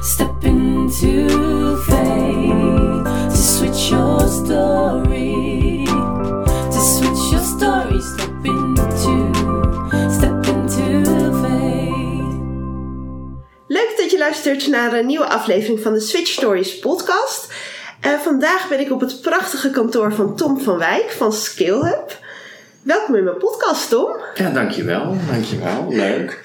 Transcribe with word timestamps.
step 0.00 0.44
into 0.44 1.26
to 3.30 3.36
switch 3.36 3.90
your 3.90 4.28
story, 4.28 5.84
to 6.70 6.80
switch 6.80 7.30
your 7.32 7.42
story, 7.42 8.00
step 8.00 8.44
into. 8.44 9.32
Leuk 13.66 13.94
dat 13.96 14.10
je 14.10 14.18
luistert 14.18 14.66
naar 14.66 14.92
een 14.92 15.06
nieuwe 15.06 15.28
aflevering 15.28 15.80
van 15.80 15.92
de 15.92 16.00
Switch 16.00 16.30
Stories 16.30 16.78
podcast. 16.78 17.52
Eh, 18.00 18.12
vandaag 18.18 18.68
ben 18.68 18.80
ik 18.80 18.92
op 18.92 19.00
het 19.00 19.20
prachtige 19.20 19.70
kantoor 19.70 20.12
van 20.12 20.36
Tom 20.36 20.60
van 20.60 20.78
Wijk 20.78 21.10
van 21.10 21.32
SkillHub. 21.32 22.18
Welkom 22.82 23.14
in 23.14 23.24
mijn 23.24 23.36
podcast, 23.36 23.88
Tom. 23.90 24.10
Ja, 24.34 24.50
dankjewel. 24.50 25.14
Dankjewel. 25.30 25.86
Leuk. 25.88 26.40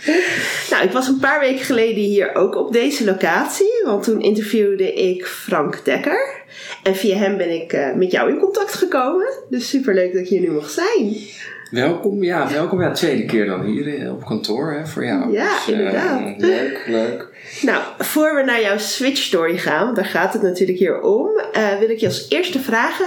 Nou, 0.69 0.83
ik 0.83 0.91
was 0.91 1.07
een 1.07 1.19
paar 1.19 1.39
weken 1.39 1.65
geleden 1.65 2.03
hier 2.03 2.35
ook 2.35 2.55
op 2.55 2.73
deze 2.73 3.05
locatie, 3.05 3.81
want 3.85 4.03
toen 4.03 4.21
interviewde 4.21 4.93
ik 4.93 5.25
Frank 5.25 5.85
Dekker. 5.85 6.41
En 6.83 6.95
via 6.95 7.17
hem 7.17 7.37
ben 7.37 7.61
ik 7.61 7.73
eh, 7.73 7.93
met 7.95 8.11
jou 8.11 8.29
in 8.29 8.39
contact 8.39 8.73
gekomen. 8.73 9.27
Dus 9.49 9.69
superleuk 9.69 10.13
dat 10.13 10.29
je 10.29 10.37
hier 10.37 10.47
nu 10.49 10.53
mag 10.55 10.69
zijn. 10.69 11.15
Welkom. 11.71 12.23
Ja, 12.23 12.51
welkom. 12.51 12.81
Ja, 12.81 12.91
tweede 12.91 13.25
keer 13.25 13.45
dan 13.45 13.63
hier 13.65 13.99
eh, 14.01 14.11
op 14.11 14.25
kantoor 14.25 14.71
hè, 14.71 14.85
voor 14.85 15.05
jou. 15.05 15.31
Ja, 15.31 15.53
Dus, 15.55 15.67
eh, 15.73 15.79
inderdaad. 15.79 16.33
leuk, 16.37 16.83
leuk. 16.87 17.26
Nou, 17.61 17.83
voor 17.97 18.35
we 18.35 18.43
naar 18.43 18.61
jouw 18.61 18.77
Switch 18.77 19.21
Story 19.21 19.57
gaan, 19.57 19.83
want 19.83 19.95
daar 19.95 20.05
gaat 20.05 20.33
het 20.33 20.41
natuurlijk 20.41 20.77
hier 20.79 21.01
om, 21.01 21.29
eh, 21.53 21.79
wil 21.79 21.89
ik 21.89 21.99
je 21.99 22.05
als 22.05 22.25
eerste 22.29 22.59
vragen: 22.59 23.05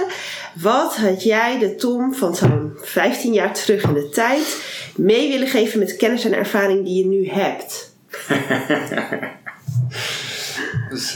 wat 0.53 0.95
had 0.95 1.23
jij 1.23 1.59
de 1.59 1.75
Tom 1.75 2.13
van 2.13 2.35
zo'n 2.35 2.71
15 2.81 3.33
jaar 3.33 3.53
terug 3.53 3.83
in 3.83 3.93
de 3.93 4.09
tijd 4.09 4.63
mee 4.95 5.29
willen 5.29 5.47
geven 5.47 5.79
met 5.79 5.95
kennis 5.95 6.25
en 6.25 6.33
ervaring 6.33 6.85
die 6.85 6.97
je 7.03 7.05
nu 7.09 7.27
hebt? 7.29 7.93
Dus, 10.89 11.13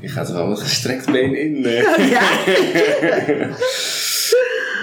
je 0.00 0.08
gaat 0.08 0.28
er 0.28 0.34
wel 0.34 0.46
met 0.46 0.60
gestrekt 0.60 1.10
been 1.10 1.34
in. 1.34 1.64
eh. 1.64 2.10
ja. 2.10 2.28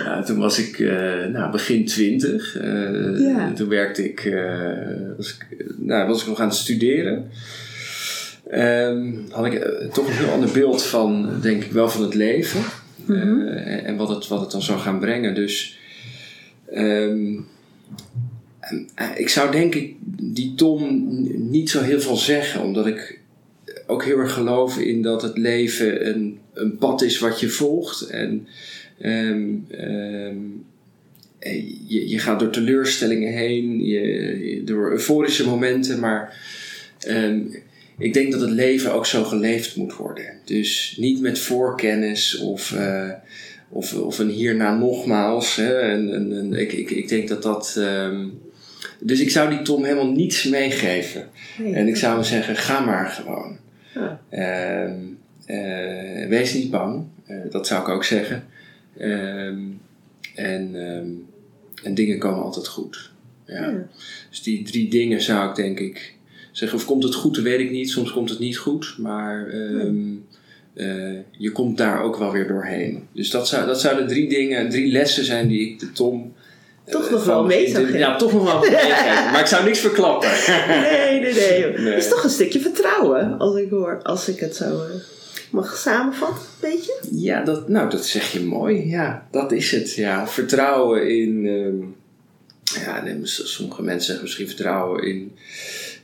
Ja, 0.06 0.24
toen 0.24 0.38
was 0.40 0.60
ik 0.60 0.80
eh, 0.80 1.26
nou, 1.26 1.52
begin 1.52 1.86
twintig. 1.86 2.58
Eh, 2.58 3.20
Ja. 3.20 3.52
Toen 3.56 3.70
werkte 3.70 4.04
ik, 4.04 4.36
was 5.18 5.38
ik, 5.38 5.66
nou, 5.78 6.08
was 6.08 6.22
ik 6.22 6.28
nog 6.28 6.40
aan 6.40 6.48
het 6.48 6.58
studeren. 6.58 7.32
Ehm, 8.50 9.14
had 9.30 9.46
ik 9.46 9.54
eh, 9.54 9.88
toch 9.88 10.08
een 10.08 10.14
heel 10.14 10.32
ander 10.32 10.52
beeld 10.52 10.84
van, 10.84 11.40
denk 11.42 11.64
ik 11.64 11.72
wel, 11.72 11.90
van 11.90 12.02
het 12.02 12.14
leven. 12.14 12.62
Eh, 13.08 13.16
en, 13.16 13.86
en 13.86 13.96
wat, 13.96 14.10
het, 14.10 14.28
wat 14.28 14.42
het 14.42 14.52
dan 14.52 14.62
zou 14.62 14.80
gaan 14.80 15.00
brengen. 15.00 15.36
Dus 15.36 15.80
ehm, 16.72 17.36
eh, 18.96 19.10
ik 19.16 19.30
zou 19.30 19.52
denk 19.52 19.76
ik 19.76 19.96
die 20.20 20.56
Tom 20.56 21.04
niet 21.50 21.70
zo 21.70 21.82
heel 21.82 22.02
veel 22.02 22.18
zeggen. 22.18 22.62
Omdat 22.62 22.88
ik 22.88 23.20
ook 23.88 24.04
heel 24.06 24.18
erg 24.18 24.34
geloof 24.34 24.78
in 24.78 25.02
dat 25.02 25.22
het 25.22 25.38
leven 25.38 26.08
een, 26.08 26.40
een 26.54 26.78
pad 26.78 27.02
is 27.02 27.20
wat 27.20 27.40
je 27.40 27.50
volgt. 27.50 28.02
En 28.02 28.48
Ehm, 29.02 29.54
ehm, 29.70 30.38
eh, 31.40 31.64
je, 31.88 32.10
je 32.10 32.20
gaat 32.20 32.40
door 32.40 32.50
teleurstellingen 32.50 33.34
heen, 33.34 33.86
je, 33.86 34.62
door 34.66 34.92
euforische 34.92 35.46
momenten, 35.46 36.00
maar 36.00 36.46
ik 37.98 38.14
denk 38.14 38.32
dat 38.32 38.42
het 38.42 38.50
leven 38.50 38.94
ook 38.94 39.06
zo 39.06 39.24
geleefd 39.24 39.76
moet 39.76 39.96
worden. 39.96 40.26
Dus 40.46 40.96
niet 41.00 41.22
met 41.22 41.40
voorkennis 41.40 42.38
of, 42.38 42.72
eh, 42.72 43.10
of, 43.70 43.94
of 43.94 44.20
een 44.20 44.30
hierna 44.30 44.78
nogmaals. 44.78 45.56
Hè. 45.56 45.80
En, 45.80 46.14
en, 46.14 46.38
en 46.38 46.54
ik, 46.54 46.74
ik, 46.74 46.90
ik 46.90 47.08
denk 47.10 47.28
dat 47.28 47.44
dat. 47.44 47.76
ehm, 47.78 48.28
dus 49.00 49.20
ik 49.20 49.30
zou 49.30 49.50
die 49.50 49.62
Tom 49.62 49.84
helemaal 49.84 50.12
niets 50.12 50.44
meegeven. 50.44 51.30
En 51.74 51.88
ik 51.88 51.96
zou 51.96 52.14
hem 52.14 52.24
zeggen: 52.24 52.56
ga 52.56 52.80
maar 52.80 53.10
gewoon. 53.10 53.58
Ja. 53.94 54.22
Ehm, 54.30 55.00
eh, 55.46 56.28
wees 56.28 56.54
niet 56.54 56.72
bang, 56.72 57.06
Eh, 57.26 57.38
dat 57.50 57.68
zou 57.68 57.82
ik 57.82 57.88
ook 57.88 58.04
zeggen. 58.04 58.46
Ehm, 58.98 59.60
en, 60.36 60.76
en 61.84 61.94
dingen 61.94 62.20
komen 62.20 62.44
altijd 62.44 62.68
goed. 62.68 63.12
Ja. 63.46 63.70
Ja. 63.70 63.88
Dus 64.30 64.44
die 64.44 64.64
drie 64.64 64.90
dingen 64.90 65.22
zou 65.22 65.50
ik 65.50 65.56
denk 65.56 65.80
ik 65.80 66.17
zeggen. 66.58 66.78
Of 66.78 66.86
komt 66.86 67.04
het 67.04 67.16
goed, 67.16 67.38
weet 67.38 67.60
ik 67.60 67.72
niet. 67.72 67.90
Soms 67.90 68.12
komt 68.12 68.30
het 68.30 68.40
niet 68.40 68.58
goed. 68.58 68.96
Maar 68.98 69.48
ehm, 69.48 69.98
eh, 70.74 71.20
je 71.32 71.52
komt 71.52 71.78
daar 71.78 72.02
ook 72.04 72.18
wel 72.18 72.32
weer 72.32 72.48
doorheen. 72.48 73.08
Dus 73.12 73.30
dat, 73.30 73.48
zou, 73.48 73.66
dat 73.66 73.82
zouden 73.82 74.08
drie 74.08 74.30
dingen, 74.30 74.70
drie 74.70 74.92
lessen 74.92 75.26
zijn 75.26 75.48
die 75.48 75.70
ik 75.70 75.80
de 75.80 75.92
Tom... 75.92 76.34
Toch 76.90 77.06
eh, 77.06 77.12
nog 77.12 77.24
van 77.24 77.34
wel 77.34 77.46
mee 77.46 77.70
zou 77.70 77.86
geven. 77.86 78.00
Ja, 78.00 78.16
toch 78.16 78.34
nog 78.34 78.44
wel 78.44 78.60
meegeven. 78.60 79.32
maar 79.32 79.40
ik 79.40 79.46
zou 79.46 79.64
niks 79.66 79.80
verklappen. 79.80 80.30
Nee, 80.68 81.20
nee, 81.20 81.34
nee. 81.34 81.78
Nee. 81.78 81.94
Het 81.94 82.04
is 82.04 82.10
toch 82.10 82.24
een 82.24 82.30
stukje 82.30 82.60
vertrouwen, 82.60 83.38
als 83.38 83.56
ik 83.56 83.70
hoor, 83.70 84.00
als 84.04 84.28
ik 84.28 84.40
het 84.40 84.56
zo 84.56 84.66
eh, 84.66 84.96
mag 85.52 85.78
samenvatten, 85.78 86.42
een 86.62 86.70
beetje. 86.70 86.94
Ja, 87.12 87.44
dat, 87.44 87.70
nou, 87.70 87.90
dat 87.90 88.06
zeg 88.06 88.32
je 88.32 88.40
mooi. 88.40 88.90
Ja, 88.90 89.28
dat 89.32 89.52
is 89.52 89.72
het. 89.72 89.94
Ja, 89.94 90.28
vertrouwen 90.28 91.10
in. 91.10 91.46
ehm, 91.46 92.06
ja, 92.86 93.02
nee, 93.02 93.20
sommige 93.24 93.82
mensen 93.82 94.06
zeggen 94.06 94.24
misschien 94.24 94.48
vertrouwen 94.48 95.04
in, 95.04 95.32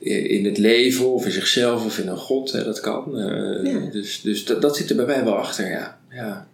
in 0.03 0.45
het 0.45 0.57
leven 0.57 1.13
of 1.13 1.25
in 1.25 1.31
zichzelf 1.31 1.85
of 1.85 1.97
in 1.99 2.07
een 2.07 2.17
God. 2.17 2.51
Hè, 2.51 2.63
dat 2.63 2.79
kan. 2.79 3.19
Eh, 3.19 3.71
Ja. 3.73 3.79
Dus, 3.91 4.21
dus 4.21 4.45
dat, 4.45 4.61
dat 4.61 4.77
zit 4.77 4.89
er 4.89 4.95
bij 4.95 5.05
mij 5.05 5.23
wel 5.23 5.37
achter, 5.37 5.69
ja. 5.69 5.99
ja. 6.11 6.47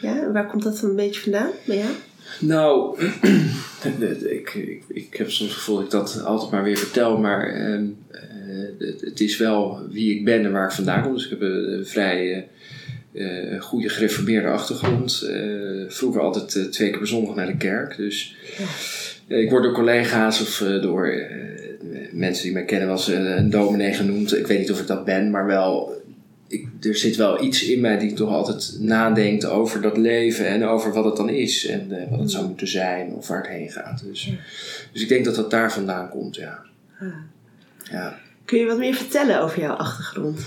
Ja, 0.00 0.22
en 0.22 0.32
waar 0.32 0.46
komt 0.46 0.62
dat 0.62 0.80
dan 0.80 0.90
een 0.90 0.96
beetje 0.96 1.20
vandaan 1.20 1.50
bij 1.64 1.76
jou? 1.76 1.90
Nou, 2.40 2.98
ik, 4.24 4.54
ik, 4.54 4.82
ik 4.88 5.14
heb 5.16 5.30
soms 5.30 5.50
het 5.50 5.58
gevoel 5.58 5.76
dat 5.76 5.84
ik 5.84 5.90
dat 5.90 6.24
altijd 6.24 6.50
maar 6.50 6.64
weer 6.64 6.76
vertel, 6.78 7.18
maar 7.18 7.48
ehm, 7.54 7.84
eh, 8.10 8.20
het, 9.00 9.20
is 9.20 9.36
wel 9.36 9.80
wie 9.90 10.14
ik 10.18 10.24
ben 10.24 10.44
en 10.44 10.52
waar 10.52 10.66
ik 10.66 10.72
vandaan 10.72 11.02
kom. 11.02 11.14
Dus 11.14 11.24
ik 11.24 11.30
heb 11.30 11.40
een, 11.40 11.72
een 11.72 11.86
vrij 11.86 12.32
eh, 12.32 12.42
eh, 13.54 13.60
goede 13.62 13.88
gereformeerde 13.88 14.48
achtergrond. 14.48 15.22
Eh, 15.22 15.84
vroeger 15.88 16.20
altijd 16.20 16.56
eh, 16.56 16.64
twee 16.64 16.90
keer 16.90 16.98
per 16.98 17.08
zondag 17.08 17.34
naar 17.34 17.46
de 17.46 17.56
kerk. 17.56 17.96
Dus 17.96 18.36
eh, 18.58 18.66
ik 19.26 19.50
word 19.50 19.62
door 19.62 19.72
collega's 19.72 20.40
of 20.40 20.60
eh, 20.60 20.82
door 20.82 21.06
eh, 21.06 21.36
mensen 22.12 22.44
die 22.44 22.52
mij 22.52 22.64
kennen 22.64 22.86
wel 22.88 22.96
eens 22.96 23.08
eh, 23.08 23.36
een 23.36 23.50
dominee 23.50 23.92
genoemd. 23.92 24.36
Ik 24.36 24.46
weet 24.46 24.58
niet 24.58 24.72
of 24.72 24.80
ik 24.80 24.86
dat 24.86 25.04
ben, 25.04 25.30
maar 25.30 25.46
wel 25.46 26.02
ik, 26.52 26.68
er 26.80 26.96
zit 26.96 27.16
wel 27.16 27.42
iets 27.42 27.64
in 27.64 27.80
mij 27.80 27.98
die 27.98 28.12
toch 28.12 28.30
altijd 28.30 28.76
nadenkt 28.80 29.44
over 29.44 29.80
dat 29.80 29.96
leven 29.96 30.46
en 30.46 30.66
over 30.66 30.92
wat 30.92 31.04
het 31.04 31.16
dan 31.16 31.28
is 31.28 31.66
en 31.66 32.00
eh, 32.00 32.10
wat 32.10 32.20
het 32.20 32.30
zou 32.30 32.46
moeten 32.46 32.68
zijn 32.68 33.12
of 33.14 33.28
waar 33.28 33.42
het 33.42 33.50
heen 33.50 33.70
gaat. 33.70 34.02
Dus, 34.04 34.24
Ja. 34.24 34.32
dus 34.92 35.02
ik 35.02 35.08
denk 35.08 35.24
dat 35.24 35.34
dat 35.34 35.50
daar 35.50 35.72
vandaan 35.72 36.08
komt, 36.08 36.36
ja. 36.36 36.62
Ah. 37.00 37.08
ja. 37.90 38.18
Kun 38.44 38.58
je 38.58 38.66
wat 38.66 38.78
meer 38.78 38.94
vertellen 38.94 39.40
over 39.42 39.60
jouw 39.60 39.74
achtergrond? 39.74 40.40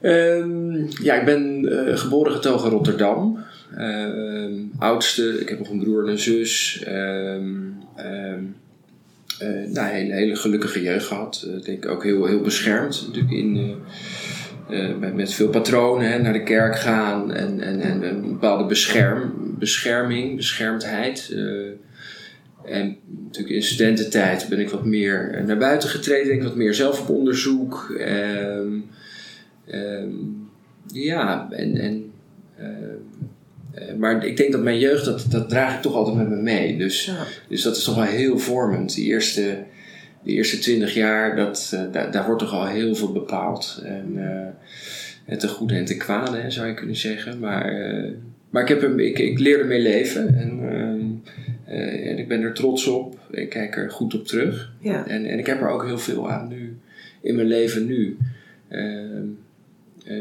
Ehm, 0.00 0.76
ja, 1.02 1.14
ik 1.14 1.24
ben 1.24 1.68
eh, 1.68 1.96
geboren 1.96 2.32
getogen 2.32 2.70
in 2.70 2.76
Rotterdam. 2.76 3.38
Ehm, 3.76 4.52
oudste, 4.78 5.40
ik 5.40 5.48
heb 5.48 5.58
nog 5.58 5.70
een 5.70 5.78
broer 5.78 6.04
en 6.04 6.10
een 6.10 6.18
zus. 6.18 6.82
Ehm, 6.86 7.56
ehm, 7.96 8.44
eh, 9.42 9.70
nou, 9.72 9.94
een 9.96 10.10
hele, 10.10 10.36
gelukkige 10.36 10.82
jeugd 10.82 11.06
gehad. 11.06 11.44
Eh, 11.48 11.56
Ik 11.56 11.64
denk 11.64 11.86
ook 11.86 12.04
heel, 12.04 12.26
heel 12.26 12.40
beschermd. 12.40 13.04
Natuurlijk 13.06 13.34
in, 13.34 13.74
eh, 14.70 14.96
met, 14.98 15.14
met 15.14 15.34
veel 15.34 15.48
patronen 15.48 16.10
hè, 16.10 16.18
naar 16.18 16.32
de 16.32 16.42
kerk 16.42 16.78
gaan 16.78 17.32
en, 17.32 17.60
en, 17.60 17.80
en 17.80 18.02
een 18.02 18.22
bepaalde 18.22 18.64
bescherm, 18.64 19.32
bescherming, 19.58 20.36
beschermdheid. 20.36 21.36
En 22.64 22.96
natuurlijk 23.24 23.54
in 23.54 23.62
studententijd 23.62 24.46
ben 24.48 24.60
ik 24.60 24.68
wat 24.68 24.84
meer 24.84 25.42
naar 25.46 25.58
buiten 25.58 25.88
getreden, 25.88 26.26
denk 26.26 26.40
ik 26.40 26.46
wat 26.46 26.56
meer 26.56 26.74
zelf 26.74 27.00
op 27.00 27.08
onderzoek. 27.08 28.00
Ja, 30.92 31.48
en, 31.50 31.76
en, 31.76 32.12
maar 33.98 34.26
ik 34.26 34.36
denk 34.36 34.52
dat 34.52 34.62
mijn 34.62 34.78
jeugd, 34.78 35.04
dat, 35.04 35.26
dat 35.30 35.48
draag 35.48 35.74
ik 35.74 35.82
toch 35.82 35.94
altijd 35.94 36.16
met 36.16 36.28
me 36.28 36.36
mee. 36.36 36.76
Dus, 36.78 37.04
Ja. 37.04 37.24
dus 37.48 37.62
dat 37.62 37.76
is 37.76 37.84
toch 37.84 37.94
wel 37.94 38.04
heel 38.04 38.38
vormend. 38.38 38.94
Die 38.94 39.06
eerste, 39.06 39.58
die 40.22 40.34
eerste 40.36 40.58
twintig 40.58 40.94
jaar, 40.94 41.36
dat, 41.36 41.70
eh, 41.74 41.82
daar, 41.92 42.10
daar 42.10 42.26
wordt 42.26 42.40
toch 42.40 42.52
al 42.52 42.66
heel 42.66 42.94
veel 42.94 43.12
bepaald. 43.12 43.82
En, 43.84 44.12
eh, 44.16 44.48
het 45.24 45.40
te 45.40 45.48
goede 45.48 45.74
en 45.74 45.84
te 45.84 45.96
kwade, 45.96 46.36
hè, 46.36 46.50
zou 46.50 46.66
je 46.66 46.74
kunnen 46.74 46.96
zeggen. 46.96 47.38
Maar, 47.38 47.64
eh, 47.64 48.10
maar 48.50 48.62
ik, 48.62 48.68
heb 48.68 48.80
hem, 48.80 48.98
ik, 48.98 49.18
ik 49.18 49.38
leer 49.38 49.58
ermee 49.60 49.80
leven. 49.80 50.34
En, 50.34 50.60
eh, 51.64 52.10
en 52.10 52.18
ik 52.18 52.28
ben 52.28 52.42
er 52.42 52.54
trots 52.54 52.86
op. 52.86 53.18
Ik 53.30 53.48
kijk 53.48 53.76
er 53.76 53.90
goed 53.90 54.14
op 54.14 54.26
terug. 54.26 54.72
Ja. 54.80 55.06
En, 55.06 55.24
en 55.24 55.38
ik 55.38 55.46
heb 55.46 55.60
er 55.60 55.68
ook 55.68 55.84
heel 55.84 55.98
veel 55.98 56.30
aan 56.30 56.48
nu, 56.48 56.76
in 57.20 57.34
mijn 57.34 57.46
leven 57.46 57.86
nu. 57.86 58.16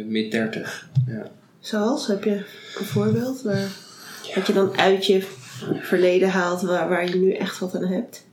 Mid 0.07 0.31
30. 0.31 0.89
Ja. 1.07 1.31
Zoals, 1.61 2.07
heb 2.07 2.23
je 2.23 2.35
een 2.79 2.85
voorbeeld 2.85 3.41
waar, 3.41 3.67
wat 4.35 4.47
je 4.47 4.53
dan 4.53 4.77
uit 4.77 5.05
je 5.05 5.23
verleden 5.79 6.29
haalt 6.29 6.61
waar, 6.61 6.89
waar 6.89 7.09
je 7.09 7.15
nu 7.15 7.31
echt 7.31 7.59
wat 7.59 7.75
aan 7.75 7.85
hebt? 7.85 8.25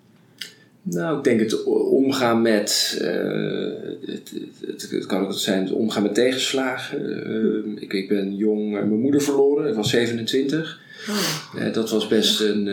Nou, 0.82 1.18
ik 1.18 1.24
denk 1.24 1.40
het 1.40 1.64
omgaan 1.64 2.42
met, 2.42 2.98
eh, 3.00 4.06
het, 4.06 4.32
het, 4.66 4.90
het 4.90 5.06
kan 5.06 5.26
ook 5.26 5.32
zijn 5.32 5.64
het 5.64 5.72
omgaan 5.72 6.02
met 6.02 6.14
tegenslagen. 6.14 7.24
Eh, 7.24 7.82
ik, 7.82 7.92
ik 7.92 8.08
ben 8.08 8.36
jong 8.36 8.76
eh, 8.76 8.82
mijn 8.82 9.00
moeder 9.00 9.22
verloren, 9.22 9.68
ik 9.68 9.74
was 9.74 9.90
27. 9.90 10.80
Oh. 11.08 11.62
Eh, 11.62 11.72
dat 11.72 11.90
was 11.90 12.06
best 12.06 12.40
een, 12.40 12.64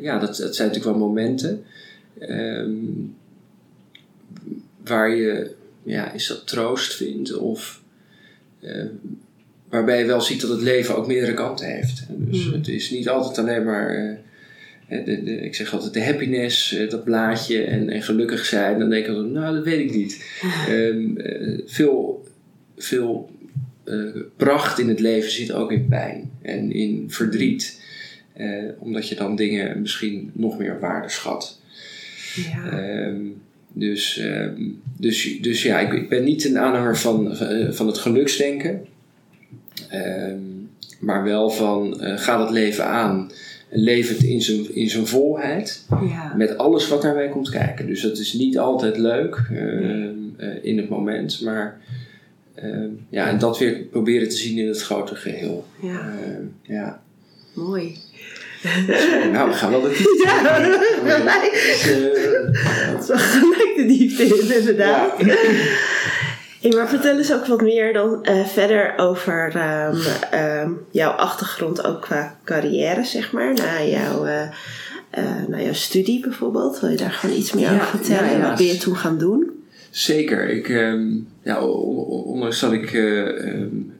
ja, 0.00 0.18
dat, 0.18 0.36
dat 0.36 0.56
zijn 0.56 0.68
natuurlijk 0.68 0.96
wel 0.96 1.06
momenten. 1.08 1.64
ehm, 2.18 2.70
waar 4.84 5.16
je 5.16 5.50
ja, 5.82 6.12
is 6.12 6.26
dat 6.26 6.46
troost 6.46 6.94
vindt 6.94 7.36
of 7.36 7.80
waarbij 9.70 9.98
je 9.98 10.04
wel 10.04 10.20
ziet 10.20 10.40
dat 10.40 10.50
het 10.50 10.60
leven 10.62 10.96
ook 10.96 11.06
meerdere 11.06 11.34
kanten 11.34 11.66
heeft. 11.66 12.06
Dus 12.08 12.46
Mm. 12.46 12.52
het 12.52 12.68
is 12.68 12.90
niet 12.90 13.08
altijd 13.08 13.38
alleen 13.38 13.64
maar, 13.64 13.88
eh, 13.88 14.10
eh, 14.90 15.04
de, 15.04 15.22
de, 15.22 15.40
ik 15.40 15.54
zeg 15.54 15.72
altijd 15.72 15.94
de 15.94 16.04
happiness, 16.04 16.74
eh, 16.74 16.90
dat 16.90 17.04
blaadje 17.04 17.62
en, 17.62 17.88
en 17.88 18.02
gelukkig 18.02 18.44
zijn. 18.44 18.78
Dan 18.78 18.90
denk 18.90 19.04
ik 19.04 19.10
altijd, 19.10 19.32
nou 19.32 19.54
dat 19.54 19.64
weet 19.64 19.80
ik 19.80 19.94
niet. 19.94 20.24
Ehm, 20.68 21.16
eh, 21.16 21.58
veel 21.66 22.28
veel 22.76 23.30
pracht 24.36 24.78
in 24.78 24.88
het 24.88 25.00
leven 25.00 25.30
zit 25.30 25.52
ook 25.52 25.72
in 25.72 25.86
pijn 25.88 26.30
en 26.42 26.72
in 26.72 27.04
verdriet. 27.08 27.80
Omdat 28.78 29.08
je 29.08 29.14
dan 29.14 29.36
dingen 29.36 29.80
misschien 29.80 30.30
nog 30.34 30.58
meer 30.58 30.80
waarde 30.80 31.08
schat. 31.08 31.60
Ja. 32.34 32.70
Ehm, 32.70 33.20
dus, 33.72 34.18
ehm, 34.18 34.62
dus, 34.96 35.38
dus 35.40 35.62
ja, 35.62 35.80
ik, 35.80 35.92
ik 35.92 36.08
ben 36.08 36.24
niet 36.24 36.44
een 36.44 36.58
aanhanger 36.58 36.96
van, 36.96 37.36
van 37.70 37.86
het 37.86 37.98
geluksdenken. 37.98 38.86
Ehm, 39.88 40.38
maar 40.98 41.24
wel 41.24 41.50
van 41.50 41.98
uh, 42.00 42.18
ga 42.18 42.40
het 42.40 42.50
leven 42.50 42.86
aan. 42.86 43.30
Leef 43.72 44.08
het 44.08 44.22
in 44.22 44.42
zijn, 44.42 44.74
in 44.74 44.90
zijn 44.90 45.06
volheid. 45.06 45.84
ja. 46.08 46.34
Met 46.36 46.58
alles 46.58 46.88
wat 46.88 47.02
daarbij 47.02 47.28
komt 47.28 47.50
kijken. 47.50 47.86
Dus 47.86 48.00
dat 48.02 48.18
is 48.18 48.32
niet 48.32 48.58
altijd 48.58 48.96
leuk 48.98 49.42
ehm, 49.50 50.08
eh, 50.36 50.48
in 50.62 50.76
het 50.76 50.88
moment. 50.88 51.40
Maar 51.40 51.80
ehm, 52.54 52.88
ja, 53.08 53.28
en 53.28 53.38
dat 53.38 53.58
weer 53.58 53.72
proberen 53.90 54.28
te 54.28 54.36
zien 54.36 54.58
in 54.58 54.68
het 54.68 54.82
grote 54.82 55.14
geheel. 55.14 55.66
ja. 55.82 56.12
Ja. 56.62 57.02
Mooi. 57.54 57.96
Nou, 59.32 59.48
we 59.48 59.54
gaan 59.54 59.70
wel 59.70 59.80
de 59.80 59.88
diepte 59.96 60.22
Ja, 60.24 60.54
gelijk. 61.16 61.52
Eh, 61.84 62.92
Dat 62.92 63.02
is 63.02 63.08
wel 63.08 63.18
gelijk 63.18 63.72
de 63.76 63.84
diepte 63.86 64.22
in, 64.24 64.58
inderdaad. 64.58 65.12
Hey, 66.60 66.70
maar 66.70 66.88
vertel 66.88 67.16
eens 67.16 67.32
ook 67.32 67.46
wat 67.46 67.60
meer 67.62 67.92
dan 67.92 68.24
eh, 68.24 68.46
verder 68.46 68.94
over 68.96 69.52
ehm, 69.54 69.96
ehm, 70.30 70.70
jouw 70.90 71.10
achtergrond, 71.10 71.84
ook 71.84 72.00
qua 72.00 72.38
carrière, 72.44 73.04
zeg 73.04 73.32
maar. 73.32 73.54
Na 73.54 73.82
jouw, 73.84 74.24
eh, 74.24 74.42
eh, 75.10 75.48
na 75.48 75.60
jouw 75.62 75.72
studie 75.72 76.20
bijvoorbeeld. 76.20 76.80
Wil 76.80 76.90
je 76.90 76.96
daar 76.96 77.10
gewoon 77.10 77.36
iets 77.36 77.52
meer 77.52 77.64
Ja, 77.64 77.74
over 77.74 77.86
vertellen? 77.86 78.30
ja. 78.30 78.48
Wat 78.48 78.56
ben 78.56 78.66
je 78.66 78.76
toen 78.76 78.96
gaan 78.96 79.18
doen? 79.18 79.50
Zeker. 79.90 80.48
Ik, 80.48 80.68
ehm, 80.68 81.08
ja, 81.42 81.64
ondanks 81.64 82.60
dat 82.60 82.72
ik 82.72 82.90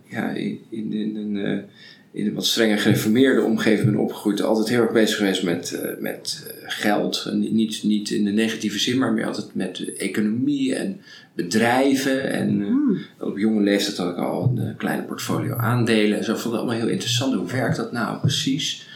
ja, 0.04 0.30
in, 0.30 0.60
in, 0.70 0.92
in 0.92 1.16
een, 1.16 1.64
in 2.12 2.26
een 2.26 2.34
wat 2.34 2.46
strenger 2.46 2.78
gereformeerde 2.78 3.42
omgeving 3.42 3.90
ben 3.90 4.00
opgegroeid, 4.00 4.42
altijd 4.42 4.68
heel 4.68 4.80
erg 4.80 4.92
bezig 4.92 5.16
geweest 5.16 5.42
met, 5.42 5.80
met 5.98 6.52
geld. 6.64 7.26
En 7.30 7.38
niet, 7.54 7.82
niet 7.82 8.10
in 8.10 8.24
de 8.24 8.30
negatieve 8.30 8.78
zin, 8.78 8.98
maar 8.98 9.12
meer 9.12 9.26
altijd 9.26 9.54
met 9.54 9.94
economie 9.96 10.74
en 10.74 11.00
bedrijven. 11.34 12.30
En 12.30 12.60
eh, 13.18 13.26
op 13.26 13.38
jonge 13.38 13.62
leeftijd 13.62 13.96
had 13.96 14.10
ik 14.10 14.16
al 14.16 14.52
een 14.56 14.68
eh, 14.68 14.76
kleine 14.76 15.02
portfolio 15.02 15.56
aandelen 15.56 16.18
en 16.18 16.24
zo. 16.24 16.32
Ik 16.32 16.38
vond 16.38 16.54
het 16.54 16.62
allemaal 16.62 16.80
heel 16.80 16.92
interessant. 16.92 17.34
Hoe 17.34 17.50
werkt 17.50 17.76
dat 17.76 17.92
nou 17.92 18.18
precies? 18.18 18.88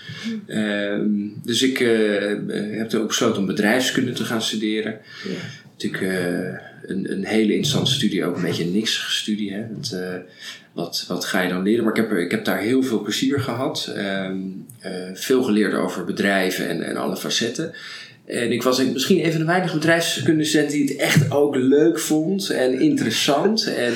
Ehm, 0.46 1.10
dus 1.42 1.62
ik 1.62 1.80
eh, 1.80 2.78
heb 2.78 2.88
toen 2.88 3.00
ook 3.00 3.06
besloten 3.08 3.40
om 3.40 3.46
bedrijfskunde 3.46 4.12
te 4.12 4.24
gaan 4.24 4.42
studeren 4.42 4.98
Ja. 5.24 5.34
natuurlijk 5.72 6.12
een, 6.82 7.12
een 7.12 7.24
hele 7.24 7.52
interessante 7.52 7.90
studie, 7.90 8.24
ook 8.24 8.36
een 8.36 8.42
beetje 8.42 8.64
een 8.64 8.72
niks 8.72 9.18
studie. 9.20 9.52
Hè? 9.52 9.66
Want, 9.72 9.98
wat, 10.72 11.04
wat 11.08 11.24
ga 11.24 11.40
je 11.40 11.48
dan 11.48 11.62
leren? 11.62 11.84
Maar 11.84 11.96
ik 11.96 12.02
heb, 12.02 12.10
er, 12.10 12.18
ik 12.18 12.30
heb 12.30 12.44
daar 12.44 12.58
heel 12.58 12.82
veel 12.82 13.02
plezier 13.02 13.40
gehad. 13.40 13.92
Eh, 14.84 14.92
veel 15.14 15.42
geleerd 15.42 15.74
over 15.74 16.04
bedrijven 16.04 16.68
en, 16.68 16.82
en 16.82 16.96
alle 16.96 17.16
facetten. 17.16 17.72
En 18.26 18.52
ik 18.52 18.62
was 18.62 18.84
misschien 18.84 19.24
een 19.24 19.30
van 19.30 19.40
de 19.40 19.46
weinige 19.46 19.74
bedrijfskundestudenten 19.74 20.78
die 20.78 20.88
het 20.88 20.96
echt 20.96 21.30
ook 21.30 21.56
leuk 21.56 21.98
vond 21.98 22.50
en 22.50 22.80
interessant. 22.80 23.66
En 23.66 23.92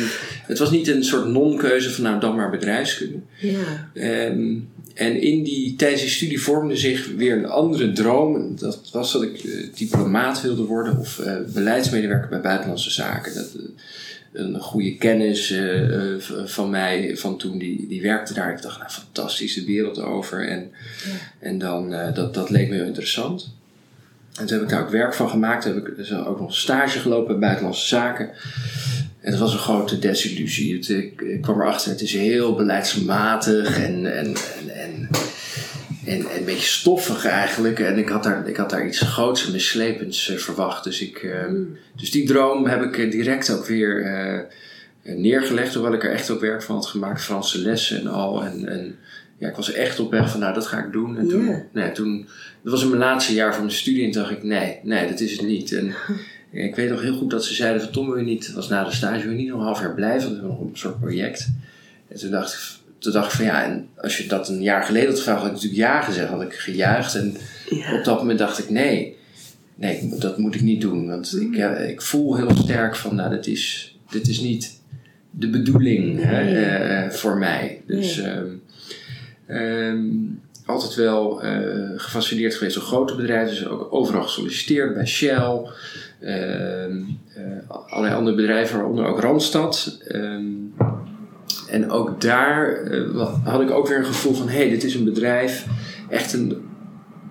het 0.47 0.59
was 0.59 0.71
niet 0.71 0.89
een 0.89 1.05
soort 1.05 1.27
non-keuze 1.27 1.91
van 1.91 2.05
nou 2.05 2.21
dan 2.21 2.37
maar 2.37 2.51
bedrijfskunde. 2.51 3.19
Ja. 3.41 3.91
Ehm, 3.95 4.57
en 4.95 5.21
in 5.21 5.43
die, 5.43 5.77
tijdens 5.77 6.01
die 6.01 6.11
studie 6.11 6.41
vormde 6.41 6.77
zich 6.77 7.11
weer 7.17 7.37
een 7.37 7.47
andere 7.47 7.93
droom. 7.93 8.57
Dat 8.57 8.91
was 8.93 9.13
dat 9.13 9.23
ik 9.23 9.45
eh, 9.45 9.67
diplomaat 9.75 10.43
wilde 10.43 10.63
worden 10.63 10.99
of 10.99 11.19
eh, 11.19 11.37
beleidsmedewerker 11.55 12.29
bij 12.29 12.41
buitenlandse 12.41 12.91
zaken. 12.91 13.35
Dat, 13.35 13.55
eh, 13.55 13.63
een 14.33 14.61
goede 14.61 14.97
kennis 14.97 15.55
van 16.45 16.71
mij 16.71 17.17
van 17.17 17.39
toen, 17.39 17.59
die, 17.59 17.87
die 17.89 18.03
werkte 18.03 18.35
daar. 18.35 18.53
Ik 18.53 18.63
dacht, 18.63 18.79
nou 18.79 18.91
fantastisch, 18.91 19.55
de 19.55 19.65
wereld 19.65 19.99
over. 19.99 20.49
En, 20.49 20.71
en 21.39 21.59
dan, 21.59 21.91
dat, 22.15 22.35
dat 22.35 22.51
leek 22.51 22.69
me 22.69 22.75
heel 22.75 22.85
interessant. 22.85 23.58
En 24.39 24.47
toen 24.47 24.57
heb 24.57 24.67
ik 24.67 24.69
daar 24.69 24.83
ook 24.83 24.91
werk 24.91 25.15
van 25.15 25.29
gemaakt. 25.29 25.63
Toen 25.63 25.75
heb 25.75 25.89
ik 25.89 25.97
dus 25.97 26.15
ook 26.15 26.41
nog 26.41 26.55
stage 26.55 26.99
gelopen 26.99 27.27
bij 27.27 27.39
buitenlandse 27.39 27.87
zaken. 27.87 28.31
En 29.21 29.31
dat 29.31 29.41
was 29.41 29.53
een 29.53 29.59
grote 29.59 29.99
desillusie. 29.99 30.77
Het, 30.77 30.89
ik, 30.89 31.21
ik 31.21 31.43
kwam 31.43 31.61
erachter, 31.61 31.91
het 31.91 32.01
is 32.01 32.13
heel 32.13 32.55
beleidsmatig 32.55 33.79
en, 33.79 34.17
en, 34.17 34.27
en, 34.27 34.75
en, 34.75 35.09
en, 36.05 36.27
en 36.31 36.37
een 36.39 36.45
beetje 36.45 36.69
stoffig 36.69 37.25
eigenlijk. 37.25 37.81
En 37.81 37.99
ik 37.99 38.09
had 38.09 38.23
daar, 38.23 38.49
ik 38.49 38.57
had 38.57 38.71
daar 38.71 38.87
iets 38.87 39.01
groots 39.01 39.47
en 39.47 39.53
mislepends 39.53 40.31
eh, 40.31 40.37
verwacht. 40.37 40.85
Dus, 40.85 41.01
ik, 41.01 41.17
eh, 41.17 41.53
dus 41.97 42.11
die 42.11 42.27
droom 42.27 42.67
heb 42.67 42.83
ik 42.83 42.99
eh, 42.99 43.11
direct 43.11 43.51
ook 43.51 43.67
weer 43.67 44.47
neergelegd. 45.03 45.75
Hoewel 45.75 45.93
ik 45.93 46.05
er 46.05 46.13
echt 46.13 46.31
ook 46.31 46.41
werk 46.41 46.63
van 46.63 46.75
had 46.75 46.87
gemaakt. 46.87 47.23
Franse 47.23 47.59
lessen 47.59 48.01
en 48.01 48.07
al. 48.07 48.45
En, 48.45 48.69
en 48.69 48.99
ja, 49.39 49.49
ik 49.49 49.57
was 49.57 49.73
echt 49.73 50.01
op 50.01 50.11
weg 50.11 50.31
van, 50.31 50.41
nou 50.41 50.55
dat 50.55 50.67
ga 50.67 50.85
ik 50.85 50.93
doen. 50.93 51.19
En 51.19 51.29
toen, 51.29 51.63
nee, 51.73 51.93
toen, 51.93 52.27
dat 52.63 52.73
was 52.73 52.83
in 52.83 52.89
mijn 52.89 53.01
laatste 53.01 53.35
jaar 53.35 53.55
van 53.55 53.63
mijn 53.65 53.75
studie. 53.77 54.05
En 54.05 54.11
toen 54.11 54.23
dacht 54.23 54.35
ik, 54.35 54.43
nee, 54.43 54.79
nee, 54.83 55.09
dat 55.09 55.21
is 55.21 55.33
het 55.33 55.47
niet. 55.47 55.73
En 55.73 55.95
ik 56.69 56.75
weet 56.75 56.91
nog 56.91 57.03
heel 57.03 57.17
goed 57.17 57.31
dat 57.31 57.45
ze 57.45 57.55
zeiden 57.55 57.83
van 57.83 57.91
Tom 57.91 58.07
wil 58.07 58.17
je 58.19 58.25
niet, 58.25 58.53
was 58.53 58.69
na 58.69 58.85
de 58.85 58.93
stage, 58.93 59.23
wil 59.23 59.31
je 59.33 59.39
niet 59.39 59.49
nog 59.49 59.59
een 59.59 59.65
half 59.65 59.81
jaar 59.81 59.95
blijven? 59.95 60.23
Want 60.23 60.33
we 60.41 60.47
hebben 60.47 60.59
nog 60.59 60.71
een 60.71 60.77
soort 60.79 61.01
project. 61.01 61.49
En 62.09 62.19
toen 62.19 62.31
dacht 62.31 62.53
ik, 62.53 62.59
toen 62.99 63.13
dacht 63.13 63.31
ik 63.31 63.37
van 63.37 63.45
ja, 63.45 63.65
en 63.65 63.89
als 63.97 64.19
je 64.19 64.27
dat 64.29 64.49
een 64.49 64.63
jaar 64.63 64.83
geleden 64.83 65.09
had 65.09 65.19
gevraagd, 65.19 65.39
had 65.39 65.47
ik 65.49 65.55
natuurlijk 65.55 65.81
ja 65.81 66.01
gezegd, 66.03 66.29
had 66.29 66.43
ik 66.43 66.53
gejuicht. 66.53 67.15
En 67.15 67.37
op 67.99 68.05
dat 68.05 68.19
moment 68.19 68.39
dacht 68.39 68.59
ik 68.59 68.71
nee, 68.71 69.17
nee, 69.75 70.13
dat 70.19 70.39
moet 70.39 70.55
ik 70.55 70.61
niet 70.61 70.81
doen. 70.81 71.09
Want 71.09 71.37
ik, 71.41 71.55
ja, 71.57 71.75
ik 71.77 72.03
voel 72.03 72.37
heel 72.37 72.57
sterk 72.57 72.97
van 72.97 73.15
nou, 73.15 73.31
dit 73.31 73.47
is, 73.47 73.97
dit 74.11 74.29
is 74.29 74.41
niet 74.41 74.81
de 75.31 75.51
bedoeling 75.51 76.23
hè, 76.23 76.43
Nee. 76.45 76.55
eh, 76.65 77.11
voor 77.11 77.39
mij. 77.39 77.81
Dus 77.87 78.17
Nee. 78.17 78.27
ehm, 78.27 78.47
ehm, 79.49 80.07
altijd 80.69 80.95
wel 80.95 81.43
eh, 81.43 81.91
gefascineerd 81.97 82.55
geweest 82.55 82.75
door 82.75 82.85
grote 82.85 83.15
bedrijven. 83.15 83.55
Dus 83.55 83.67
ook 83.67 83.89
overal 83.91 84.23
gesolliciteerd 84.23 84.95
bij 84.95 85.07
Shell. 85.07 85.63
ehm, 86.21 86.97
eh, 87.35 87.71
allerlei 87.87 88.15
andere 88.15 88.37
bedrijven, 88.37 88.77
waaronder 88.77 89.07
ook 89.07 89.21
Randstad. 89.21 89.99
Ehm, 90.09 90.45
en 91.69 91.91
ook 91.91 92.21
daar 92.21 92.83
eh, 92.83 93.45
had 93.45 93.61
ik 93.61 93.71
ook 93.71 93.89
weer 93.89 93.99
een 93.99 94.05
gevoel 94.05 94.35
van... 94.35 94.49
hé, 94.49 94.57
hey, 94.57 94.69
dit 94.69 94.85
is 94.85 94.95
een 94.95 95.05
bedrijf, 95.05 95.67
echt 96.09 96.33
een, 96.33 96.57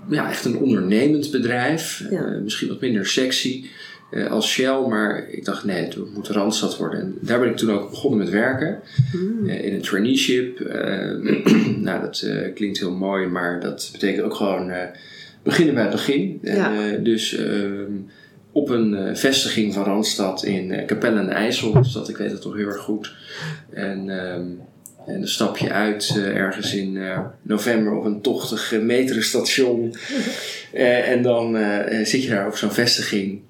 ja, 0.10 0.30
echt 0.30 0.46
een 0.46 0.58
ondernemend 0.58 1.32
bedrijf. 1.32 2.04
Ja. 2.10 2.40
Misschien 2.44 2.68
wat 2.68 2.82
minder 2.82 3.06
sexy 3.06 3.66
eh, 4.10 4.32
als 4.32 4.52
Shell. 4.52 4.80
Maar 4.90 5.30
ik 5.30 5.46
dacht, 5.46 5.64
nee, 5.64 5.84
het 5.84 6.14
moet 6.14 6.28
Randstad 6.28 6.78
worden. 6.78 7.00
En 7.00 7.18
daar 7.22 7.40
ben 7.40 7.50
ik 7.50 7.58
toen 7.58 7.72
ook 7.72 7.90
begonnen 7.90 8.20
met 8.20 8.30
werken. 8.30 8.80
Mm. 9.14 9.50
Eh, 9.50 9.66
in 9.66 9.74
een 9.74 9.82
traineeship. 9.82 10.60
Eh, 10.60 11.12
nou, 11.88 12.02
dat 12.02 12.28
klinkt 12.54 12.80
heel 12.80 12.96
mooi, 12.96 13.28
maar 13.28 13.60
dat 13.60 13.90
betekent 13.92 14.26
ook 14.26 14.36
gewoon 14.36 14.72
beginnen 15.44 15.74
bij 15.74 15.84
het 15.84 15.92
begin. 15.92 16.40
Ja. 16.42 16.92
dus 16.98 17.36
ehm, 17.36 17.92
op 18.52 18.70
een 18.70 19.18
vestiging 19.18 19.74
van 19.74 19.84
Randstad 19.84 20.44
in 20.44 20.84
Capelle 20.86 21.20
en 21.20 21.30
IJssel. 21.30 21.72
Dus 21.72 21.92
dat, 21.92 22.10
ik 22.10 22.18
weet 22.18 22.32
het 22.32 22.42
toch 22.42 22.56
heel 22.56 22.68
erg 22.68 22.82
goed. 22.82 23.16
En, 23.70 24.10
ehm, 24.10 24.46
en 25.06 25.20
dan 25.20 25.28
stap 25.28 25.58
je 25.58 25.72
uit 25.72 26.20
ergens 26.24 26.76
in 26.76 27.00
november 27.42 27.94
op 27.94 28.06
een 28.06 28.22
tochtig 28.22 28.82
metrostation. 28.82 29.94
Eh, 30.74 31.10
en 31.10 31.22
dan 31.22 31.58
zit 32.04 32.24
je 32.24 32.30
daar 32.30 32.48
op 32.48 32.56
zo'n 32.56 32.72
vestiging. 32.72 33.42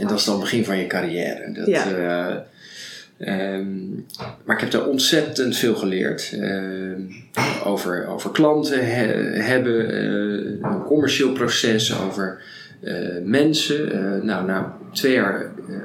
En 0.00 0.06
dat 0.06 0.18
is 0.18 0.24
dan 0.24 0.34
het 0.34 0.42
begin 0.42 0.64
van 0.64 0.78
je 0.78 0.86
carrière. 0.86 1.52
Dat, 1.52 1.66
Ja. 1.66 1.86
eh, 3.18 3.54
ehm, 3.54 3.90
maar 4.44 4.56
ik 4.56 4.60
heb 4.60 4.70
daar 4.70 4.86
ontzettend 4.86 5.56
veel 5.56 5.74
geleerd. 5.74 6.32
Ehm, 6.40 7.00
over, 7.64 8.06
over 8.06 8.30
klanten 8.30 8.86
he- 8.94 9.40
hebben, 9.42 9.90
eh, 9.90 10.70
een 10.72 10.82
commercieel 10.84 11.32
proces, 11.32 12.00
over 12.00 12.42
eh, 12.80 12.94
mensen. 13.24 13.92
Eh, 13.92 14.22
nou, 14.22 14.46
na 14.46 14.76
twee 14.92 15.12
jaar, 15.12 15.40
eh, 15.40 15.74
eh, 15.74 15.82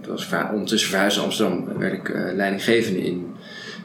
het 0.00 0.06
was 0.06 0.28
ondertussen 0.52 0.90
verhuisd 0.90 1.16
naar 1.16 1.24
Amsterdam, 1.24 1.78
werd 1.78 1.92
ik 1.92 2.08
eh, 2.08 2.22
leidinggevende 2.34 3.04
in 3.04 3.26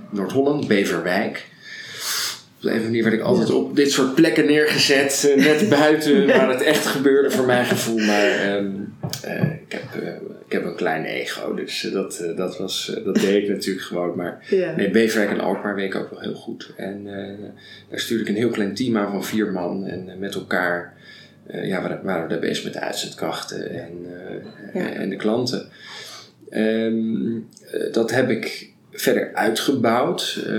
Noord-Holland, 0.10 0.68
Beverwijk. 0.68 1.48
Op 2.62 2.68
de 2.68 2.74
een 2.74 2.80
of 2.80 2.86
andere 2.86 3.02
manier 3.02 3.04
werd 3.04 3.16
ik 3.16 3.38
altijd 3.38 3.58
op 3.58 3.76
dit 3.76 3.92
soort 3.92 4.16
plekken 4.16 4.46
neergezet, 4.46 5.30
eh, 5.30 5.46
net 5.46 5.70
buiten 5.80 6.28
waar 6.28 6.50
het 6.50 6.62
echt 6.62 6.86
gebeurde 6.86 7.32
voor 7.32 7.46
mijn 7.46 7.66
gevoel. 7.66 7.98
Maar 8.00 8.30
ehm, 8.30 8.72
eh, 9.24 9.42
ik, 9.42 9.72
heb, 9.72 10.04
eh, 10.04 10.14
ik 10.46 10.52
heb 10.52 10.66
een 10.66 10.76
klein 10.76 11.06
ego, 11.06 11.54
dus 11.54 11.90
dat, 11.94 12.24
dat, 12.36 12.58
was, 12.58 13.00
dat 13.06 13.16
deed 13.16 13.44
ik 13.44 13.50
natuurlijk 13.50 13.86
gewoon. 13.86 14.16
Maar 14.16 14.46
Ja. 14.50 14.76
nee, 14.76 14.90
Beverwijk 14.90 15.32
en 15.32 15.40
Alkmaar 15.40 15.76
weet 15.76 15.94
ik 15.94 15.96
ook 15.96 16.10
wel 16.10 16.20
heel 16.20 16.34
goed. 16.34 16.74
En 16.78 17.04
daar 17.90 18.00
stuurde 18.00 18.24
ik 18.24 18.30
een 18.30 18.36
heel 18.36 18.50
klein 18.50 18.74
team 18.74 18.98
aan 18.98 19.12
van 19.12 19.26
vier 19.26 19.52
man 19.52 19.86
en 19.86 20.20
met 20.20 20.36
elkaar 20.36 20.94
ja, 21.52 21.82
waren, 21.82 22.00
waren 22.04 22.24
we 22.24 22.30
daar 22.30 22.40
bezig 22.40 22.64
met 22.64 22.74
de 22.74 22.80
uitzendkrachten 22.80 23.70
en, 23.70 23.92
Ja. 24.74 24.90
en 24.94 25.10
de 25.10 25.16
klanten. 25.16 25.70
Ehm, 26.52 27.36
eh, 27.72 27.94
dat 27.94 28.12
heb 28.12 28.30
ik 28.30 28.70
verder 28.92 29.34
uitgebouwd. 29.34 30.42
Eh, 30.46 30.52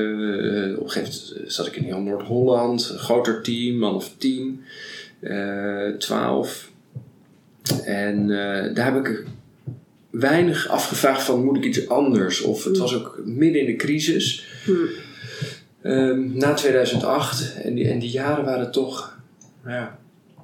op 0.79 0.85
een 0.85 0.91
gegeven 0.91 1.35
moment 1.35 1.53
zat 1.53 1.67
ik 1.67 1.77
in 1.77 1.85
heel 1.85 2.01
Noord-Holland, 2.01 2.89
een 2.89 2.99
groter 2.99 3.43
team, 3.43 3.77
man 3.77 3.95
of 3.95 4.15
tien, 4.19 4.65
eh, 5.21 5.89
twaalf. 5.89 6.71
en 7.85 8.31
eh, 8.31 8.75
daar 8.75 8.95
heb 8.95 9.07
ik 9.07 9.25
weinig 10.11 10.69
afgevraagd 10.69 11.23
van 11.23 11.45
moet 11.45 11.57
ik 11.57 11.65
iets 11.65 11.89
anders? 11.89 12.41
Of 12.41 12.65
het 12.65 12.79
was 12.79 12.95
ook 12.95 13.21
midden 13.25 13.61
in 13.61 13.67
de 13.67 13.77
crisis. 13.77 14.47
Hmm. 14.65 14.89
Ehm, 15.83 16.37
na 16.39 16.55
2008. 16.55 17.55
En 17.63 17.75
die, 17.75 17.89
en 17.89 17.99
die 17.99 18.11
jaren 18.11 18.45
waren 18.45 18.71
toch... 18.71 19.19
Ja, 19.67 19.99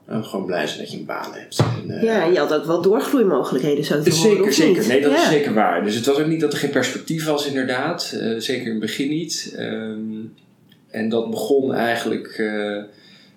nou, 0.08 0.22
gewoon 0.22 0.46
blij 0.46 0.66
zijn 0.66 0.78
dat 0.78 0.90
je 0.92 0.98
een 0.98 1.04
baan 1.04 1.32
hebt. 1.34 1.58
En, 1.58 1.90
eh, 1.90 2.02
Ja, 2.02 2.24
je 2.24 2.38
had 2.38 2.54
ook 2.54 2.64
wel 2.64 2.82
doorgroeimogelijkheden 2.82 3.84
zo 3.84 4.02
te 4.02 4.10
horen, 4.10 4.30
Zeker, 4.30 4.44
of 4.44 4.52
zeker. 4.52 4.86
Nee, 4.86 5.00
dat 5.00 5.10
ja. 5.10 5.22
is 5.22 5.28
zeker 5.28 5.54
waar. 5.54 5.84
Dus 5.84 5.94
het 5.94 6.06
was 6.06 6.18
ook 6.18 6.26
niet 6.26 6.40
dat 6.40 6.52
er 6.52 6.58
geen 6.58 6.70
perspectief 6.70 7.24
was, 7.24 7.46
inderdaad. 7.46 8.12
Eh, 8.20 8.34
zeker 8.38 8.64
in 8.64 8.70
het 8.70 8.80
begin 8.80 9.08
niet. 9.08 9.54
Ehm, 9.56 10.00
en 10.90 11.08
dat 11.08 11.30
begon 11.30 11.74
eigenlijk 11.74 12.26
eh, 12.26 12.46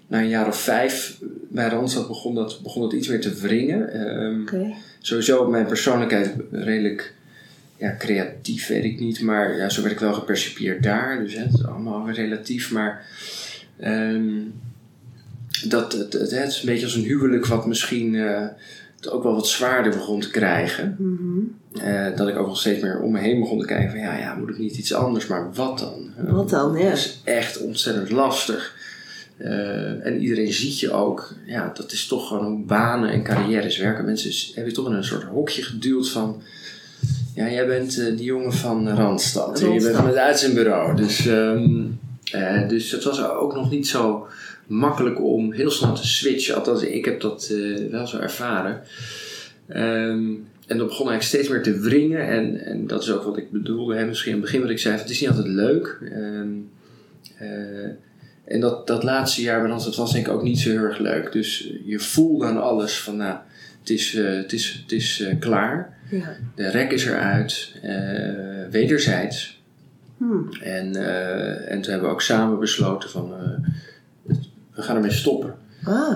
na 0.08 0.20
een 0.20 0.28
jaar 0.28 0.48
of 0.48 0.62
vijf 0.62 1.18
bij 1.50 1.68
Randstad 1.68 2.08
begon 2.08 2.36
dat, 2.36 2.60
begon 2.64 2.82
dat 2.82 2.94
iets 2.94 3.08
meer 3.08 3.22
te 3.22 3.34
wringen. 3.34 3.94
Ehm, 3.94 4.42
Oké. 4.42 4.74
Sowieso 5.00 5.48
mijn 5.48 5.66
persoonlijkheid 5.66 6.34
redelijk 6.52 7.14
ja, 7.78 7.96
creatief, 8.00 8.68
weet 8.68 8.84
ik 8.84 9.00
niet. 9.00 9.22
Maar 9.22 9.58
ja, 9.58 9.70
zo 9.70 9.82
werd 9.82 9.94
ik 9.94 10.00
wel 10.00 10.14
gepercipieerd 10.14 10.84
daar. 10.84 11.20
Dus 11.24 11.34
hè, 11.34 11.44
het 11.44 11.54
is 11.54 11.66
allemaal 11.66 12.12
relatief. 12.12 12.72
Maar 12.72 13.06
ehm, 13.80 14.32
dat, 15.68 15.94
het, 15.94 16.14
het, 16.14 16.32
het 16.32 16.48
is 16.48 16.60
een 16.60 16.66
beetje 16.66 16.86
als 16.86 16.96
een 16.96 17.04
huwelijk 17.04 17.46
wat 17.46 17.66
misschien 17.66 18.16
eh, 18.16 18.48
het 18.96 19.10
ook 19.10 19.24
wel 19.24 19.34
wat 19.34 19.48
zwaarder 19.48 19.92
begon 19.92 20.20
te 20.20 20.30
krijgen. 20.30 20.96
Mhm. 21.00 21.40
Eh, 21.86 22.16
dat 22.16 22.28
ik 22.28 22.38
ook 22.38 22.48
nog 22.48 22.60
steeds 22.60 22.82
meer 22.82 23.02
om 23.02 23.12
me 23.12 23.20
heen 23.20 23.40
begon 23.40 23.60
te 23.60 23.66
kijken 23.66 23.90
van 23.90 24.00
ja, 24.00 24.18
ja, 24.18 24.36
moet 24.36 24.50
ik 24.50 24.58
niet 24.58 24.78
iets 24.78 24.94
anders, 24.94 25.28
maar 25.28 25.54
wat 25.54 25.80
dan? 25.80 26.12
Wat 26.30 26.50
dan, 26.50 26.78
ja. 26.78 26.90
Dat 26.90 26.98
is 26.98 27.22
echt 27.24 27.62
ontzettend 27.62 28.10
lastig. 28.10 28.76
Eh, 29.44 30.06
en 30.06 30.22
iedereen 30.22 30.54
ziet 30.54 30.80
je 30.80 30.92
ook, 30.92 31.34
ja, 31.46 31.72
dat 31.74 31.92
is 31.92 32.08
toch 32.08 32.28
gewoon 32.28 32.46
hoe 32.46 32.66
banen 32.66 33.10
en 33.10 33.24
carrières 33.24 33.78
werken. 33.78 34.06
Mensen 34.06 34.54
hebben 34.54 34.74
je 34.74 34.80
toch 34.80 34.88
in 34.88 34.94
een 34.94 35.04
soort 35.04 35.24
hokje 35.24 35.64
geduwd 35.64 36.10
van, 36.10 36.42
ja, 37.36 37.50
jij 37.50 37.68
bent 37.68 37.98
eh, 37.98 38.06
die 38.06 38.24
jongen 38.26 38.54
van 38.54 38.90
Randstad. 38.90 39.62
En 39.62 39.66
Je 39.66 39.72
bent 39.72 39.82
Randstad. 39.82 39.96
van 39.96 40.08
het 40.08 40.18
uitzendbureau. 40.18 40.96
Dus, 40.96 41.28
ehm, 41.28 41.86
eh, 42.32 42.68
dus 42.68 42.92
het 42.92 43.04
was 43.04 43.24
ook 43.24 43.56
nog 43.56 43.70
niet 43.70 43.88
zo 43.88 44.28
makkelijk 44.72 45.24
om 45.24 45.52
heel 45.52 45.72
snel 45.72 45.94
te 45.94 46.08
switchen. 46.08 46.56
Althans, 46.56 46.84
ik 46.84 47.06
heb 47.06 47.22
dat 47.22 47.50
eh, 47.52 47.90
wel 47.90 48.08
zo 48.08 48.18
ervaren. 48.18 48.82
Ehm, 49.68 50.30
en 50.68 50.78
dat 50.78 50.88
begon 50.88 51.10
eigenlijk 51.10 51.24
steeds 51.24 51.50
meer 51.50 51.62
te 51.62 51.80
wringen. 51.80 52.28
En, 52.28 52.66
en 52.66 52.88
dat 52.88 53.02
is 53.02 53.12
ook 53.12 53.24
wat 53.24 53.38
ik 53.38 53.52
bedoelde. 53.52 53.96
Hè? 53.96 54.06
Misschien 54.06 54.32
in 54.32 54.38
het 54.38 54.46
begin 54.46 54.62
wat 54.62 54.70
ik 54.70 54.80
zei. 54.80 54.98
Het 54.98 55.10
is 55.10 55.20
niet 55.22 55.30
altijd 55.30 55.48
leuk. 55.48 56.00
Ehm, 56.04 56.50
eh, 57.38 57.90
en 58.46 58.60
dat, 58.60 58.88
dat 58.88 59.04
laatste 59.04 59.42
jaar 59.42 59.62
bij 59.62 59.70
Randstad 59.70 59.96
was 59.96 60.14
denk 60.14 60.28
ik 60.28 60.34
ook 60.34 60.44
niet 60.44 60.60
zo 60.60 60.70
heel 60.70 60.84
erg 60.84 61.00
leuk. 61.00 61.32
Dus 61.32 61.74
je 61.86 62.00
voelde 62.00 62.46
aan 62.46 62.62
alles 62.62 63.00
van 63.00 63.18
nou, 63.18 63.38
het 63.80 63.90
is, 63.90 64.16
eh, 64.16 64.36
het 64.36 64.54
is, 64.54 64.80
het 64.82 64.92
is 64.92 65.26
klaar. 65.40 65.98
Ja. 66.10 66.38
De 66.56 66.70
rek 66.70 66.92
is 66.92 67.06
eruit. 67.06 67.76
wederzijds. 68.70 69.60
Hmm. 70.18 70.50
En, 70.62 70.96
en 71.68 71.82
toen 71.82 71.92
hebben 71.92 72.10
we 72.10 72.16
ook 72.16 72.22
samen 72.22 72.60
besloten 72.60 73.10
van 73.10 73.34
we 74.82 74.88
gaan 74.88 74.96
ermee 74.96 75.12
stoppen. 75.12 75.56
Ah. 75.84 76.14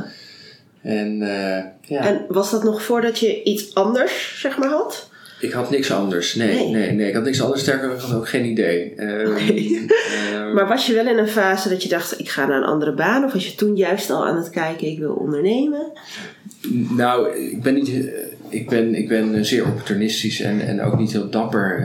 En 0.81 1.21
eh, 1.21 1.63
ja, 1.81 2.01
En 2.05 2.25
was 2.27 2.51
dat 2.51 2.63
nog 2.63 2.81
voordat 2.83 3.19
je 3.19 3.43
iets 3.43 3.73
anders, 3.75 4.35
zeg 4.39 4.57
maar, 4.57 4.69
had? 4.69 5.09
ik 5.39 5.51
had 5.51 5.69
niks 5.69 5.91
anders. 5.91 6.35
Nee, 6.35 6.47
Nee. 6.55 6.69
nee, 6.71 6.91
nee, 6.91 7.07
ik 7.07 7.13
had 7.15 7.23
niks 7.23 7.41
anders. 7.41 7.61
Sterker, 7.61 7.91
ik 7.93 7.99
had 7.99 8.13
ook 8.13 8.27
geen 8.29 8.45
idee. 8.45 8.93
Ehm, 8.95 9.35
ehm, 9.35 10.53
Maar 10.53 10.67
was 10.67 10.87
je 10.87 10.93
wel 10.93 11.07
in 11.07 11.17
een 11.17 11.27
fase 11.27 11.69
dat 11.69 11.83
je 11.83 11.89
dacht, 11.89 12.19
ik 12.19 12.29
ga 12.29 12.45
naar 12.45 12.57
een 12.57 12.63
andere 12.63 12.93
baan? 12.93 13.23
Of 13.23 13.33
was 13.33 13.47
je 13.47 13.55
toen 13.55 13.75
juist 13.75 14.09
al 14.09 14.25
aan 14.27 14.37
het 14.37 14.49
kijken, 14.49 14.87
ik 14.87 14.99
wil 14.99 15.13
ondernemen? 15.13 15.91
Nou, 16.97 17.35
ik 17.37 17.61
ben 17.63 17.73
niet. 17.73 17.89
eh, 17.89 18.03
Ik 18.49 18.69
ben, 18.69 18.95
ik 18.95 19.07
ben 19.07 19.45
zeer 19.45 19.65
opportunistisch 19.65 20.39
en, 20.41 20.61
en 20.61 20.81
ook 20.81 20.97
niet 20.97 21.11
heel 21.11 21.29
dapper, 21.29 21.77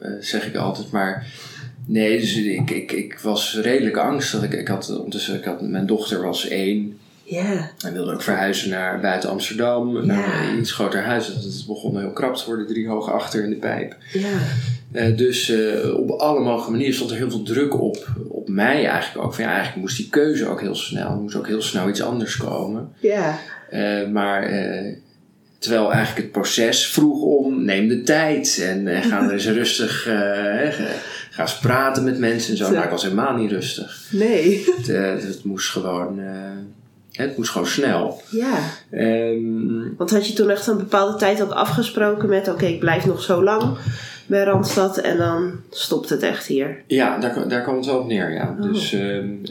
eh, 0.00 0.10
zeg 0.20 0.46
ik 0.46 0.56
altijd. 0.56 0.90
Maar 0.90 1.26
nee, 1.86 2.20
dus 2.20 2.36
ik, 2.36 2.70
ik, 2.70 2.92
ik 2.92 3.18
was 3.18 3.58
redelijk 3.62 3.96
angstig. 3.96 4.42
Ik, 4.42 4.52
ik 4.52 4.68
had 4.68 4.96
ondertussen, 4.96 5.34
ik 5.34 5.44
had, 5.44 5.62
mijn 5.62 5.86
dochter 5.86 6.22
was 6.22 6.48
één. 6.48 6.98
Ja. 7.24 7.70
Hij 7.78 7.92
wilde 7.92 8.12
ook 8.12 8.22
verhuizen 8.22 8.70
naar 8.70 9.00
buiten 9.00 9.30
Amsterdam, 9.30 10.06
naar 10.06 10.48
een 10.48 10.58
iets 10.58 10.72
groter 10.72 11.02
huis. 11.02 11.26
Het 11.26 11.64
begon 11.66 11.98
heel 11.98 12.12
krap 12.12 12.36
te 12.36 12.46
worden, 12.46 12.66
drie 12.66 12.88
hoog 12.88 13.12
achter 13.12 13.44
in 13.44 13.50
de 13.50 13.56
pijp. 13.56 13.96
Ja. 14.12 14.38
Eh, 14.92 15.16
dus 15.16 15.48
eh, 15.50 15.96
op 15.96 16.10
alle 16.10 16.40
mogelijke 16.40 16.70
manieren 16.70 16.94
stond 16.94 17.10
er 17.10 17.16
heel 17.16 17.30
veel 17.30 17.42
druk 17.42 17.80
op, 17.80 18.08
op 18.28 18.48
mij 18.48 18.86
eigenlijk 18.86 19.26
ook. 19.26 19.34
Van, 19.34 19.44
ja, 19.44 19.50
eigenlijk 19.50 19.80
moest 19.80 19.96
die 19.96 20.08
keuze 20.08 20.46
ook 20.46 20.60
heel 20.60 20.74
snel. 20.74 21.10
Er 21.10 21.16
moest 21.16 21.36
ook 21.36 21.46
heel 21.46 21.62
snel 21.62 21.88
iets 21.88 22.02
anders 22.02 22.36
komen. 22.36 22.92
Ja. 22.98 23.38
Eh, 23.70 24.08
maar 24.08 24.42
terwijl 25.58 25.92
eigenlijk 25.92 26.22
het 26.22 26.32
proces 26.32 26.86
vroeg 26.86 27.22
om, 27.22 27.64
neem 27.64 27.88
de 27.88 28.02
tijd 28.02 28.60
en 28.62 29.02
ga 29.02 29.22
er 29.22 29.32
eens 29.32 29.46
rustig, 29.60 30.08
ga- 31.34 31.42
eens 31.42 31.58
praten 31.58 32.04
met 32.04 32.18
mensen 32.18 32.50
en 32.50 32.56
zo. 32.56 32.70
Nou, 32.70 32.84
ik 32.84 32.90
was 32.90 33.02
helemaal 33.02 33.34
niet 33.36 33.50
rustig. 33.50 34.02
Nee. 34.10 34.64
Het, 34.76 34.88
eh, 34.88 35.12
het 35.12 35.44
moest 35.44 35.70
gewoon, 35.70 36.18
eh, 36.20 36.26
het 37.12 37.36
moest 37.36 37.50
gewoon 37.50 37.66
snel. 37.66 38.22
Ja. 38.30 38.58
Ehm, 38.90 39.96
Want 39.96 40.10
had 40.10 40.26
je 40.26 40.32
toen 40.32 40.50
echt 40.50 40.66
een 40.66 40.76
bepaalde 40.76 41.18
tijd 41.18 41.42
ook 41.42 41.50
afgesproken 41.50 42.28
met, 42.28 42.48
oké, 42.48 42.64
ik 42.66 42.80
blijf 42.80 43.06
nog 43.06 43.22
zo 43.22 43.42
lang 43.42 43.76
bij 44.26 44.44
Randstad 44.44 44.98
en 44.98 45.16
dan 45.16 45.52
stopt 45.70 46.08
het 46.08 46.22
echt 46.22 46.46
hier. 46.46 46.82
ja, 46.86 47.18
daar, 47.18 47.48
daar 47.48 47.62
kwam 47.62 47.76
het 47.76 47.86
wel 47.86 47.98
op 47.98 48.06
neer, 48.06 48.32
ja. 48.32 48.56
Oh. 48.60 48.72
Dus, 48.72 48.92
ehm, 48.92 49.02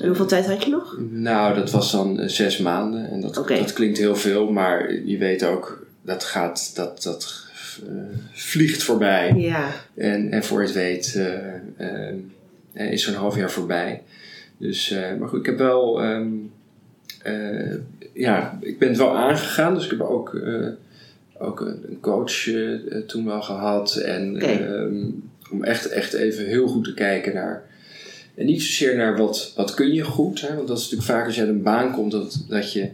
En 0.02 0.08
hoeveel 0.08 0.25
tijd 0.25 0.46
had 0.46 0.63
je 0.63 0.70
nog? 0.70 0.98
Nou, 1.12 1.56
dat 1.56 1.72
was 1.72 1.92
dan 1.92 2.20
eh, 2.20 2.28
zes 2.30 2.58
maanden. 2.58 3.10
En 3.12 3.22
dat, 3.22 3.34
dat 3.48 3.74
klinkt 3.74 3.98
heel 3.98 4.16
veel, 4.16 4.52
maar 4.52 4.94
je 5.06 5.18
weet 5.18 5.46
ook, 5.46 5.86
dat 6.02 6.24
gaat, 6.24 6.72
dat, 6.75 7.04
dat 7.04 7.43
vliegt 8.32 8.84
voorbij. 8.84 9.34
Ja. 9.36 9.72
En, 9.96 10.32
en 10.32 10.44
voor 10.44 10.62
het 10.62 10.72
weet 10.72 11.15
eh, 11.15 12.06
eh, 12.74 12.92
is 12.92 13.03
zo'n 13.03 13.13
half 13.13 13.36
jaar 13.36 13.51
voorbij. 13.51 14.01
Dus, 14.58 14.92
eh, 14.92 15.15
maar 15.20 15.27
goed, 15.27 15.39
ik 15.39 15.46
heb 15.46 15.58
wel, 15.58 16.01
ehm, 16.01 16.27
eh, 17.22 17.75
ja, 18.13 18.58
ik 18.62 18.80
ben 18.80 18.88
het 18.88 18.98
wel 18.98 19.18
aangegaan. 19.18 19.74
Dus 19.74 19.84
ik 19.84 19.89
heb 19.89 20.01
ook, 20.01 20.36
eh, 20.36 20.68
ook 21.38 21.62
een, 21.62 21.98
coach 22.01 22.48
eh, 22.48 22.74
eh, 22.74 23.06
toen 23.08 23.25
wel 23.25 23.42
gehad. 23.42 23.96
En 23.96 24.38
ehm, 24.39 25.10
om 25.51 25.63
echt, 25.63 25.88
echt 25.88 26.13
even 26.13 26.46
heel 26.46 26.68
goed 26.68 26.84
te 26.84 26.94
kijken 26.94 27.34
naar, 27.34 27.63
en 28.36 28.46
niet 28.46 28.62
zozeer 28.62 28.96
naar 28.96 29.18
wat, 29.18 29.53
wat 29.56 29.74
kun 29.74 29.94
je 29.94 30.03
goed. 30.03 30.42
Hè? 30.42 30.56
Want 30.56 30.68
dat 30.68 30.77
is 30.77 30.84
natuurlijk 30.84 31.12
vaak 31.12 31.25
als 31.25 31.36
je 31.36 31.42
uit 31.42 31.50
een 31.50 31.63
baan 31.63 31.92
komt, 31.92 32.12
dat, 32.12 32.46
dat 32.48 32.74
je 32.74 32.89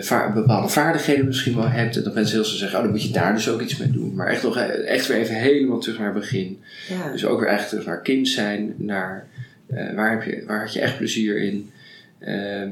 va- 0.00 0.32
bepaalde 0.32 0.68
vaardigheden 0.68 1.26
misschien 1.26 1.56
wel 1.56 1.68
hebt. 1.68 1.96
En 1.96 2.02
dat 2.02 2.14
mensen 2.14 2.34
heel 2.34 2.44
snel 2.44 2.58
zeggen, 2.58 2.78
oh, 2.78 2.84
dan 2.84 2.92
moet 2.92 3.02
je 3.02 3.12
daar 3.12 3.34
dus 3.34 3.48
ook 3.48 3.60
iets 3.60 3.76
mee 3.76 3.90
doen. 3.90 4.14
Maar 4.14 4.26
echt, 4.26 4.42
nog, 4.42 4.56
eh, 4.56 4.88
echt 4.88 5.06
weer 5.06 5.16
even 5.16 5.34
helemaal 5.34 5.78
terug 5.78 5.98
naar 5.98 6.12
het 6.12 6.20
begin. 6.20 6.60
Ja. 6.88 7.12
Dus 7.12 7.24
ook 7.26 7.38
weer 7.40 7.48
eigenlijk 7.48 7.68
terug 7.68 7.94
naar 7.94 8.02
kind 8.02 8.28
zijn, 8.28 8.74
naar 8.76 9.26
eh, 9.66 9.94
waar, 9.94 10.10
heb 10.10 10.22
je, 10.22 10.44
waar 10.46 10.60
had 10.60 10.72
je 10.72 10.80
echt 10.80 10.96
plezier 10.96 11.38
in. 11.38 11.70
Ehm, 12.18 12.70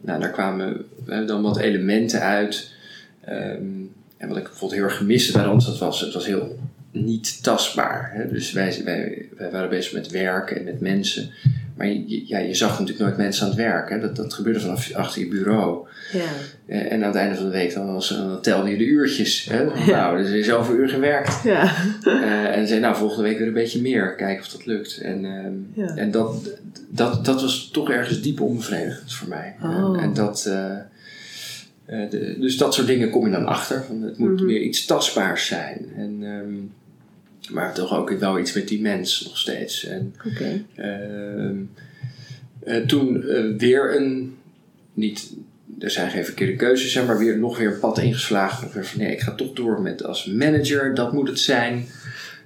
nou, 0.00 0.20
daar 0.20 0.30
kwamen 0.30 0.84
dan 1.26 1.42
wat 1.42 1.58
elementen 1.58 2.20
uit. 2.20 2.72
Ehm, 3.24 3.64
en 4.16 4.28
wat 4.28 4.36
ik 4.36 4.42
bijvoorbeeld 4.42 4.80
heel 4.80 4.88
erg 4.88 4.96
gemiste 4.96 5.32
bij 5.32 5.42
Randstad 5.42 5.78
was, 5.78 6.00
het 6.00 6.12
was 6.14 6.26
heel 6.26 6.58
niet 6.90 7.42
tastbaar. 7.42 8.10
Hè? 8.14 8.28
Dus 8.28 8.52
wij, 8.52 8.80
wij, 8.84 9.28
wij 9.36 9.50
waren 9.50 9.68
bezig 9.68 9.92
met 9.92 10.10
werk 10.10 10.50
en 10.50 10.64
met 10.64 10.80
mensen. 10.80 11.30
Maar 11.76 11.86
je, 11.86 12.26
ja, 12.26 12.38
je 12.38 12.54
zag 12.54 12.70
natuurlijk 12.70 12.98
nooit 12.98 13.16
mensen 13.16 13.42
aan 13.42 13.48
het 13.48 13.58
werk. 13.58 13.90
Hè? 13.90 14.00
Dat, 14.00 14.16
dat 14.16 14.34
gebeurde 14.34 14.60
vanaf 14.60 14.94
achter 14.94 15.20
je 15.22 15.28
bureau. 15.28 15.86
Ja. 16.12 16.20
Eh, 16.66 16.92
en 16.92 17.00
aan 17.00 17.08
het 17.08 17.16
einde 17.16 17.34
van 17.34 17.44
de 17.44 17.50
week 17.50 17.74
dan, 17.74 17.92
was, 17.92 18.08
dan 18.08 18.40
telde 18.42 18.70
je 18.70 18.76
de 18.76 18.84
uurtjes. 18.86 19.44
Hè? 19.50 19.64
Nou, 19.86 20.18
dus 20.18 20.28
er 20.30 20.36
is 20.36 20.46
zoveel 20.46 20.74
uur 20.74 20.88
gewerkt. 20.88 21.42
Ja. 21.44 21.72
Eh, 22.04 22.56
en 22.56 22.66
zei, 22.68 22.80
nou, 22.80 22.96
volgende 22.96 23.22
week 23.28 23.38
weer 23.38 23.46
een 23.46 23.52
beetje 23.52 23.80
meer. 23.80 24.14
Kijken 24.14 24.44
of 24.44 24.48
dat 24.50 24.66
lukt. 24.66 24.98
En, 24.98 25.24
ehm, 25.24 25.86
Ja. 25.86 25.94
en 25.96 26.10
dat, 26.10 26.50
dat, 26.88 27.24
dat 27.24 27.40
was 27.40 27.68
toch 27.72 27.90
ergens 27.90 28.22
diep 28.22 28.40
onbevredigend 28.40 29.14
voor 29.14 29.28
mij. 29.28 29.54
Oh. 29.62 29.96
En, 29.96 30.02
en 30.02 30.14
dat, 30.14 30.46
eh, 30.46 30.76
de, 32.10 32.36
dus 32.40 32.56
dat 32.56 32.74
soort 32.74 32.86
dingen 32.86 33.10
kom 33.10 33.24
je 33.24 33.32
dan 33.32 33.46
achter. 33.46 33.84
Van, 33.86 34.02
het 34.02 34.18
moet 34.18 34.32
Mhm. 34.34 34.44
meer 34.44 34.60
iets 34.60 34.84
tastbaars 34.86 35.46
zijn. 35.46 35.86
En, 35.96 36.18
ehm, 36.22 36.54
maar 37.50 37.74
toch 37.74 37.96
ook 37.96 38.10
wel 38.10 38.38
iets 38.38 38.52
met 38.52 38.68
die 38.68 38.80
mens 38.80 39.24
nog 39.24 39.38
steeds. 39.38 39.84
En, 39.84 40.14
Oké. 40.26 40.64
Ehm, 40.74 41.56
eh, 42.64 42.82
toen 42.82 43.22
eh, 43.22 43.44
weer 43.58 43.96
een, 43.96 44.36
niet, 44.94 45.32
er 45.78 45.90
zijn 45.90 46.10
geen 46.10 46.24
verkeerde 46.24 46.56
keuzes, 46.56 46.94
hè, 46.94 47.04
maar 47.04 47.18
weer, 47.18 47.38
nog 47.38 47.58
weer 47.58 47.72
een 47.72 47.78
pad 47.78 47.98
ingeslagen. 47.98 48.70
Weer 48.72 48.86
van 48.86 49.00
nee, 49.00 49.12
ik 49.12 49.20
ga 49.20 49.34
toch 49.34 49.52
door 49.52 49.82
met 49.82 50.04
als 50.04 50.26
manager, 50.26 50.94
dat 50.94 51.12
moet 51.12 51.28
het 51.28 51.38
zijn. 51.38 51.86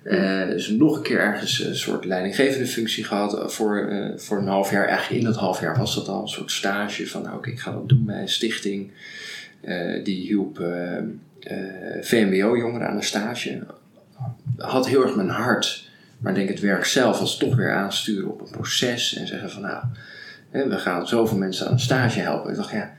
Eh, 0.03 0.47
dus 0.47 0.69
nog 0.69 0.97
een 0.97 1.03
keer 1.03 1.19
ergens 1.19 1.65
een 1.65 1.77
soort 1.77 2.05
leidinggevende 2.05 2.67
functie 2.67 3.05
gehad 3.05 3.39
eh, 3.39 3.49
voor, 3.49 3.93
voor 4.17 4.39
een 4.39 4.47
half 4.47 4.71
jaar. 4.71 4.87
Eigenlijk 4.87 5.21
in 5.21 5.27
dat 5.27 5.37
half 5.37 5.61
jaar 5.61 5.79
was 5.79 5.95
dat 5.95 6.09
al 6.09 6.23
een 6.23 6.29
soort 6.29 6.51
stage 6.51 7.09
van 7.09 7.23
nou, 7.23 7.37
oké, 7.37 7.51
ik 7.51 7.61
ga 7.61 7.73
dat 7.73 7.89
doen 7.89 8.05
bij 8.05 8.21
een 8.21 8.29
stichting. 8.29 8.91
Die 10.03 10.27
hielp 10.27 10.65
VMBO-jongeren 12.01 12.89
aan 12.89 12.97
een 12.97 13.03
stage 13.03 13.61
had 14.61 14.87
heel 14.89 15.03
erg 15.03 15.17
mijn 15.17 15.29
hart. 15.29 15.89
Maar 16.19 16.33
ik 16.33 16.39
denk 16.39 16.49
het 16.49 16.61
werk 16.61 16.85
zelf 16.85 17.19
was 17.19 17.37
toch 17.37 17.57
weer 17.57 17.73
aansturen 17.73 18.31
op 18.31 18.41
een 18.41 18.51
proces. 18.51 19.15
En 19.15 19.27
zeggen 19.27 19.51
van 19.51 19.63
nou, 19.63 19.85
hè, 20.51 20.69
we 20.69 20.79
gaan 20.79 21.09
zoveel 21.09 21.37
mensen 21.39 21.67
aan 21.67 21.73
een 21.73 21.81
stage 21.81 22.21
helpen. 22.21 22.51
Ik 22.51 22.57
dacht 22.57 22.71
ja, 22.71 22.95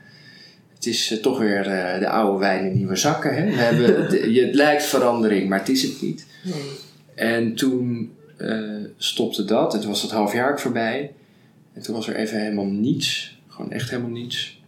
het 0.74 0.86
is 0.86 1.10
eh, 1.10 1.18
toch 1.18 1.38
weer 1.38 1.66
eh, 1.66 1.98
de 1.98 2.08
oude 2.08 2.38
wijn 2.38 2.64
in 2.64 2.76
nieuwe 2.76 2.96
zakken. 2.96 3.34
Hè? 3.34 3.44
We 3.44 3.56
hebben, 3.56 3.86
het, 4.02 4.12
het 4.34 4.54
lijkt 4.54 4.82
verandering, 4.84 5.48
maar 5.48 5.58
het 5.58 5.68
is 5.68 5.82
het 5.82 6.02
niet. 6.02 6.26
Nee. 6.42 6.62
En 7.14 7.54
toen 7.54 8.12
eh, 8.36 8.60
stopte 8.96 9.44
dat. 9.44 9.74
En 9.74 9.80
toen 9.80 9.90
was 9.90 10.02
dat 10.02 10.10
half 10.10 10.32
jaar 10.32 10.60
voorbij. 10.60 11.12
En 11.72 11.82
toen 11.82 11.94
was 11.94 12.08
er 12.08 12.14
even 12.14 12.40
helemaal 12.40 12.66
niets. 12.66 13.38
Gewoon 13.48 13.72
echt 13.72 13.90
helemaal 13.90 14.10
niets. 14.10 14.60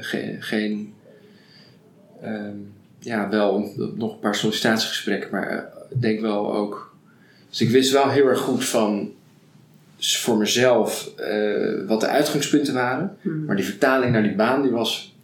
Ge- 0.00 0.36
geen... 0.38 0.94
ehm, 2.22 2.56
ja, 2.98 3.28
wel 3.28 3.72
nog 3.94 4.12
een 4.12 4.18
paar 4.18 4.34
sollicitatiegesprekken. 4.34 5.30
Maar 5.30 5.72
denk 6.00 6.20
wel 6.20 6.54
ook... 6.54 6.94
Dus 7.50 7.60
ik 7.60 7.70
wist 7.70 7.92
wel 7.92 8.08
heel 8.10 8.26
erg 8.26 8.38
goed 8.38 8.64
van... 8.64 9.12
s- 9.98 10.18
Voor 10.18 10.36
mezelf 10.36 11.12
eh, 11.16 11.86
wat 11.86 12.00
de 12.00 12.06
uitgangspunten 12.06 12.74
waren. 12.74 13.16
Hmm. 13.20 13.44
Maar 13.44 13.56
die 13.56 13.64
vertaling 13.64 14.12
naar 14.12 14.22
die 14.22 14.34
baan 14.34 14.62
die 14.62 14.70
was 14.70 15.14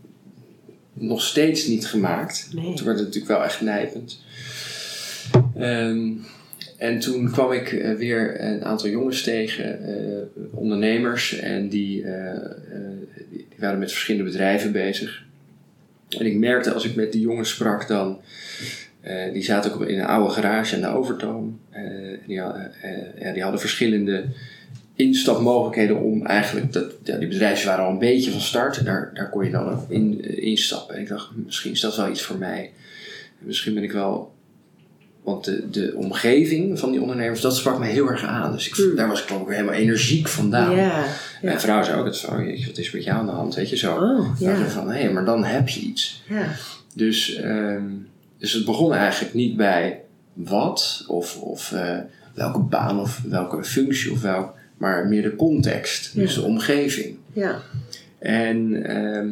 nog 0.92 1.22
steeds 1.22 1.66
niet 1.66 1.86
gemaakt. 1.86 2.48
Nee. 2.52 2.74
Toen 2.74 2.86
werd 2.86 2.98
het 2.98 3.06
natuurlijk 3.06 3.32
wel 3.32 3.44
echt 3.44 3.60
nijpend. 3.60 4.22
Ehm, 5.58 6.08
en 6.76 6.98
toen 6.98 7.30
kwam 7.30 7.52
ik 7.52 7.72
eh, 7.72 7.94
weer 7.94 8.40
een 8.44 8.64
aantal 8.64 8.88
jongens 8.88 9.22
tegen, 9.22 9.82
eh, 9.82 10.22
ondernemers, 10.50 11.38
en 11.38 11.68
die, 11.68 12.02
die, 12.02 12.12
die 13.30 13.46
waren 13.58 13.78
met 13.78 13.90
verschillende 13.92 14.30
bedrijven 14.30 14.72
bezig. 14.72 15.22
En 16.08 16.26
ik 16.26 16.36
merkte 16.36 16.72
als 16.72 16.84
ik 16.84 16.94
met 16.94 17.12
die 17.12 17.20
jongens 17.20 17.50
sprak, 17.50 17.88
dan. 17.88 18.18
Eh, 19.00 19.32
die 19.32 19.42
zaten 19.44 19.72
ook 19.72 19.82
in 19.84 19.98
een 19.98 20.06
oude 20.06 20.30
garage 20.34 20.74
aan 20.74 20.80
de 20.80 20.86
Overtoom. 20.88 21.60
Eh, 21.70 21.82
die, 22.26 22.40
hadden- 22.40 22.72
eh, 22.82 23.22
ja, 23.22 23.32
die 23.32 23.42
hadden 23.42 23.60
verschillende 23.60 24.24
instapmogelijkheden 24.94 26.00
om 26.00 26.26
eigenlijk. 26.26 26.72
Dat, 26.72 26.92
ja, 27.04 27.16
die 27.16 27.28
bedrijven 27.28 27.66
waren 27.66 27.84
al 27.84 27.90
een 27.90 27.98
beetje 27.98 28.30
van 28.30 28.40
start. 28.40 28.78
En 28.78 28.84
daar, 28.84 29.10
daar 29.14 29.28
kon 29.30 29.44
je 29.44 29.50
dan 29.50 29.68
ook 29.70 29.90
in, 29.90 30.24
instappen. 30.42 30.94
En 30.94 31.00
ik 31.00 31.08
dacht, 31.08 31.30
misschien 31.46 31.72
is 31.72 31.80
dat 31.80 31.96
wel 31.96 32.08
iets 32.10 32.22
voor 32.22 32.36
mij. 32.38 32.70
Misschien 33.38 33.74
ben 33.74 33.82
ik 33.82 33.92
wel. 33.92 34.36
Want 35.22 35.44
de, 35.44 35.70
de 35.70 35.92
omgeving 35.96 36.78
van 36.78 36.90
die 36.90 37.00
ondernemers, 37.00 37.40
dat 37.40 37.56
sprak 37.56 37.78
me 37.78 37.86
heel 37.86 38.08
erg 38.08 38.24
aan. 38.24 38.52
Dus 38.52 38.66
ik, 38.68 38.74
Hmm. 38.74 38.96
daar 38.96 39.08
was 39.08 39.20
ik 39.22 39.26
gewoon 39.26 39.44
weer 39.44 39.54
helemaal 39.54 39.74
energiek 39.76 40.28
vandaan. 40.28 40.76
Ja. 40.76 41.04
Mijn 41.42 41.60
vrouw 41.60 41.82
zei 41.82 41.98
ook, 42.00 42.04
het 42.06 42.20
jeetje, 42.20 42.66
wat 42.66 42.78
is 42.78 42.90
met 42.90 43.04
jou 43.04 43.18
aan 43.18 43.26
de 43.26 43.32
hand? 43.32 43.54
Weet 43.54 43.70
je 43.70 43.76
zo. 43.76 43.94
Oh, 43.96 44.40
ja. 44.40 44.68
van, 44.68 44.90
hé, 44.90 45.12
maar 45.12 45.24
dan 45.24 45.44
heb 45.44 45.68
je 45.68 45.80
iets. 45.80 46.22
Dus, 46.94 47.34
ehm, 47.36 47.82
dus 48.38 48.52
het 48.52 48.64
begon 48.64 48.94
eigenlijk 48.94 49.34
niet 49.34 49.56
bij 49.56 50.00
wat 50.32 51.04
of, 51.06 51.40
of 51.40 51.72
eh, 51.72 51.98
welke 52.34 52.58
baan 52.58 53.00
of 53.00 53.20
welke 53.28 53.64
functie 53.64 54.12
of 54.12 54.20
welk, 54.20 54.54
maar 54.76 55.06
meer 55.06 55.22
de 55.22 55.36
context, 55.36 56.14
dus 56.14 56.34
de 56.34 56.42
omgeving. 56.42 57.16
Ja. 57.32 57.60
En, 58.18 58.84
ehm, 58.84 59.28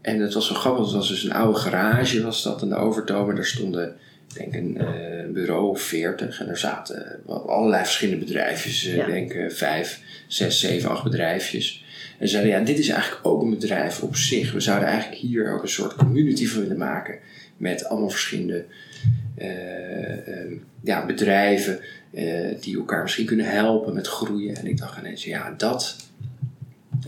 en 0.00 0.20
het 0.20 0.34
was 0.34 0.46
zo 0.46 0.54
grappig, 0.54 0.84
het 0.84 0.94
was 0.94 1.08
dus 1.08 1.24
een 1.24 1.32
oude 1.32 1.58
garage 1.58 2.22
was 2.22 2.42
dat 2.42 2.62
aan 2.62 2.68
de 2.68 2.76
Overtoom 2.76 3.30
en 3.30 3.36
daar 3.36 3.44
stonden 3.44 3.96
ik 4.28 4.34
denk 4.34 4.54
een 4.54 4.78
eh, 4.78 5.32
bureau 5.32 5.68
of 5.68 5.80
veertig 5.82 6.40
en 6.40 6.48
er 6.48 6.58
zaten 6.58 7.20
wel 7.26 7.50
allerlei 7.50 7.84
verschillende 7.84 8.24
bedrijfjes, 8.24 8.86
eh, 8.86 8.96
Ja. 8.96 9.06
ik 9.06 9.30
denk 9.30 9.52
vijf, 9.52 10.00
zes, 10.26 10.60
zeven, 10.60 10.90
acht 10.90 11.04
bedrijfjs. 11.04 11.84
En 12.18 12.28
ze 12.28 12.32
zeiden, 12.32 12.52
ja, 12.52 12.64
dit 12.64 12.78
is 12.78 12.88
eigenlijk 12.88 13.26
ook 13.26 13.42
een 13.42 13.50
bedrijf 13.50 14.02
op 14.02 14.16
zich. 14.16 14.52
We 14.52 14.60
zouden 14.60 14.88
eigenlijk 14.88 15.20
hier 15.20 15.52
ook 15.52 15.62
een 15.62 15.68
soort 15.68 15.94
community 15.94 16.46
van 16.46 16.60
willen 16.60 16.78
maken. 16.78 17.18
Met 17.58 17.84
allemaal 17.84 18.10
verschillende 18.10 18.64
eh, 19.34 20.12
eh, 20.28 20.50
ja, 20.80 21.06
bedrijven 21.06 21.80
eh, 22.10 22.46
die 22.60 22.76
elkaar 22.76 23.02
misschien 23.02 23.26
kunnen 23.26 23.50
helpen 23.50 23.94
met 23.94 24.06
groeien. 24.06 24.56
En 24.56 24.66
ik 24.66 24.78
dacht 24.78 24.98
ineens, 24.98 25.24
ja, 25.24 25.54
dat 25.56 25.96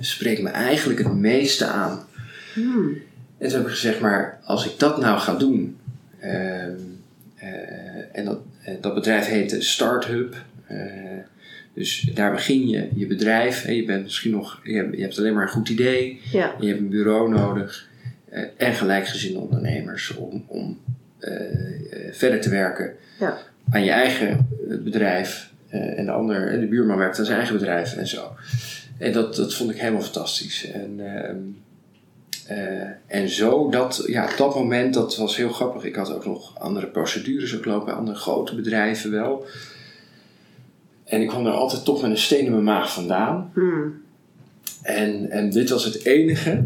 spreekt 0.01 0.43
me 0.43 0.49
eigenlijk 0.49 0.99
het 0.99 1.15
meeste 1.15 1.67
aan. 1.67 2.07
Hmm. 2.55 2.99
En 3.39 3.49
toen 3.49 3.59
heb 3.59 3.67
ik 3.67 3.73
gezegd, 3.75 4.01
maar 4.01 4.41
als 4.45 4.67
ik 4.67 4.79
dat 4.79 5.01
nou 5.01 5.19
ga 5.19 5.35
doen. 5.35 5.77
ehm, 6.21 6.73
eh, 7.37 7.49
en 8.13 8.25
dat, 8.25 8.39
dat 8.81 8.95
bedrijf 8.95 9.27
heette 9.27 9.61
Starthub. 9.63 10.35
eh, 10.67 10.77
dus 11.75 12.01
daar 12.15 12.33
begin 12.33 12.69
je 12.69 12.89
je 12.95 13.07
bedrijf. 13.07 13.65
En 13.65 13.75
je 13.75 13.85
bent 13.85 14.03
misschien 14.03 14.31
nog, 14.31 14.61
je 14.65 14.75
hebt, 14.77 14.97
je 14.97 15.03
hebt 15.03 15.19
alleen 15.19 15.35
maar 15.35 15.43
een 15.43 15.49
goed 15.49 15.69
idee. 15.69 16.21
Ja. 16.33 16.55
Je 16.61 16.67
hebt 16.67 16.79
een 16.81 16.89
bureau 16.89 17.31
nodig. 17.31 17.89
Eh, 18.31 18.43
en 18.57 18.75
gelijkgezinde 18.75 19.39
ondernemers 19.39 20.15
om, 20.15 20.45
om 20.47 20.79
eh, 21.19 21.35
eh, 21.35 22.13
verder 22.13 22.41
te 22.41 22.51
werken 22.51 22.95
Ja. 23.19 23.39
aan 23.71 23.85
je 23.85 23.91
eigen 23.91 24.49
bedrijf. 24.85 25.49
en 25.71 26.05
de 26.05 26.11
ander, 26.11 26.49
en 26.49 26.61
de 26.61 26.67
buurman 26.67 26.97
werkt 26.97 27.19
aan 27.19 27.25
zijn 27.25 27.37
eigen 27.39 27.57
bedrijf 27.59 27.97
en 27.97 28.07
zo. 28.07 28.33
En 28.99 29.13
dat, 29.13 29.37
dat 29.37 29.55
vond 29.55 29.71
ik 29.71 29.79
helemaal 29.79 30.03
fantastisch. 30.03 30.71
En, 30.71 30.95
ehm, 30.99 31.37
eh, 32.47 32.89
en 33.07 33.29
zo, 33.29 33.71
dat, 33.71 34.05
ja, 34.07 34.25
op 34.25 34.37
dat 34.37 34.55
moment, 34.55 34.95
dat 34.95 35.17
was 35.17 35.37
heel 35.37 35.49
grappig. 35.49 35.85
Ik 35.85 35.95
had 35.95 36.13
ook 36.15 36.25
nog 36.25 36.59
andere 36.59 36.87
procedures 36.87 37.57
ook 37.57 37.65
lopen, 37.65 37.97
andere 37.97 38.17
grote 38.17 38.55
bedrijven 38.55 39.11
wel. 39.11 39.47
En 41.05 41.21
ik 41.21 41.29
kwam 41.29 41.47
er 41.47 41.53
altijd 41.53 41.85
toch 41.85 42.03
met 42.03 42.11
een 42.11 42.19
steen 42.19 42.45
in 42.45 42.51
mijn 42.51 42.65
maag 42.65 42.93
vandaan. 42.93 43.51
Hmm. 43.55 44.03
En, 44.83 45.31
en 45.31 45.51
dit 45.51 45.71
was 45.71 45.85
het 45.85 46.05
enige 46.05 46.65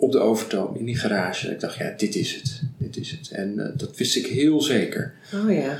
op 0.00 0.12
de 0.12 0.18
overtoom 0.18 0.76
in 0.76 0.84
die 0.84 0.96
garage. 0.96 1.50
Ik 1.50 1.60
dacht, 1.60 1.76
ja, 1.76 1.94
dit 1.96 2.14
is 2.14 2.34
het. 2.34 2.62
Dit 2.78 2.96
is 2.96 3.10
het. 3.10 3.30
En 3.30 3.58
eh, 3.58 3.66
dat 3.76 3.96
wist 3.96 4.16
ik 4.16 4.26
heel 4.26 4.60
zeker. 4.62 5.14
Oh 5.34 5.52
ja. 5.52 5.78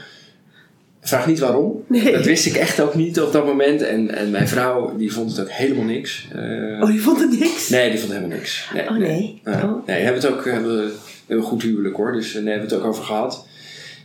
Vraag 1.00 1.26
niet 1.26 1.38
waarom. 1.38 1.84
Nee. 1.88 2.12
Dat 2.12 2.24
wist 2.24 2.46
ik 2.46 2.54
echt 2.54 2.80
ook 2.80 2.94
niet 2.94 3.20
op 3.20 3.32
dat 3.32 3.44
moment. 3.46 3.82
En, 3.82 4.14
en 4.16 4.30
mijn 4.30 4.48
vrouw, 4.48 4.96
die 4.96 5.12
vond 5.12 5.30
het 5.30 5.40
ook 5.40 5.50
helemaal 5.50 5.84
niks. 5.84 6.26
Eh, 6.34 6.80
Oh, 6.80 6.86
die 6.86 7.00
vond 7.00 7.20
het 7.20 7.38
niks? 7.40 7.68
Nee, 7.68 7.90
die 7.90 7.98
vond 7.98 8.12
helemaal 8.12 8.36
niks. 8.36 8.70
Nee, 8.74 8.88
Oh 8.88 8.96
nee. 8.96 9.40
Nee, 9.44 9.54
Oh. 9.54 9.86
nee, 9.86 10.02
hebben 10.02 10.22
het 10.22 10.32
ook, 10.32 10.44
hebben, 10.44 10.76
we 10.76 10.92
hebben 11.26 11.36
een 11.36 11.42
goed 11.42 11.62
huwelijk 11.62 11.96
hoor, 11.96 12.12
dus 12.12 12.32
nee, 12.34 12.42
hebben 12.44 12.68
we 12.68 12.74
het 12.74 12.84
ook 12.84 12.88
over 12.90 13.04
gehad. 13.04 13.46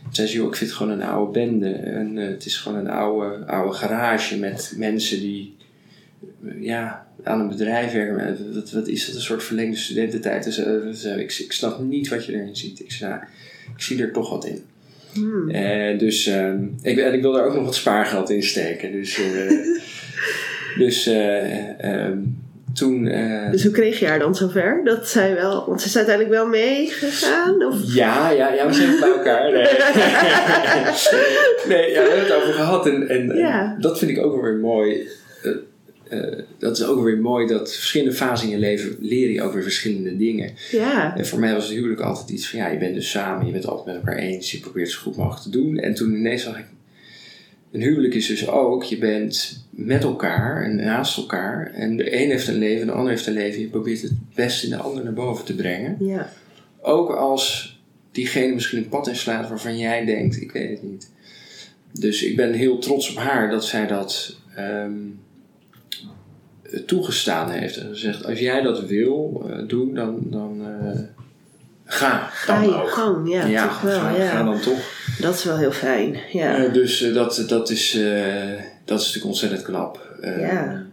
Toen 0.02 0.14
zei 0.14 0.28
ze, 0.28 0.34
joh, 0.36 0.48
ik 0.48 0.56
vind 0.56 0.70
het 0.70 0.78
gewoon 0.78 0.92
een 1.00 1.06
oude 1.06 1.32
bende. 1.32 1.70
En 1.72 2.16
het 2.16 2.46
is 2.46 2.56
gewoon 2.56 2.78
een 2.78 2.90
oude, 2.90 3.46
oude 3.46 3.72
garage 3.72 4.38
met 4.38 4.72
mensen 4.76 5.20
die 5.20 5.55
ja, 6.60 7.06
aan 7.22 7.40
een 7.40 7.48
bedrijf 7.48 7.92
werken. 7.92 8.54
Wat, 8.54 8.70
wat 8.70 8.88
is 8.88 9.06
dat, 9.06 9.14
een 9.14 9.20
soort 9.20 9.42
verlengde 9.42 9.76
studententijd? 9.76 10.44
Dus, 10.44 10.58
eh, 11.04 11.18
ik, 11.18 11.38
ik 11.38 11.52
snap 11.52 11.80
niet 11.80 12.08
wat 12.08 12.26
je 12.26 12.32
erin 12.32 12.56
ziet. 12.56 12.80
Ik, 12.80 12.96
nou, 13.00 13.20
ik 13.76 13.82
zie 13.82 14.02
er 14.02 14.12
toch 14.12 14.30
wat 14.30 14.46
in. 14.46 14.64
Hmm. 15.12 15.50
Eh, 15.50 15.98
dus 15.98 16.26
ehm, 16.26 16.64
ik, 16.82 16.98
en 16.98 17.14
ik 17.14 17.22
wil 17.22 17.32
daar 17.32 17.44
ook 17.44 17.54
nog 17.54 17.64
wat 17.64 17.74
spaargeld 17.74 18.30
in 18.30 18.42
steken. 18.42 18.92
Dus, 18.92 19.20
dus 20.78 21.06
eh, 21.06 21.84
ehm, 21.84 22.18
toen... 22.74 23.04
Dus 23.50 23.62
hoe 23.62 23.72
kreeg 23.72 23.98
je 23.98 24.06
haar 24.06 24.18
dan 24.18 24.34
zover? 24.34 24.80
Dat 24.84 25.08
zij 25.08 25.34
wel, 25.34 25.66
want 25.66 25.80
ze 25.80 25.86
is 25.86 25.96
uiteindelijk 25.96 26.34
wel 26.34 26.46
meegegaan? 26.46 27.64
Of? 27.64 27.94
Ja, 27.94 28.30
ja, 28.30 28.52
ja, 28.52 28.66
we 28.66 28.72
zijn 28.72 29.00
bij 29.00 29.08
elkaar. 29.08 29.52
Nee, 31.68 31.78
nee 31.80 31.92
ja, 31.92 32.02
we 32.02 32.08
hebben 32.08 32.24
het 32.24 32.42
over 32.42 32.52
gehad. 32.52 32.86
En, 32.86 33.08
en, 33.08 33.30
en 33.30 33.76
dat 33.80 33.98
vind 33.98 34.10
ik 34.10 34.18
ook 34.18 34.32
wel 34.32 34.42
weer 34.42 34.56
mooi. 34.56 35.08
Eh, 36.08 36.18
eh, 36.18 36.38
dat 36.58 36.78
is 36.78 36.84
ook 36.84 37.04
weer 37.04 37.18
mooi 37.18 37.46
dat 37.46 37.74
verschillende 37.74 38.14
fasen 38.14 38.46
in 38.46 38.52
je 38.52 38.58
leven 38.58 38.96
leer 39.00 39.30
je 39.30 39.42
ook 39.42 39.52
weer 39.52 39.62
verschillende 39.62 40.16
dingen. 40.16 40.52
Ja. 40.70 41.16
En 41.16 41.26
voor 41.26 41.38
mij 41.38 41.52
was 41.52 41.64
het 41.64 41.76
huwelijk 41.76 42.00
altijd 42.00 42.30
iets 42.30 42.48
van 42.48 42.58
ja, 42.58 42.68
je 42.68 42.78
bent 42.78 42.94
dus 42.94 43.10
samen, 43.10 43.46
je 43.46 43.52
bent 43.52 43.66
altijd 43.66 43.86
met 43.86 43.96
elkaar 43.96 44.22
eens, 44.22 44.50
je 44.50 44.60
probeert 44.60 44.86
het 44.86 44.96
zo 44.96 45.02
goed 45.02 45.16
mogelijk 45.16 45.42
te 45.42 45.50
doen. 45.50 45.78
En 45.78 45.94
toen 45.94 46.14
ineens 46.14 46.42
zag 46.42 46.58
ik, 46.58 46.64
een 47.72 47.82
huwelijk 47.82 48.14
is 48.14 48.26
dus 48.26 48.48
ook, 48.48 48.82
je 48.82 48.98
bent 48.98 49.64
met 49.70 50.02
elkaar 50.02 50.62
en 50.62 50.76
naast 50.76 51.16
elkaar. 51.16 51.72
En 51.74 51.96
de 51.96 52.20
een 52.22 52.30
heeft 52.30 52.48
een 52.48 52.58
leven, 52.58 52.86
de 52.86 52.92
ander 52.92 53.10
heeft 53.10 53.26
een 53.26 53.32
leven. 53.32 53.60
Je 53.60 53.68
probeert 53.68 54.02
het 54.02 54.12
beste 54.34 54.66
in 54.66 54.72
de 54.72 54.78
ander 54.78 55.04
naar 55.04 55.12
boven 55.12 55.44
te 55.44 55.54
brengen. 55.54 55.96
Ja. 56.00 56.32
Ook 56.80 57.10
als 57.10 57.78
diegene 58.12 58.54
misschien 58.54 58.78
een 58.78 58.88
pad 58.88 59.08
inslaat 59.08 59.48
waarvan 59.48 59.78
jij 59.78 60.04
denkt, 60.04 60.40
ik 60.40 60.52
weet 60.52 60.70
het 60.70 60.82
niet. 60.82 61.10
Dus 61.92 62.22
ik 62.22 62.36
ben 62.36 62.52
heel 62.52 62.78
trots 62.78 63.10
op 63.10 63.16
haar 63.16 63.50
dat 63.50 63.64
zij 63.64 63.86
dat 63.86 64.36
ehm, 64.54 64.92
toegestaan 66.86 67.50
heeft. 67.50 67.76
En 67.76 67.88
gezegd, 67.88 68.24
als 68.24 68.38
jij 68.38 68.62
dat 68.62 68.86
wil 68.86 69.46
eh, 69.48 69.68
doen, 69.68 69.94
dan, 69.94 70.20
dan 70.24 70.60
eh, 70.60 71.00
ga. 71.84 72.28
Ga 72.32 72.60
dan 72.60 72.68
je 72.68 72.82
ook. 72.82 72.90
gang, 72.90 73.28
ja, 73.28 73.66
toch 73.66 73.80
wel. 73.80 74.00
ga, 74.00 74.16
ja. 74.16 74.28
ga 74.28 74.42
dan 74.42 74.60
toch. 74.60 74.78
Dat 75.18 75.34
is 75.34 75.44
wel 75.44 75.56
heel 75.56 75.72
fijn. 75.72 76.16
Ja. 76.32 76.56
Eh, 76.56 76.72
dus 76.72 77.10
dat, 77.14 77.44
dat, 77.48 77.70
is, 77.70 77.92
dat 78.84 79.00
is 79.00 79.06
natuurlijk 79.06 79.24
ontzettend 79.24 79.62
knap. 79.62 80.04
Ja. 80.20 80.84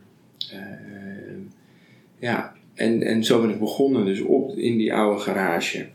ja, 2.19 2.53
en, 2.73 3.01
en 3.01 3.23
zo 3.23 3.41
ben 3.41 3.49
ik 3.49 3.59
begonnen, 3.59 4.05
dus 4.05 4.21
op, 4.21 4.57
in 4.57 4.77
die 4.77 4.93
oude 4.93 5.21
garage. 5.21 5.85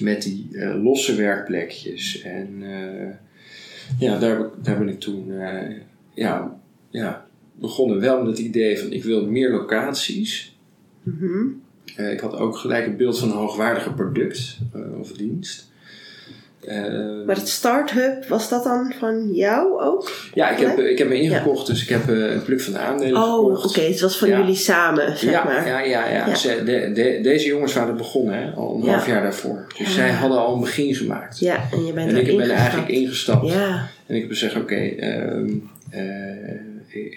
Met 0.00 0.22
die 0.22 0.48
losse 0.82 1.14
werkplekjes. 1.14 2.22
En 2.22 2.62
ja, 3.98 4.18
daar, 4.18 4.38
daar 4.62 4.78
ben 4.78 4.88
ik 4.88 5.00
toen 5.00 5.32
ja, 6.14 6.56
ja, 6.90 7.26
begonnen. 7.60 8.00
Wel 8.00 8.18
met 8.18 8.26
het 8.36 8.38
idee 8.46 8.78
van 8.78 8.92
ik 8.92 9.04
wil 9.04 9.26
meer 9.26 9.50
locaties. 9.50 10.56
Mhm. 11.02 11.44
Eh, 11.96 12.12
ik 12.12 12.20
had 12.20 12.36
ook 12.36 12.56
gelijk 12.56 12.86
een 12.86 12.96
beeld 12.96 13.18
van 13.18 13.28
een 13.30 13.36
hoogwaardige 13.36 13.92
product 13.92 14.58
eh, 14.74 14.80
of 15.00 15.12
dienst. 15.12 15.70
Eh, 16.60 16.76
Maar 17.26 17.36
het 17.36 17.48
Startup, 17.48 18.24
was 18.28 18.48
dat 18.48 18.64
dan 18.64 18.92
van 18.98 19.32
jou 19.34 19.80
ook? 19.82 20.10
ja, 20.34 20.50
ik 20.50 20.58
heb, 20.66 20.78
ik 20.78 20.98
heb 20.98 21.08
me 21.08 21.20
ingekocht, 21.20 21.66
dus 21.66 21.82
ik 21.82 21.88
heb 21.88 22.08
een 22.08 22.42
pluk 22.44 22.60
van 22.60 22.72
de 22.72 22.78
aandelen 22.78 23.22
Oh, 23.22 23.44
oké. 23.44 23.54
gekocht. 23.56 23.76
Het 23.86 24.00
was 24.00 24.18
van 24.18 24.28
Ja. 24.28 24.38
jullie 24.38 24.54
samen, 24.54 25.18
zeg 25.18 25.30
ja, 25.30 25.44
maar. 25.44 25.66
ja, 25.68 25.80
ja, 25.80 26.08
ja. 26.08 26.34
Ze- 26.34 26.62
de, 26.64 26.90
de- 26.94 27.18
deze 27.22 27.46
jongens 27.46 27.72
waren 27.74 27.96
begonnen 27.96 28.34
hè, 28.42 28.50
al 28.50 28.74
een 28.82 28.88
half 28.88 29.06
jaar 29.06 29.22
daarvoor. 29.22 29.66
Dus 29.78 29.86
Ja. 29.86 29.92
zij 29.92 30.10
hadden 30.10 30.38
al 30.38 30.54
een 30.54 30.60
begin 30.60 30.94
gemaakt. 30.94 31.38
Ja, 31.38 31.60
en 31.72 31.84
je 31.84 31.92
bent 31.92 32.10
en 32.10 32.16
ik 32.16 32.36
ben 32.36 32.40
er 32.50 32.56
eigenlijk 32.56 32.88
gestapt. 32.90 33.02
ingestapt. 33.02 33.48
Ja, 33.48 33.88
En 34.06 34.14
ik 34.14 34.20
heb 34.20 34.30
gezegd, 34.30 34.56
oké, 34.56 34.74
ehm, 34.74 35.48
eh, 35.90 36.02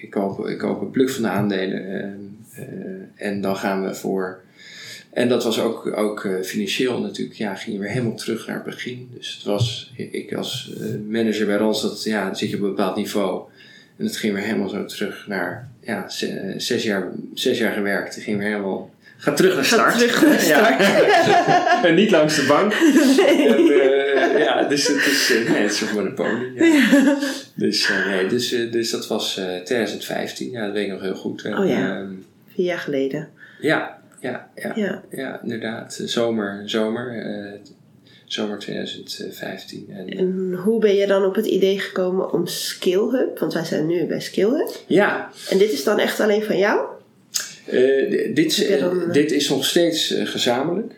ik, 0.01 0.09
koop, 0.09 0.47
ik 0.47 0.57
koop 0.57 0.81
een 0.81 0.91
pluk 0.91 1.09
van 1.09 1.21
de 1.23 1.29
aandelen. 1.29 2.01
ehm, 2.01 2.17
eh, 2.53 3.27
en 3.27 3.41
dan 3.41 3.55
gaan 3.55 3.83
we 3.83 3.95
voor... 3.95 4.41
En 5.09 5.29
dat 5.29 5.43
was 5.43 5.59
ook, 5.59 5.97
ook 5.97 6.25
eh, 6.25 6.41
financieel 6.41 7.01
natuurlijk, 7.01 7.37
ja, 7.37 7.55
ging 7.55 7.79
weer 7.79 7.89
helemaal 7.89 8.15
terug 8.15 8.47
naar 8.47 8.55
het 8.55 8.65
begin. 8.65 9.09
Dus 9.13 9.33
het 9.35 9.43
was, 9.43 9.93
ik 9.95 10.33
als 10.33 10.73
eh, 10.79 10.85
manager 11.09 11.45
bij 11.45 11.55
Randstad, 11.55 12.03
ja, 12.03 12.25
dan 12.25 12.35
zit 12.35 12.49
je 12.49 12.55
op 12.55 12.61
een 12.61 12.69
bepaald 12.69 12.95
niveau. 12.95 13.49
En 13.97 14.05
het 14.05 14.17
ging 14.17 14.33
weer 14.33 14.43
helemaal 14.43 14.69
zo 14.69 14.85
terug 14.85 15.27
naar, 15.27 15.69
ja, 15.81 16.09
ze- 16.09 16.53
zes 16.57 16.83
jaar, 16.83 17.11
zes 17.33 17.57
jaar 17.57 17.73
gewerkt. 17.73 18.15
Het 18.15 18.23
ging 18.23 18.37
weer 18.37 18.47
helemaal, 18.47 18.89
ga 19.21 19.33
terug 19.33 19.55
naar 19.55 19.63
Ga 19.65 19.75
start. 19.75 19.97
terug 19.97 20.21
naar 20.27 20.39
start. 20.39 20.79
Ja. 20.79 21.83
en 21.87 21.95
niet 21.95 22.11
langs 22.11 22.35
de 22.35 22.45
bank. 22.47 22.73
En, 23.27 23.69
eh, 23.69 24.39
ja, 24.39 24.63
dus 24.63 24.87
het 24.87 25.05
is, 25.05 25.31
eh, 25.35 25.49
nee, 25.51 25.61
het 25.61 25.71
is 25.71 25.81
een 25.81 25.93
monopolie. 25.93 26.53
Ja. 26.53 27.17
Dus, 27.55 27.89
eh, 27.89 28.05
nee, 28.05 28.27
dus, 28.27 28.49
dus 28.71 28.89
dat 28.91 29.07
was 29.07 29.37
eh 29.37 29.45
2015, 29.63 30.51
ja, 30.51 30.65
dat 30.65 30.73
weet 30.73 30.85
ik 30.85 30.91
nog 30.91 31.01
heel 31.01 31.15
goed. 31.15 31.41
En, 31.43 31.57
Oh 31.57 31.67
ja. 31.67 31.95
ehm, 31.97 32.07
Vier 32.53 32.65
jaar 32.65 32.77
geleden. 32.79 33.29
ja, 33.61 33.97
ja, 34.19 34.49
ja, 34.55 34.71
ja. 34.75 35.03
Ja. 35.09 35.39
inderdaad. 35.43 36.01
Zomer, 36.05 36.61
zomer, 36.65 37.17
eh, 37.25 37.59
zomer 38.25 38.59
2015. 38.59 39.87
En, 39.89 40.07
En 40.17 40.53
hoe 40.63 40.79
ben 40.79 40.95
je 40.95 41.07
dan 41.07 41.25
op 41.25 41.35
het 41.35 41.45
idee 41.45 41.79
gekomen 41.79 42.31
om 42.33 42.47
SkillHub? 42.47 43.39
Want 43.39 43.53
wij 43.53 43.65
zijn 43.65 43.85
nu 43.85 44.05
bij 44.05 44.19
SkillHub. 44.21 44.69
ja, 44.87 45.29
En 45.49 45.57
dit 45.57 45.71
is 45.71 45.83
dan 45.83 45.99
echt 45.99 46.19
alleen 46.19 46.43
van 46.43 46.57
jou? 46.57 46.79
Eh, 47.71 48.33
dit, 48.33 48.65
eh, 48.65 49.11
dit 49.11 49.31
is 49.31 49.49
nog 49.49 49.65
steeds 49.65 50.13
eh, 50.13 50.25
gezamenlijk. 50.25 50.93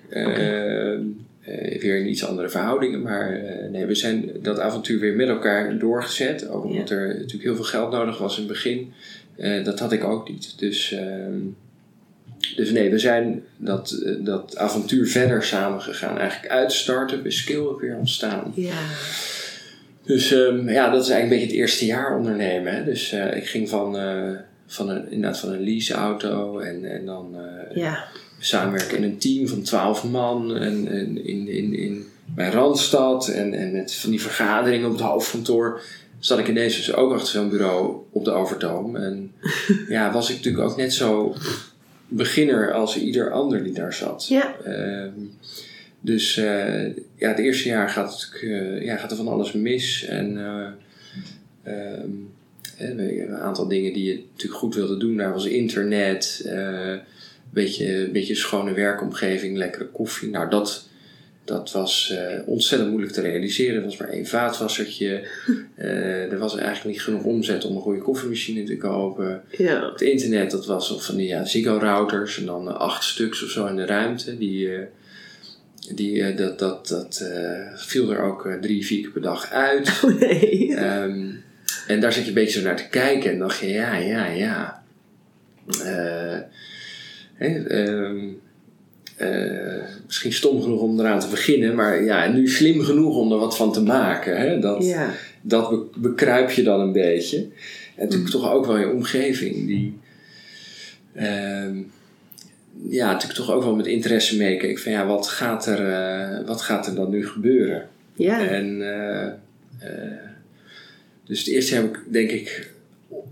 Weer 1.79 1.99
in 1.99 2.10
iets 2.10 2.25
andere 2.25 2.49
verhoudingen. 2.49 3.01
Maar 3.01 3.41
nee, 3.71 3.86
we 3.86 3.95
zijn 3.95 4.31
dat 4.41 4.60
avontuur 4.60 4.99
weer 4.99 5.15
met 5.15 5.27
elkaar 5.27 5.77
doorgezet. 5.77 6.49
Ook 6.49 6.63
omdat 6.63 6.89
er 6.89 7.07
natuurlijk 7.07 7.43
heel 7.43 7.55
veel 7.55 7.63
geld 7.63 7.91
nodig 7.91 8.17
was 8.17 8.38
in 8.38 8.43
het 8.43 8.51
begin. 8.51 8.93
Dat 9.63 9.79
had 9.79 9.91
ik 9.91 10.03
ook 10.03 10.29
niet. 10.29 10.60
Dus, 10.60 10.91
ehm, 10.91 11.39
dus 12.55 12.71
nee, 12.71 12.89
we 12.89 12.99
zijn 12.99 13.43
dat, 13.57 14.03
dat 14.19 14.57
avontuur 14.57 15.07
verder 15.07 15.43
samen 15.43 15.81
gegaan. 15.81 16.17
Eigenlijk 16.17 16.51
uit 16.51 16.71
start-up 16.71 17.25
is 17.25 17.38
skill 17.38 17.75
weer 17.79 17.95
ontstaan. 17.95 18.51
Ja. 18.55 18.84
Dus 20.03 20.31
ehm, 20.31 20.69
ja, 20.69 20.89
dat 20.89 21.03
is 21.03 21.10
eigenlijk 21.10 21.21
een 21.21 21.29
beetje 21.29 21.45
het 21.45 21.55
eerste 21.55 21.86
jaar 21.86 22.17
ondernemen. 22.17 22.73
Hè. 22.73 22.84
Dus 22.84 23.13
ik 23.13 23.47
ging 23.47 23.69
van, 23.69 23.95
van, 24.73 24.89
een, 24.89 25.12
inderdaad 25.12 25.39
van 25.39 25.51
een 25.51 25.63
leaseauto 25.63 26.60
en, 26.60 26.91
en 26.91 27.05
dan 27.05 27.36
eh, 27.36 27.75
Ja. 27.75 28.07
samenwerken 28.39 28.97
in 28.97 29.03
een 29.03 29.17
team 29.17 29.47
van 29.47 29.62
twaalf 29.62 30.03
man 30.03 30.55
en, 30.55 30.88
en 30.88 31.25
in, 31.25 31.47
in, 31.47 31.73
in, 31.73 32.05
bij 32.25 32.49
Randstad 32.49 33.27
en, 33.27 33.53
en 33.53 33.71
met 33.71 33.95
van 33.95 34.10
die 34.10 34.21
vergaderingen 34.21 34.88
op 34.88 34.93
het 34.93 35.01
hoofdkantoor. 35.01 35.81
Zat 36.19 36.39
ik 36.39 36.47
ineens 36.47 36.75
dus 36.75 36.93
ook 36.93 37.13
achter 37.13 37.27
zo'n 37.27 37.49
bureau 37.49 37.95
op 38.10 38.25
de 38.25 38.31
Overtoom. 38.31 38.95
En 38.95 39.31
ja, 39.89 40.12
was 40.12 40.29
ik 40.29 40.36
natuurlijk 40.36 40.69
ook 40.69 40.77
net 40.77 40.93
zo 40.93 41.36
beginner 42.07 42.73
als 42.73 42.97
ieder 42.97 43.31
ander 43.31 43.63
die 43.63 43.73
daar 43.73 43.93
zat. 43.93 44.27
Ja. 44.27 44.55
Ehm, 44.63 45.12
dus 45.99 46.38
eh, 46.38 46.86
ja, 47.15 47.27
het 47.27 47.39
eerste 47.39 47.67
jaar 47.69 47.89
gaat, 47.89 48.12
het, 48.12 48.41
eh, 48.41 48.84
ja, 48.84 48.95
gaat 48.97 49.12
er 49.12 49.17
van 49.17 49.27
alles 49.27 49.51
mis. 49.51 50.05
En 50.05 50.38
eh, 50.38 50.67
ehm, 51.63 51.99
eh, 51.99 52.03
een 52.89 53.36
aantal 53.36 53.67
dingen 53.67 53.94
die 53.94 54.04
je 54.04 54.24
natuurlijk 54.32 54.60
goed 54.60 54.76
wilde 54.76 54.98
doen. 54.98 55.17
Daar 55.17 55.34
was 55.34 55.46
internet, 55.46 56.41
eh, 56.46 56.89
een 56.89 57.02
beetje, 57.50 58.10
beetje 58.12 58.36
schone 58.36 58.74
werkomgeving, 58.74 59.58
lekkere 59.58 59.88
koffie. 59.88 60.30
Nou, 60.30 60.50
dat, 60.50 60.88
dat 61.46 61.72
was 61.72 62.15
eh, 62.17 62.48
ontzettend 62.48 62.89
moeilijk 62.89 63.13
te 63.13 63.22
realiseren. 63.22 63.76
Er 63.76 63.84
was 63.84 63.98
maar 63.98 64.10
één 64.10 64.26
vaatwassertje. 64.26 65.24
Eh, 65.76 66.32
er 66.32 66.38
was 66.38 66.58
eigenlijk 66.58 66.96
niet 66.96 67.02
genoeg 67.02 67.24
omzet 67.24 67.65
om 67.65 67.76
een 67.76 67.82
goede 67.82 68.02
koffiemachine 68.02 68.63
te 68.63 68.78
kopen. 68.78 69.44
Ja. 69.58 69.91
Het 69.91 70.02
internet, 70.02 70.52
dat 70.52 70.65
was 70.65 70.91
of 70.91 71.06
van 71.06 71.15
die 71.15 71.28
ja, 71.28 71.46
Ziggo-routers 71.46 72.39
en 72.39 72.46
dan 72.46 72.78
acht 72.78 73.04
stuks 73.04 73.44
of 73.44 73.50
zo 73.50 73.65
in 73.65 73.76
de 73.76 73.86
ruimte. 73.86 74.38
Die, 74.38 74.70
die, 75.96 76.34
dat, 76.34 76.60
dat, 76.60 76.88
dat 76.88 77.26
viel 77.76 78.12
er 78.12 78.22
ook 78.22 78.58
drie, 78.62 78.86
vier 78.86 79.02
keer 79.02 79.12
per 79.12 79.22
dag 79.22 79.52
uit. 79.52 79.89
Oh 80.04 80.20
nee. 80.20 80.76
Ehm, 80.76 81.30
en 81.88 81.99
daar 81.99 82.13
zit 82.13 82.21
je 82.23 82.27
een 82.29 82.34
beetje 82.36 82.60
zo 82.60 82.65
naar 82.65 82.75
te 82.75 82.89
kijken 82.89 83.31
en 83.31 83.39
dacht 83.39 83.60
je, 83.60 83.67
ja, 83.69 83.95
ja, 83.95 84.25
ja. 84.25 84.84
Eh, 85.84 86.36
ehm, 87.38 88.27
eh, 89.17 89.84
misschien 90.05 90.34
stom 90.34 90.62
genoeg 90.62 90.81
om 90.81 90.99
eraan 90.99 91.19
te 91.19 91.27
beginnen, 91.27 91.75
maar 91.75 92.03
ja, 92.03 92.27
nu 92.27 92.47
slim 92.47 92.81
genoeg 92.81 93.15
om 93.15 93.31
er 93.31 93.38
wat 93.38 93.57
van 93.57 93.73
te 93.73 93.81
maken. 93.81 94.38
Hè? 94.38 94.60
Dat, 94.60 94.86
Ja. 94.86 95.10
dat 95.41 95.69
be- 95.69 95.99
bekruip 95.99 96.49
je 96.51 96.63
dan 96.63 96.79
een 96.79 96.91
beetje. 96.91 97.38
En 97.95 98.03
natuurlijk 98.03 98.31
toch 98.31 98.51
ook 98.51 98.65
wel 98.65 98.77
je 98.77 98.89
omgeving 98.91 99.67
die. 99.67 99.99
ehm, 101.15 101.77
ja, 102.89 103.05
natuurlijk 103.12 103.39
toch 103.39 103.51
ook 103.51 103.63
wel 103.63 103.75
met 103.75 103.86
interesse 103.88 104.38
meekeek 104.38 104.79
van 104.79 104.91
ja, 104.91 105.05
wat 105.05 105.27
gaat 105.27 105.65
er, 105.65 105.91
eh, 105.93 106.47
wat 106.47 106.62
gaat 106.62 106.88
er 106.88 106.95
dan 106.95 107.10
nu 107.10 107.27
gebeuren? 107.27 107.88
Ja. 108.13 108.47
En 108.47 108.81
dus 111.32 111.39
het 111.39 111.48
eerste 111.48 111.76
heb 111.76 111.84
ik 111.86 112.00
denk 112.08 112.30
ik 112.32 112.70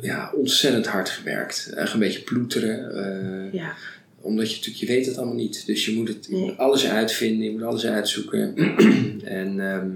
ja, 0.01 0.31
ontzettend 0.35 0.87
hard 0.87 1.09
gewerkt. 1.09 1.71
Echt 1.75 1.93
een 1.93 1.99
beetje 1.99 2.21
ploeteren. 2.21 2.95
eh, 2.95 3.53
Ja. 3.53 3.73
omdat 4.21 4.49
je 4.49 4.55
natuurlijk, 4.55 4.79
je 4.85 4.87
weet 4.95 5.05
het 5.05 5.17
allemaal 5.17 5.35
niet. 5.35 5.65
Dus 5.65 5.85
je 5.85 5.93
moet 5.93 6.07
het 6.07 6.25
je 6.29 6.35
Nee. 6.35 6.41
moet 6.45 6.57
alles 6.57 6.87
uitvinden, 6.87 7.43
je 7.45 7.51
moet 7.51 7.63
alles 7.63 7.85
uitzoeken. 7.85 8.55
en 9.23 9.59
ehm, 9.59 9.87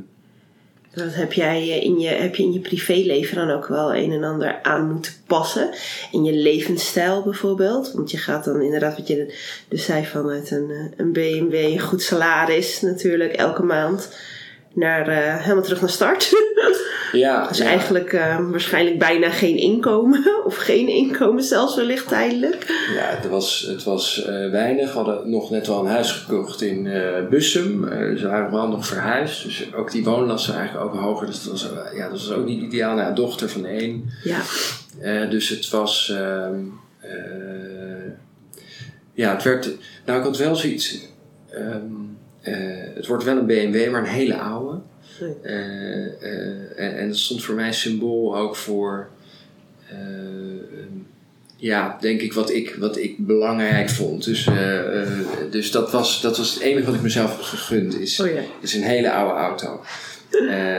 Dat 0.93 1.13
heb 1.15 1.33
jij 1.33 1.61
eh, 1.61 1.83
in 1.83 1.99
je, 1.99 2.07
heb 2.07 2.35
je 2.35 2.43
in 2.43 2.53
je 2.53 2.59
privéleven 2.59 3.35
dan 3.35 3.49
ook 3.49 3.67
wel 3.67 3.95
een 3.95 4.11
en 4.11 4.23
ander 4.23 4.59
aan 4.61 4.91
moeten 4.91 5.11
passen. 5.27 5.69
In 6.11 6.23
je 6.23 6.33
levensstijl 6.33 7.23
bijvoorbeeld. 7.23 7.91
Want 7.91 8.11
je 8.11 8.17
gaat 8.17 8.43
dan 8.45 8.61
inderdaad, 8.61 8.97
wat 8.97 9.07
je 9.07 9.33
dus 9.67 9.85
zei, 9.85 10.05
vanuit 10.05 10.51
een, 10.51 10.69
eh, 10.69 10.85
een 10.97 11.11
BMW, 11.11 11.53
een 11.53 11.79
goed 11.79 12.01
salaris 12.01 12.81
natuurlijk, 12.81 13.33
elke 13.33 13.63
maand. 13.63 14.09
Naar, 14.75 15.39
helemaal 15.41 15.63
terug 15.63 15.81
naar 15.81 15.89
start. 15.89 16.29
ja, 17.17 17.47
Dus 17.47 17.57
ja. 17.57 17.65
eigenlijk 17.65 18.13
eh, 18.13 18.49
waarschijnlijk 18.49 18.99
bijna 18.99 19.29
geen 19.29 19.57
inkomen. 19.57 20.23
Of 20.45 20.55
geen 20.55 20.87
inkomen 20.87 21.43
zelfs 21.43 21.75
wellicht 21.75 22.07
tijdelijk. 22.07 22.65
Ja, 22.95 23.05
het 23.05 23.29
was, 23.29 23.65
het 23.69 23.83
was 23.83 24.25
eh, 24.25 24.49
weinig. 24.49 24.91
We 24.91 24.97
hadden 24.97 25.29
nog 25.29 25.49
net 25.49 25.67
wel 25.67 25.79
een 25.79 25.91
huis 25.91 26.11
gekocht 26.11 26.61
in 26.61 26.87
eh 26.87 27.27
Bussum. 27.29 27.87
Ze 28.17 28.27
waren 28.27 28.51
wel 28.51 28.67
nog 28.67 28.87
verhuisd. 28.87 29.43
Dus 29.43 29.73
ook 29.75 29.91
die 29.91 30.03
woonlasten 30.03 30.55
eigenlijk 30.55 30.85
ook 30.85 31.01
hoger. 31.01 31.27
Dus 31.27 31.43
dat 31.43 31.51
was, 31.51 31.69
ja, 31.95 32.09
dat 32.09 32.11
was 32.11 32.31
ook 32.31 32.45
niet 32.45 32.61
ideaal. 32.61 32.95
Nou, 32.95 33.15
dochter 33.15 33.49
van 33.49 33.65
één. 33.65 34.09
Ja, 34.23 34.41
dus 35.25 35.49
het 35.49 35.69
was... 35.69 36.09
ehm, 36.09 36.55
eh, 37.03 38.11
ja, 39.13 39.33
het 39.33 39.43
werd... 39.43 39.69
Nou, 40.05 40.19
ik 40.19 40.25
had 40.25 40.37
wel 40.37 40.55
zoiets... 40.55 40.99
ehm, 41.49 41.85
eh, 42.41 42.55
het 42.95 43.07
wordt 43.07 43.23
wel 43.23 43.37
een 43.37 43.45
BMW, 43.45 43.91
maar 43.91 44.01
een 44.01 44.07
hele 44.07 44.37
oude. 44.37 44.79
Eh, 45.43 46.05
eh, 46.05 46.85
en, 46.85 46.97
en 46.97 47.07
dat 47.07 47.17
stond 47.17 47.43
voor 47.43 47.55
mij 47.55 47.73
symbool 47.73 48.37
ook 48.37 48.55
voor... 48.55 49.07
eh, 49.89 49.97
ja, 51.57 51.97
denk 52.01 52.21
ik 52.21 52.33
wat 52.33 52.51
ik, 52.51 52.75
wat 52.79 52.97
ik 52.97 53.17
belangrijk 53.17 53.89
vond. 53.89 54.23
Dus, 54.23 54.47
dus 55.51 55.71
dat, 55.71 55.91
was, 55.91 56.21
dat 56.21 56.37
was 56.37 56.53
het 56.53 56.63
enige 56.63 56.85
wat 56.85 56.95
ik 56.95 57.01
mezelf 57.01 57.31
heb 57.31 57.41
gegund. 57.41 57.99
Is, 57.99 58.19
oh 58.19 58.27
ja. 58.27 58.41
is 58.61 58.73
een 58.73 58.83
hele 58.83 59.11
oude 59.11 59.33
auto. 59.39 59.83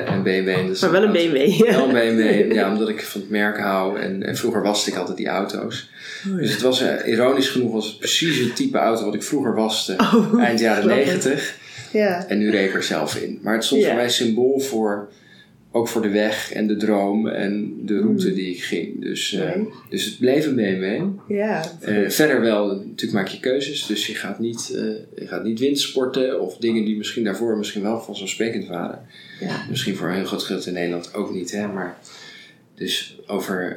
Een 0.07 0.23
BMW. 0.23 0.71
is 0.71 0.81
Maar 0.81 0.91
wel 0.91 1.03
een 1.03 1.13
BMW. 1.13 1.61
wel 1.71 1.89
een 1.89 2.17
BMW, 2.17 2.53
ja, 2.53 2.73
omdat 2.73 2.89
ik 2.89 3.03
van 3.03 3.21
het 3.21 3.31
merk 3.31 3.59
hou. 3.59 4.01
En, 4.01 4.23
en 4.23 4.37
vroeger 4.37 4.63
waste 4.63 4.91
ik 4.91 4.97
altijd 4.97 5.17
die 5.17 5.29
auto's. 5.29 5.91
Dus 6.37 6.53
het 6.53 6.61
was, 6.63 6.85
ironisch 7.07 7.49
genoeg, 7.49 7.73
was 7.73 7.87
het 7.87 7.99
precies 7.99 8.39
het 8.39 8.57
type 8.57 8.79
auto 8.79 9.05
wat 9.05 9.15
ik 9.15 9.23
vroeger 9.23 9.55
waste. 9.55 9.95
Oh, 9.99 10.41
eind 10.41 10.61
jaren 10.61 10.83
grappig. 11.07 11.57
90. 11.95 12.23
Ja. 12.23 12.29
En 12.29 12.39
nu 12.39 12.51
reed 12.51 12.69
ik 12.69 12.75
er 12.75 12.83
zelf 12.83 13.17
in. 13.17 13.39
Maar 13.43 13.55
het 13.55 13.65
stond 13.65 13.81
Ja. 13.81 13.87
voor 13.87 13.97
mij 13.97 14.09
symbool 14.11 14.59
voor, 14.61 15.13
ook 15.73 15.89
voor 15.89 16.03
de 16.03 16.09
weg 16.09 16.53
en 16.53 16.67
de 16.67 16.77
droom 16.77 17.29
en 17.29 17.75
de 17.87 17.99
route 18.01 18.29
Mm. 18.29 18.35
die 18.35 18.51
ik 18.55 18.63
ging. 18.63 19.03
Dus, 19.03 19.33
eh, 19.33 19.61
dus 19.91 20.05
het 20.05 20.19
bleef 20.19 20.47
een 20.47 20.55
BMW. 20.55 21.03
Ja. 21.29 21.65
Eh, 21.81 22.09
verder 22.11 22.41
wel, 22.41 22.67
natuurlijk 22.67 23.13
maak 23.13 23.29
je 23.29 23.41
keuzes. 23.41 23.87
Dus 23.87 24.07
je 24.07 24.15
gaat 24.15 24.39
niet, 24.39 24.71
eh, 24.75 24.83
je 25.23 25.27
gaat 25.27 25.45
niet 25.45 25.59
windsporten 25.59 26.41
of 26.41 26.57
dingen 26.57 26.85
die 26.85 26.97
misschien 26.97 27.25
daarvoor 27.25 27.57
misschien 27.57 27.83
wel 27.83 28.01
vanzelfsprekend 28.01 28.67
waren. 28.67 29.07
Ja. 29.41 29.65
Misschien 29.69 29.97
voor 29.97 30.09
een 30.09 30.15
heel 30.15 30.25
groot 30.25 30.43
gedeelte 30.43 30.69
in 30.69 30.75
Nederland 30.75 31.15
ook 31.15 31.33
niet, 31.35 31.51
hè. 31.53 31.67
Maar 31.67 31.99
dus 32.75 33.19
over... 33.27 33.77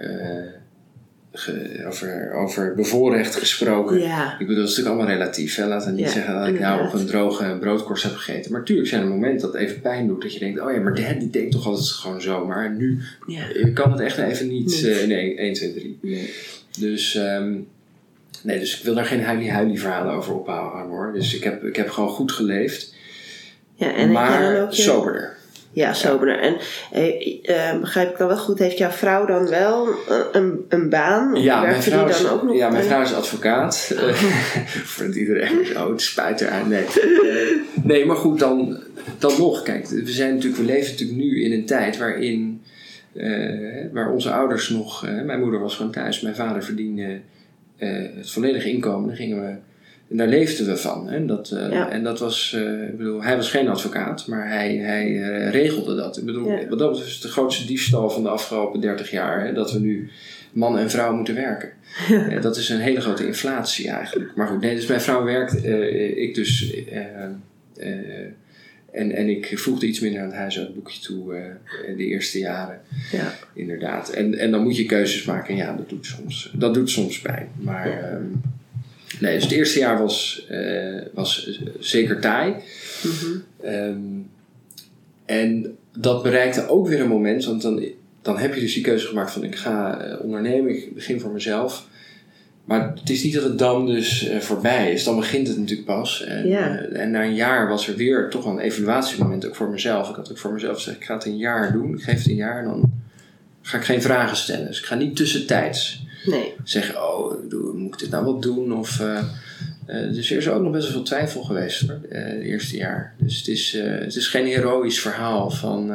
eh, 1.32 1.40
ge- 1.42 1.84
over, 1.88 2.34
over 2.34 2.76
bevoorrecht 2.76 3.36
gesproken. 3.36 4.00
Ja. 4.00 4.32
Ik 4.32 4.48
bedoel, 4.48 4.56
dat 4.56 4.70
is 4.70 4.78
natuurlijk 4.78 4.96
allemaal 4.96 5.18
relatief. 5.20 5.56
Hè? 5.56 5.66
Laten 5.68 5.88
we 5.90 5.96
niet 5.96 6.06
Ja, 6.06 6.12
zeggen 6.12 6.34
dat 6.40 6.48
ik 6.48 6.60
nou 6.60 6.88
op 6.88 6.94
een 6.94 7.06
droge 7.06 7.58
broodkorst 7.60 8.04
heb 8.04 8.16
gegeten. 8.16 8.52
Maar 8.52 8.64
tuurlijk 8.64 8.88
zijn 8.88 9.02
er 9.02 9.08
momenten 9.08 9.42
dat 9.42 9.54
het 9.54 9.62
even 9.62 9.82
pijn 9.82 10.08
doet. 10.08 10.22
Dat 10.22 10.34
je 10.34 10.40
denkt, 10.40 10.60
oh 10.60 10.72
ja, 10.72 10.80
maar 10.80 10.94
die, 10.96 11.18
die 11.18 11.30
deed 11.30 11.52
toch 11.52 11.66
altijd 11.68 11.88
gewoon 11.88 12.22
zo. 12.22 12.46
Maar 12.46 12.72
nu 12.76 13.00
Ja. 13.28 13.50
eh, 13.52 13.74
kan 13.74 13.92
het 13.92 14.00
echt 14.02 14.18
even 14.18 14.48
niet 14.48 14.84
eh, 14.86 15.04
in 15.04 15.12
1, 15.12 15.38
1, 15.38 15.54
2, 15.54 15.74
3. 15.74 16.00
Nee. 16.02 16.34
Dus, 16.80 17.16
ehm, 17.16 17.54
nee, 18.44 18.60
dus 18.60 18.78
ik 18.78 18.84
wil 18.84 18.96
daar 18.96 19.06
geen 19.06 19.24
huilie-huilie 19.24 19.80
verhalen 19.80 20.14
over 20.14 20.34
ophouden 20.36 20.88
hoor. 20.90 21.14
Dus 21.14 21.36
ik 21.36 21.44
heb, 21.44 21.64
ik 21.64 21.76
heb 21.76 21.90
gewoon 21.90 22.10
goed 22.10 22.32
geleefd. 22.32 22.96
Ja, 23.76 23.94
en 23.96 24.12
maar 24.12 24.62
ook 24.62 24.72
je... 24.72 24.82
soberder. 24.82 25.37
Ja, 25.78 25.94
soberder. 25.94 26.40
En 26.40 26.58
eh, 26.92 27.72
eh, 27.72 27.80
begrijp 27.80 28.12
ik 28.12 28.18
dan 28.18 28.28
wel 28.28 28.38
goed, 28.38 28.60
heeft 28.60 28.78
jouw 28.78 28.90
vrouw 28.90 29.26
dan 29.26 29.50
wel 29.50 29.88
een, 30.08 30.26
een, 30.32 30.66
een 30.70 30.90
baan? 30.90 31.36
Of 31.36 31.44
Ja, 31.44 31.62
mijn 31.62 31.82
vrouw, 31.82 32.06
die 32.06 32.14
is, 32.16 32.22
dan 32.22 32.32
ook 32.32 32.44
nog? 32.44 32.56
ja, 32.56 32.70
mijn 32.70 32.84
vrouw 32.84 33.02
is 33.02 33.14
advocaat. 33.14 33.94
Eh, 33.98 34.14
Voor 34.94 35.18
iedereen 35.18 35.66
zo, 35.66 35.92
het 35.92 36.02
spijt 36.02 36.42
eruit. 36.42 36.68
Nee. 36.68 36.84
Eh, 36.84 37.58
nee, 37.92 38.06
maar 38.06 38.16
goed, 38.16 38.40
dan, 38.40 38.80
dan 39.18 39.32
nog. 39.38 39.62
Kijk, 39.64 39.88
we, 39.88 40.12
zijn 40.12 40.34
natuurlijk, 40.34 40.62
we 40.62 40.66
leven 40.68 40.92
natuurlijk 40.92 41.20
nu 41.20 41.44
in 41.44 41.52
een 41.52 41.66
tijd 41.66 41.98
waarin... 41.98 42.62
eh, 43.14 43.86
waar 43.92 44.12
onze 44.12 44.32
ouders 44.32 44.70
nog... 44.70 45.06
eh, 45.06 45.22
mijn 45.22 45.40
moeder 45.40 45.60
was 45.60 45.76
gewoon 45.76 45.92
thuis. 45.92 46.22
Mijn 46.22 46.36
vader 46.36 46.64
verdiende 46.64 47.20
eh, 47.78 47.90
het 48.16 48.32
volledige 48.32 48.70
inkomen. 48.70 49.08
Daar 49.08 49.18
gingen 49.18 49.42
we... 49.42 49.56
En 50.10 50.18
daar 50.18 50.28
leefden 50.28 50.66
we 50.68 50.78
van. 50.78 51.08
Hè? 51.10 51.26
Dat, 51.26 51.50
eh, 51.52 51.72
Ja. 51.72 51.90
En 51.90 52.04
dat 52.04 52.20
was, 52.20 52.54
eh, 52.56 52.88
ik 52.88 52.98
bedoel, 52.98 53.24
hij 53.24 53.36
was 53.36 53.50
geen 53.50 53.68
advocaat, 53.68 54.28
maar 54.28 54.50
hij, 54.50 54.76
hij 54.76 55.22
eh, 55.22 55.52
regelde 55.52 55.96
dat. 55.96 56.18
Ik 56.18 56.26
bedoel, 56.26 56.52
Ja. 56.52 56.68
wat 56.68 56.80
dat 56.80 56.98
is 57.06 57.14
het 57.14 57.22
de 57.22 57.28
grootste 57.28 57.66
diefstal 57.68 58.10
van 58.10 58.24
de 58.24 58.30
afgelopen 58.30 58.80
30 58.82 59.12
jaar. 59.12 59.46
Hè? 59.46 59.54
Dat 59.54 59.72
we 59.72 59.80
nu 59.80 60.10
man 60.52 60.78
en 60.78 60.90
vrouw 60.90 61.16
moeten 61.16 61.36
werken. 61.36 61.70
Ja, 62.10 62.40
dat 62.48 62.58
is 62.58 62.70
een 62.70 62.80
hele 62.80 63.02
grote 63.02 63.26
inflatie 63.28 63.90
eigenlijk. 63.90 64.36
Maar 64.36 64.48
goed, 64.48 64.62
nee, 64.62 64.76
dus 64.76 64.86
mijn 64.88 65.02
vrouw 65.02 65.24
werkt, 65.24 65.66
ik 66.18 66.36
dus. 66.36 66.74
en, 68.92 69.12
en 69.12 69.30
ik 69.30 69.60
voegde 69.60 69.86
iets 69.88 70.00
minder 70.00 70.22
aan 70.22 70.28
het 70.28 70.36
huishoudboekje 70.36 71.02
toe 71.02 71.36
de 71.98 72.06
eerste 72.06 72.40
jaren, 72.40 72.82
Ja. 73.12 73.34
inderdaad. 73.54 74.10
En, 74.10 74.38
en 74.38 74.52
dan 74.52 74.64
moet 74.64 74.78
je 74.78 74.86
keuzes 74.86 75.24
maken. 75.26 75.50
En 75.50 75.56
ja, 75.56 75.76
dat 75.76 75.90
doet 75.90 76.06
soms, 76.06 76.52
dat 76.54 76.74
doet 76.74 76.90
soms 76.90 77.22
pijn. 77.22 77.48
Maar 77.56 77.88
ehm, 78.04 78.24
nee, 79.20 79.34
dus 79.34 79.44
het 79.44 79.52
eerste 79.52 79.80
jaar 79.80 79.98
was, 79.98 80.46
eh, 80.50 81.02
was 81.14 81.60
zeker 81.80 82.20
taai. 82.20 82.54
Mhm. 83.04 83.38
Ehm, 83.62 83.98
en 85.26 85.78
dat 85.98 86.24
bereikte 86.24 86.68
ook 86.68 86.88
weer 86.88 87.02
een 87.02 87.08
moment, 87.08 87.46
want 87.46 87.62
dan, 87.62 87.84
dan 88.22 88.38
heb 88.38 88.54
je 88.54 88.62
dus 88.62 88.74
die 88.74 88.84
keuze 88.84 89.08
gemaakt 89.08 89.32
van 89.32 89.44
ik 89.44 89.56
ga 89.56 90.00
eh, 90.00 90.24
ondernemen, 90.24 90.72
ik 90.72 90.94
begin 90.94 91.20
voor 91.20 91.32
mezelf. 91.32 91.88
Maar 92.66 92.94
het 93.00 93.10
is 93.10 93.24
niet 93.24 93.34
dat 93.34 93.44
het 93.44 93.60
dan 93.60 93.86
dus 93.86 94.28
eh, 94.28 94.40
voorbij 94.40 94.92
is, 94.92 95.04
dan 95.04 95.16
begint 95.16 95.48
het 95.48 95.58
natuurlijk 95.58 95.88
pas. 95.88 96.24
En, 96.24 96.48
Ja. 96.48 96.78
en 96.78 97.12
na 97.12 97.24
een 97.24 97.36
jaar 97.36 97.68
was 97.68 97.88
er 97.88 97.96
weer 97.96 98.30
toch 98.30 98.44
wel 98.44 98.54
een 98.54 98.60
evaluatiemoment 98.60 99.46
ook 99.48 99.56
voor 99.56 99.70
mezelf. 99.70 100.10
Ik 100.10 100.16
had 100.16 100.32
ook 100.32 100.38
voor 100.38 100.54
mezelf 100.54 100.76
gezegd, 100.76 100.98
ik 100.98 101.06
ga 101.06 101.14
het 101.14 101.26
een 101.26 101.38
jaar 101.38 101.72
doen, 101.72 101.94
ik 101.94 102.04
geef 102.04 102.18
het 102.18 102.28
een 102.28 102.36
jaar 102.36 102.60
en 102.60 102.66
dan 102.66 102.92
ga 103.62 103.78
ik 103.78 103.84
geen 103.84 104.02
vragen 104.02 104.38
stellen. 104.38 104.68
Dus 104.68 104.80
ik 104.80 104.86
ga 104.86 104.96
niet 104.96 105.16
tussentijds 105.16 106.06
Nee. 106.28 106.54
zeggen, 106.64 106.96
oh, 106.96 107.34
doe- 107.50 107.74
moet 107.78 107.94
ik 107.94 108.00
dit 108.00 108.10
nou 108.10 108.24
wel 108.24 108.40
doen? 108.40 108.78
Of, 108.78 109.00
eh, 109.00 109.18
eh, 109.86 110.14
dus 110.14 110.32
er 110.32 110.38
is 110.38 110.50
ook 110.50 110.62
nog 110.62 110.72
best 110.72 110.84
wel 110.84 110.94
veel 110.94 111.04
twijfel 111.04 111.44
geweest 111.44 111.82
hoor, 111.82 112.00
eh, 112.10 112.24
het 112.24 112.42
eerste 112.42 112.78
jaar. 112.78 113.14
Dus 113.18 113.38
het 113.38 113.48
is, 113.48 113.78
het 113.82 114.16
is 114.16 114.28
geen 114.28 114.46
heroïsch 114.46 115.00
verhaal 115.00 115.50
van, 115.50 115.92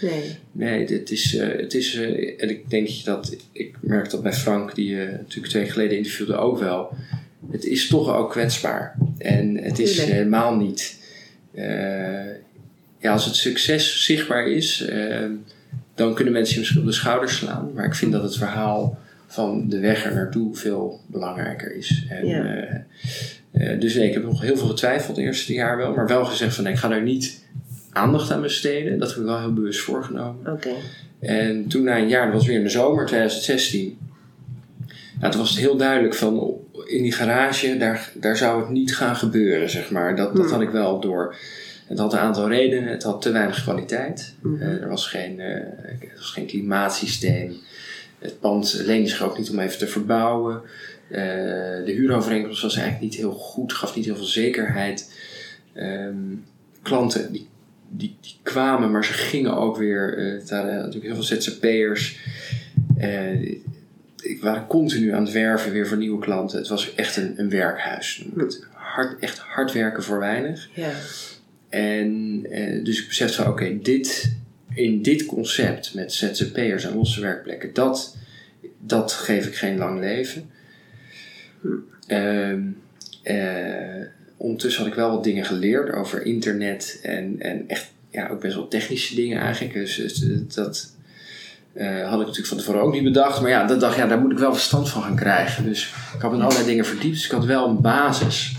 Nee. 0.00 0.36
nee, 0.52 0.86
dit 0.86 1.10
is, 1.10 1.32
het 1.38 1.74
is 1.74 1.94
en 2.38 2.50
ik 2.50 2.70
denk 2.70 2.88
dat, 3.04 3.36
ik 3.52 3.76
merk 3.80 4.10
dat 4.10 4.22
bij 4.22 4.32
Frank, 4.32 4.74
die 4.74 4.88
je 4.96 5.08
natuurlijk 5.18 5.52
twee 5.52 5.70
geleden 5.70 5.96
interviewde 5.96 6.36
ook 6.36 6.58
wel, 6.58 6.94
het 7.50 7.64
is 7.64 7.86
toch 7.88 8.14
ook 8.14 8.30
kwetsbaar. 8.30 8.96
En 9.18 9.56
het 9.56 9.78
is 9.78 9.90
Tuurlijk. 9.90 10.12
helemaal 10.12 10.56
niet, 10.56 10.96
ja, 12.98 13.12
als 13.12 13.24
het 13.24 13.34
succes 13.34 14.04
zichtbaar 14.04 14.48
is, 14.48 14.88
dan 15.94 16.14
kunnen 16.14 16.32
mensen 16.32 16.54
je 16.54 16.60
misschien 16.60 16.80
op 16.80 16.86
de 16.86 16.92
schouders 16.92 17.36
slaan. 17.36 17.70
Maar 17.74 17.84
ik 17.84 17.94
vind 17.94 18.12
dat 18.12 18.22
het 18.22 18.36
verhaal 18.36 18.98
van 19.30 19.68
de 19.68 19.78
weg 19.80 20.04
er 20.04 20.14
naartoe 20.14 20.56
veel 20.56 21.00
belangrijker 21.06 21.76
is. 21.76 22.06
En, 22.08 22.26
Ja. 22.26 22.44
eh, 22.44 22.74
eh, 23.72 23.80
dus 23.80 23.94
nee, 23.94 24.08
ik 24.08 24.14
heb 24.14 24.22
nog 24.22 24.40
heel 24.42 24.56
veel 24.56 24.66
getwijfeld 24.68 25.16
het 25.16 25.26
eerste 25.26 25.52
jaar 25.52 25.76
wel. 25.76 25.94
Maar 25.94 26.06
wel 26.06 26.24
gezegd 26.24 26.54
van 26.54 26.64
nee, 26.64 26.72
ik 26.72 26.78
ga 26.78 26.88
daar 26.88 27.02
niet 27.02 27.44
aandacht 27.92 28.30
aan 28.30 28.40
besteden. 28.42 28.98
Dat 28.98 29.08
heb 29.08 29.18
ik 29.18 29.24
wel 29.24 29.38
heel 29.40 29.52
bewust 29.52 29.80
voorgenomen. 29.80 30.52
Oké. 30.52 30.70
En 31.20 31.66
toen 31.68 31.82
na 31.84 31.98
een 31.98 32.08
jaar, 32.08 32.24
dat 32.26 32.34
was 32.34 32.46
weer 32.46 32.56
in 32.56 32.62
de 32.62 32.68
zomer 32.68 33.06
2016. 33.06 33.98
Ja, 35.20 35.28
toen 35.28 35.40
was 35.40 35.50
het 35.50 35.58
heel 35.58 35.76
duidelijk 35.76 36.14
van 36.14 36.56
in 36.86 37.02
die 37.02 37.12
garage, 37.12 37.76
daar, 37.76 38.10
daar 38.14 38.36
zou 38.36 38.60
het 38.60 38.70
niet 38.70 38.96
gaan 38.96 39.16
gebeuren, 39.16 39.70
zeg 39.70 39.90
maar. 39.90 40.16
Dat, 40.16 40.32
dat 40.36 40.42
Hmm. 40.44 40.52
had 40.52 40.60
ik 40.60 40.70
wel 40.70 41.00
door. 41.00 41.36
Het 41.86 41.98
had 41.98 42.12
een 42.12 42.18
aantal 42.18 42.48
redenen. 42.48 42.88
Het 42.88 43.02
had 43.02 43.22
te 43.22 43.30
weinig 43.30 43.62
kwaliteit. 43.62 44.34
Eh, 44.60 44.66
er, 44.82 44.88
was 44.88 45.06
geen, 45.06 45.40
er 45.40 45.74
was 46.16 46.30
geen 46.30 46.46
klimaatsysteem. 46.46 47.52
Het 48.18 48.40
pand 48.40 48.72
leende 48.84 49.08
zich 49.08 49.22
ook 49.22 49.38
niet 49.38 49.50
om 49.50 49.58
even 49.58 49.78
te 49.78 49.86
verbouwen. 49.86 50.62
Eh, 51.08 51.20
de 51.84 51.92
huurovereenkomst 51.96 52.62
was 52.62 52.74
eigenlijk 52.74 53.04
niet 53.04 53.14
heel 53.14 53.32
goed, 53.32 53.72
gaf 53.72 53.96
niet 53.96 54.04
heel 54.04 54.16
veel 54.16 54.24
zekerheid. 54.24 55.12
Ehm, 55.74 56.34
klanten 56.82 57.32
die, 57.32 57.48
die, 57.88 58.16
die 58.20 58.34
kwamen, 58.42 58.90
maar 58.90 59.04
ze 59.04 59.12
gingen 59.12 59.56
ook 59.56 59.76
weer. 59.76 60.18
eh 60.18 60.32
het 60.32 60.50
waren 60.50 60.74
natuurlijk 60.74 61.04
heel 61.04 61.14
veel 61.14 61.40
ZZP'ers. 61.40 62.18
Eh, 62.96 63.42
ik 64.22 64.40
waren 64.40 64.66
continu 64.66 65.12
aan 65.12 65.24
het 65.24 65.32
werven 65.32 65.72
weer 65.72 65.86
voor 65.86 65.96
nieuwe 65.96 66.20
klanten. 66.20 66.58
Het 66.58 66.68
was 66.68 66.94
echt 66.94 67.16
een, 67.16 67.34
een 67.36 67.50
werkhuis. 67.50 68.24
Hard, 68.72 69.18
echt 69.20 69.38
hard 69.38 69.72
werken 69.72 70.02
voor 70.02 70.18
weinig. 70.18 70.68
Ja. 70.74 70.90
En 71.68 72.42
dus 72.82 73.02
ik 73.02 73.08
besefte 73.08 73.42
van 73.42 73.52
oké, 73.52 73.78
dit, 73.82 74.32
in 74.78 75.02
dit 75.02 75.26
concept 75.26 75.94
met 75.94 76.12
ZZP'ers 76.12 76.84
en 76.84 76.94
losse 76.94 77.20
werkplekken, 77.20 77.74
dat, 77.74 78.16
dat 78.78 79.12
geef 79.12 79.46
ik 79.46 79.54
geen 79.54 79.78
lang 79.78 80.00
leven. 80.00 80.50
Ehm, 82.06 82.60
eh, 83.22 84.06
ondertussen 84.36 84.82
had 84.82 84.90
ik 84.90 84.96
wel 84.96 85.10
wat 85.10 85.24
dingen 85.24 85.44
geleerd 85.44 85.92
over 85.92 86.22
internet 86.22 86.98
en, 87.02 87.36
en 87.38 87.68
echt 87.68 87.92
ja, 88.10 88.28
ook 88.28 88.40
best 88.40 88.54
wel 88.54 88.68
technische 88.68 89.14
dingen 89.14 89.40
eigenlijk. 89.40 89.74
Dus, 89.74 89.96
dus, 89.96 90.22
eh, 90.22 90.36
dat 90.54 90.96
eh, 91.72 92.08
had 92.08 92.20
ik 92.20 92.26
natuurlijk 92.26 92.46
van 92.46 92.56
tevoren 92.56 92.80
ook 92.80 92.92
niet 92.92 93.02
bedacht. 93.02 93.40
Maar 93.40 93.50
ja, 93.50 93.66
dat 93.66 93.80
dacht 93.80 93.96
ja, 93.96 94.06
daar 94.06 94.20
moet 94.20 94.32
ik 94.32 94.38
wel 94.38 94.52
verstand 94.52 94.88
van 94.88 95.02
gaan 95.02 95.16
krijgen. 95.16 95.64
Dus 95.64 95.94
ik 96.14 96.20
had 96.20 96.32
in 96.32 96.40
allerlei 96.40 96.66
dingen 96.66 96.84
verdiept. 96.84 97.14
Dus 97.14 97.24
ik 97.24 97.30
had 97.30 97.44
wel 97.44 97.68
een 97.68 97.80
basis. 97.80 98.56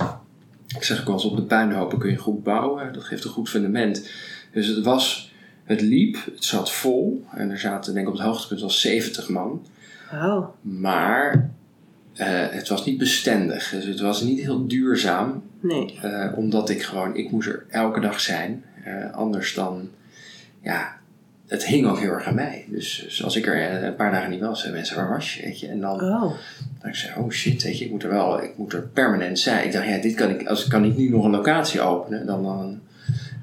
Ik 0.76 0.84
zeg 0.84 1.00
ook 1.00 1.06
wel 1.06 1.16
eens, 1.16 1.26
op 1.26 1.36
de 1.36 1.44
puinhopen 1.44 2.00
kun 2.00 2.10
je 2.10 2.18
goed 2.18 2.44
bouwen. 2.44 2.94
Dat 2.94 3.04
geeft 3.04 3.24
een 3.24 3.30
goed 3.30 3.50
fundament. 3.50 4.10
Dus 4.52 4.68
het 4.68 4.86
was, 4.86 5.29
het 5.70 5.82
liep, 5.82 6.18
het 6.36 6.44
zat 6.44 6.72
vol. 6.72 7.26
En 7.36 7.52
er 7.52 7.60
zaten 7.60 7.94
denk 7.94 8.08
ik 8.08 8.12
op 8.14 8.18
het 8.20 8.28
hoogtepunt 8.28 8.60
wel 8.60 8.70
70 8.70 9.30
man. 9.30 9.66
Maar 10.62 11.50
eh, 12.14 12.28
het 12.50 12.68
was 12.68 12.86
niet 12.86 12.98
bestendig. 12.98 13.70
Dus 13.70 13.86
het 13.86 14.00
was 14.00 14.22
niet 14.22 14.40
heel 14.40 14.68
duurzaam. 14.68 15.44
Nee. 15.60 16.00
eh, 16.02 16.32
omdat 16.36 16.70
ik 16.70 16.82
gewoon, 16.84 17.16
ik 17.16 17.32
moest 17.32 17.48
er 17.48 17.66
elke 17.70 18.00
dag 18.00 18.20
zijn. 18.20 18.64
Eh, 18.84 19.12
anders 19.14 19.54
dan, 19.54 19.90
ja, 20.62 20.98
het 21.48 21.66
hing 21.66 21.88
ook 21.88 22.00
heel 22.00 22.12
erg 22.12 22.26
aan 22.28 22.36
mij. 22.36 22.66
Dus, 22.68 23.02
dus 23.04 23.24
als 23.24 23.36
ik 23.36 23.48
er 23.48 23.84
een 23.84 23.96
paar 23.96 24.12
dagen 24.12 24.30
niet 24.30 24.40
was, 24.40 24.60
zeiden 24.60 24.80
mensen, 24.80 24.98
waar 24.98 25.10
was 25.10 25.36
je? 25.36 25.44
Weet 25.44 25.60
je? 25.60 25.68
En 25.68 25.80
dan, 25.80 26.02
Oh. 26.02 26.22
dan 26.80 26.90
ik 26.90 26.96
zei, 26.96 27.14
oh 27.18 27.30
shit, 27.30 27.64
weet 27.64 27.78
je, 27.80 27.86
ik 27.86 27.92
moet 27.92 28.04
er 28.04 28.10
wel, 28.10 28.44
ik 28.44 28.58
moet 28.58 28.74
er 28.74 28.82
permanent 28.94 29.40
zijn. 29.40 29.66
Ik 29.66 29.72
dacht, 29.72 29.88
ja, 29.88 29.98
dit 29.98 30.14
kan 30.16 30.30
ik, 30.30 30.48
als 30.48 30.64
ik 30.64 30.70
kan 30.70 30.82
niet 30.82 30.98
nu 30.98 31.10
nog 31.10 31.26
een 31.26 31.32
locatie 31.32 31.82
openen, 31.82 32.26
dan, 32.26 32.44
dan, 32.44 32.80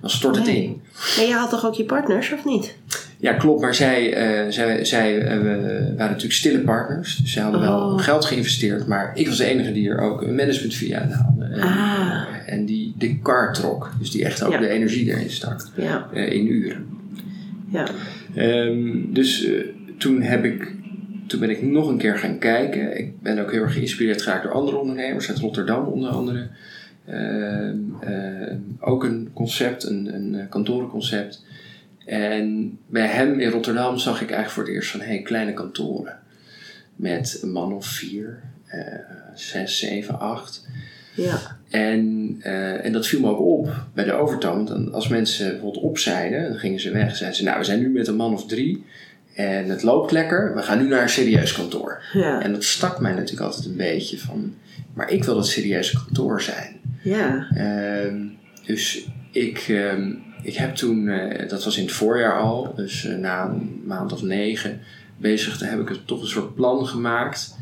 dan 0.00 0.10
stort 0.10 0.36
het 0.36 0.46
Nee. 0.46 0.62
in. 0.62 0.80
En 1.20 1.26
je 1.26 1.32
had 1.34 1.50
toch 1.50 1.66
ook 1.66 1.74
je 1.74 1.84
partners, 1.84 2.32
of 2.32 2.44
niet? 2.44 2.76
Ja, 3.18 3.32
klopt, 3.32 3.60
maar 3.60 3.74
zij, 3.74 4.14
eh, 4.14 4.50
zij, 4.52 4.84
zij 4.84 5.18
eh, 5.22 5.38
waren 5.44 5.96
natuurlijk 5.96 6.32
stille 6.32 6.58
partners. 6.58 7.16
Dus 7.16 7.32
zij 7.32 7.42
hadden 7.42 7.60
wel 7.60 7.78
Oh. 7.80 7.98
geld 7.98 8.24
geïnvesteerd, 8.24 8.86
maar 8.86 9.10
ik 9.14 9.26
was 9.28 9.36
de 9.36 9.44
enige 9.44 9.72
die 9.72 9.88
er 9.88 10.00
ook 10.00 10.22
een 10.22 10.34
management 10.34 10.74
via 10.74 11.00
aan 11.00 11.10
haalde. 11.10 11.44
En, 11.44 11.60
Ah. 11.60 12.22
eh, 12.46 12.52
en 12.52 12.64
die 12.64 12.94
de 12.98 13.18
kar 13.18 13.52
trok, 13.52 13.92
dus 13.98 14.10
die 14.10 14.24
echt 14.24 14.42
ook 14.42 14.52
Ja. 14.52 14.58
de 14.58 14.68
energie 14.68 15.10
erin 15.10 15.30
stak 15.30 15.68
Ja. 15.76 16.10
in 16.12 16.46
uren. 16.52 16.86
Ja. 17.70 17.86
Ehm, 18.34 19.12
dus 19.12 19.48
toen, 19.98 20.22
heb 20.22 20.44
ik, 20.44 20.72
toen 21.26 21.40
ben 21.40 21.50
ik 21.50 21.62
nog 21.62 21.88
een 21.88 21.98
keer 21.98 22.18
gaan 22.18 22.38
kijken. 22.38 22.98
Ik 22.98 23.20
ben 23.22 23.38
ook 23.38 23.52
heel 23.52 23.62
erg 23.62 23.72
geïnspireerd 23.72 24.22
geraakt 24.22 24.42
door 24.42 24.52
andere 24.52 24.76
ondernemers 24.76 25.28
uit 25.28 25.38
Rotterdam 25.38 25.84
onder 25.84 26.10
andere. 26.10 26.48
Ehm, 27.06 27.78
ehm, 28.00 28.58
ook 28.80 29.04
een 29.04 29.30
concept, 29.34 29.84
een, 29.84 30.14
een 30.14 30.34
eh, 30.34 30.48
kantorenconcept. 30.48 31.44
En 32.04 32.78
bij 32.86 33.06
hem 33.06 33.40
in 33.40 33.50
Rotterdam 33.50 33.98
zag 33.98 34.14
ik 34.14 34.30
eigenlijk 34.30 34.50
voor 34.50 34.62
het 34.62 34.72
eerst 34.72 34.90
van 34.90 35.00
hey, 35.00 35.22
kleine 35.22 35.52
kantoren. 35.52 36.18
Met 36.96 37.38
een 37.42 37.52
man 37.52 37.72
of 37.72 37.86
vier, 37.86 38.40
eh, 38.66 38.80
zes, 39.34 39.78
zeven, 39.78 40.20
acht. 40.20 40.66
Ja. 41.14 41.56
En, 41.70 42.36
eh, 42.42 42.84
en 42.84 42.92
dat 42.92 43.06
viel 43.06 43.20
me 43.20 43.28
ook 43.28 43.40
op 43.40 43.86
bij 43.94 44.04
de 44.04 44.12
overtoon. 44.12 44.66
Want 44.66 44.92
als 44.92 45.08
mensen 45.08 45.50
bijvoorbeeld 45.50 45.84
opzeiden, 45.84 46.48
dan 46.48 46.58
gingen 46.58 46.80
ze 46.80 46.90
weg. 46.90 47.16
Zeiden 47.16 47.38
ze, 47.38 47.44
nou, 47.44 47.58
we 47.58 47.64
zijn 47.64 47.80
nu 47.80 47.88
met 47.88 48.06
een 48.06 48.16
man 48.16 48.32
of 48.32 48.46
drie. 48.46 48.84
En 49.34 49.68
het 49.68 49.82
loopt 49.82 50.10
lekker. 50.10 50.54
We 50.54 50.62
gaan 50.62 50.78
nu 50.78 50.88
naar 50.88 51.02
een 51.02 51.08
serieus 51.08 51.52
kantoor. 51.52 52.02
Ja. 52.12 52.42
En 52.42 52.52
dat 52.52 52.64
stak 52.64 53.00
mij 53.00 53.12
natuurlijk 53.12 53.40
altijd 53.40 53.66
een 53.66 53.76
beetje 53.76 54.18
van... 54.18 54.54
Maar 54.94 55.10
ik 55.10 55.24
wil 55.24 55.36
het 55.36 55.46
serieuze 55.46 56.04
kantoor 56.04 56.42
zijn. 56.42 56.75
Ja. 57.06 57.46
Ehm, 57.54 58.16
dus 58.64 59.06
ik, 59.30 59.58
ehm, 59.68 60.12
ik 60.42 60.54
heb 60.56 60.74
toen, 60.74 61.08
eh, 61.08 61.48
dat 61.48 61.64
was 61.64 61.76
in 61.76 61.84
het 61.84 61.92
voorjaar 61.92 62.38
al, 62.40 62.74
dus 62.76 63.04
eh, 63.04 63.16
na 63.16 63.44
een 63.48 63.82
maand 63.84 64.12
of 64.12 64.22
negen 64.22 64.80
bezig, 65.16 65.60
heb 65.60 65.80
ik 65.80 65.88
het 65.88 66.06
toch 66.06 66.20
een 66.20 66.26
soort 66.28 66.54
plan 66.54 66.86
gemaakt. 66.86 67.56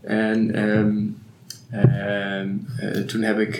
En 0.00 0.54
ehm, 0.54 0.98
eh, 1.70 3.00
toen 3.06 3.22
heb 3.22 3.38
ik 3.38 3.56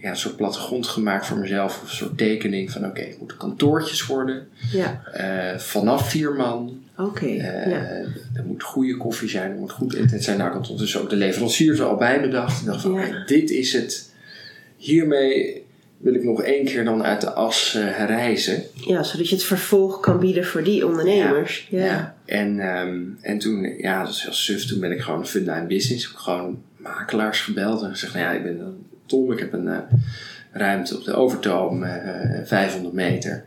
ja, 0.00 0.10
een 0.10 0.16
soort 0.16 0.36
plattegrond 0.36 0.86
gemaakt 0.86 1.26
voor 1.26 1.38
mezelf, 1.38 1.82
een 1.82 1.88
soort 1.88 2.18
tekening 2.18 2.70
van 2.70 2.84
oké, 2.86 3.00
het 3.00 3.18
moeten 3.18 3.36
kantoortjes 3.36 4.06
worden, 4.06 4.48
Ja. 4.72 5.02
vanaf 5.58 6.10
vier 6.10 6.32
man. 6.32 6.82
Oké. 6.98 7.26
Eh, 7.26 7.70
ja. 7.70 7.80
Er 8.34 8.44
moet 8.46 8.62
goede 8.62 8.96
koffie 8.96 9.28
zijn, 9.28 9.50
er 9.50 9.58
moet 9.58 9.72
goed 9.72 9.94
internet 9.94 10.24
zijn. 10.24 10.38
Nou, 10.38 10.50
had 10.52 10.60
ondertussen 10.60 11.00
ook 11.00 11.10
de 11.10 11.16
leveranciers 11.16 11.78
er 11.78 11.84
al 11.84 11.96
bij 11.96 12.20
bedacht. 12.20 12.60
Ik 12.60 12.66
dacht 12.66 12.80
van, 12.82 12.92
Ja. 12.94 13.22
dit 13.26 13.50
is 13.50 13.72
het. 13.72 14.10
Hiermee 14.76 15.66
wil 15.98 16.14
ik 16.14 16.24
nog 16.24 16.42
één 16.42 16.64
keer 16.64 16.84
dan 16.84 17.02
uit 17.04 17.20
de 17.20 17.32
as 17.32 17.74
eh, 17.74 17.82
herrijzen. 17.86 18.62
ja, 18.74 19.02
zodat 19.02 19.28
je 19.28 19.34
het 19.34 19.44
vervolg 19.44 20.00
kan 20.00 20.18
bieden 20.20 20.44
voor 20.44 20.62
die 20.64 20.86
ondernemers. 20.86 21.66
Ja. 21.70 22.16
En, 22.24 22.60
ehm, 22.60 23.00
en 23.20 23.38
toen, 23.38 23.74
ja, 23.78 24.02
dat 24.04 24.12
is 24.12 24.22
heel 24.22 24.32
suf. 24.32 24.66
Toen 24.66 24.80
ben 24.80 24.92
ik 24.92 25.00
gewoon 25.00 25.26
Funda 25.26 25.56
in 25.56 25.66
Business. 25.66 26.04
Heb 26.04 26.12
ik 26.12 26.18
gewoon 26.18 26.62
makelaars 26.76 27.40
gebeld 27.40 27.82
en 27.82 27.90
gezegd, 27.90 28.14
nou 28.14 28.24
ja, 28.24 28.32
ik 28.32 28.42
ben 28.42 28.60
een 28.60 28.86
Tom. 29.06 29.32
Ik 29.32 29.38
heb 29.38 29.52
een 29.52 29.68
eh, 29.68 29.78
ruimte 30.52 30.96
op 30.96 31.04
de 31.04 31.14
Overtoom, 31.14 31.82
eh, 31.84 32.40
500 32.44 32.94
meter. 32.94 33.44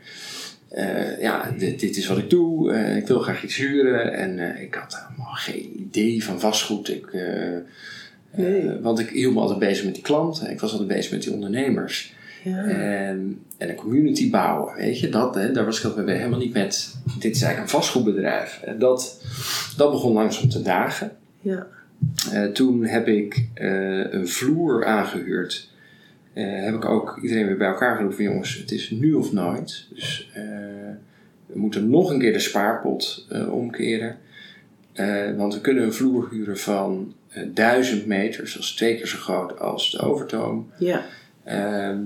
Eh, 0.71 1.21
ja, 1.21 1.53
dit, 1.57 1.79
dit 1.79 1.97
is 1.97 2.07
wat 2.07 2.17
ik 2.17 2.29
doe. 2.29 2.71
Eh, 2.73 2.97
ik 2.97 3.07
wil 3.07 3.19
graag 3.19 3.43
iets 3.43 3.55
huren. 3.55 4.13
En 4.13 4.39
eh, 4.39 4.61
ik 4.61 4.73
had 4.73 5.05
helemaal 5.07 5.33
geen 5.33 5.79
idee 5.79 6.23
van 6.23 6.39
vastgoed. 6.39 6.89
Ik, 6.89 7.07
Nee. 8.35 8.79
want 8.81 8.99
ik 8.99 9.09
hield 9.09 9.33
me 9.33 9.39
altijd 9.39 9.59
bezig 9.59 9.85
met 9.85 9.93
die 9.93 10.03
klanten. 10.03 10.49
Ik 10.49 10.59
was 10.59 10.71
altijd 10.71 10.89
bezig 10.89 11.11
met 11.11 11.21
die 11.21 11.33
ondernemers. 11.33 12.13
Ja. 12.43 12.63
En, 12.63 13.39
en 13.57 13.69
een 13.69 13.75
community 13.75 14.29
bouwen, 14.29 14.75
weet 14.75 14.99
je. 14.99 15.09
Dat, 15.09 15.35
hè, 15.35 15.51
daar 15.51 15.65
was 15.65 15.79
ik 15.79 15.85
altijd 15.85 16.07
helemaal 16.07 16.39
niet 16.39 16.53
met... 16.53 16.95
Dit 17.19 17.35
is 17.35 17.41
eigenlijk 17.41 17.73
een 17.73 17.79
vastgoedbedrijf. 17.79 18.61
En 18.63 18.79
dat, 18.79 19.23
dat 19.77 19.91
begon 19.91 20.13
langzaam 20.13 20.49
te 20.49 20.61
dagen. 20.61 21.11
Ja. 21.41 21.67
Toen 22.53 22.85
heb 22.85 23.07
ik 23.07 23.47
een 23.53 24.27
vloer 24.27 24.85
aangehuurd. 24.85 25.70
Eh, 26.33 26.63
heb 26.63 26.73
ik 26.75 26.85
ook 26.85 27.19
iedereen 27.21 27.45
weer 27.45 27.57
bij 27.57 27.67
elkaar 27.67 27.91
geroepen 27.95 28.15
van 28.15 28.25
jongens, 28.25 28.57
het 28.57 28.71
is 28.71 28.89
nu 28.89 29.13
of 29.13 29.31
nooit. 29.33 29.87
Dus 29.93 30.29
eh, 30.33 30.43
we 31.45 31.59
moeten 31.59 31.89
nog 31.89 32.09
een 32.09 32.19
keer 32.19 32.33
de 32.33 32.39
spaarpot 32.39 33.25
eh, 33.29 33.53
omkeren. 33.53 34.17
Want 35.37 35.53
we 35.53 35.61
kunnen 35.61 35.83
een 35.83 35.93
vloer 35.93 36.27
huren 36.31 36.57
van 36.57 37.13
eh, 37.29 37.43
1000 37.53 38.05
meter, 38.05 38.43
dat 38.53 38.63
is 38.63 38.71
twee 38.71 38.95
keer 38.95 39.07
zo 39.07 39.17
groot 39.17 39.59
als 39.59 39.91
de 39.91 39.99
Overtoom. 39.99 40.71
Ja. 40.77 41.05
Ehm, 41.43 41.99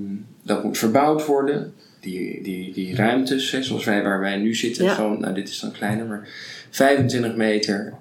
dat 0.43 0.63
moet 0.63 0.77
verbouwd 0.77 1.25
worden. 1.25 1.73
Die, 1.99 2.43
die, 2.43 2.73
die 2.73 2.95
ruimtes, 2.95 3.51
hè, 3.51 3.63
zoals 3.63 3.85
wij 3.85 4.03
waar 4.03 4.19
wij 4.19 4.37
nu 4.37 4.55
zitten, 4.55 4.85
Ja. 4.85 4.93
gewoon, 4.93 5.19
nou 5.19 5.33
dit 5.33 5.49
is 5.49 5.59
dan 5.59 5.71
kleiner, 5.71 6.05
maar 6.05 6.27
25 6.69 7.35
meter, 7.35 7.93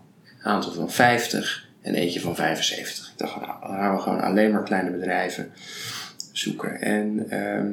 aantal 0.42 0.72
van 0.72 0.90
50 0.90 1.66
en 1.82 1.94
eentje 1.94 2.20
van 2.20 2.36
75. 2.36 3.10
Ik 3.12 3.18
dacht, 3.18 3.36
nou, 3.40 3.60
dan 3.60 3.70
gaan 3.70 3.94
we 3.94 4.00
gewoon 4.00 4.20
alleen 4.20 4.50
maar 4.52 4.62
kleine 4.62 4.90
bedrijven 4.90 5.52
zoeken. 6.36 6.80
En 6.80 7.30
ehm, 7.30 7.72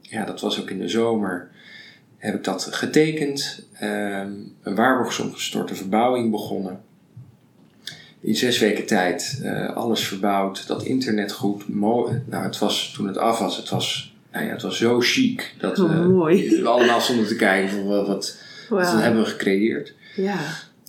ja, 0.00 0.24
dat 0.24 0.40
was 0.40 0.60
ook 0.60 0.70
in 0.70 0.78
de 0.78 0.88
zomer. 0.88 1.48
Heb 2.16 2.34
ik 2.34 2.44
dat 2.44 2.68
getekend, 2.70 3.66
ehm, 3.72 4.30
een 4.62 4.74
waarborgsom 4.74 5.32
gestort, 5.32 5.70
een 5.70 5.76
verbouwing 5.76 6.30
begonnen. 6.30 6.80
In 8.20 8.36
zes 8.36 8.58
weken 8.58 8.86
tijd 8.86 9.40
eh, 9.42 9.76
alles 9.76 10.06
verbouwd, 10.08 10.66
dat 10.66 10.82
internet 10.82 11.32
goed. 11.32 11.68
Mooi. 11.68 12.22
Nou, 12.26 12.44
het 12.44 12.58
was 12.58 12.92
toen 12.96 13.06
het 13.06 13.18
af 13.18 13.38
was, 13.38 13.56
het 13.56 13.68
was, 13.68 14.14
nou 14.32 14.44
ja, 14.44 14.50
het 14.50 14.62
was 14.62 14.78
zo 14.78 15.00
chic 15.00 15.54
dat 15.58 15.78
Oh, 15.78 15.90
we, 15.90 16.08
mooi. 16.08 16.60
we 16.62 16.68
allemaal 16.68 17.00
stonden 17.00 17.26
te 17.26 17.36
kijken 17.36 17.70
van 17.70 17.86
wat, 17.86 18.06
wat, 18.06 18.92
hebben 18.92 19.22
we 19.22 19.28
gecreëerd. 19.28 19.94
Ja. 20.16 20.38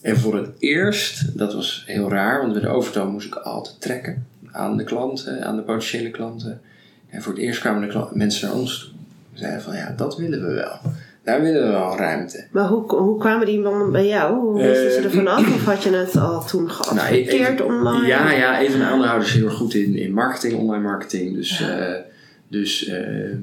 En 0.02 0.18
voor 0.18 0.36
het 0.36 0.50
eerst, 0.60 1.38
dat 1.38 1.54
was 1.54 1.84
heel 1.86 2.10
raar, 2.10 2.40
want 2.42 2.54
bij 2.54 2.62
de 2.62 2.68
overtoom 2.68 3.12
moest 3.12 3.28
ik 3.28 3.36
altijd 3.36 3.82
trekken 3.82 4.28
aan 4.52 4.78
de 4.78 4.84
klanten, 4.84 5.46
aan 5.46 5.56
de 5.56 5.62
potentiële 5.62 6.12
klanten. 6.12 6.62
En 7.10 7.22
voor 7.22 7.34
het 7.34 7.42
eerst 7.42 7.60
kwamen 7.60 7.90
de 7.90 8.08
mensen 8.14 8.48
naar 8.48 8.58
ons 8.58 8.80
toe. 8.80 8.90
Ze 9.34 9.40
zeiden 9.40 9.62
van 9.62 9.76
ja, 9.76 9.94
dat 9.98 10.18
willen 10.18 10.48
we 10.48 10.54
wel. 10.54 10.80
Daar 11.24 11.42
willen 11.42 11.62
we 11.64 11.70
wel 11.70 11.98
ruimte. 11.98 12.46
Maar 12.52 12.68
hoe, 12.68 12.96
hoe 12.96 13.20
kwamen 13.20 13.46
die 13.46 13.60
mannen 13.60 13.92
bij 13.92 14.08
jou? 14.08 14.40
Hoe 14.40 14.62
wisten 14.62 14.92
ze 14.92 14.98
Eh, 14.98 15.04
er 15.04 15.12
vanaf? 15.12 15.54
Of 15.56 15.66
had 15.66 15.84
je 15.84 15.90
het 15.92 16.16
al 16.18 16.46
toen 16.46 16.72
geadverteerd 16.72 17.58
Nou, 17.58 17.74
online? 17.74 18.08
Ja, 18.08 18.32
ja, 18.32 18.60
even 18.60 18.80
een 18.80 18.86
aandeelhouder 18.86 19.28
is 19.28 19.34
heel 19.34 19.46
erg 19.46 19.54
goed 19.56 19.74
in, 19.74 19.96
in 19.96 20.14
marketing, 20.14 20.60
online 20.60 20.84
marketing. 20.84 21.36
Dus, 21.36 21.58
Ja. 21.60 21.78
eh, 21.78 22.02
dus 22.48 22.86
ehm, 22.88 23.36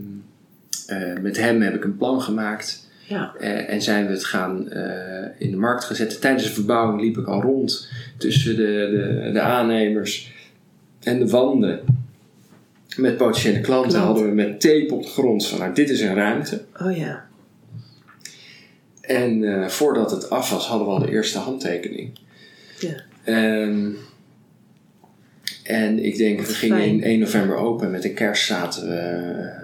eh, 0.86 1.18
met 1.22 1.36
hem 1.36 1.60
heb 1.60 1.74
ik 1.74 1.84
een 1.84 1.96
plan 1.96 2.20
gemaakt. 2.22 2.88
Ja. 3.06 3.32
Eh, 3.40 3.72
en 3.72 3.82
zijn 3.82 4.06
we 4.06 4.12
het 4.12 4.24
gaan 4.24 4.68
eh, 4.70 5.24
in 5.38 5.50
de 5.50 5.56
markt 5.56 5.84
gaan 5.84 5.96
zetten. 5.96 6.20
Tijdens 6.20 6.44
de 6.44 6.52
verbouwing 6.52 7.00
liep 7.00 7.16
ik 7.18 7.26
al 7.26 7.42
rond 7.42 7.88
tussen 8.16 8.56
de, 8.56 8.62
de, 9.22 9.30
de 9.32 9.40
aannemers 9.40 10.32
en 11.00 11.18
de 11.18 11.28
wanden. 11.28 11.80
Met 12.96 13.16
potentiële 13.16 13.60
klanten 13.60 13.90
Klant. 13.90 14.06
hadden 14.06 14.24
we 14.28 14.34
met 14.34 14.60
tape 14.60 14.88
op 14.94 15.02
de 15.02 15.08
grond 15.08 15.46
van 15.46 15.58
nou, 15.58 15.74
dit 15.74 15.90
is 15.90 16.00
een 16.00 16.14
ruimte. 16.14 16.64
Oh 16.82 16.96
ja. 16.96 17.24
En 19.00 19.44
eh, 19.62 19.68
voordat 19.68 20.10
het 20.10 20.30
af 20.30 20.50
was 20.50 20.66
hadden 20.66 20.86
we 20.86 20.92
al 20.92 20.98
de 20.98 21.10
eerste 21.10 21.38
handtekening. 21.38 22.18
Ja. 22.78 22.94
Ehm, 23.24 23.88
en 25.62 26.04
ik 26.04 26.16
denk, 26.16 26.40
we 26.40 26.54
gingen 26.54 26.76
fijn. 26.78 26.88
in 26.90 27.02
1 27.02 27.18
november 27.18 27.56
open. 27.56 27.90
Met 27.90 28.02
de 28.02 28.12
kerst 28.12 28.46
zaten 28.46 28.88
we 28.88 28.94
eh, 28.96 29.62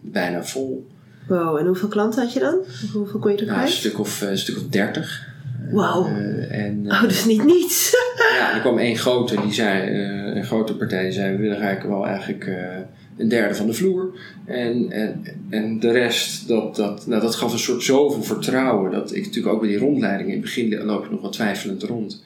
bijna 0.00 0.44
vol. 0.44 0.86
Wow, 1.28 1.56
en 1.56 1.66
hoeveel 1.66 1.88
klanten 1.88 2.22
had 2.22 2.32
je 2.32 2.40
dan? 2.40 2.58
Hoeveel 2.92 3.20
kon 3.20 3.32
je 3.32 3.38
er 3.38 3.44
Nou, 3.46 3.56
een, 3.58 3.64
kwijt? 3.64 3.78
stuk 3.78 3.98
of, 3.98 4.22
eh, 4.22 4.28
een 4.28 4.38
stuk 4.38 4.56
of 4.56 4.62
30. 4.62 5.27
Wauw. 5.72 6.06
Eh, 6.06 6.64
en 6.64 6.84
eh, 6.88 7.02
Oh, 7.02 7.08
dus 7.08 7.24
niet 7.24 7.44
niets. 7.44 7.90
ja, 8.38 8.54
er 8.54 8.60
kwam 8.60 8.78
één 8.78 8.96
grote, 8.96 9.40
die 9.42 9.52
zei, 9.52 9.88
eh, 10.02 10.36
een 10.36 10.44
grote 10.44 10.76
partij, 10.76 11.02
die 11.02 11.12
zei: 11.12 11.36
We 11.36 11.42
willen 11.42 11.60
eigenlijk 11.60 11.94
wel 11.94 12.06
eigenlijk 12.06 12.46
eh, 12.46 12.76
een 13.16 13.28
derde 13.28 13.54
van 13.54 13.66
de 13.66 13.72
vloer. 13.72 14.18
En, 14.44 14.90
en, 14.90 15.24
en 15.50 15.80
de 15.80 15.90
rest, 15.90 16.48
dat, 16.48 16.76
dat, 16.76 17.06
nou, 17.06 17.20
dat 17.22 17.34
gaf 17.34 17.52
een 17.52 17.58
soort 17.58 17.82
zoveel 17.82 18.22
vertrouwen. 18.22 18.90
Dat 18.90 19.14
ik 19.14 19.24
natuurlijk 19.24 19.54
ook 19.54 19.60
bij 19.60 19.68
die 19.68 19.78
rondleidingen, 19.78 20.32
in 20.32 20.38
het 20.38 20.44
begin 20.54 20.84
loop 20.84 21.04
je 21.04 21.10
nog 21.10 21.20
wat 21.20 21.32
twijfelend 21.32 21.82
rond. 21.82 22.22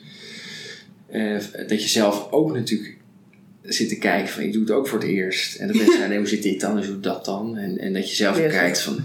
Eh, 1.11 1.37
dat 1.69 1.83
je 1.83 1.89
zelf 1.89 2.29
ook 2.31 2.55
natuurlijk 2.55 2.97
zit 3.63 3.89
te 3.89 3.99
kijken 3.99 4.29
van 4.29 4.43
ik 4.43 4.53
doe 4.53 4.63
het 4.63 4.71
ook 4.71 4.89
voor 4.89 4.99
het 4.99 5.09
eerst. 5.09 5.57
En 5.57 5.67
dat 5.67 5.77
mensen 5.77 5.93
zeggen, 5.99 6.11
nee, 6.11 6.19
hoe 6.19 6.29
zit 6.29 6.43
dit 6.43 6.61
dan? 6.61 6.71
En 6.71 6.77
hoe 6.77 6.85
zit 6.87 7.03
dat 7.03 7.25
dan? 7.25 7.57
En, 7.57 7.79
en 7.79 7.93
dat 7.93 8.11
je 8.11 8.17
zelf 8.17 8.39
Ja. 8.39 8.49
kijkt 8.49 8.81
van, 8.81 8.97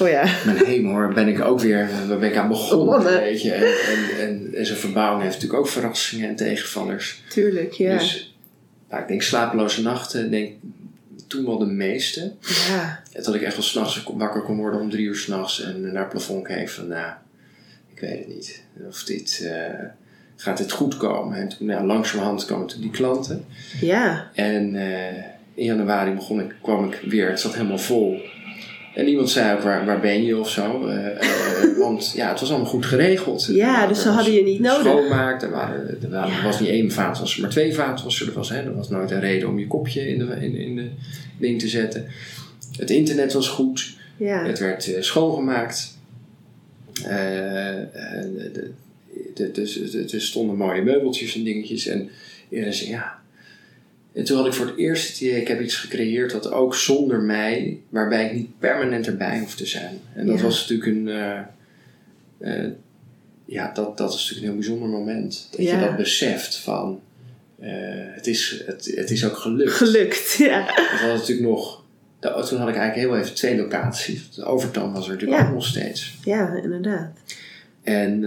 Oh 0.00 0.08
ja. 0.08 0.24
mijn 0.44 0.64
hemel 0.64 0.92
hoor, 0.92 1.12
ben 1.14 1.28
ik 1.28 1.40
ook 1.40 1.60
weer, 1.60 1.88
waar 2.08 2.18
ben 2.18 2.30
ik 2.30 2.36
aan 2.36 2.48
begonnen? 2.48 3.04
Weet 3.04 3.42
je? 3.42 3.52
En, 3.52 3.64
en, 3.64 4.26
en, 4.26 4.54
en 4.54 4.66
zo'n 4.66 4.76
verbouwing 4.76 5.22
heeft 5.22 5.34
natuurlijk 5.34 5.60
ook 5.60 5.68
verrassingen 5.68 6.28
en 6.28 6.36
tegenvallers. 6.36 7.22
Tuurlijk, 7.28 7.72
ja. 7.72 7.98
Dus 7.98 8.36
nou, 8.90 9.02
ik 9.02 9.08
denk 9.08 9.22
slapeloze 9.22 9.82
nachten, 9.82 10.30
denk 10.30 10.52
toen 11.26 11.44
wel 11.44 11.58
de 11.58 11.66
meeste. 11.66 12.32
ja. 12.68 13.02
En 13.12 13.22
dat 13.22 13.34
ik 13.34 13.42
echt 13.42 13.54
wel 13.54 13.64
s'nachts 13.64 14.02
wakker 14.14 14.42
kon 14.42 14.56
worden 14.56 14.80
om 14.80 14.90
drie 14.90 15.06
uur 15.06 15.16
s'nachts 15.16 15.62
en 15.62 15.80
naar 15.80 16.02
het 16.02 16.08
plafond 16.08 16.46
keek 16.46 16.68
van, 16.68 16.88
nou, 16.88 17.12
ik 17.94 18.00
weet 18.00 18.18
het 18.18 18.28
niet. 18.28 18.62
Of 18.88 19.04
dit, 19.04 19.40
eh, 19.44 19.84
gaat 20.36 20.58
dit 20.58 20.72
goed 20.72 20.96
komen? 20.96 21.36
En 21.36 21.48
toen, 21.48 21.66
nou, 21.66 21.86
langzamerhand 21.86 22.44
kwamen 22.44 22.66
toen 22.66 22.80
die 22.80 22.90
klanten. 22.90 23.44
Ja. 23.80 24.30
En 24.34 24.76
eh, 24.76 25.24
in 25.54 25.64
januari 25.64 26.14
begon 26.14 26.40
ik, 26.40 26.54
kwam 26.62 26.92
ik 26.92 27.00
weer, 27.00 27.28
het 27.28 27.40
zat 27.40 27.54
helemaal 27.54 27.78
vol. 27.78 28.20
En 28.96 29.08
iemand 29.08 29.30
zei 29.30 29.56
ook, 29.56 29.62
waar, 29.62 29.84
waar 29.84 30.00
ben 30.00 30.24
je 30.24 30.36
of 30.38 30.50
zo? 30.50 30.86
Eh, 30.86 31.06
eh, 31.06 31.78
want 31.78 32.12
ja, 32.14 32.28
het 32.30 32.40
was 32.40 32.50
allemaal 32.50 32.68
goed 32.68 32.86
geregeld. 32.86 33.46
Ja, 33.50 33.86
dus 33.86 34.02
ze 34.02 34.08
hadden 34.08 34.32
je 34.32 34.42
niet 34.42 34.60
nodig. 34.60 34.80
Schoonmaakt, 34.86 35.42
er, 35.42 35.50
waren, 35.50 36.02
er 36.02 36.10
waren, 36.10 36.32
Ja. 36.34 36.42
was 36.42 36.60
niet 36.60 36.68
één 36.68 36.90
vaatwasser, 36.92 37.40
maar 37.40 37.50
twee 37.50 37.74
vaatwassers. 37.74 38.28
Er 38.28 38.34
was, 38.34 38.48
hè, 38.48 38.56
er 38.62 38.76
was 38.76 38.88
nooit 38.88 39.10
een 39.10 39.20
reden 39.20 39.48
om 39.48 39.58
je 39.58 39.66
kopje 39.66 40.08
in 40.08 40.18
de, 40.18 40.24
in, 40.40 40.54
in 40.56 40.76
de 40.76 40.88
ding 41.38 41.60
te 41.60 41.68
zetten. 41.68 42.06
Het 42.78 42.90
internet 42.90 43.32
was 43.32 43.48
goed. 43.48 43.94
Ja. 44.16 44.44
Het 44.46 44.58
werd 44.58 44.94
eh, 44.94 45.02
schoongemaakt. 45.02 45.98
De- 47.02 48.68
de- 49.34 49.50
dus 49.52 49.94
er 49.94 50.14
er 50.14 50.20
stonden 50.20 50.56
mooie 50.56 50.82
meubeltjes 50.82 51.34
en 51.36 51.44
dingetjes. 51.44 51.86
En 51.86 52.10
iedereen 52.48 52.74
zei 52.74 52.90
ja. 52.90 53.18
En 54.16 54.24
toen 54.24 54.36
had 54.36 54.46
ik 54.46 54.52
voor 54.52 54.66
het 54.66 54.76
eerst 54.76 55.08
het 55.08 55.20
idee, 55.20 55.40
ik 55.40 55.48
heb 55.48 55.60
iets 55.60 55.76
gecreëerd 55.76 56.30
dat 56.30 56.50
ook 56.52 56.74
zonder 56.74 57.20
mij, 57.20 57.80
waarbij 57.88 58.26
ik 58.26 58.32
niet 58.32 58.58
permanent 58.58 59.06
erbij 59.06 59.38
hoef 59.38 59.54
te 59.56 59.66
zijn. 59.66 60.00
En 60.14 60.26
dat 60.26 60.36
Ja. 60.36 60.42
was 60.42 60.68
natuurlijk 60.68 60.88
een, 60.96 61.08
eh, 61.08 61.38
eh, 62.64 62.70
ja, 63.44 63.72
dat, 63.74 63.96
dat 63.98 64.08
is 64.14 64.14
natuurlijk 64.16 64.38
een 64.40 64.48
heel 64.48 64.58
bijzonder 64.58 64.88
moment. 64.88 65.48
Dat 65.50 65.60
Ja. 65.62 65.78
je 65.80 65.86
dat 65.86 65.96
beseft 65.96 66.56
van, 66.56 67.00
eh, 67.58 67.70
het, 68.14 68.26
is, 68.26 68.62
het, 68.66 68.92
het 68.94 69.10
is 69.10 69.24
ook 69.24 69.36
gelukt. 69.36 69.72
Gelukt, 69.72 70.32
ja. 70.38 70.64
We 70.66 70.96
hadden 70.98 71.16
natuurlijk 71.16 71.48
nog 71.48 71.84
toen 72.20 72.58
had 72.58 72.68
ik 72.68 72.74
eigenlijk 72.76 72.94
heel 72.94 73.16
even 73.16 73.34
twee 73.34 73.56
locaties. 73.56 74.30
De 74.34 74.44
Overtoom 74.44 74.92
was 74.92 75.06
er 75.06 75.12
natuurlijk 75.12 75.40
Ja. 75.40 75.46
ook 75.48 75.54
nog 75.54 75.66
steeds. 75.66 76.18
Ja, 76.24 76.60
inderdaad. 76.62 77.18
En, 77.82 78.24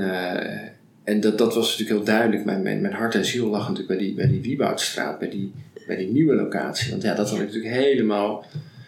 en 1.04 1.20
dat, 1.20 1.38
dat 1.38 1.56
was 1.56 1.70
natuurlijk 1.70 1.90
heel 1.98 2.04
duidelijk. 2.16 2.46
Mijn, 2.46 2.62
mijn, 2.62 2.82
mijn 2.82 2.94
hart 2.94 3.16
en 3.16 3.26
ziel 3.26 3.48
lag 3.48 3.62
natuurlijk 3.62 3.88
bij 3.88 3.98
die, 3.98 4.14
bij 4.14 4.28
die 4.28 4.42
Wieboudstraat, 4.42 5.20
bij 5.20 5.30
die, 5.30 5.52
bij 5.90 5.98
die 5.98 6.12
nieuwe 6.12 6.36
locatie. 6.36 6.92
Want 6.92 7.04
ja, 7.04 7.14
dat 7.16 7.30
had 7.30 7.40
ik 7.40 7.46
natuurlijk 7.46 7.74
helemaal 7.74 8.46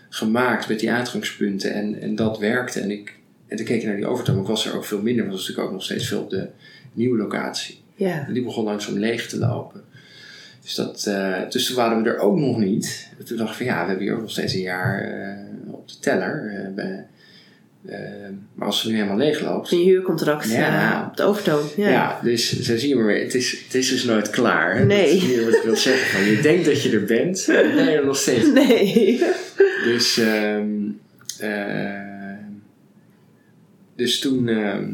gemaakt 0.10 0.68
met 0.68 0.80
die 0.80 0.92
uitgangspunten. 0.92 1.74
En, 1.74 2.02
en 2.02 2.16
dat 2.16 2.40
werkte. 2.40 2.80
En, 2.80 2.92
ik, 2.92 3.16
en 3.48 3.58
toen 3.58 3.66
keek 3.66 3.82
ik 3.82 3.88
naar 3.88 3.96
die 3.96 4.06
overtoom. 4.08 4.40
Ik 4.40 4.48
was 4.48 4.66
er 4.66 4.76
ook 4.76 4.86
veel 4.86 5.02
minder, 5.02 5.22
want 5.26 5.36
was 5.36 5.42
natuurlijk 5.42 5.68
ook 5.68 5.74
nog 5.74 5.84
steeds 5.84 6.08
veel 6.08 6.22
op 6.22 6.30
de 6.30 6.48
nieuwe 6.94 7.18
locatie. 7.18 7.80
Ja. 7.96 8.26
En 8.28 8.34
die 8.34 8.44
begon 8.44 8.64
langzaam 8.64 8.98
leeg 8.98 9.28
te 9.28 9.38
lopen. 9.38 9.84
Dus, 10.62 10.76
dat, 10.76 11.04
dus 11.52 11.66
toen 11.66 11.76
waren 11.76 12.04
we 12.04 12.10
er 12.10 12.20
ook 12.20 12.38
nog 12.38 12.58
niet. 12.58 13.10
Toen 13.26 13.38
dacht 13.38 13.52
ik 13.52 13.58
van 13.58 13.66
ja, 13.66 13.82
we 13.82 13.88
hebben 13.88 14.06
hier 14.06 14.14
ook 14.16 14.22
nog 14.22 14.32
steeds 14.32 14.54
een 14.54 14.60
jaar 14.62 15.02
eh, 15.02 15.74
op 15.74 15.88
de 15.88 16.00
teller. 16.00 16.52
eh, 16.56 16.74
bij- 16.74 17.06
eh, 17.86 18.00
maar 18.54 18.68
als 18.68 18.82
het 18.82 18.92
nu 18.92 18.98
helemaal 18.98 19.18
leeg 19.18 19.42
loopt, 19.42 19.72
Een 19.72 19.78
huurcontract 19.78 20.50
Ja. 20.52 21.02
eh, 21.02 21.08
op 21.10 21.18
de 21.18 21.24
overtoon. 21.24 21.64
Ja. 21.76 21.90
ja, 21.90 22.20
dus 22.24 22.60
zo 22.62 22.78
zie 22.78 22.90
je 22.90 22.96
maar 22.96 23.06
weer. 23.06 23.24
Het 23.24 23.36
is, 23.36 23.52
het 23.64 23.76
is 23.76 23.90
dus 23.90 24.04
nooit 24.04 24.30
klaar. 24.30 24.78
Hè? 24.78 24.86
Nee. 24.86 25.20
Dat 25.20 25.30
is 25.30 25.44
wat 25.46 25.54
ik 25.56 25.62
wil 25.64 25.76
zeggen. 25.76 26.20
Van, 26.20 26.30
je 26.32 26.42
denkt 26.42 26.66
dat 26.66 26.84
je 26.84 26.92
er 26.92 27.04
bent, 27.06 27.48
maar 27.48 27.64
ben 27.76 27.84
je 27.84 27.98
er 27.98 28.06
nog 28.06 28.18
steeds. 28.18 28.46
niet. 28.46 28.54
Nee. 28.54 29.24
Dus, 29.84 30.18
ehm, 30.18 30.70
eh, 31.40 32.00
dus 33.96 34.20
toen 34.20 34.48
ehm, 34.48 34.90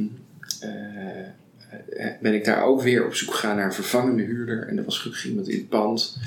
eh, 0.60 2.06
ben 2.22 2.34
ik 2.34 2.46
daar 2.46 2.64
ook 2.64 2.82
weer 2.82 3.06
op 3.06 3.16
zoek 3.16 3.34
gegaan 3.34 3.56
naar 3.56 3.66
een 3.66 3.74
vervangende 3.74 4.24
huurder. 4.24 4.68
En 4.68 4.76
dat 4.76 4.86
was 4.86 4.98
gelukkig 5.00 5.26
iemand 5.26 5.50
in 5.50 5.58
het 5.58 5.70
pand. 5.70 6.18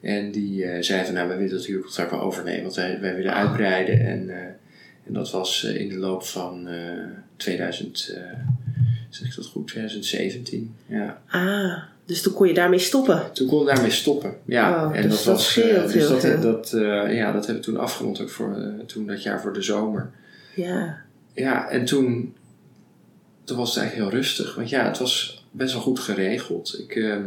En 0.00 0.30
die 0.30 0.66
zei 0.80 1.04
van, 1.04 1.14
nou, 1.14 1.28
wij 1.28 1.36
willen 1.36 1.52
dat 1.56 1.64
huurcontract 1.66 2.10
wel 2.10 2.20
overnemen. 2.20 2.62
Want 2.62 2.74
wij, 2.74 2.98
wij 3.00 3.14
willen 3.14 3.34
uitbreiden. 3.34 4.00
En, 4.06 4.30
en 5.06 5.12
dat 5.12 5.30
was 5.30 5.64
eh, 5.64 5.80
in 5.80 5.88
de 5.88 5.96
loop 5.98 6.22
van 6.22 6.68
eh 6.68 6.78
2000, 7.36 8.12
eh, 8.14 8.22
zeg 9.10 9.28
ik 9.28 9.36
dat 9.36 9.46
goed, 9.46 9.66
2017. 9.66 10.74
Ja. 10.86 11.22
Ah, 11.28 11.82
dus 12.04 12.22
toen 12.22 12.32
kon 12.32 12.48
je 12.48 12.54
daarmee 12.54 12.78
stoppen. 12.78 13.32
Toen 13.32 13.46
kon 13.48 13.60
ik 13.60 13.66
daarmee 13.74 13.90
stoppen. 13.90 14.36
Ja, 14.44 14.86
Oh, 14.86 14.96
en 14.96 15.02
dus 15.02 15.10
dat 15.16 15.24
dat 15.24 15.34
was. 15.34 15.46
scheelt 15.50 15.86
eh, 15.86 15.92
dus 15.92 16.08
dat, 16.08 16.20
veel. 16.20 16.40
dat, 16.40 16.72
eh, 16.72 17.16
ja, 17.16 17.32
dat 17.32 17.46
hebben 17.46 17.64
we 17.64 17.70
toen 17.70 17.80
afgerond 17.80 18.20
ook 18.20 18.30
voor 18.30 18.56
eh, 18.56 18.84
toen 18.86 19.06
dat 19.06 19.22
jaar 19.22 19.40
voor 19.40 19.52
de 19.52 19.62
zomer. 19.62 20.10
Ja. 20.54 20.96
Ja, 21.34 21.68
en 21.68 21.84
toen, 21.84 22.34
toen 23.44 23.56
was 23.56 23.68
het 23.74 23.78
eigenlijk 23.78 24.10
heel 24.10 24.20
rustig. 24.20 24.54
Want 24.54 24.68
ja, 24.68 24.84
het 24.86 24.98
was 24.98 25.44
best 25.50 25.72
wel 25.72 25.82
goed 25.82 25.98
geregeld. 26.00 26.78
Ik 26.78 26.96
ehm 26.96 27.22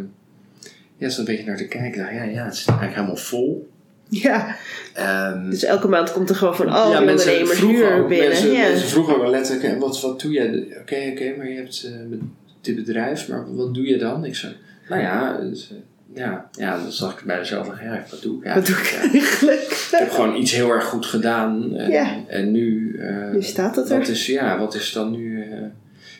ja, 0.97 1.09
zat 1.09 1.17
een 1.19 1.25
beetje 1.25 1.45
naar 1.45 1.57
te 1.57 1.67
kijken. 1.67 2.13
Ja, 2.13 2.23
ja, 2.23 2.43
het 2.45 2.53
is 2.53 2.65
eigenlijk 2.65 2.95
helemaal 2.95 3.15
vol. 3.15 3.69
Ja, 4.10 4.55
Ehm, 4.93 5.49
dus 5.49 5.64
elke 5.64 5.88
maand 5.88 6.12
komt 6.12 6.30
er 6.30 6.36
gewoon 6.36 6.55
van 6.55 6.68
al 6.70 6.91
ja, 6.91 6.97
die 6.97 7.05
mensen 7.05 7.32
ondernemers 7.32 7.60
huur 7.80 8.05
binnen. 8.07 8.28
Mensen, 8.28 8.51
ja. 8.51 8.68
mensen 8.68 8.88
vroegen 8.88 9.16
ook 9.16 9.22
wel 9.22 9.32
letterlijk, 9.32 9.66
"En 9.66 9.80
wat, 9.80 10.01
wat 10.01 10.22
doe 10.22 10.32
jij? 10.32 10.68
Oké, 10.82 10.95
oké, 11.12 11.34
maar 11.38 11.49
je 11.49 11.55
hebt 11.55 11.84
eh, 11.84 12.18
dit 12.62 12.76
bedrijf, 12.76 13.28
maar 13.28 13.55
wat 13.55 13.74
doe 13.74 13.86
je 13.88 13.97
dan? 13.97 14.26
Ik 14.26 14.36
zei, 14.36 14.55
nou 14.89 15.01
ja, 15.01 15.38
dus, 15.38 15.72
eh, 15.72 15.78
ja, 16.18 16.49
ja, 16.57 16.78
dan 16.82 16.91
zag 16.91 17.20
ik 17.20 17.26
bij 17.26 17.38
mezelf, 17.39 17.68
dacht, 17.68 17.82
ja, 17.82 18.03
wat 18.12 18.22
doe 18.22 18.38
ik 18.43 18.53
Wat 18.53 18.66
doe 18.66 18.76
ik 18.76 18.91
eigenlijk? 18.91 19.24
eigenlijk? 19.24 19.62
Ik 19.91 19.97
heb 19.99 20.12
gewoon 20.12 20.36
iets 20.36 20.51
heel 20.51 20.70
erg 20.72 20.84
goed 20.86 21.05
gedaan. 21.05 21.76
En, 21.76 21.91
Ja. 21.91 22.16
en 22.28 22.51
nu... 22.51 22.95
eh, 22.99 23.32
Nu 23.32 23.41
staat 23.41 23.76
het 23.76 23.89
wat 23.89 23.97
er. 24.07 24.10
is, 24.10 24.26
ja, 24.26 24.60
wat 24.60 24.76
is 24.76 24.91
dan 24.93 25.12
nu... 25.12 25.41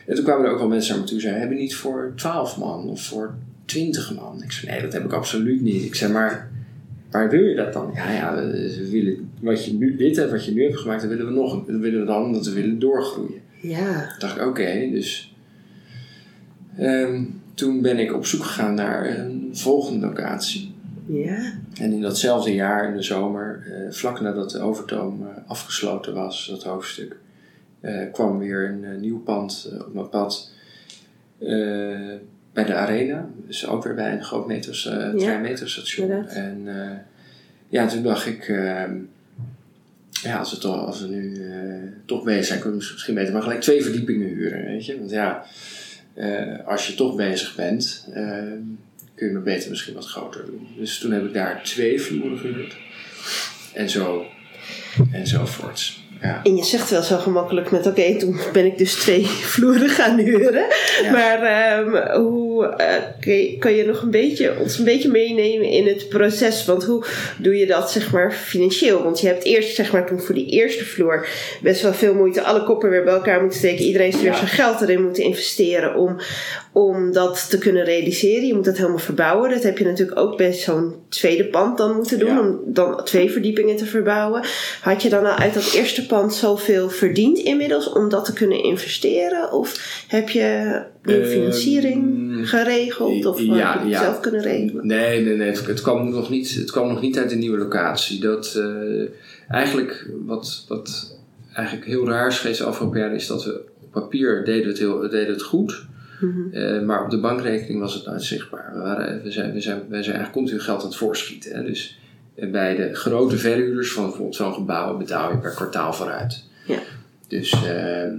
en 0.06 0.14
toen 0.14 0.24
kwamen 0.24 0.44
er 0.46 0.52
ook 0.52 0.58
wel 0.58 0.68
mensen 0.68 0.90
naar 0.92 1.00
me 1.00 1.06
toe 1.06 1.16
en 1.16 1.22
zeiden... 1.22 1.40
Hebben 1.42 1.58
niet 1.60 1.74
voor 1.74 2.12
12 2.16 2.56
man 2.56 2.88
of 2.88 3.02
voor 3.02 3.34
20 3.64 4.14
man? 4.14 4.42
Ik 4.42 4.52
zei, 4.52 4.72
nee, 4.72 4.82
dat 4.82 4.92
heb 4.92 5.04
ik 5.04 5.12
absoluut 5.12 5.60
niet. 5.60 5.84
Ik 5.84 5.94
zei, 5.94 6.12
maar 6.12 6.50
waar 7.10 7.30
wil 7.30 7.44
je 7.44 7.54
dat 7.54 7.72
dan? 7.72 7.90
Ja, 7.94 8.12
ja, 8.12 8.34
we 8.34 8.88
willen... 8.90 9.30
Wat 9.40 9.64
je 9.64 9.74
nu, 9.74 9.96
dit 9.96 10.16
hebt, 10.16 10.30
wat 10.30 10.44
je 10.44 10.52
nu 10.52 10.62
hebt 10.62 10.78
gemaakt, 10.78 11.00
dat 11.00 11.10
willen 11.10 11.26
we 11.26 11.32
nog. 11.32 11.66
Dat 11.66 11.80
willen 11.80 12.00
we 12.00 12.06
dan 12.06 12.24
omdat 12.24 12.46
we 12.46 12.52
willen 12.52 12.78
doorgroeien. 12.78 13.40
Ja. 13.60 14.06
Toen 14.08 14.18
dacht 14.18 14.36
ik, 14.36 14.46
oké, 14.46 14.88
dus... 14.90 15.34
ehm, 16.76 17.22
toen 17.54 17.82
ben 17.82 17.98
ik 17.98 18.14
op 18.14 18.26
zoek 18.26 18.42
gegaan 18.42 18.74
naar 18.74 19.18
een 19.18 19.48
volgende 19.52 20.06
locatie. 20.06 20.74
Ja. 21.06 21.52
En 21.80 21.92
in 21.92 22.00
datzelfde 22.00 22.54
jaar, 22.54 22.88
in 22.88 22.96
de 22.96 23.02
zomer, 23.02 23.62
eh, 23.66 23.92
vlak 23.92 24.20
nadat 24.20 24.50
de 24.50 24.60
Overtoom 24.60 25.26
eh, 25.26 25.50
afgesloten 25.50 26.14
was, 26.14 26.46
dat 26.50 26.62
hoofdstuk, 26.62 27.16
eh, 27.80 28.12
kwam 28.12 28.38
weer 28.38 28.68
een 28.68 29.00
nieuw 29.00 29.22
pand 29.22 29.72
op 29.86 29.94
mijn 29.94 30.08
pad 30.08 30.52
bij 32.52 32.64
de 32.64 32.74
Arena. 32.74 33.28
Dus 33.46 33.66
ook 33.66 33.84
weer 33.84 33.94
bij 33.94 34.12
een 34.12 34.24
groot 34.24 34.46
meters, 34.46 34.86
eh 34.86 34.92
Ja, 34.92 35.12
treinmeterstation. 35.16 36.28
En 36.28 36.62
eh, 36.66 36.96
ja, 37.68 37.86
toen 37.86 38.02
dacht 38.02 38.26
ik, 38.26 38.48
ehm, 38.48 38.94
ja, 40.22 40.38
als 40.38 40.50
we, 40.50 40.58
toch, 40.58 40.86
als 40.86 41.00
we 41.00 41.08
nu 41.08 41.50
eh, 41.50 41.92
toch 42.04 42.24
bezig 42.24 42.44
zijn, 42.44 42.60
kunnen 42.60 42.80
we 42.80 42.88
misschien 42.92 43.14
beter 43.14 43.32
maar 43.32 43.42
gelijk 43.42 43.60
twee 43.60 43.82
verdiepingen 43.82 44.28
huren, 44.28 44.64
weet 44.64 44.86
je. 44.86 44.98
Want 44.98 45.10
ja, 45.10 45.44
eh, 46.14 46.66
als 46.66 46.86
je 46.86 46.94
toch 46.94 47.16
bezig 47.16 47.54
bent, 47.54 48.08
ehm, 48.12 48.58
kun 49.14 49.26
je 49.26 49.32
maar 49.32 49.42
beter 49.42 49.70
misschien 49.70 49.94
wat 49.94 50.06
groter 50.06 50.46
doen. 50.46 50.66
Dus 50.76 50.98
toen 50.98 51.12
heb 51.12 51.24
ik 51.24 51.32
daar 51.32 51.62
twee 51.62 52.00
vloeren 52.00 52.38
gehuurd. 52.38 52.76
En 53.74 53.90
zo, 53.90 54.26
enzovoorts. 55.12 56.08
Ja. 56.22 56.40
En 56.44 56.56
je 56.56 56.64
zegt 56.64 56.90
wel 56.90 57.02
zo 57.02 57.16
gemakkelijk 57.16 57.70
met, 57.70 57.86
oké, 57.86 58.16
toen 58.18 58.40
ben 58.52 58.64
ik 58.64 58.78
dus 58.78 58.94
twee 58.94 59.26
vloeren 59.52 59.88
gaan 59.88 60.18
huren. 60.18 60.64
Ja. 61.02 61.10
Maar 61.10 61.42
ehm, 61.42 62.20
hoe 62.20 62.66
eh, 62.66 62.94
kun, 63.20 63.32
je, 63.34 63.58
kan 63.58 63.72
je 63.74 63.84
nog 63.86 64.02
een 64.02 64.10
beetje, 64.10 64.58
ons 64.58 64.78
een 64.78 64.84
beetje 64.84 65.10
meenemen 65.10 65.68
in 65.68 65.86
het 65.86 66.08
proces? 66.08 66.64
Want 66.64 66.84
hoe 66.84 67.04
doe 67.38 67.56
je 67.56 67.66
dat, 67.66 67.90
zeg 67.90 68.12
maar, 68.12 68.32
financieel? 68.32 69.02
Want 69.02 69.20
je 69.20 69.26
hebt 69.26 69.44
eerst, 69.44 69.74
zeg 69.74 69.92
maar, 69.92 70.06
toen 70.06 70.20
voor 70.20 70.34
die 70.34 70.46
eerste 70.46 70.84
vloer 70.84 71.26
best 71.62 71.82
wel 71.82 71.92
veel 71.92 72.14
moeite, 72.14 72.42
alle 72.42 72.64
koppen 72.64 72.90
weer 72.90 73.04
bij 73.04 73.14
elkaar 73.14 73.40
moeten 73.40 73.58
steken. 73.58 73.84
Iedereen 73.84 74.10
heeft 74.10 74.22
weer 74.22 74.30
Ja. 74.30 74.36
zijn 74.36 74.48
geld 74.48 74.80
erin 74.80 75.02
moeten 75.02 75.22
investeren 75.22 75.94
om, 75.94 76.16
om 76.72 77.12
dat 77.12 77.46
te 77.50 77.58
kunnen 77.58 77.84
realiseren. 77.84 78.46
Je 78.46 78.54
moet 78.54 78.64
dat 78.64 78.76
helemaal 78.76 78.98
verbouwen. 78.98 79.50
Dat 79.50 79.62
heb 79.62 79.78
je 79.78 79.84
natuurlijk 79.84 80.18
ook 80.18 80.36
bij 80.36 80.52
zo'n 80.52 80.94
tweede 81.08 81.44
pand 81.44 81.78
dan 81.78 81.96
moeten 81.96 82.18
doen, 82.18 82.38
om 82.38 82.60
dan 82.64 83.04
twee 83.04 83.30
verdiepingen 83.30 83.76
te 83.76 83.86
verbouwen. 83.86 84.42
Had 84.80 85.02
je 85.02 85.08
dan 85.08 85.26
al 85.26 85.36
uit 85.36 85.54
dat 85.54 85.72
eerste 85.74 86.06
pand 86.10 86.34
zoveel 86.34 86.90
verdiend 86.90 87.38
inmiddels 87.38 87.92
om 87.92 88.08
dat 88.08 88.24
te 88.24 88.32
kunnen 88.32 88.62
investeren? 88.62 89.52
Of 89.52 90.04
heb 90.08 90.28
je 90.28 90.80
nieuwe 91.02 91.22
Ehm, 91.22 91.30
financiering 91.30 92.48
geregeld? 92.48 93.26
Of 93.26 93.40
ja, 93.40 93.72
heb 93.72 93.74
je 93.74 93.88
het 93.88 93.88
ja. 93.88 94.02
zelf 94.02 94.20
kunnen 94.20 94.40
regelen? 94.40 94.86
Nee, 94.86 95.24
nee, 95.24 95.36
nee. 95.36 95.48
Het, 95.48 95.66
het, 95.66 95.80
kwam 95.80 96.10
nog 96.10 96.30
niet, 96.30 96.54
het 96.54 96.70
kwam 96.70 96.88
nog 96.88 97.00
niet 97.00 97.18
uit 97.18 97.30
de 97.30 97.36
nieuwe 97.36 97.58
locatie. 97.58 98.20
Dat, 98.20 98.54
eh, 98.54 99.08
eigenlijk, 99.48 100.10
wat, 100.24 100.64
wat 100.68 101.16
eigenlijk 101.52 101.86
heel 101.86 102.08
raar 102.08 102.26
is 102.26 102.38
geweest 102.38 102.58
de 102.58 102.64
afgelopen 102.64 103.00
jaren, 103.00 103.16
is 103.16 103.26
dat 103.26 103.44
we 103.44 103.64
op 103.80 103.90
papier 103.90 104.44
deden 104.44 104.62
we 104.62 104.68
het, 104.68 104.78
heel, 104.78 105.00
deden 105.00 105.32
het 105.32 105.42
goed. 105.42 105.84
Mhm. 106.20 106.54
Eh, 106.54 106.82
maar 106.82 107.04
op 107.04 107.10
de 107.10 107.20
bankrekening 107.20 107.80
was 107.80 107.94
het 107.94 108.06
nooit 108.06 108.22
zichtbaar. 108.22 108.70
We, 108.74 108.80
waren, 108.80 109.22
we, 109.22 109.30
zijn, 109.30 109.52
we, 109.52 109.60
zijn, 109.60 109.78
wij 109.88 110.02
zijn 110.02 110.16
eigenlijk 110.16 110.32
continu 110.32 110.60
geld 110.60 110.80
aan 110.80 110.88
het 110.88 110.96
voorschieten. 110.96 111.56
Hè? 111.56 111.64
Dus 111.64 111.99
bij 112.52 112.76
de 112.76 112.94
grote 112.94 113.36
verhuurders 113.38 113.92
van 113.92 114.02
bijvoorbeeld 114.04 114.36
zo'n 114.36 114.52
gebouw 114.54 114.96
betaal 114.96 115.30
je 115.30 115.38
per 115.38 115.50
kwartaal 115.54 115.92
vooruit. 115.92 116.44
Ja. 116.66 116.78
Dus, 117.28 117.52
ehm, 117.52 118.14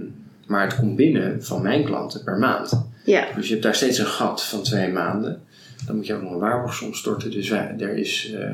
maar 0.46 0.62
het 0.64 0.76
komt 0.76 0.96
binnen 0.96 1.44
van 1.44 1.62
mijn 1.62 1.84
klanten 1.84 2.24
per 2.24 2.38
maand. 2.38 2.86
Ja, 3.04 3.26
Dus 3.34 3.44
je 3.46 3.50
hebt 3.50 3.62
daar 3.64 3.74
steeds 3.74 3.98
een 3.98 4.06
gat 4.06 4.44
van 4.44 4.62
twee 4.62 4.92
maanden. 4.92 5.42
Dan 5.86 5.96
moet 5.96 6.06
je 6.06 6.14
ook 6.14 6.22
nog 6.22 6.32
een 6.32 6.38
waarborgsom 6.38 6.94
storten. 6.94 7.30
Dus 7.30 7.48
wij, 7.48 7.74
er 7.78 7.96
is 7.96 8.32
eh, 8.32 8.48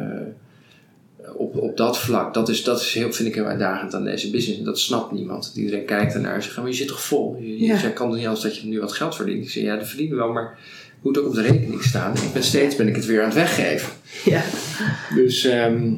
op, 1.34 1.56
op 1.56 1.76
dat 1.76 1.98
vlak, 1.98 2.34
dat, 2.34 2.48
is, 2.48 2.64
dat 2.64 2.80
is 2.80 2.94
heel, 2.94 3.12
vind 3.12 3.28
ik 3.28 3.34
heel 3.34 3.44
uitdagend 3.44 3.94
aan 3.94 4.04
deze 4.04 4.30
business. 4.30 4.58
En 4.58 4.64
dat 4.64 4.78
snapt 4.78 5.12
niemand. 5.12 5.52
Iedereen 5.54 5.84
kijkt 5.84 6.14
ernaar 6.14 6.34
en 6.34 6.42
zegt, 6.42 6.56
maar 6.56 6.66
je 6.66 6.72
zit 6.72 6.88
toch 6.88 7.02
vol? 7.02 7.36
Je, 7.40 7.58
je 7.58 7.64
Ja. 7.66 7.76
zegt, 7.78 7.92
kan 7.92 8.08
het 8.10 8.18
niet 8.18 8.28
als 8.28 8.42
dat 8.42 8.56
je 8.56 8.66
nu 8.66 8.80
wat 8.80 8.92
geld 8.92 9.16
verdient? 9.16 9.44
Ik 9.44 9.50
zeg, 9.50 9.62
ja, 9.62 9.76
dat 9.76 9.86
verdienen 9.88 10.16
we 10.16 10.22
wel, 10.22 10.32
maar 10.32 10.58
moet 11.02 11.18
ook 11.18 11.26
op 11.26 11.34
de 11.34 11.42
rekening 11.42 11.82
staan. 11.82 12.14
Ik 12.14 12.32
ben 12.32 12.42
steeds 12.42 12.76
ben 12.76 12.88
ik 12.88 12.96
het 12.96 13.06
weer 13.06 13.20
aan 13.20 13.24
het 13.24 13.34
weggeven. 13.34 13.92
ja. 14.24 14.42
Dus, 15.14 15.44
ehm, 15.44 15.92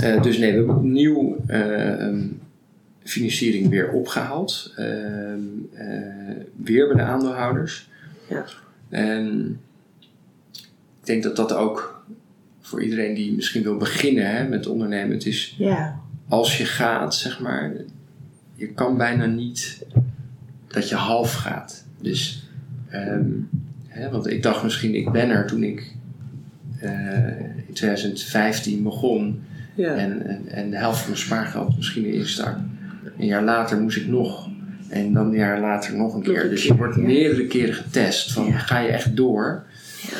eh, 0.00 0.22
dus 0.22 0.38
nee, 0.38 0.50
we 0.50 0.56
hebben 0.56 0.76
opnieuw 0.76 1.36
eh, 1.46 2.00
ehm, 2.00 2.24
financiering 3.02 3.68
weer 3.68 3.90
opgehaald. 3.90 4.72
Ehm, 4.76 5.40
eh, 5.72 5.86
weer 6.56 6.86
bij 6.86 6.96
de 6.96 7.10
aandeelhouders. 7.10 7.88
Ja. 8.28 8.44
En 8.88 9.58
ik 11.00 11.06
denk 11.06 11.22
dat 11.22 11.36
dat 11.36 11.52
ook 11.52 12.04
voor 12.60 12.82
iedereen 12.82 13.14
die 13.14 13.34
misschien 13.34 13.62
wil 13.62 13.76
beginnen 13.76 14.30
hè, 14.30 14.48
met 14.48 14.66
ondernemen, 14.66 15.16
het 15.16 15.26
is 15.26 15.54
ja. 15.58 16.00
als 16.28 16.58
je 16.58 16.64
gaat, 16.64 17.14
zeg 17.14 17.40
maar, 17.40 17.72
je 18.54 18.72
kan 18.72 18.96
bijna 18.96 19.26
niet 19.26 19.86
dat 20.66 20.88
je 20.88 20.94
half 20.94 21.32
gaat. 21.34 21.84
Dus, 22.00 22.48
hè, 23.96 24.10
want 24.10 24.30
ik 24.30 24.42
dacht 24.42 24.62
misschien, 24.62 24.94
ik 24.94 25.12
ben 25.12 25.30
er 25.30 25.46
toen 25.46 25.62
ik 25.62 25.92
eh, 26.78 27.40
in 27.66 27.72
2015 27.72 28.82
begon 28.82 29.42
ja. 29.74 29.94
en, 29.94 30.26
en, 30.26 30.48
en 30.48 30.70
de 30.70 30.76
helft 30.76 30.98
van 30.98 31.10
mijn 31.10 31.22
spaargeld 31.22 31.76
misschien 31.76 32.04
erin 32.04 32.26
stak. 32.26 32.56
Een 33.18 33.26
jaar 33.26 33.42
later 33.42 33.80
moest 33.80 33.96
ik 33.96 34.06
nog. 34.06 34.48
En 34.88 35.12
dan 35.12 35.26
een 35.26 35.36
jaar 35.36 35.60
later 35.60 35.96
nog 35.96 36.14
een 36.14 36.22
keer. 36.22 36.44
een 36.44 36.50
dus 36.50 36.60
keer, 36.62 36.72
je 36.72 36.78
wordt 36.78 36.96
ja. 36.96 37.02
meerdere 37.02 37.46
keren 37.46 37.74
getest. 37.74 38.32
Van 38.32 38.46
Ja. 38.46 38.58
ga 38.58 38.78
je 38.78 38.88
echt 38.88 39.16
door? 39.16 39.64
Ja. 40.02 40.18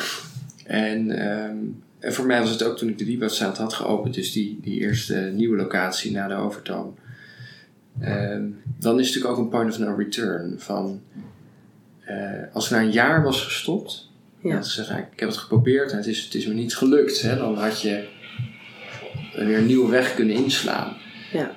En, 0.63 1.11
ehm, 1.11 1.55
en 1.99 2.13
voor 2.13 2.25
mij 2.25 2.39
was 2.39 2.49
het 2.49 2.63
ook 2.63 2.77
toen 2.77 2.89
ik 2.89 2.97
de 2.97 3.05
Wieboudstraat 3.05 3.57
had 3.57 3.73
geopend, 3.73 4.13
dus 4.13 4.31
die, 4.31 4.59
die 4.61 4.79
eerste 4.79 5.31
nieuwe 5.35 5.57
locatie 5.57 6.11
na 6.11 6.27
de 6.27 6.35
overtoom. 6.35 6.95
Ehm, 7.99 8.43
dan 8.79 8.99
is 8.99 9.05
het 9.05 9.15
natuurlijk 9.15 9.27
ook 9.27 9.37
een 9.37 9.49
point 9.49 9.71
of 9.71 9.79
no 9.79 9.95
return. 9.95 10.55
Van, 10.57 11.01
als 12.53 12.65
ik 12.65 12.71
na 12.71 12.79
een 12.81 12.91
jaar 12.91 13.23
was 13.23 13.41
gestopt, 13.43 14.09
Ja. 14.41 14.49
ja. 14.53 14.59
te 14.59 14.69
zeggen, 14.69 14.97
ik 14.97 15.19
heb 15.19 15.29
het 15.29 15.37
geprobeerd 15.37 15.91
en 15.91 15.97
het 15.97 16.05
is, 16.07 16.23
het 16.23 16.33
is 16.35 16.45
me 16.47 16.53
niet 16.53 16.75
gelukt, 16.75 17.21
hè, 17.21 17.37
dan 17.37 17.57
had 17.57 17.81
je 17.81 18.07
weer 19.35 19.57
een 19.57 19.65
nieuwe 19.65 19.89
weg 19.91 20.15
kunnen 20.15 20.35
inslaan. 20.35 20.93
Ja. 21.33 21.51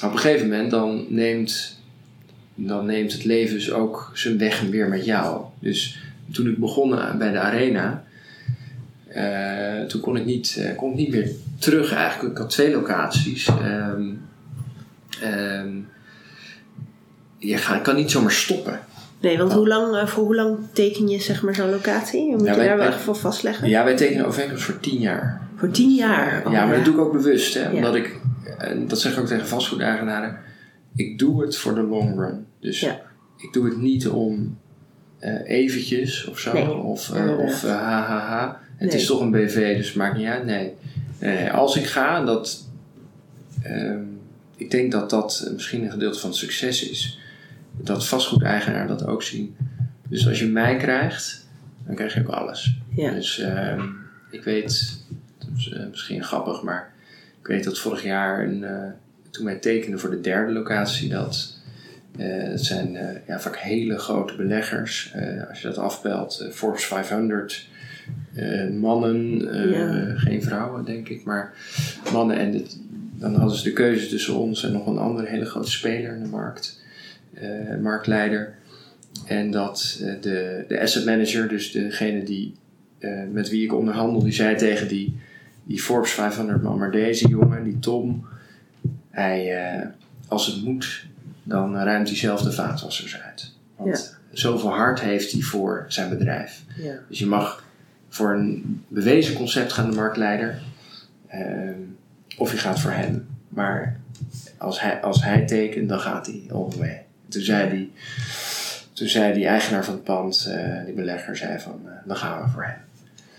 Maar 0.00 0.10
op 0.10 0.12
een 0.16 0.18
gegeven 0.22 0.48
moment 0.48 0.70
dan 0.70 1.06
neemt, 1.08 1.80
dan 2.54 2.86
neemt 2.86 3.12
het 3.12 3.24
leven 3.24 3.54
dus 3.54 3.72
ook 3.72 4.10
zijn 4.14 4.38
weg 4.38 4.60
weer 4.60 4.88
met 4.88 5.04
jou. 5.04 5.44
Dus 5.60 5.98
toen 6.32 6.48
ik 6.48 6.58
begon 6.58 6.98
aan- 6.98 7.18
bij 7.18 7.32
de 7.32 7.38
arena, 7.38 8.04
eh, 9.08 9.82
toen 9.86 10.00
kon 10.00 10.16
ik, 10.16 10.24
niet, 10.24 10.56
eh, 10.58 10.76
kon 10.76 10.90
ik 10.90 10.96
niet 10.96 11.10
meer 11.10 11.30
terug 11.58 11.92
eigenlijk. 11.92 12.32
Ik 12.32 12.38
had 12.38 12.50
twee 12.50 12.70
locaties. 12.70 13.46
Ehm, 13.46 14.10
ehm, 15.22 15.68
je 17.38 17.80
kan 17.82 17.96
niet 17.96 18.10
zomaar 18.10 18.32
stoppen. 18.32 18.80
Nee, 19.20 19.38
want 19.38 19.52
hoe 19.52 19.68
lang, 19.68 19.96
eh, 19.96 20.06
voor 20.06 20.24
hoe 20.24 20.34
lang 20.34 20.56
teken 20.72 21.08
je 21.08 21.20
zeg 21.20 21.42
maar 21.42 21.54
zo'n 21.54 21.70
locatie? 21.70 22.30
Moet 22.36 22.44
Ja, 22.44 22.50
je 22.52 22.56
wij- 22.58 22.66
daar 22.68 22.76
wel 22.76 22.86
echt 22.86 23.00
voor 23.00 23.16
vastleggen? 23.16 23.68
Ja, 23.68 23.84
wij 23.84 23.96
tekenen 23.96 24.26
overeenkomst 24.26 24.64
voor 24.64 24.80
tien 24.80 25.00
jaar. 25.00 25.40
Voor 25.56 25.70
tien 25.70 25.94
jaar? 25.94 26.42
Oh, 26.46 26.52
ja, 26.52 26.64
maar 26.66 26.74
dat 26.74 26.84
doe 26.84 26.94
ik 26.94 27.00
ook 27.00 27.12
bewust. 27.12 27.54
Hè. 27.54 27.70
Omdat 27.70 27.94
ik, 27.94 28.20
en 28.58 28.88
dat 28.88 29.00
zeg 29.00 29.12
ik 29.12 29.18
ook 29.18 29.26
tegen 29.26 29.46
vastgoedeigenaren, 29.46 30.38
ik 30.96 31.18
doe 31.18 31.42
het 31.42 31.56
voor 31.56 31.74
de 31.74 31.82
long 31.82 32.18
run. 32.18 32.46
Dus 32.60 32.82
ik 33.36 33.52
doe 33.52 33.64
het 33.64 33.76
niet 33.80 34.08
om 34.08 34.58
eh, 35.18 35.40
eventjes 35.44 36.26
of 36.26 36.38
zo. 36.38 36.52
Nee, 36.52 36.72
of 36.74 37.08
inderdaad. 37.14 37.38
of 37.46 37.62
ha, 37.62 38.02
ha, 38.02 38.18
ha. 38.18 38.60
Het 38.76 38.88
Nee. 38.90 38.98
is 39.00 39.06
toch 39.06 39.20
een 39.20 39.30
BV, 39.30 39.76
dus 39.76 39.86
het 39.86 39.96
maakt 39.96 40.16
niet 40.16 40.26
uit. 40.26 40.44
Nee. 40.44 40.72
Als 41.52 41.76
ik 41.76 41.84
ga, 41.86 42.24
dat, 42.24 42.64
ehm, 43.62 44.00
ik 44.56 44.70
denk 44.70 44.92
dat 44.92 45.10
dat 45.10 45.50
misschien 45.52 45.84
een 45.84 45.90
gedeelte 45.90 46.18
van 46.18 46.28
het 46.30 46.38
succes 46.38 46.90
is. 46.90 47.18
Dat 47.82 48.06
vastgoedeigenaar 48.06 48.86
dat 48.86 49.06
ook 49.06 49.22
zien. 49.22 49.56
Dus 50.08 50.28
als 50.28 50.38
je 50.38 50.46
mij 50.48 50.76
krijgt, 50.76 51.46
dan 51.86 51.94
krijg 51.94 52.14
je 52.14 52.20
ook 52.20 52.28
alles. 52.28 52.76
Ja. 52.94 53.10
Dus 53.10 53.38
ehm, 53.38 53.82
ik 54.30 54.44
weet, 54.44 55.02
dat 55.38 55.48
is 55.56 55.68
eh, 55.72 55.86
misschien 55.90 56.24
grappig, 56.24 56.62
maar 56.62 56.92
ik 57.40 57.46
weet 57.46 57.64
dat 57.64 57.78
vorig 57.78 58.02
jaar, 58.02 58.44
een, 58.44 58.64
eh, 58.64 58.90
toen 59.30 59.44
wij 59.44 59.56
tekenden 59.56 60.00
voor 60.00 60.10
de 60.10 60.20
derde 60.20 60.52
locatie, 60.52 61.08
dat 61.08 61.56
het 62.16 62.64
zijn 62.64 62.96
eh, 62.96 63.16
ja, 63.26 63.40
vaak 63.40 63.56
hele 63.56 63.98
grote 63.98 64.36
beleggers. 64.36 65.14
Als 65.48 65.60
je 65.60 65.66
dat 65.68 65.78
afpelt, 65.78 66.40
eh, 66.40 66.50
Forbes 66.50 66.84
500, 66.84 67.66
eh, 68.34 68.68
mannen, 68.70 69.38
Ja. 69.70 70.14
geen 70.18 70.42
vrouwen 70.42 70.84
denk 70.84 71.08
ik, 71.08 71.24
maar 71.24 71.52
mannen. 72.12 72.36
En 72.38 72.50
dit- 72.50 72.78
dan 73.14 73.34
hadden 73.34 73.56
ze 73.56 73.62
de 73.64 73.72
keuze 73.72 74.06
tussen 74.08 74.34
ons 74.36 74.64
en 74.64 74.72
nog 74.72 74.86
een 74.86 74.98
andere 74.98 75.28
hele 75.28 75.44
grote 75.44 75.70
speler 75.70 76.14
in 76.16 76.22
de 76.22 76.28
markt, 76.28 76.80
marktleider. 77.80 78.58
En 79.24 79.50
dat 79.50 79.98
eh, 80.02 80.12
de, 80.20 80.64
de 80.68 80.80
asset 80.80 81.04
manager, 81.04 81.48
dus 81.48 81.72
degene 81.72 82.22
die, 82.22 82.54
eh, 82.98 83.22
met 83.32 83.48
wie 83.48 83.64
ik 83.64 83.74
onderhandel, 83.74 84.22
die 84.22 84.32
zei 84.32 84.56
tegen 84.56 84.88
die, 84.88 85.20
die 85.64 85.82
Forbes 85.82 86.10
500 86.10 86.62
man, 86.62 86.78
maar 86.78 86.90
deze 86.90 87.28
jongen, 87.28 87.64
die 87.64 87.78
Tom, 87.78 88.26
hij, 89.10 89.56
eh, 89.56 89.86
als 90.28 90.46
het 90.46 90.64
moet, 90.64 91.06
dan 91.42 91.76
ruimt 91.76 92.08
hij 92.08 92.16
zelf 92.16 92.42
de 92.42 92.52
vaatwassers 92.52 93.20
uit. 93.20 93.52
Want 93.76 94.18
zoveel 94.32 94.70
hart 94.70 95.00
heeft 95.00 95.32
hij 95.32 95.40
voor 95.40 95.84
zijn 95.88 96.08
bedrijf. 96.08 96.62
Ja. 96.76 96.94
Dus 97.08 97.18
je 97.18 97.26
mag 97.26 97.64
voor 98.08 98.32
een 98.32 98.82
bewezen 98.88 99.34
concept 99.34 99.72
gaan 99.72 99.90
de 99.90 99.96
marktleider, 99.96 100.62
of 102.36 102.52
je 102.52 102.58
gaat 102.58 102.80
voor 102.80 102.90
hem. 102.90 103.26
Maar 103.48 104.00
als 104.56 104.80
hij, 104.80 105.00
als 105.00 105.24
hij 105.24 105.46
tekent, 105.46 105.88
dan 105.88 106.00
gaat 106.00 106.26
hij 106.26 106.42
all 106.50 106.70
the 106.70 106.78
way. 106.78 107.06
Toen 107.28 107.42
zei 107.42 107.70
die, 107.70 107.92
toen 108.92 109.08
zei 109.08 109.34
die 109.34 109.46
eigenaar 109.46 109.84
van 109.84 109.94
het 109.94 110.04
pand, 110.04 110.46
eh, 110.50 110.84
die 110.84 110.94
belegger, 110.94 111.36
zei 111.36 111.58
van, 111.58 111.80
eh, 111.84 111.92
dan 112.04 112.16
gaan 112.16 112.42
we 112.42 112.48
voor 112.48 112.64
hem. 112.64 112.80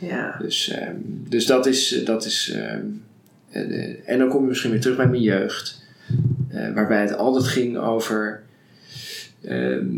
Ja. 0.10 0.38
Dus, 0.40 0.70
ehm, 0.70 0.96
dus 1.06 1.46
dat 1.46 1.66
is. 1.66 2.02
Dat 2.06 2.26
is 2.26 2.52
ehm, 2.56 2.86
eh, 3.50 4.10
en 4.10 4.18
dan 4.18 4.30
kom 4.30 4.42
je 4.42 4.48
misschien 4.48 4.72
weer 4.72 4.82
terug 4.82 4.98
bij 4.98 5.08
mijn 5.08 5.22
jeugd. 5.22 5.78
waarbij 6.74 7.02
het 7.02 7.18
altijd 7.18 7.46
ging 7.46 7.78
over. 7.78 8.44
ehm, 9.44 9.98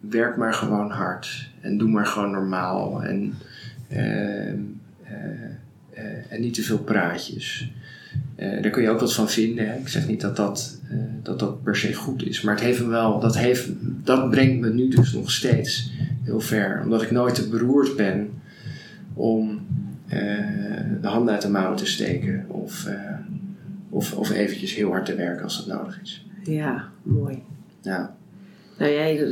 werk 0.00 0.36
maar 0.36 0.54
gewoon 0.54 0.90
hard. 0.90 1.48
En 1.60 1.78
doe 1.78 1.88
maar 1.88 2.06
gewoon 2.06 2.30
normaal. 2.30 3.02
En, 3.02 3.38
en 6.28 6.40
niet 6.40 6.54
te 6.54 6.62
veel 6.62 6.78
praatjes. 6.78 7.70
Eh, 8.36 8.62
daar 8.62 8.70
kun 8.70 8.82
je 8.82 8.90
ook 8.90 9.00
wat 9.00 9.14
van 9.14 9.28
vinden. 9.28 9.68
Hè? 9.68 9.78
Ik 9.78 9.88
zeg 9.88 10.06
niet 10.08 10.20
dat 10.20 10.36
dat, 10.36 10.80
eh, 10.90 10.96
dat 11.22 11.38
dat 11.38 11.62
per 11.62 11.76
se 11.76 11.94
goed 11.94 12.26
is. 12.26 12.40
Maar 12.40 12.54
het 12.54 12.64
heeft 12.64 12.80
me 12.80 12.86
wel, 12.86 13.20
dat, 13.20 13.36
heeft, 13.36 13.68
dat 14.04 14.30
brengt 14.30 14.60
me 14.60 14.72
nu 14.72 14.88
dus 14.88 15.12
nog 15.12 15.30
steeds 15.30 15.92
heel 16.22 16.40
ver. 16.40 16.80
Omdat 16.82 17.02
ik 17.02 17.10
nooit 17.10 17.34
te 17.34 17.48
beroerd 17.48 17.96
ben 17.96 18.30
om 19.14 19.66
eh, 20.08 20.18
de 21.00 21.08
handen 21.08 21.32
uit 21.32 21.42
de 21.42 21.48
mouwen 21.48 21.76
te 21.76 21.86
steken. 21.86 22.44
Of, 22.48 22.86
eh, 22.86 22.96
of, 23.88 24.12
of 24.12 24.30
eventjes 24.30 24.74
heel 24.74 24.90
hard 24.90 25.06
te 25.06 25.14
werken 25.14 25.44
als 25.44 25.66
dat 25.66 25.76
nodig 25.76 26.00
is. 26.02 26.26
ja, 26.42 26.88
mooi. 27.02 27.42
Ja, 27.82 28.16
Nou, 28.82 28.94
jij 28.94 29.26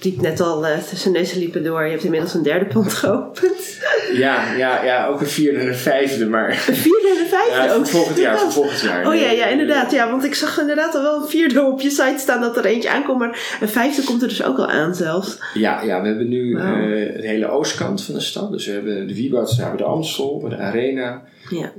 liep 0.00 0.20
net 0.20 0.40
al 0.40 0.66
eh, 0.66 0.78
tussen 0.78 1.12
neus 1.12 1.32
en 1.32 1.38
liepen 1.38 1.64
door. 1.64 1.84
Je 1.84 1.90
hebt 1.90 2.04
inmiddels 2.04 2.34
een 2.34 2.42
derde 2.42 2.64
pand 2.66 2.92
geopend. 2.94 3.78
ja, 4.12 4.54
ja, 4.54 4.84
ja 4.84 5.06
ook 5.06 5.20
een 5.20 5.26
vierde 5.26 5.58
en 5.58 5.66
een 5.68 5.74
vijfde. 5.74 6.26
Maar 6.26 6.50
Een 6.68 6.74
vierde 6.74 7.14
en 7.16 7.22
een 7.22 7.28
vijfde 7.28 7.68
ja, 7.68 7.74
ook. 7.74 7.86
volgend 7.86 8.18
jaar. 8.18 8.38
Voor 8.38 8.52
volgend 8.52 8.80
jaar. 8.80 9.06
Oh 9.06 9.14
ja, 9.14 9.26
Nee, 9.26 9.36
ja, 9.36 9.46
inderdaad. 9.46 9.90
Ja, 9.90 10.10
want 10.10 10.24
ik 10.24 10.34
zag 10.34 10.60
inderdaad 10.60 10.94
al 10.94 11.02
wel 11.02 11.22
een 11.22 11.28
vierde 11.28 11.62
op 11.62 11.80
je 11.80 11.90
site 11.90 12.14
staan 12.18 12.40
dat 12.40 12.56
er 12.56 12.64
eentje 12.64 12.90
aankomt. 12.90 13.18
Maar 13.18 13.56
een 13.60 13.68
vijfde 13.68 14.02
komt 14.04 14.22
er 14.22 14.28
dus 14.28 14.42
ook 14.44 14.58
al 14.58 14.66
aan 14.68 14.94
zelfs. 14.94 15.38
Ja, 15.54 15.82
ja, 15.82 16.00
we 16.02 16.06
hebben 16.08 16.28
nu 16.28 16.54
Wauw. 16.56 16.74
eh, 16.74 17.20
de 17.20 17.26
hele 17.26 17.48
oostkant 17.50 18.04
van 18.04 18.14
de 18.14 18.20
stad. 18.20 18.50
Dus 18.52 18.66
we 18.66 18.72
hebben 18.72 19.06
de 19.06 19.14
Wieboudstraat, 19.14 19.58
we 19.70 19.76
hebben 19.76 19.86
de 19.86 19.92
Amstel, 19.92 20.34
we 20.34 20.40
hebben 20.48 20.58
de 20.58 20.64
Arena, 20.64 21.22
Ja, 21.50 21.72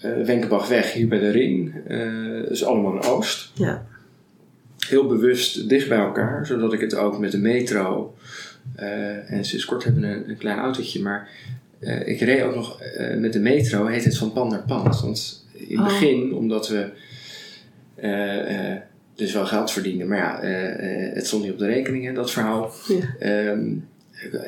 eh 0.00 0.10
Wenkenbachweg 0.24 0.92
hier 0.92 1.08
bij 1.08 1.18
de 1.18 1.30
Ring. 1.30 1.74
dat 2.42 2.50
is 2.50 2.64
allemaal 2.64 2.92
in 2.92 3.02
Oost. 3.02 3.50
ja, 3.54 3.82
Heel 4.92 5.06
bewust 5.06 5.68
dicht 5.68 5.88
bij 5.88 5.98
elkaar, 5.98 6.46
zodat 6.46 6.72
ik 6.72 6.80
het 6.80 6.94
ook 6.94 7.18
met 7.18 7.30
de 7.32 7.38
metro... 7.38 8.14
eh, 8.76 9.30
en 9.32 9.44
sinds 9.44 9.64
kort 9.64 9.84
hebben 9.84 10.02
we 10.02 10.08
een, 10.08 10.28
een 10.30 10.36
klein 10.36 10.58
autootje, 10.58 11.02
maar 11.02 11.28
eh, 11.78 12.08
ik 12.08 12.20
reed 12.20 12.42
ook 12.42 12.54
nog 12.54 12.80
eh, 12.82 13.16
met 13.16 13.32
de 13.32 13.40
metro, 13.40 13.86
heet 13.86 14.04
het 14.04 14.16
van 14.18 14.32
pand 14.32 14.50
naar 14.50 14.64
pand. 14.66 15.00
Want 15.00 15.46
in 15.52 15.78
het 15.78 15.78
Oh. 15.78 15.84
begin, 16.00 16.34
omdat 16.34 16.68
we 16.68 16.88
dus 19.14 19.32
wel 19.32 19.46
geld 19.46 19.70
verdienden, 19.70 20.08
maar 20.08 20.18
ja, 20.18 20.38
het 21.14 21.26
stond 21.26 21.42
niet 21.42 21.52
op 21.52 21.58
de 21.58 21.66
rekening, 21.66 22.04
hè, 22.04 22.12
dat 22.12 22.30
verhaal. 22.30 22.70
ja. 22.88 23.14
Ehm 23.18 23.70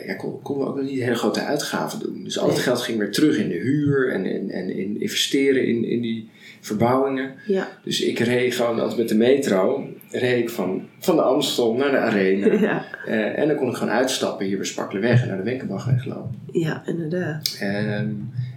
ja, 0.06 0.14
kon- 0.14 0.42
konden 0.42 0.64
we 0.64 0.70
ook 0.70 0.76
nog 0.78 0.90
niet 0.90 1.00
hele 1.00 1.14
grote 1.14 1.40
uitgaven 1.40 1.98
doen. 1.98 2.24
Dus 2.24 2.38
al 2.38 2.48
het 2.48 2.58
geld 2.58 2.80
ging 2.80 2.98
weer 2.98 3.10
terug 3.10 3.36
in 3.38 3.48
de 3.48 3.54
huur 3.54 4.12
en, 4.12 4.24
en, 4.24 4.50
en 4.50 4.70
in 4.70 5.00
investeren 5.00 5.66
in, 5.66 5.84
in 5.84 6.00
die 6.00 6.28
verbouwingen. 6.64 7.34
ja. 7.46 7.68
Dus 7.82 8.00
ik 8.00 8.18
reed 8.18 8.54
gewoon 8.54 8.80
altijd 8.80 8.98
met 8.98 9.08
de 9.08 9.14
metro, 9.16 9.88
reed 10.10 10.38
ik 10.42 10.50
van, 10.50 10.82
van 10.98 11.16
de 11.16 11.22
Amstel 11.22 11.74
naar 11.74 11.90
de 11.90 11.98
Arena. 11.98 12.52
Ja, 12.68 12.84
Eh, 13.06 13.38
en 13.38 13.48
dan 13.48 13.56
kon 13.56 13.68
ik 13.68 13.74
gewoon 13.76 13.92
uitstappen 13.92 14.46
hier 14.46 14.56
bij 14.56 14.66
Sparkelenweg 14.66 15.22
en 15.22 15.28
naar 15.28 15.36
de 15.36 15.42
Wenkenbachweg 15.42 16.04
lopen. 16.04 16.38
ja, 16.52 16.82
inderdaad. 16.86 17.56
Ehm, 17.60 18.08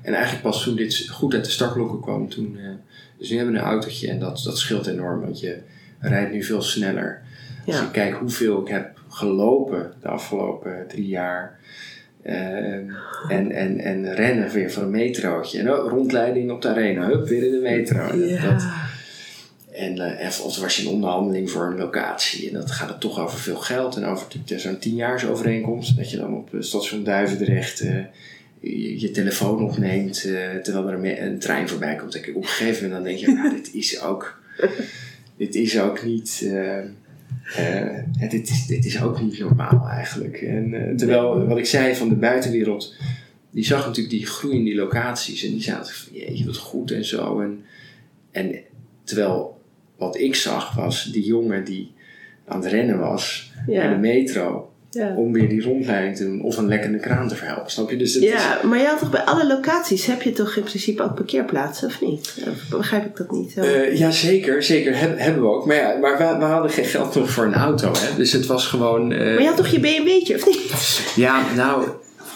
en 0.03 0.13
eigenlijk 0.13 0.43
pas 0.43 0.63
toen 0.63 0.75
dit 0.75 1.07
goed 1.09 1.33
uit 1.33 1.45
de 1.45 1.51
startblokken 1.51 1.99
kwam, 2.01 2.29
toen... 2.29 2.57
eh, 2.57 2.69
dus 3.17 3.29
nu 3.29 3.35
hebben 3.37 3.53
we 3.55 3.59
een 3.59 3.65
autootje 3.65 4.09
en 4.09 4.19
dat, 4.19 4.41
dat 4.45 4.57
scheelt 4.57 4.87
enorm, 4.87 5.21
want 5.21 5.39
je 5.39 5.57
rijdt 5.99 6.31
nu 6.31 6.43
veel 6.43 6.61
sneller. 6.61 7.21
Als 7.65 7.75
Ja. 7.75 7.83
ik 7.83 7.91
kijk 7.91 8.13
hoeveel 8.15 8.61
ik 8.61 8.67
heb 8.67 8.99
gelopen 9.09 9.91
de 10.01 10.07
afgelopen 10.07 10.85
drie 10.87 11.07
jaar. 11.07 11.59
Ehm, 12.27 12.83
en, 13.27 13.51
en, 13.51 13.79
en 13.79 14.13
rennen 14.15 14.49
weer 14.49 14.71
voor 14.71 14.83
een 14.83 14.89
metrootje. 14.91 15.59
En 15.59 15.69
ook 15.69 15.89
rondleiding 15.89 16.51
op 16.51 16.61
de 16.61 16.67
arena. 16.67 17.07
Hup, 17.07 17.27
weer 17.27 17.43
in 17.43 17.51
de 17.51 17.59
metro. 17.59 18.07
En, 18.07 18.41
dat- 18.41 18.65
en, 19.71 20.19
eh, 20.19 20.45
of 20.45 20.57
was 20.59 20.77
je 20.77 20.81
in 20.83 20.89
onderhandeling 20.89 21.51
voor 21.51 21.65
een 21.65 21.77
locatie. 21.77 22.47
En 22.47 22.53
dat 22.53 22.71
gaat 22.71 22.89
het 22.89 22.99
toch 22.99 23.19
over 23.19 23.39
veel 23.39 23.55
geld. 23.57 23.95
En 23.95 24.05
over 24.05 24.27
zo'n 24.45 24.77
tienjaarsovereenkomst. 24.79 25.97
Dat 25.97 26.11
je 26.11 26.17
dan 26.17 26.33
op 26.35 26.53
eh, 26.53 26.61
station 26.61 27.03
Duivendrecht 27.03 27.79
eh, 27.81 27.95
je, 28.59 28.99
je 28.99 29.11
telefoon 29.11 29.63
opneemt. 29.63 30.21
terwijl 30.63 30.87
er 30.87 30.93
een, 30.93 31.23
een 31.25 31.39
trein 31.39 31.69
voorbij 31.69 31.95
komt. 31.95 32.15
En 32.15 32.35
op 32.35 32.41
een 32.43 32.47
gegeven 32.47 32.83
moment 32.89 32.91
dan 32.93 33.03
denk 33.03 33.17
je, 33.25 33.33
nou, 33.33 33.55
dit 33.55 33.73
is 33.73 34.01
ook... 34.01 34.39
dit 35.37 35.55
is 35.55 35.79
ook 35.79 36.03
niet... 36.03 36.51
eh, 37.55 37.97
eh, 37.97 38.29
dit, 38.29 38.49
is, 38.49 38.65
dit 38.65 38.85
is 38.85 39.01
ook 39.01 39.21
niet 39.21 39.39
normaal 39.39 39.87
eigenlijk. 39.89 40.41
En, 40.41 40.73
eh, 40.73 40.95
terwijl, 40.95 41.47
wat 41.47 41.57
ik 41.57 41.65
zei 41.65 41.95
van 41.95 42.09
de 42.09 42.15
buitenwereld, 42.15 42.95
die 43.51 43.65
zag 43.65 43.85
natuurlijk 43.85 44.15
die 44.15 44.25
groei 44.25 44.57
in 44.57 44.63
die 44.63 44.75
locaties. 44.75 45.43
En 45.43 45.51
die 45.51 45.61
zaten 45.61 45.93
van, 45.93 46.17
jeetje, 46.17 46.45
wat 46.45 46.57
goed 46.57 46.91
en 46.91 47.05
zo. 47.05 47.39
En, 47.39 47.63
en 48.31 48.59
terwijl 49.03 49.61
wat 49.97 50.17
ik 50.17 50.35
zag 50.35 50.75
was 50.75 51.03
die 51.11 51.25
jongen 51.25 51.63
die 51.63 51.91
aan 52.45 52.61
het 52.61 52.71
rennen 52.71 52.99
was 52.99 53.51
naar 53.67 53.87
de 53.87 54.07
ja. 54.07 54.13
metro. 54.13 54.71
Ja. 54.91 55.13
om 55.15 55.33
weer 55.33 55.49
die 55.49 55.63
rondleiding 55.63 56.15
te 56.15 56.23
doen 56.23 56.41
of 56.41 56.57
een 56.57 56.67
lekkende 56.67 56.99
kraan 56.99 57.27
te 57.27 57.35
verhelpen. 57.35 57.71
Snap 57.71 57.89
je? 57.89 57.97
Dus 57.97 58.13
het 58.13 58.23
is, 58.23 58.29
Ja, 58.29 58.59
maar 58.63 58.79
je 58.79 58.85
had 58.85 58.99
toch 58.99 59.11
bij 59.11 59.21
alle 59.21 59.47
locaties 59.47 60.05
heb 60.05 60.21
je 60.21 60.31
toch 60.31 60.55
in 60.55 60.63
principe 60.63 61.03
ook 61.03 61.15
parkeerplaatsen, 61.15 61.87
of 61.87 62.01
niet? 62.01 62.33
Of 62.47 62.77
begrijp 62.77 63.05
ik 63.05 63.15
dat 63.17 63.31
niet? 63.31 63.57
Eh, 63.57 63.97
ja, 63.97 64.11
zeker. 64.11 64.63
Zeker 64.63 64.97
Heb- 64.97 65.17
hebben 65.19 65.41
we 65.41 65.47
ook. 65.49 65.65
Maar, 65.65 65.75
ja, 65.75 65.97
maar 66.01 66.17
we, 66.17 66.37
we 66.39 66.43
hadden 66.45 66.71
geen 66.71 66.85
geld 66.85 67.15
nog 67.15 67.29
voor 67.29 67.45
een 67.45 67.53
auto. 67.53 67.91
Hè? 67.97 68.15
Dus 68.17 68.31
het 68.31 68.45
was 68.45 68.65
gewoon... 68.67 69.11
eh, 69.11 69.19
maar 69.19 69.41
je 69.41 69.47
had 69.47 69.57
toch 69.57 69.67
je 69.67 69.79
BMW'tje, 69.79 70.35
of 70.35 70.45
niet? 70.45 71.01
Ja, 71.15 71.41
nou... 71.55 71.87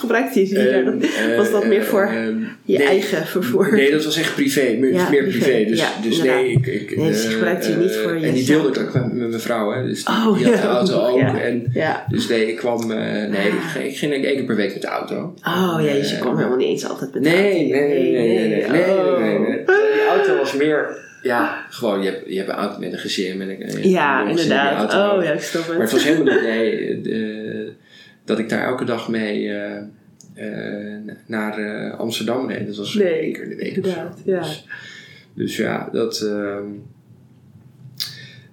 Gebruikte 0.01 0.39
je 0.39 0.45
ze 0.45 0.55
niet? 0.93 1.15
ehm, 1.15 1.35
was 1.41 1.51
dat 1.51 1.65
meer 1.65 1.83
voor 1.83 2.03
ehm, 2.05 2.37
je 2.65 2.77
nee, 2.77 2.87
eigen 2.87 3.25
vervoer? 3.27 3.75
Nee, 3.75 3.91
dat 3.91 4.05
was 4.05 4.17
echt 4.17 4.33
privé. 4.35 4.75
Meer, 4.79 4.93
Ja, 4.93 5.09
meer 5.09 5.23
privé. 5.23 5.37
privé. 5.49 5.65
Dus, 5.69 5.79
Ja, 5.79 5.89
dus 6.01 6.21
nee, 6.23 6.51
ik... 6.51 6.65
ik 6.67 6.97
Nee, 6.97 7.07
je 7.07 7.13
eh, 7.13 7.29
gebruikte 7.33 7.67
die 7.67 7.77
niet 7.77 7.95
eh, 7.95 8.01
voor 8.01 8.11
En 8.11 8.33
die 8.33 8.45
deelde 8.45 8.69
ik 8.69 8.79
ook 8.87 8.93
met 8.93 9.13
met 9.13 9.29
mijn 9.29 9.41
vrouw. 9.41 9.71
Hè? 9.71 9.87
Dus 9.87 10.05
die, 10.05 10.13
Oh, 10.15 10.37
die 10.37 10.45
had 10.45 10.61
de 10.61 10.67
auto 10.67 11.07
ook. 11.07 11.19
En. 11.37 11.71
Dus 12.09 12.27
nee, 12.27 12.47
ik 12.47 12.55
kwam... 12.55 12.91
eh, 12.91 12.97
nee, 13.29 13.47
ik, 13.47 13.53
Ah. 13.53 13.69
ging- 13.71 13.85
ik 13.85 13.97
ging 13.97 14.13
één 14.13 14.21
keer 14.21 14.43
per 14.43 14.55
week 14.55 14.73
met 14.73 14.81
de 14.81 14.87
auto. 14.87 15.33
Oh 15.43 15.77
ja, 15.83 15.93
dus 15.93 16.11
je 16.11 16.17
kwam 16.19 16.37
helemaal 16.37 16.57
niet 16.57 16.67
eens 16.67 16.85
altijd 16.89 17.13
met 17.13 17.23
de 17.23 17.29
Nee, 17.29 17.73
auto. 17.73 17.87
nee, 17.87 18.11
nee, 18.11 18.11
nee, 18.11 18.47
nee, 18.47 18.47
nee, 18.49 19.39
nee, 19.39 19.59
Oh. 19.59 19.67
Die 19.93 20.07
auto 20.09 20.37
was 20.37 20.53
meer, 20.53 20.97
ja, 21.21 21.65
gewoon, 21.69 22.01
je 22.03 22.09
hebt, 22.09 22.23
je 22.27 22.37
hebt 22.37 22.49
een 22.49 22.55
auto 22.55 22.79
met 22.79 22.93
een 22.93 22.99
gezin, 22.99 23.37
met 23.37 23.47
een, 23.49 23.89
Ja, 23.89 24.27
inderdaad. 24.29 24.93
auto 24.93 25.17
Oh 25.17 25.23
ja, 25.23 25.31
ik 25.31 25.41
snap 25.41 25.67
Maar 25.67 25.73
het 25.73 25.81
het. 25.81 25.91
was 25.91 26.03
helemaal 26.03 26.33
niet, 26.33 26.43
nee, 26.43 27.01
de- 27.01 27.71
dat 28.25 28.39
ik 28.39 28.49
daar 28.49 28.63
elke 28.65 28.85
dag 28.85 29.09
mee 29.09 29.49
eh, 29.49 29.77
eh, 30.33 31.01
naar 31.25 31.57
eh, 31.57 31.99
Amsterdam 31.99 32.49
reed. 32.49 32.67
Dat 32.67 32.75
was 32.75 32.93
Nee, 32.93 33.13
één 33.19 33.33
keer 33.33 33.43
in 33.43 33.49
de 33.49 33.55
week 33.55 33.75
inderdaad, 33.75 34.17
ja. 34.25 34.39
Dus, 34.39 34.65
dus 35.33 35.55
ja, 35.57 35.89
dat, 35.91 36.21
ehm, 36.21 36.63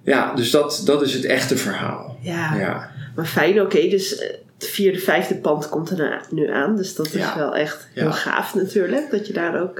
ja, 0.03 0.33
dus 0.33 0.51
dat, 0.51 0.81
dat 0.85 1.01
is 1.01 1.13
het 1.13 1.25
echte 1.25 1.57
verhaal. 1.57 2.17
Ja, 2.21 2.55
Ja, 2.55 2.91
maar 3.15 3.25
fijn, 3.25 3.61
oké. 3.61 3.89
dus 3.89 4.09
het 4.57 4.67
vierde, 4.67 4.99
vijfde 4.99 5.35
pand 5.35 5.69
komt 5.69 5.89
er 5.89 6.21
nu 6.31 6.49
aan. 6.49 6.75
Dus 6.75 6.95
dat 6.95 7.05
is 7.05 7.13
Ja. 7.13 7.37
wel 7.37 7.55
echt 7.55 7.87
heel 7.93 8.03
Ja. 8.03 8.11
gaaf 8.11 8.55
natuurlijk. 8.55 9.11
Dat 9.11 9.27
je 9.27 9.33
daar 9.33 9.61
ook... 9.61 9.79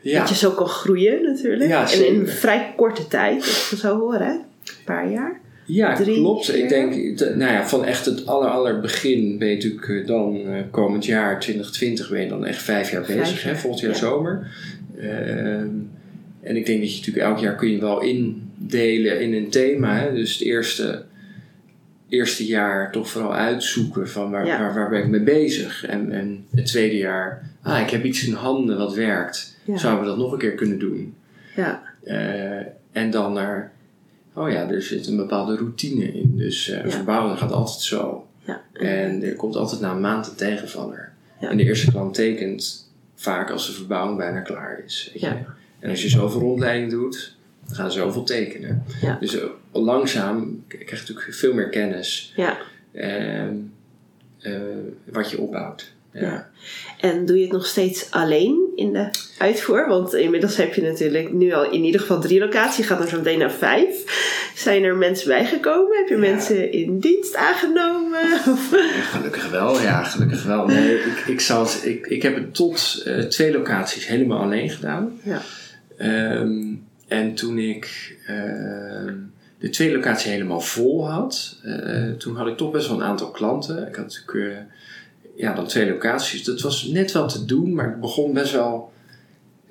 ja. 0.00 0.18
Dat 0.18 0.28
je 0.28 0.34
zo 0.34 0.50
kan 0.50 0.68
groeien 0.68 1.22
natuurlijk. 1.22 1.70
Ja, 1.70 1.92
en 1.92 2.06
in 2.06 2.20
een 2.20 2.28
vrij 2.28 2.72
korte 2.76 3.06
tijd, 3.08 3.36
als 3.40 3.72
ik 3.72 3.78
zo 3.78 3.98
hoor, 3.98 4.14
hè? 4.14 4.30
Een 4.30 4.84
paar 4.84 5.10
jaar. 5.10 5.40
Ja, 5.66 5.94
Drie 5.94 6.14
klopt. 6.16 6.46
keer? 6.50 6.62
Ik 6.62 6.68
denk, 6.68 7.18
de- 7.18 7.34
nou 7.36 7.52
ja, 7.52 7.66
van 7.68 7.84
echt 7.84 8.04
het 8.04 8.26
aller, 8.26 8.48
aller 8.48 8.80
begin 8.80 9.38
ben 9.38 9.48
je 9.48 9.54
natuurlijk 9.54 9.88
eh, 9.88 10.06
dan 10.06 10.46
eh, 10.46 10.60
komend 10.70 11.04
jaar 11.04 11.40
2020 11.40 12.10
ben 12.10 12.20
je 12.22 12.28
dan 12.28 12.44
echt 12.44 12.62
vijf 12.62 12.90
jaar 12.90 13.04
Vijf 13.04 13.18
bezig, 13.18 13.42
hè, 13.42 13.48
jaar, 13.50 13.58
volgend 13.58 13.82
jaar 13.82 13.92
ja. 13.92 13.98
zomer. 13.98 14.46
Ehm, 15.00 15.68
en 16.42 16.56
ik 16.56 16.66
denk 16.66 16.80
dat 16.80 16.90
je 16.92 16.98
natuurlijk 16.98 17.26
elk 17.26 17.38
jaar 17.38 17.54
kun 17.54 17.70
je 17.70 17.80
wel 17.80 18.00
indelen 18.02 19.20
in 19.20 19.32
een 19.34 19.50
thema. 19.50 19.98
Hè? 19.98 20.14
Dus 20.14 20.32
het 20.32 20.42
eerste, 20.42 21.04
eerste 22.08 22.46
jaar 22.46 22.92
toch 22.92 23.08
vooral 23.10 23.34
uitzoeken 23.34 24.08
van 24.08 24.30
waar, 24.30 24.46
Ja. 24.46 24.58
waar, 24.58 24.74
waar 24.74 24.88
ben 24.88 24.98
ik 25.02 25.08
mee 25.08 25.22
bezig. 25.22 25.84
En, 25.86 26.12
en 26.12 26.44
het 26.54 26.66
tweede 26.66 26.96
jaar, 26.96 27.50
ah, 27.62 27.80
ik 27.80 27.90
heb 27.90 28.04
iets 28.04 28.26
in 28.26 28.32
handen 28.34 28.78
wat 28.78 28.94
werkt. 28.94 29.56
Zouden 29.74 30.00
we 30.02 30.06
dat 30.08 30.18
nog 30.18 30.32
een 30.32 30.38
keer 30.38 30.54
kunnen 30.54 30.78
doen? 30.78 31.14
Ja, 31.56 31.82
Eh, 32.04 32.66
en 32.92 33.10
dan 33.10 33.32
naar, 33.32 33.72
oh 34.34 34.50
ja, 34.50 34.70
er 34.70 34.82
zit 34.82 35.06
een 35.06 35.16
bepaalde 35.16 35.56
routine 35.56 36.12
in. 36.12 36.36
Dus 36.36 36.68
eh 36.68 36.84
Ja. 36.84 36.90
verbouwen 36.90 37.38
gaat 37.38 37.52
altijd 37.52 37.80
zo. 37.80 38.26
ja. 38.44 38.62
En 38.72 39.22
er 39.22 39.34
komt 39.36 39.56
altijd 39.56 39.80
na 39.80 39.90
een 39.90 40.00
maand 40.00 40.26
een 40.28 40.34
tegenvaller. 40.34 41.12
Ja. 41.40 41.50
En 41.50 41.56
de 41.56 41.64
eerste 41.64 41.90
klant 41.90 42.14
tekent 42.14 42.90
vaak 43.14 43.50
als 43.50 43.66
de 43.66 43.72
verbouwing 43.72 44.18
bijna 44.18 44.40
klaar 44.40 44.82
is. 44.84 45.10
Weet 45.12 45.22
je? 45.22 45.36
En 45.78 45.90
als 45.90 46.02
je 46.02 46.08
zoveel 46.08 46.40
rondleiding 46.40 46.90
doet, 46.90 47.36
dan 47.66 47.76
gaan 47.76 47.92
ze 47.92 47.98
zoveel 47.98 48.22
tekenen. 48.24 48.82
Dus 49.20 49.38
eh, 49.40 49.44
langzaam 49.72 50.64
krijg 50.66 50.90
je 50.90 50.96
natuurlijk 50.96 51.34
veel 51.34 51.54
meer 51.54 51.68
kennis. 51.68 52.32
ja. 52.36 52.58
ehm, 52.92 53.54
eh, 54.38 54.52
wat 55.04 55.30
je 55.30 55.38
opbouwt. 55.38 55.92
Ja. 56.12 56.50
En 57.10 57.26
doe 57.26 57.36
je 57.36 57.42
het 57.42 57.52
nog 57.52 57.66
steeds 57.66 58.10
alleen 58.10 58.72
in 58.74 58.92
de 58.92 59.08
uitvoer? 59.38 59.88
Want 59.88 60.14
inmiddels 60.14 60.56
heb 60.56 60.74
je 60.74 60.82
natuurlijk 60.82 61.32
nu 61.32 61.52
al 61.52 61.70
in 61.70 61.84
ieder 61.84 62.00
geval 62.00 62.20
drie 62.20 62.40
locaties. 62.40 62.86
Gaat 62.86 63.00
er 63.02 63.08
zo 63.08 63.16
meteen 63.16 63.38
naar 63.38 63.52
vijf. 63.52 64.04
Zijn 64.54 64.82
er 64.84 64.96
mensen 64.96 65.28
bijgekomen? 65.28 65.96
Heb 65.96 66.08
je 66.08 66.14
Ja. 66.14 66.20
mensen 66.20 66.72
in 66.72 66.98
dienst 66.98 67.36
aangenomen? 67.36 68.38
Gelukkig 69.12 69.50
wel, 69.50 69.80
ja, 69.80 70.02
gelukkig 70.02 70.44
wel. 70.44 70.66
Nee, 70.66 70.94
ik, 70.94 71.24
ik, 71.26 71.40
zal 71.40 71.66
ik, 71.82 72.06
ik 72.06 72.22
heb 72.22 72.34
het 72.34 72.54
tot 72.54 73.02
eh, 73.04 73.18
twee 73.18 73.52
locaties 73.52 74.06
helemaal 74.06 74.40
alleen 74.40 74.70
gedaan. 74.70 75.20
Ja. 75.22 75.40
Ehm, 75.96 76.74
en 77.08 77.34
toen 77.34 77.58
ik 77.58 78.16
ehm, 78.26 79.14
de 79.58 79.68
tweede 79.70 79.94
locatie 79.94 80.30
helemaal 80.30 80.60
vol 80.60 81.10
had, 81.10 81.58
eh, 81.62 82.10
toen 82.18 82.36
had 82.36 82.46
ik 82.46 82.56
toch 82.56 82.70
best 82.70 82.88
wel 82.88 82.96
een 82.96 83.06
aantal 83.06 83.30
klanten. 83.30 83.86
Ik 83.88 83.94
had 83.94 84.04
natuurlijk 84.04 84.52
eh, 84.56 84.62
ja, 85.36 85.54
dan 85.54 85.66
twee 85.66 85.90
locaties. 85.90 86.44
Dat 86.44 86.60
was 86.60 86.84
net 86.84 87.12
wel 87.12 87.28
te 87.28 87.44
doen, 87.44 87.74
maar 87.74 87.86
het 87.90 88.00
begon 88.00 88.32
best 88.32 88.52
wel, 88.52 88.92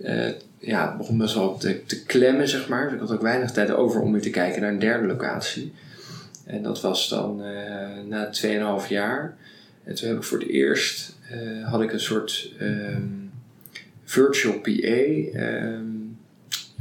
eh, 0.02 0.30
ja, 0.60 0.88
het 0.88 0.98
begon 0.98 1.18
best 1.18 1.34
wel 1.36 1.58
te, 1.58 1.86
te 1.86 2.04
klemmen, 2.04 2.48
zeg 2.48 2.68
maar. 2.68 2.84
Dus 2.84 2.94
ik 2.94 3.00
had 3.00 3.12
ook 3.12 3.22
weinig 3.22 3.52
tijd 3.52 3.72
over 3.72 4.02
om 4.02 4.12
weer 4.12 4.22
te 4.22 4.30
kijken 4.30 4.62
naar 4.62 4.72
een 4.72 4.80
derde 4.80 5.08
locatie. 5.08 5.74
En 6.46 6.64
dat 6.64 6.82
was 6.82 7.10
dan 7.10 7.44
eh, 7.44 7.88
na 8.08 8.30
2,5 8.82 8.88
jaar. 8.90 9.38
En 9.84 9.96
toen 9.96 10.08
heb 10.08 10.18
ik 10.18 10.24
voor 10.24 10.40
het 10.40 10.48
eerst 10.48 11.16
eh, 11.30 11.70
had 11.70 11.82
ik 11.82 11.94
een 11.94 12.00
soort 12.00 12.52
ehm, 12.60 13.02
virtual 14.04 14.60
PA. 14.60 14.70
ehm, 14.70 15.82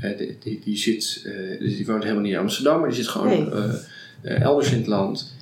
eh, 0.01 0.19
die, 0.19 0.37
die, 0.41 0.61
die, 0.65 0.77
zit, 0.77 1.23
dus 1.59 1.77
die 1.77 1.87
woont 1.87 2.03
helemaal 2.03 2.23
niet 2.23 2.33
in 2.33 2.39
Amsterdam, 2.39 2.81
maar 2.81 2.89
die 2.89 2.99
zit 2.99 3.09
gewoon 3.09 3.53
Nee. 4.23 4.35
elders 4.35 4.71
in 4.71 4.79
het 4.79 4.87
land. 4.87 5.35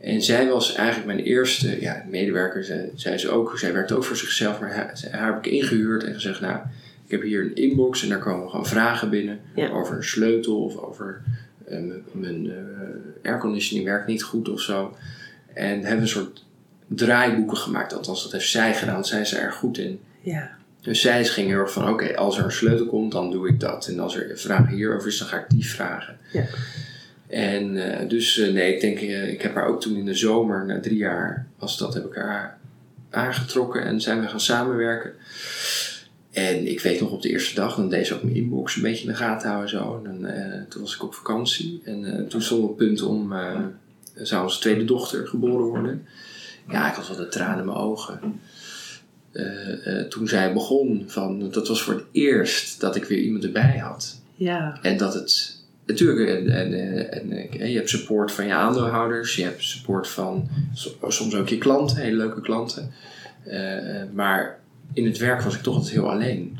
En 0.00 0.22
zij 0.22 0.48
was 0.48 0.74
eigenlijk 0.74 1.06
mijn 1.06 1.18
eerste 1.18 1.80
ja, 1.80 2.04
medewerker. 2.08 2.64
Zij, 2.64 2.90
zij, 2.94 3.14
is 3.14 3.28
ook, 3.28 3.58
zij 3.58 3.72
werkt 3.72 3.92
ook 3.92 4.04
voor 4.04 4.16
zichzelf, 4.16 4.60
maar 4.60 4.74
haar, 4.74 5.26
heb 5.26 5.46
ik 5.46 5.52
ingehuurd 5.52 6.04
en 6.04 6.14
gezegd: 6.14 6.40
Nou, 6.40 6.58
ik 7.04 7.10
heb 7.10 7.22
hier 7.22 7.40
een 7.42 7.54
inbox 7.54 8.02
en 8.02 8.08
daar 8.08 8.18
komen 8.18 8.50
gewoon 8.50 8.66
vragen 8.66 9.10
binnen 9.10 9.40
Ja. 9.54 9.68
over 9.68 9.96
een 9.96 10.04
sleutel 10.04 10.64
of 10.64 10.76
over 10.76 11.22
eh, 11.66 11.78
mijn 12.12 12.50
eh, 12.50 13.30
airconditioning 13.30 13.86
werkt 13.86 14.06
niet 14.06 14.22
goed 14.22 14.48
of 14.48 14.60
zo. 14.60 14.96
En 15.54 15.80
hebben 15.80 16.00
een 16.00 16.08
soort 16.08 16.44
draaiboeken 16.86 17.56
gemaakt. 17.56 17.92
Althans, 17.94 18.22
dat 18.22 18.32
heeft 18.32 18.48
zij 18.48 18.74
gedaan. 18.74 19.04
Zij 19.04 19.20
is 19.20 19.34
er 19.34 19.42
erg 19.42 19.54
goed 19.54 19.78
in. 19.78 20.00
Ja. 20.20 20.50
Dus 20.80 21.00
zij 21.00 21.24
ging 21.24 21.48
heel 21.48 21.58
erg 21.58 21.72
van, 21.72 21.88
oké, 21.88 22.16
als 22.16 22.38
er 22.38 22.44
een 22.44 22.52
sleutel 22.52 22.86
komt, 22.86 23.12
dan 23.12 23.30
doe 23.30 23.48
ik 23.48 23.60
dat. 23.60 23.86
En 23.86 24.00
als 24.00 24.16
er 24.16 24.38
vragen 24.38 24.74
hierover 24.74 25.08
is, 25.08 25.18
dan 25.18 25.28
ga 25.28 25.38
ik 25.38 25.48
die 25.48 25.66
vragen. 25.66 26.16
Ja. 26.32 26.44
En 27.30 27.76
eh, 27.76 28.08
dus, 28.08 28.38
eh, 28.38 28.52
nee, 28.52 28.74
ik 28.74 28.80
denk, 28.80 28.98
eh, 28.98 29.32
ik 29.32 29.42
heb 29.42 29.54
haar 29.54 29.66
ook 29.66 29.80
toen 29.80 29.96
in 29.96 30.04
de 30.04 30.14
zomer, 30.14 30.66
na 30.66 30.80
drie 30.80 30.96
jaar, 30.96 31.46
was 31.58 31.78
dat, 31.78 31.94
heb 31.94 32.04
ik 32.04 32.14
haar 32.14 32.58
aangetrokken 33.10 33.84
en 33.84 34.00
zijn 34.00 34.20
we 34.20 34.28
gaan 34.28 34.40
samenwerken. 34.40 35.12
En 36.30 36.70
ik 36.70 36.80
weet 36.80 37.00
nog 37.00 37.10
op 37.10 37.22
de 37.22 37.28
eerste 37.28 37.54
dag, 37.54 37.76
dan 37.76 37.88
deed 37.88 38.06
ze 38.06 38.14
ook 38.14 38.22
mijn 38.22 38.36
inbox 38.36 38.76
een 38.76 38.82
beetje 38.82 39.04
in 39.04 39.10
de 39.10 39.16
gaten 39.16 39.48
houden 39.48 39.70
en 39.70 39.78
zo. 39.78 40.02
En 40.04 40.22
dan, 40.22 40.32
toen 40.68 40.82
was 40.82 40.94
ik 40.94 41.02
op 41.02 41.14
vakantie 41.14 41.80
en 41.84 42.26
toen 42.28 42.42
stond 42.42 42.68
het 42.68 42.76
punt 42.76 43.02
om, 43.02 43.34
zou 44.14 44.42
onze 44.42 44.60
tweede 44.60 44.84
dochter 44.84 45.28
geboren 45.28 45.66
worden. 45.66 46.06
Ja, 46.68 46.88
ik 46.88 46.94
had 46.94 47.08
wel 47.08 47.16
de 47.16 47.28
tranen 47.28 47.58
in 47.58 47.64
mijn 47.64 47.78
ogen. 47.78 48.40
Toen 50.08 50.28
zij 50.28 50.52
begon, 50.52 51.04
van, 51.06 51.50
dat 51.50 51.68
was 51.68 51.82
voor 51.82 51.94
het 51.94 52.04
eerst 52.12 52.80
dat 52.80 52.96
ik 52.96 53.04
weer 53.04 53.18
iemand 53.18 53.44
erbij 53.44 53.78
had. 53.78 54.20
Ja. 54.34 54.78
En 54.82 54.96
dat 54.96 55.14
het, 55.14 55.59
natuurlijk, 55.90 56.28
en, 56.28 56.48
en, 56.50 56.72
en, 57.60 57.70
je 57.70 57.76
hebt 57.76 57.88
support 57.88 58.32
van 58.32 58.46
je 58.46 58.54
aandeelhouders, 58.54 59.36
je 59.36 59.42
hebt 59.42 59.62
support 59.62 60.08
van 60.08 60.48
so- 60.74 60.96
soms 61.08 61.34
ook 61.34 61.48
je 61.48 61.58
klanten, 61.58 61.96
hele 61.96 62.16
leuke 62.16 62.40
klanten. 62.40 62.90
Eh, 63.44 64.02
maar 64.12 64.58
in 64.92 65.04
het 65.04 65.18
werk 65.18 65.40
was 65.42 65.54
ik 65.54 65.62
toch 65.62 65.74
altijd 65.74 65.92
heel 65.92 66.10
alleen. 66.10 66.58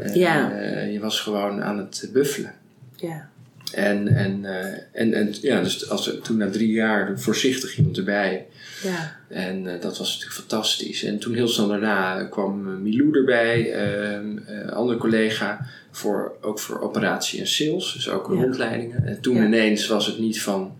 Eh, 0.00 0.14
Ja. 0.14 0.52
eh, 0.52 0.92
je 0.92 1.00
was 1.00 1.20
gewoon 1.20 1.62
aan 1.62 1.78
het 1.78 2.10
buffelen. 2.12 2.52
Ja. 2.96 3.28
En, 3.74 4.08
en, 4.08 4.44
en, 4.92 5.12
en 5.14 5.34
ja, 5.40 5.62
dus 5.62 5.88
als 5.90 6.18
toen 6.22 6.36
na 6.36 6.50
drie 6.50 6.70
jaar 6.70 7.18
voorzichtig 7.20 7.76
iemand 7.78 7.96
erbij. 7.96 8.46
Ja. 8.82 9.16
En 9.28 9.66
eh, 9.66 9.80
dat 9.80 9.98
was 9.98 10.08
natuurlijk 10.14 10.40
fantastisch. 10.40 11.04
En 11.04 11.18
toen 11.18 11.34
heel 11.34 11.48
snel 11.48 11.68
daarna 11.68 12.24
kwam 12.24 12.66
eh, 12.68 12.74
Milou 12.74 13.18
erbij, 13.18 13.72
ehm, 13.72 14.38
eh, 14.46 14.56
een 14.62 14.70
andere 14.70 14.98
collega, 14.98 15.66
voor, 15.90 16.32
ook 16.40 16.58
voor 16.58 16.80
operatie 16.80 17.40
en 17.40 17.46
sales, 17.46 17.92
dus 17.92 18.08
ook 18.08 18.28
Ja. 18.32 18.40
rondleidingen. 18.42 19.06
En 19.06 19.20
toen 19.20 19.36
Ja. 19.36 19.44
ineens 19.44 19.86
was 19.86 20.06
het 20.06 20.18
niet 20.18 20.42
van 20.42 20.74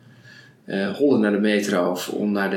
eh 0.65 0.97
hollen 0.97 1.21
naar 1.21 1.33
de 1.33 1.39
metro 1.39 1.91
of 1.91 2.09
om 2.09 2.33
naar 2.33 2.51
de, 2.51 2.57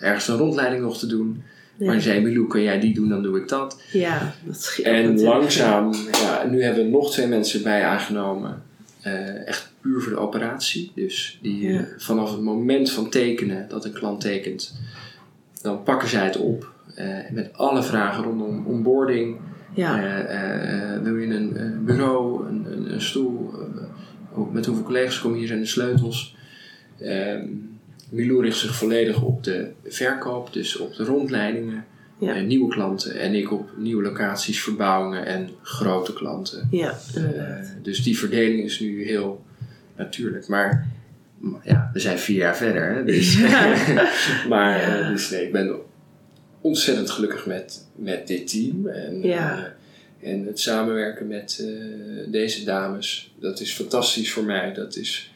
ergens 0.00 0.28
een 0.28 0.36
rondleiding 0.36 0.82
nog 0.82 0.98
te 0.98 1.06
doen. 1.06 1.42
Maar 1.78 1.94
Ja. 1.94 2.00
zei, 2.00 2.20
Milou, 2.20 2.46
kan 2.46 2.62
jij 2.62 2.80
die 2.80 2.94
doen, 2.94 3.08
dan 3.08 3.22
doe 3.22 3.38
ik 3.40 3.48
dat. 3.48 3.82
Ja, 3.92 4.34
dat 4.44 4.62
scheelt 4.62 4.86
En 4.86 4.94
natuurlijk. 5.02 5.26
langzaam, 5.28 5.92
ja, 6.12 6.46
nu 6.50 6.62
hebben 6.62 6.84
we 6.84 6.90
nog 6.90 7.12
twee 7.12 7.26
mensen 7.26 7.62
bij 7.62 7.84
aangenomen. 7.84 8.62
Eh, 9.00 9.48
echt 9.48 9.71
puur 9.82 10.00
voor 10.00 10.12
de 10.12 10.18
operatie. 10.18 10.92
Dus 10.94 11.38
die 11.42 11.68
Ja. 11.72 11.78
eh, 11.80 11.84
vanaf 11.98 12.30
het 12.30 12.40
moment 12.40 12.90
van 12.90 13.10
tekenen, 13.10 13.68
dat 13.68 13.84
een 13.84 13.92
klant 13.92 14.20
tekent, 14.20 14.74
dan 15.62 15.82
pakken 15.82 16.08
zij 16.08 16.24
het 16.24 16.36
op. 16.36 16.70
eh, 16.94 17.06
met 17.30 17.52
alle 17.52 17.82
vragen 17.82 18.24
rondom 18.24 18.66
onboarding. 18.66 19.36
Ja. 19.74 20.24
Eh, 20.26 21.02
wil 21.02 21.16
je 21.16 21.34
een, 21.34 21.84
bureau, 21.84 22.46
een, 22.48 22.66
een, 22.72 22.92
een 22.92 23.00
stoel? 23.02 23.50
met 24.52 24.66
hoeveel 24.66 24.84
collega's 24.84 25.20
komen 25.20 25.38
hier 25.38 25.46
zijn 25.46 25.60
de 25.60 25.66
sleutels? 25.66 26.36
Ehm, 26.98 27.46
Milou 28.10 28.42
richt 28.42 28.58
zich 28.58 28.74
volledig 28.74 29.22
op 29.22 29.44
de 29.44 29.70
verkoop, 29.84 30.52
dus 30.52 30.76
op 30.76 30.94
de 30.94 31.04
rondleidingen 31.04 31.84
Ja. 32.18 32.34
en 32.34 32.46
nieuwe 32.46 32.68
klanten. 32.70 33.18
En 33.20 33.34
ik 33.34 33.52
op 33.52 33.70
nieuwe 33.76 34.02
locaties, 34.02 34.62
verbouwingen 34.62 35.26
en 35.26 35.48
grote 35.62 36.12
klanten. 36.12 36.68
Ja, 36.70 36.98
dus 37.82 38.02
die 38.02 38.18
verdeling 38.18 38.62
is 38.64 38.80
nu 38.80 39.04
heel 39.04 39.44
natuurlijk. 39.96 40.48
Maar 40.48 40.86
ja, 41.62 41.90
we 41.92 41.98
zijn 42.00 42.18
vier 42.18 42.36
jaar 42.36 42.56
verder. 42.56 42.94
Hè? 42.94 43.04
Dus, 43.04 43.36
maar 44.48 44.80
Ja. 44.80 45.00
eh, 45.00 45.08
dus 45.08 45.30
nee, 45.30 45.44
ik 45.46 45.52
ben 45.52 45.76
ontzettend 46.60 47.10
gelukkig 47.10 47.46
met, 47.46 47.86
met 47.96 48.26
dit 48.26 48.48
team. 48.48 48.86
En, 48.86 49.22
Ja. 49.22 49.58
eh, 50.20 50.30
en 50.30 50.46
het 50.46 50.60
samenwerken 50.60 51.26
met 51.26 51.58
eh, 51.60 52.32
deze 52.32 52.64
dames, 52.64 53.34
dat 53.40 53.60
is 53.60 53.72
fantastisch 53.72 54.32
voor 54.32 54.44
mij. 54.44 54.72
Dat 54.74 54.96
is, 54.96 55.32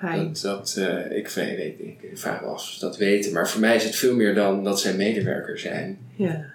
dat, 0.00 0.42
dat, 0.42 0.80
ik, 1.10 1.28
weet, 1.28 1.58
ik, 1.80 2.02
ik 2.02 2.18
vraag 2.18 2.40
me 2.40 2.46
af 2.46 2.52
of 2.54 2.62
ze 2.68 2.80
dat 2.80 2.96
weten. 2.96 3.32
Maar 3.32 3.48
voor 3.48 3.60
mij 3.60 3.76
is 3.76 3.84
het 3.84 3.96
veel 3.96 4.14
meer 4.14 4.34
dan 4.34 4.64
dat 4.64 4.80
zij 4.80 4.94
medewerker 4.94 5.58
zijn. 5.58 5.98
Ja. 6.16 6.52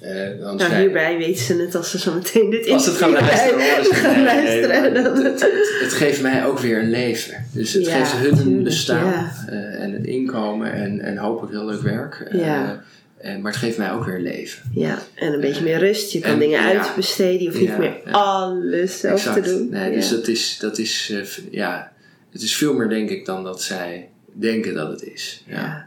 Eh, 0.00 0.28
want 0.44 0.58
Nou, 0.58 0.74
hierbij 0.74 1.16
weten 1.18 1.44
ze 1.44 1.54
het 1.54 1.74
als 1.74 1.90
ze 1.90 1.98
zo 1.98 2.14
meteen 2.14 2.50
dit 2.50 2.68
als 2.68 2.84
ze 2.84 2.90
het 2.90 2.98
gaan 2.98 3.10
luisteren, 3.10 3.52
horen 3.70 3.84
ze 3.84 3.90
het. 3.94 3.98
gaan 4.00 4.22
luisteren. 4.24 4.92
nee, 4.92 4.92
dan- 5.02 5.16
het, 5.24 5.40
het, 5.40 5.78
het 5.80 5.92
geeft 5.92 6.22
mij 6.22 6.44
ook 6.46 6.58
weer 6.58 6.78
een 6.78 6.90
leven. 6.90 7.46
Dus 7.52 7.72
het 7.72 7.86
Ja, 7.86 8.04
geeft 8.04 8.12
hun 8.26 8.36
tuurlijk, 8.36 8.64
bestaan 8.64 9.06
ja. 9.06 9.32
eh, 9.48 9.82
en 9.82 9.92
het 9.92 10.04
inkomen 10.04 10.72
en, 10.72 11.00
en 11.00 11.16
hopelijk 11.16 11.52
heel 11.52 11.64
leuk 11.66 11.80
werk. 11.80 12.20
Eh, 12.30 12.40
Ja. 12.40 12.82
en, 13.18 13.40
maar 13.40 13.52
het 13.52 13.60
geeft 13.60 13.78
mij 13.78 13.92
ook 13.92 14.04
weer 14.04 14.20
leven. 14.20 14.62
Ja, 14.74 14.98
en 15.14 15.32
een 15.32 15.40
beetje 15.40 15.62
meer 15.64 15.78
rust. 15.78 16.12
Je 16.12 16.20
kan 16.20 16.32
En- 16.32 16.38
dingen 16.38 16.60
uitbesteden. 16.60 17.40
Je 17.42 17.48
hoeft 17.48 17.60
niet 17.60 17.78
meer 17.78 17.96
alles 18.10 19.00
zelf 19.00 19.14
exact. 19.26 19.44
te 19.44 19.50
doen. 19.50 19.68
Nee, 19.70 19.90
ja. 19.90 19.96
Dus 19.96 20.08
dat 20.08 20.28
is, 20.28 20.58
dat 20.60 20.78
is 20.78 21.12
ja, 21.50 21.92
het 22.32 22.42
is 22.42 22.56
veel 22.56 22.74
meer 22.74 22.88
denk 22.88 23.10
ik 23.10 23.26
dan 23.26 23.44
dat 23.44 23.62
zij 23.62 24.08
denken 24.32 24.74
dat 24.74 24.90
het 24.90 25.02
is. 25.02 25.42
Ja. 25.46 25.86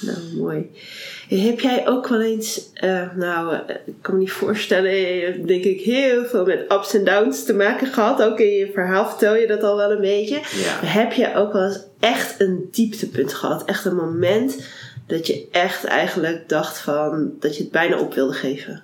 Nou, 0.00 0.18
mooi. 0.36 0.70
Heb 1.28 1.60
jij 1.60 1.88
ook 1.88 2.08
wel 2.08 2.20
eens, 2.20 2.70
eh, 2.72 3.16
nou, 3.16 3.54
eh, 3.54 3.76
ik 3.84 3.94
kan 4.00 4.14
me 4.14 4.20
niet 4.20 4.32
voorstellen, 4.32 5.20
hebt 5.24 5.48
denk 5.48 5.64
ik 5.64 5.80
heel 5.80 6.24
veel 6.24 6.44
met 6.44 6.72
ups 6.72 6.94
en 6.94 7.04
downs 7.04 7.44
te 7.44 7.54
maken 7.54 7.86
gehad. 7.86 8.22
Ook 8.22 8.40
in 8.40 8.50
je 8.50 8.70
verhaal 8.72 9.08
vertel 9.08 9.34
je 9.34 9.46
dat 9.46 9.62
al 9.62 9.76
wel 9.76 9.90
een 9.90 10.00
beetje. 10.00 10.34
Ja. 10.34 10.86
Heb 10.86 11.12
je 11.12 11.34
ook 11.34 11.52
wel 11.52 11.64
eens 11.64 11.84
echt 12.00 12.40
een 12.40 12.68
dieptepunt 12.70 13.34
gehad? 13.34 13.64
Echt 13.64 13.84
een 13.84 13.96
moment 13.96 14.66
dat 15.06 15.26
je 15.26 15.48
echt 15.50 15.84
eigenlijk 15.84 16.48
dacht 16.48 16.78
van, 16.78 17.32
dat 17.40 17.56
je 17.56 17.62
het 17.62 17.72
bijna 17.72 17.98
op 17.98 18.14
wilde 18.14 18.34
geven? 18.34 18.82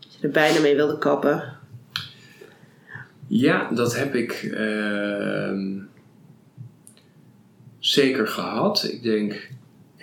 Dat 0.00 0.14
je 0.14 0.26
er 0.26 0.32
bijna 0.32 0.60
mee 0.60 0.76
wilde 0.76 0.98
kappen? 0.98 1.52
Ja, 3.26 3.70
dat 3.70 3.96
heb 3.96 4.14
ik 4.14 4.50
ehm, 4.54 5.78
zeker 7.78 8.28
gehad. 8.28 8.88
Ik 8.90 9.02
denk 9.02 9.48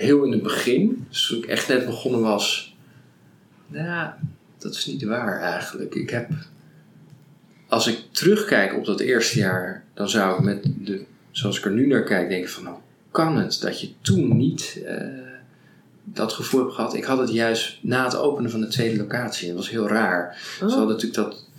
heel 0.01 0.23
in 0.23 0.31
het 0.31 0.43
begin, 0.43 1.05
dus 1.09 1.27
toen 1.27 1.37
ik 1.37 1.45
echt 1.45 1.67
net 1.67 1.85
begonnen 1.85 2.21
was. 2.21 2.75
Nou, 3.67 4.09
dat 4.57 4.73
is 4.73 4.85
niet 4.85 5.03
waar 5.03 5.41
eigenlijk. 5.41 5.95
Ik 5.95 6.09
heb, 6.09 6.29
als 7.67 7.87
ik 7.87 7.99
terugkijk 8.11 8.75
op 8.75 8.85
dat 8.85 8.99
eerste 8.99 9.39
jaar, 9.39 9.83
dan 9.93 10.09
zou 10.09 10.37
ik 10.37 10.43
met 10.43 10.63
de, 10.63 11.05
zoals 11.31 11.57
ik 11.57 11.65
er 11.65 11.71
nu 11.71 11.87
naar 11.87 12.03
kijk, 12.03 12.29
denken 12.29 12.49
van, 12.49 12.65
hoe 12.65 12.75
kan 13.11 13.37
het 13.37 13.61
dat 13.61 13.81
je 13.81 13.91
toen 14.01 14.37
niet 14.37 14.81
eh, 14.85 14.97
dat 16.03 16.33
gevoel 16.33 16.61
hebt 16.61 16.73
gehad? 16.73 16.93
Ik 16.93 17.03
had 17.03 17.17
het 17.17 17.31
juist 17.31 17.77
na 17.81 18.03
het 18.03 18.15
openen 18.15 18.51
van 18.51 18.61
de 18.61 18.67
tweede 18.67 18.97
locatie. 18.97 19.47
Dat 19.47 19.57
was 19.57 19.69
heel 19.69 19.87
raar. 19.87 20.37
Ze 20.57 20.65
hadden 20.65 20.87
natuurlijk 20.87 21.13
dat. 21.13 21.49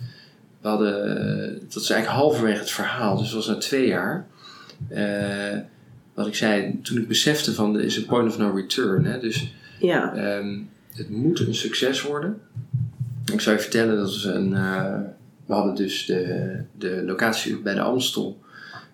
We 0.61 0.69
hadden, 0.69 1.59
dat 1.69 1.81
is 1.81 1.89
eigenlijk 1.89 2.21
halverwege 2.21 2.59
het 2.59 2.71
verhaal, 2.71 3.17
dus 3.17 3.25
dat 3.25 3.35
was 3.35 3.47
na 3.47 3.57
twee 3.57 3.87
jaar. 3.87 4.27
Eh, 4.89 5.57
wat 6.13 6.27
ik 6.27 6.35
zei, 6.35 6.79
toen 6.81 6.97
ik 6.97 7.07
besefte 7.07 7.53
van, 7.53 7.75
er 7.75 7.83
is 7.83 7.97
een 7.97 8.05
point 8.05 8.29
of 8.29 8.37
no 8.37 8.51
return. 8.55 9.05
Hè, 9.05 9.19
dus 9.19 9.53
Ja, 9.79 10.15
ehm, 10.15 10.59
het 10.93 11.09
moet 11.09 11.39
een 11.39 11.55
succes 11.55 12.01
worden. 12.01 12.41
Ik 13.33 13.41
zou 13.41 13.55
je 13.55 13.61
vertellen, 13.61 13.97
dat 13.97 14.09
is 14.09 14.23
een, 14.23 14.53
eh, 14.53 14.95
we 15.45 15.53
hadden 15.53 15.75
dus 15.75 16.05
de, 16.05 16.55
de 16.77 17.03
locatie 17.05 17.57
bij 17.57 17.73
de 17.73 17.81
Amstel. 17.81 18.41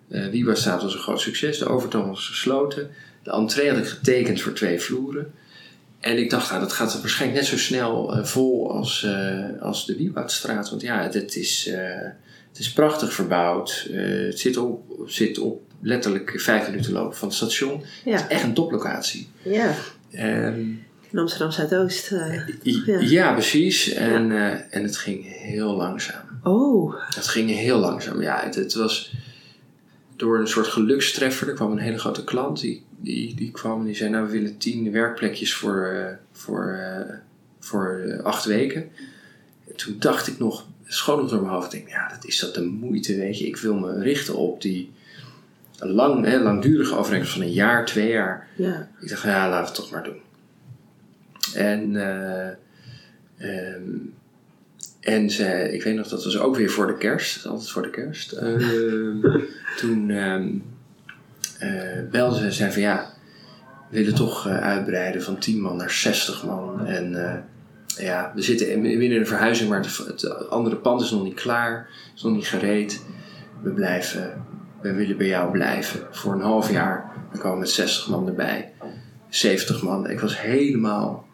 Eh 0.08 0.28
Wieberstraat 0.28 0.82
was 0.82 0.94
een 0.94 1.00
groot 1.00 1.20
succes, 1.20 1.58
de 1.58 1.66
overtoon 1.68 2.08
was 2.08 2.28
gesloten. 2.28 2.90
De 3.22 3.30
entree 3.30 3.68
had 3.68 3.78
ik 3.78 3.86
getekend 3.86 4.40
voor 4.40 4.52
twee 4.52 4.80
vloeren. 4.80 5.32
En 6.00 6.18
ik 6.18 6.30
dacht, 6.30 6.48
nou, 6.48 6.60
dat 6.60 6.72
gaat 6.72 7.00
waarschijnlijk 7.00 7.40
net 7.40 7.50
zo 7.50 7.58
snel 7.58 8.14
eh, 8.16 8.24
vol 8.24 8.72
als, 8.72 9.02
eh, 9.04 9.62
als 9.62 9.86
de 9.86 9.96
Wiewoudstraat. 9.96 10.70
Want 10.70 10.82
ja, 10.82 11.02
het, 11.02 11.14
het 11.14 11.36
is, 11.36 11.66
eh, 11.66 12.08
het 12.48 12.58
is 12.58 12.72
prachtig 12.72 13.12
verbouwd. 13.12 13.88
Eh, 13.92 14.24
het 14.26 14.38
zit 14.38 14.56
op, 14.56 14.82
zit 15.06 15.38
op 15.38 15.62
letterlijk 15.80 16.32
vijf 16.40 16.70
minuten 16.70 16.92
lopen 16.92 17.16
van 17.16 17.28
het 17.28 17.36
station. 17.36 17.82
ja, 18.04 18.28
Echt 18.28 18.42
een 18.42 18.54
toplocatie. 18.54 19.28
ja. 19.42 19.74
In 21.12 21.18
Amsterdam 21.18 21.50
Zuidoost. 21.50 22.12
eh. 22.12 22.48
I- 22.64 22.82
Ja. 22.86 22.98
ja. 23.00 23.32
precies. 23.32 23.88
En, 23.92 24.30
eh, 24.32 24.52
en 24.76 24.82
het 24.82 24.96
ging 24.96 25.24
heel 25.38 25.76
langzaam. 25.76 26.24
Oh, 26.42 26.94
Het 27.14 27.26
ging 27.28 27.50
heel 27.50 27.78
langzaam. 27.78 28.22
Ja, 28.22 28.40
het, 28.44 28.54
het 28.54 28.74
was 28.74 29.14
door 30.16 30.38
een 30.38 30.48
soort 30.48 30.66
gelukstreffer. 30.66 31.48
Er 31.48 31.54
kwam 31.54 31.72
een 31.72 31.78
hele 31.78 31.98
grote 31.98 32.24
klant. 32.24 32.60
Die, 32.60 32.84
die, 32.98 33.34
die 33.34 33.50
kwam 33.50 33.80
en 33.80 33.86
die 33.86 33.94
zei: 33.94 34.10
Nou, 34.10 34.26
we 34.26 34.32
willen 34.32 34.58
tien 34.58 34.92
werkplekjes 34.92 35.54
voor, 35.54 35.84
eh, 35.86 36.12
voor, 36.32 36.66
eh, 36.72 37.14
voor 37.60 38.02
eh, 38.06 38.24
acht 38.24 38.44
weken. 38.44 38.88
En 39.68 39.76
toen 39.76 39.96
dacht 39.98 40.26
ik 40.26 40.38
nog, 40.38 40.66
schoon 40.84 41.20
nog 41.20 41.30
door 41.30 41.40
mijn 41.40 41.52
hoofd. 41.54 41.72
Ik 41.72 41.78
denk, 41.78 41.88
ja, 41.92 42.08
dat 42.08 42.24
is 42.24 42.38
dat 42.38 42.54
de 42.54 42.62
moeite, 42.64 43.16
weet 43.16 43.38
je. 43.38 43.46
Ik 43.46 43.56
wil 43.56 43.74
me 43.74 44.02
richten 44.02 44.36
op 44.36 44.62
die 44.62 44.90
lang, 45.80 46.24
hè, 46.24 46.38
langdurige 46.38 46.96
overeenkomst 46.96 47.34
van 47.34 47.42
een 47.42 47.52
jaar, 47.52 47.84
twee 47.84 48.08
jaar. 48.08 48.46
ja. 48.56 48.88
Ik 49.00 49.08
dacht, 49.08 49.22
ja, 49.22 49.48
laten 49.48 49.60
we 49.60 49.66
het 49.66 49.74
toch 49.74 49.90
maar 49.90 50.02
doen. 50.02 50.20
En, 51.54 51.96
eh, 51.96 52.48
ehm, 53.38 53.82
en 55.00 55.30
ze, 55.30 55.72
ik 55.72 55.82
weet 55.82 55.94
nog, 55.94 56.08
dat 56.08 56.24
was 56.24 56.38
ook 56.38 56.56
weer 56.56 56.70
voor 56.70 56.86
de 56.86 56.96
kerst, 56.96 57.46
altijd 57.46 57.70
voor 57.70 57.82
de 57.82 57.90
kerst. 57.90 58.32
Ehm, 58.32 59.20
toen 59.80 60.10
ehm 60.10 60.48
eh, 61.58 62.02
belde 62.10 62.36
ze 62.38 62.44
en 62.44 62.52
zei 62.52 62.72
van 62.72 62.82
ja, 62.82 63.12
we 63.90 63.96
willen 63.98 64.14
toch 64.14 64.46
eh, 64.46 64.60
uitbreiden 64.60 65.22
van 65.22 65.38
10 65.38 65.60
man 65.60 65.76
naar 65.76 65.90
60 65.90 66.44
man. 66.44 66.86
En 66.86 67.26
eh, 67.28 67.38
ja, 68.04 68.32
we 68.34 68.42
zitten 68.42 68.70
in- 68.70 68.98
binnen 68.98 69.18
een 69.18 69.26
verhuizing, 69.26 69.68
maar 69.70 69.78
het, 69.78 69.96
het 69.96 70.48
andere 70.50 70.76
pand 70.76 71.00
is 71.00 71.10
nog 71.10 71.22
niet 71.22 71.34
klaar, 71.40 71.88
is 72.14 72.22
nog 72.22 72.32
niet 72.34 72.46
gereed. 72.46 73.04
We 73.62 73.70
blijven, 73.70 74.44
we 74.82 74.92
willen 74.92 75.16
bij 75.16 75.26
jou 75.26 75.50
blijven 75.50 76.00
voor 76.10 76.32
een 76.32 76.40
half 76.40 76.70
jaar. 76.70 77.10
Dan 77.30 77.40
komen 77.40 77.54
we 77.54 77.60
met 77.60 77.70
60 77.70 78.08
man 78.08 78.26
erbij. 78.26 78.72
70 79.28 79.82
man. 79.82 80.10
Ik 80.10 80.20
was 80.20 80.40
helemaal. 80.40 81.28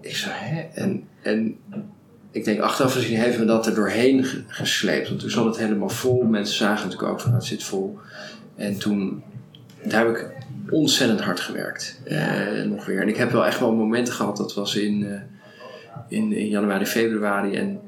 Ik 0.00 0.16
zei, 0.16 0.32
hè? 0.36 0.60
En, 0.74 1.08
en 1.22 1.56
ik 2.30 2.44
denk, 2.44 2.60
achteraf 2.60 2.92
gezien 2.92 3.18
heeft 3.18 3.38
me 3.38 3.44
dat 3.44 3.66
er 3.66 3.74
doorheen 3.74 4.24
ge- 4.24 4.42
gesleept. 4.46 5.08
Want 5.08 5.20
toen 5.20 5.30
zat 5.30 5.44
het 5.44 5.56
helemaal 5.56 5.88
vol. 5.88 6.22
Mensen 6.22 6.56
zagen 6.56 6.84
natuurlijk 6.86 7.12
ook 7.12 7.20
van, 7.20 7.34
het 7.34 7.44
zit 7.44 7.62
vol. 7.64 7.98
En 8.56 8.78
toen, 8.78 9.22
daar 9.82 10.06
heb 10.06 10.16
ik 10.16 10.30
ontzettend 10.70 11.20
hard 11.20 11.40
gewerkt. 11.40 12.00
Eh, 12.04 12.62
nog 12.66 12.86
weer. 12.86 13.00
En 13.00 13.08
ik 13.08 13.16
heb 13.16 13.30
wel 13.30 13.46
echt 13.46 13.60
wel 13.60 13.74
momenten 13.74 14.14
gehad, 14.14 14.36
dat 14.36 14.54
was 14.54 14.76
in, 14.76 15.06
eh, 15.06 15.20
in, 16.08 16.32
in 16.32 16.48
januari, 16.48 16.86
februari. 16.86 17.54
En 17.56 17.80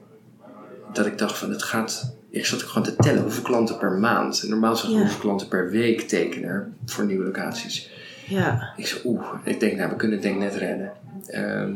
dat 0.93 1.07
ik 1.07 1.19
dacht 1.19 1.39
van, 1.39 1.51
het 1.51 1.63
gaat... 1.63 2.15
Ik 2.31 2.47
zat 2.47 2.63
ook 2.63 2.69
gewoon 2.69 2.83
te 2.87 2.97
tellen 2.97 3.23
hoeveel 3.23 3.43
klanten 3.43 3.79
per 3.79 3.93
maand. 3.93 4.43
En 4.43 4.49
normaal 4.51 4.77
zat 4.77 4.87
ik 4.89 4.95
Ja. 4.95 4.99
hoeveel 5.01 5.19
klanten 5.21 5.49
per 5.49 5.71
week 5.71 6.01
tekenen 6.01 6.77
voor 6.87 7.05
nieuwe 7.05 7.25
locaties. 7.25 7.91
Ja, 8.27 8.73
Ik 8.77 8.87
zei, 8.87 9.01
oeh, 9.05 9.25
ik 9.45 9.61
denk, 9.61 9.77
nou, 9.77 9.91
we 9.91 9.97
kunnen 9.97 10.17
het 10.17 10.27
denk 10.27 10.35
ik 10.37 10.43
net 10.43 10.55
redden. 10.55 10.93
Ehm, 11.27 11.73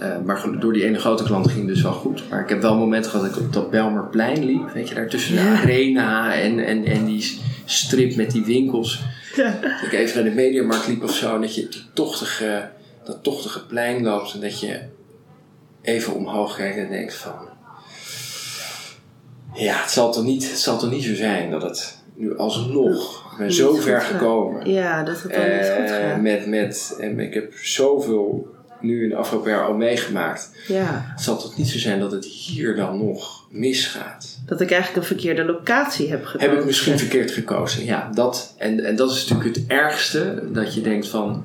eh, 0.00 0.20
maar 0.24 0.36
goed, 0.36 0.60
door 0.60 0.72
die 0.72 0.84
ene 0.84 0.98
grote 0.98 1.24
klant 1.24 1.46
ging 1.50 1.58
het 1.58 1.74
dus 1.74 1.82
wel 1.82 1.92
goed. 1.92 2.28
Maar 2.30 2.40
ik 2.40 2.48
heb 2.48 2.62
wel 2.62 2.76
momenten 2.76 3.10
gehad 3.10 3.26
dat 3.26 3.36
ik 3.36 3.42
op 3.46 3.52
dat 3.52 3.70
Belmerplein 3.70 4.44
liep. 4.44 4.70
Weet 4.72 4.88
je, 4.88 4.94
daar 4.94 5.08
tussen 5.08 5.34
de 5.34 5.40
arena 5.40 6.34
en, 6.34 6.58
en, 6.58 6.84
en 6.84 7.04
die 7.04 7.40
strip 7.64 8.16
met 8.16 8.30
die 8.30 8.44
winkels. 8.44 9.04
ja. 9.36 9.58
Dat 9.60 9.82
ik 9.82 9.92
even 9.92 10.14
naar 10.22 10.30
de 10.30 10.36
Mediamarkt 10.36 10.86
liep 10.88 11.02
of 11.02 11.14
zo. 11.14 11.34
En 11.34 11.40
dat 11.40 11.54
je 11.54 11.68
die 11.68 11.82
tochtige, 11.92 12.68
dat 13.04 13.22
tochtige 13.22 13.66
plein 13.66 14.02
loopt. 14.02 14.34
En 14.34 14.40
dat 14.40 14.60
je 14.60 14.80
even 15.82 16.14
omhoog 16.14 16.56
kijkt 16.56 16.76
en 16.76 16.88
denkt 16.88 17.14
van... 17.14 17.34
Ja, 19.54 19.80
het 19.80 19.90
zal 19.90 20.12
toch 20.12 20.24
niet, 20.24 20.50
het 20.50 20.58
zal 20.58 20.78
toch 20.78 20.90
niet 20.90 21.04
zo 21.04 21.14
zijn 21.14 21.50
dat 21.50 21.62
het 21.62 21.98
nu 22.14 22.36
alsnog... 22.38 23.22
Ik 23.32 23.38
ben 23.40 23.52
zo 23.52 23.74
ver 23.74 24.00
gekomen. 24.00 24.70
ja 24.70 25.02
dat 25.02 25.22
het 25.22 25.32
dan 25.32 25.40
niet 25.42 25.70
goed 25.76 25.90
Eh, 25.90 26.08
gaat. 26.10 26.20
met, 26.20 26.46
met, 26.46 26.96
en 27.00 27.18
ik 27.20 27.34
heb 27.34 27.52
zoveel 27.62 28.46
nu 28.80 29.02
in 29.02 29.08
de 29.08 29.16
afgelopen 29.16 29.50
jaar 29.50 29.66
al 29.66 29.74
meegemaakt. 29.74 30.50
Ja, 30.68 31.04
Het 31.12 31.20
zal 31.22 31.38
toch 31.38 31.56
niet 31.56 31.68
zo 31.68 31.78
zijn 31.78 32.00
dat 32.00 32.12
het 32.12 32.24
hier 32.24 32.76
dan 32.76 33.06
nog 33.06 33.46
misgaat? 33.50 34.38
dat 34.46 34.60
ik 34.60 34.70
eigenlijk 34.70 35.00
een 35.02 35.16
verkeerde 35.16 35.44
locatie 35.44 36.10
heb 36.10 36.24
gekozen. 36.24 36.50
Heb 36.50 36.58
ik 36.58 36.64
misschien 36.66 36.98
verkeerd 36.98 37.30
gekozen? 37.30 37.84
Ja, 37.84 38.10
dat, 38.14 38.54
en, 38.58 38.84
en 38.84 38.96
dat 38.96 39.10
is 39.10 39.26
natuurlijk 39.28 39.56
het 39.56 39.64
ergste. 39.68 40.42
Dat 40.52 40.74
je 40.74 40.80
denkt 40.80 41.08
van... 41.08 41.44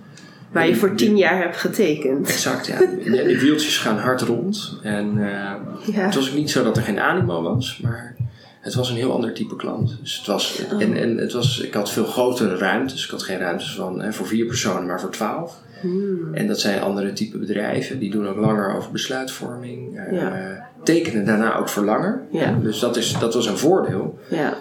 Waar 0.51 0.67
je 0.67 0.75
voor 0.75 0.95
tien 0.95 1.17
jaar 1.17 1.37
hebt 1.37 1.57
getekend. 1.57 2.29
Exact, 2.29 2.67
ja. 2.67 2.77
De, 2.77 3.09
de 3.27 3.39
wieltjes 3.39 3.77
gaan 3.77 3.97
hard 3.97 4.21
rond. 4.21 4.77
En 4.83 5.17
eh, 5.17 5.55
Ja, 5.93 6.05
het 6.05 6.15
was 6.15 6.29
ook 6.29 6.35
niet 6.35 6.51
zo 6.51 6.63
dat 6.63 6.77
er 6.77 6.83
geen 6.83 6.99
animo 6.99 7.41
was. 7.41 7.79
Maar 7.83 8.15
het 8.61 8.73
was 8.73 8.89
een 8.89 8.95
heel 8.95 9.13
ander 9.13 9.33
type 9.33 9.55
klant. 9.55 9.97
Dus 10.01 10.17
het 10.17 10.27
was, 10.27 10.65
en, 10.79 10.97
en 10.97 11.17
het 11.17 11.33
was, 11.33 11.59
ik 11.59 11.73
had 11.73 11.91
veel 11.91 12.05
grotere 12.05 12.57
ruimtes. 12.57 13.05
Ik 13.05 13.11
had 13.11 13.23
geen 13.23 13.37
ruimtes 13.39 13.75
van, 13.75 14.01
hè, 14.01 14.13
voor 14.13 14.27
vier 14.27 14.45
personen, 14.45 14.85
maar 14.85 14.99
voor 14.99 15.11
twaalf. 15.11 15.55
Hmm. 15.81 16.33
En 16.33 16.47
dat 16.47 16.59
zijn 16.59 16.81
andere 16.81 17.13
type 17.13 17.37
bedrijven. 17.37 17.99
Die 17.99 18.11
doen 18.11 18.27
ook 18.27 18.37
langer 18.37 18.75
over 18.75 18.91
besluitvorming. 18.91 19.97
eh. 19.97 20.61
Tekenen 20.83 21.25
daarna 21.25 21.55
ook 21.57 21.69
voor 21.69 21.83
langer. 21.83 22.21
Ja. 22.31 22.57
Dus 22.63 22.79
dat, 22.79 22.97
is, 22.97 23.17
dat 23.19 23.33
was 23.33 23.47
een 23.47 23.57
voordeel. 23.57 24.19
Ja. 24.29 24.53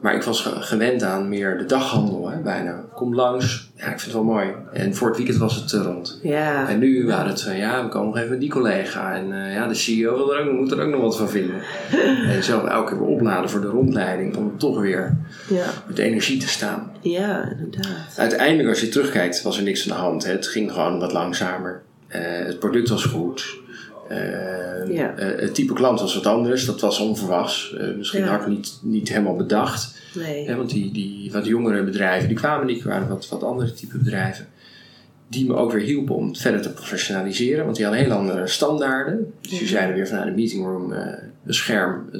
Maar 0.00 0.14
ik 0.14 0.22
was 0.22 0.40
ge- 0.40 0.60
gewend 0.62 1.02
aan 1.02 1.28
meer 1.28 1.58
de 1.58 1.64
daghandel, 1.64 2.30
hè, 2.30 2.38
bijna. 2.40 2.84
Kom 2.94 3.14
langs. 3.14 3.70
Ja, 3.74 3.82
ik 3.82 3.88
vind 3.88 4.02
het 4.02 4.12
wel 4.12 4.24
mooi. 4.24 4.48
En 4.72 4.94
voor 4.94 5.08
het 5.08 5.16
weekend 5.16 5.38
was 5.38 5.54
het 5.54 5.68
te 5.68 5.82
rond. 5.82 6.20
Ja. 6.22 6.68
En 6.68 6.78
nu 6.78 7.06
waren 7.06 7.26
het, 7.30 7.46
eh, 7.46 7.58
ja, 7.58 7.82
we 7.82 7.88
komen 7.88 8.06
nog 8.08 8.16
even 8.16 8.30
met 8.30 8.40
die 8.40 8.50
collega. 8.50 9.14
En 9.14 9.32
eh, 9.44 9.54
ja, 9.54 9.66
de 9.68 9.74
CEO 9.74 10.16
wil 10.16 10.34
er 10.34 10.46
ook, 10.46 10.52
moet 10.52 10.70
er 10.72 10.80
ook 10.82 10.90
nog 10.90 11.00
wat 11.00 11.16
van 11.16 11.28
vinden. 11.28 11.60
en 12.34 12.42
zelf 12.44 12.64
elke 12.64 12.88
keer 12.90 12.98
weer 13.00 13.08
opladen 13.08 13.50
voor 13.50 13.60
de 13.60 13.66
rondleiding. 13.66 14.36
Om 14.36 14.58
toch 14.58 14.80
weer 14.80 15.16
Ja. 15.48 15.64
met 15.86 15.98
energie 15.98 16.38
te 16.38 16.48
staan. 16.48 16.90
Ja, 17.00 17.48
inderdaad. 17.58 18.14
Uiteindelijk, 18.16 18.68
als 18.68 18.80
je 18.80 18.88
terugkijkt, 18.88 19.42
was 19.42 19.56
er 19.56 19.62
niks 19.62 19.90
aan 19.90 19.96
de 19.96 20.02
hand. 20.02 20.24
Hè. 20.24 20.30
Het 20.32 20.46
ging 20.46 20.72
gewoon 20.72 20.98
wat 21.00 21.12
langzamer. 21.12 21.82
Eh, 22.08 22.20
het 22.46 22.58
product 22.58 22.88
was 22.88 23.04
goed. 23.04 23.56
Eh, 24.08 24.94
Ja. 24.96 25.14
eh, 25.16 25.40
het 25.40 25.54
type 25.54 25.72
klant 25.72 26.00
was 26.00 26.14
wat 26.14 26.26
anders. 26.26 26.64
Dat 26.66 26.80
was 26.80 26.98
onverwachts. 26.98 27.74
Eh, 27.78 27.86
misschien 27.96 28.20
Ja. 28.24 28.26
had 28.26 28.40
ik 28.40 28.46
niet, 28.46 28.78
niet 28.82 29.08
helemaal 29.08 29.36
bedacht. 29.36 30.00
Nee. 30.14 30.54
Want 30.56 30.70
die, 30.70 30.92
die 30.92 31.32
wat 31.32 31.46
jongere 31.46 31.82
bedrijven, 31.84 32.28
die 32.28 32.36
kwamen 32.36 32.66
niet. 32.66 32.82
Waren 32.82 33.08
wat, 33.08 33.28
wat 33.28 33.42
andere 33.42 33.72
type 33.72 33.98
bedrijven. 33.98 34.46
Die 35.28 35.46
me 35.46 35.54
ook 35.54 35.72
weer 35.72 35.82
hielpen 35.82 36.14
om 36.14 36.28
het 36.28 36.38
verder 36.38 36.60
te 36.62 36.72
professionaliseren. 36.72 37.64
Want 37.64 37.76
die 37.76 37.84
hadden 37.84 38.04
heel 38.04 38.12
andere 38.12 38.46
standaarden. 38.46 39.32
Dus 39.40 39.58
die 39.58 39.68
zeiden 39.68 39.94
weer 39.94 40.06
van 40.06 40.16
nou, 40.16 40.28
de 40.30 40.36
meetingroom, 40.36 40.92
een 40.92 41.54
scherm. 41.54 42.10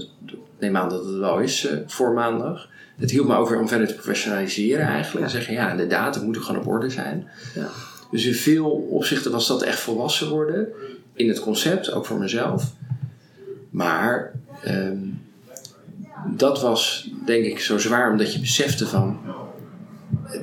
Neem 0.58 0.76
aan 0.76 0.88
dat 0.88 1.04
het 1.04 1.16
wel 1.16 1.38
is 1.40 1.68
voor 1.86 2.12
maandag. 2.12 2.68
Het 2.96 3.10
hielp 3.10 3.26
me 3.26 3.36
ook 3.36 3.48
weer 3.48 3.60
om 3.60 3.68
verder 3.68 3.86
te 3.86 3.94
professionaliseren 3.94 4.86
eigenlijk. 4.86 5.24
En 5.24 5.30
zeggen 5.30 5.54
ja, 5.54 5.70
inderdaad, 5.70 6.14
het 6.14 6.24
moet 6.24 6.36
ook 6.36 6.42
gewoon 6.42 6.60
op 6.60 6.66
orde 6.68 6.90
zijn. 6.90 7.26
Ja. 7.54 7.68
Dus 8.10 8.26
in 8.26 8.34
veel 8.34 8.70
opzichten 8.70 9.30
was 9.32 9.46
dat 9.46 9.62
echt 9.62 9.78
volwassen 9.80 10.28
worden. 10.28 10.68
In 11.16 11.28
het 11.28 11.40
concept, 11.40 11.92
ook 11.92 12.06
voor 12.06 12.18
mezelf. 12.18 12.72
Maar 13.70 14.32
ehm, 14.62 14.96
dat 16.36 16.60
was 16.60 17.10
denk 17.26 17.44
ik 17.44 17.60
zo 17.60 17.78
zwaar 17.78 18.10
omdat 18.10 18.32
je 18.32 18.40
besefte 18.40 18.86
van... 18.86 19.18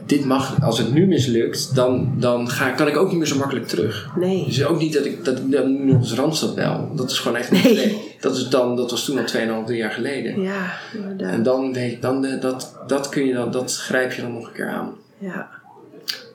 Dit 0.06 0.26
mag, 0.26 0.62
als 0.62 0.78
het 0.78 0.94
nu 0.94 1.08
mislukt, 1.08 1.76
dan, 1.76 2.14
dan 2.20 2.50
ga, 2.50 2.70
kan 2.70 2.88
ik 2.88 2.98
ook 2.98 3.10
niet 3.10 3.18
meer 3.18 3.28
zo 3.28 3.38
makkelijk 3.38 3.68
terug. 3.68 4.10
Nee. 4.16 4.46
Dus 4.46 4.66
ook 4.66 4.80
niet 4.80 4.94
dat 4.94 5.06
ik, 5.06 5.26
dat 5.26 5.38
ik 5.38 5.52
dan 5.52 5.86
nu 5.86 5.92
nog 5.92 6.02
eens 6.02 6.14
Randstad 6.14 6.56
bel. 6.56 6.92
Dat 6.96 7.12
is 7.12 7.20
gewoon 7.20 7.38
echt 7.38 7.52
niet 7.52 7.64
Nee. 7.64 8.12
Dat, 8.20 8.38
is 8.38 8.50
dan, 8.50 8.76
dat 8.76 8.92
was 8.92 9.06
toen 9.06 9.18
al 9.18 9.62
2,5, 9.62 9.66
3 9.66 9.78
jaar 9.78 9.92
geleden. 9.92 10.42
Ja, 10.42 10.74
inderdaad. 10.94 11.34
En 11.34 11.44
dan 11.44 11.74
weet 11.74 12.02
dan, 12.02 12.26
eh, 12.26 12.42
dat, 12.42 12.76
dat, 12.88 13.10
kun 13.10 13.26
je 13.26 13.34
dan, 13.34 13.52
dat 13.52 13.76
grijp 13.76 14.12
je 14.12 14.22
dan 14.22 14.34
nog 14.34 14.48
een 14.48 14.54
keer 14.54 14.70
aan. 14.70 14.94
Ja. 15.18 15.50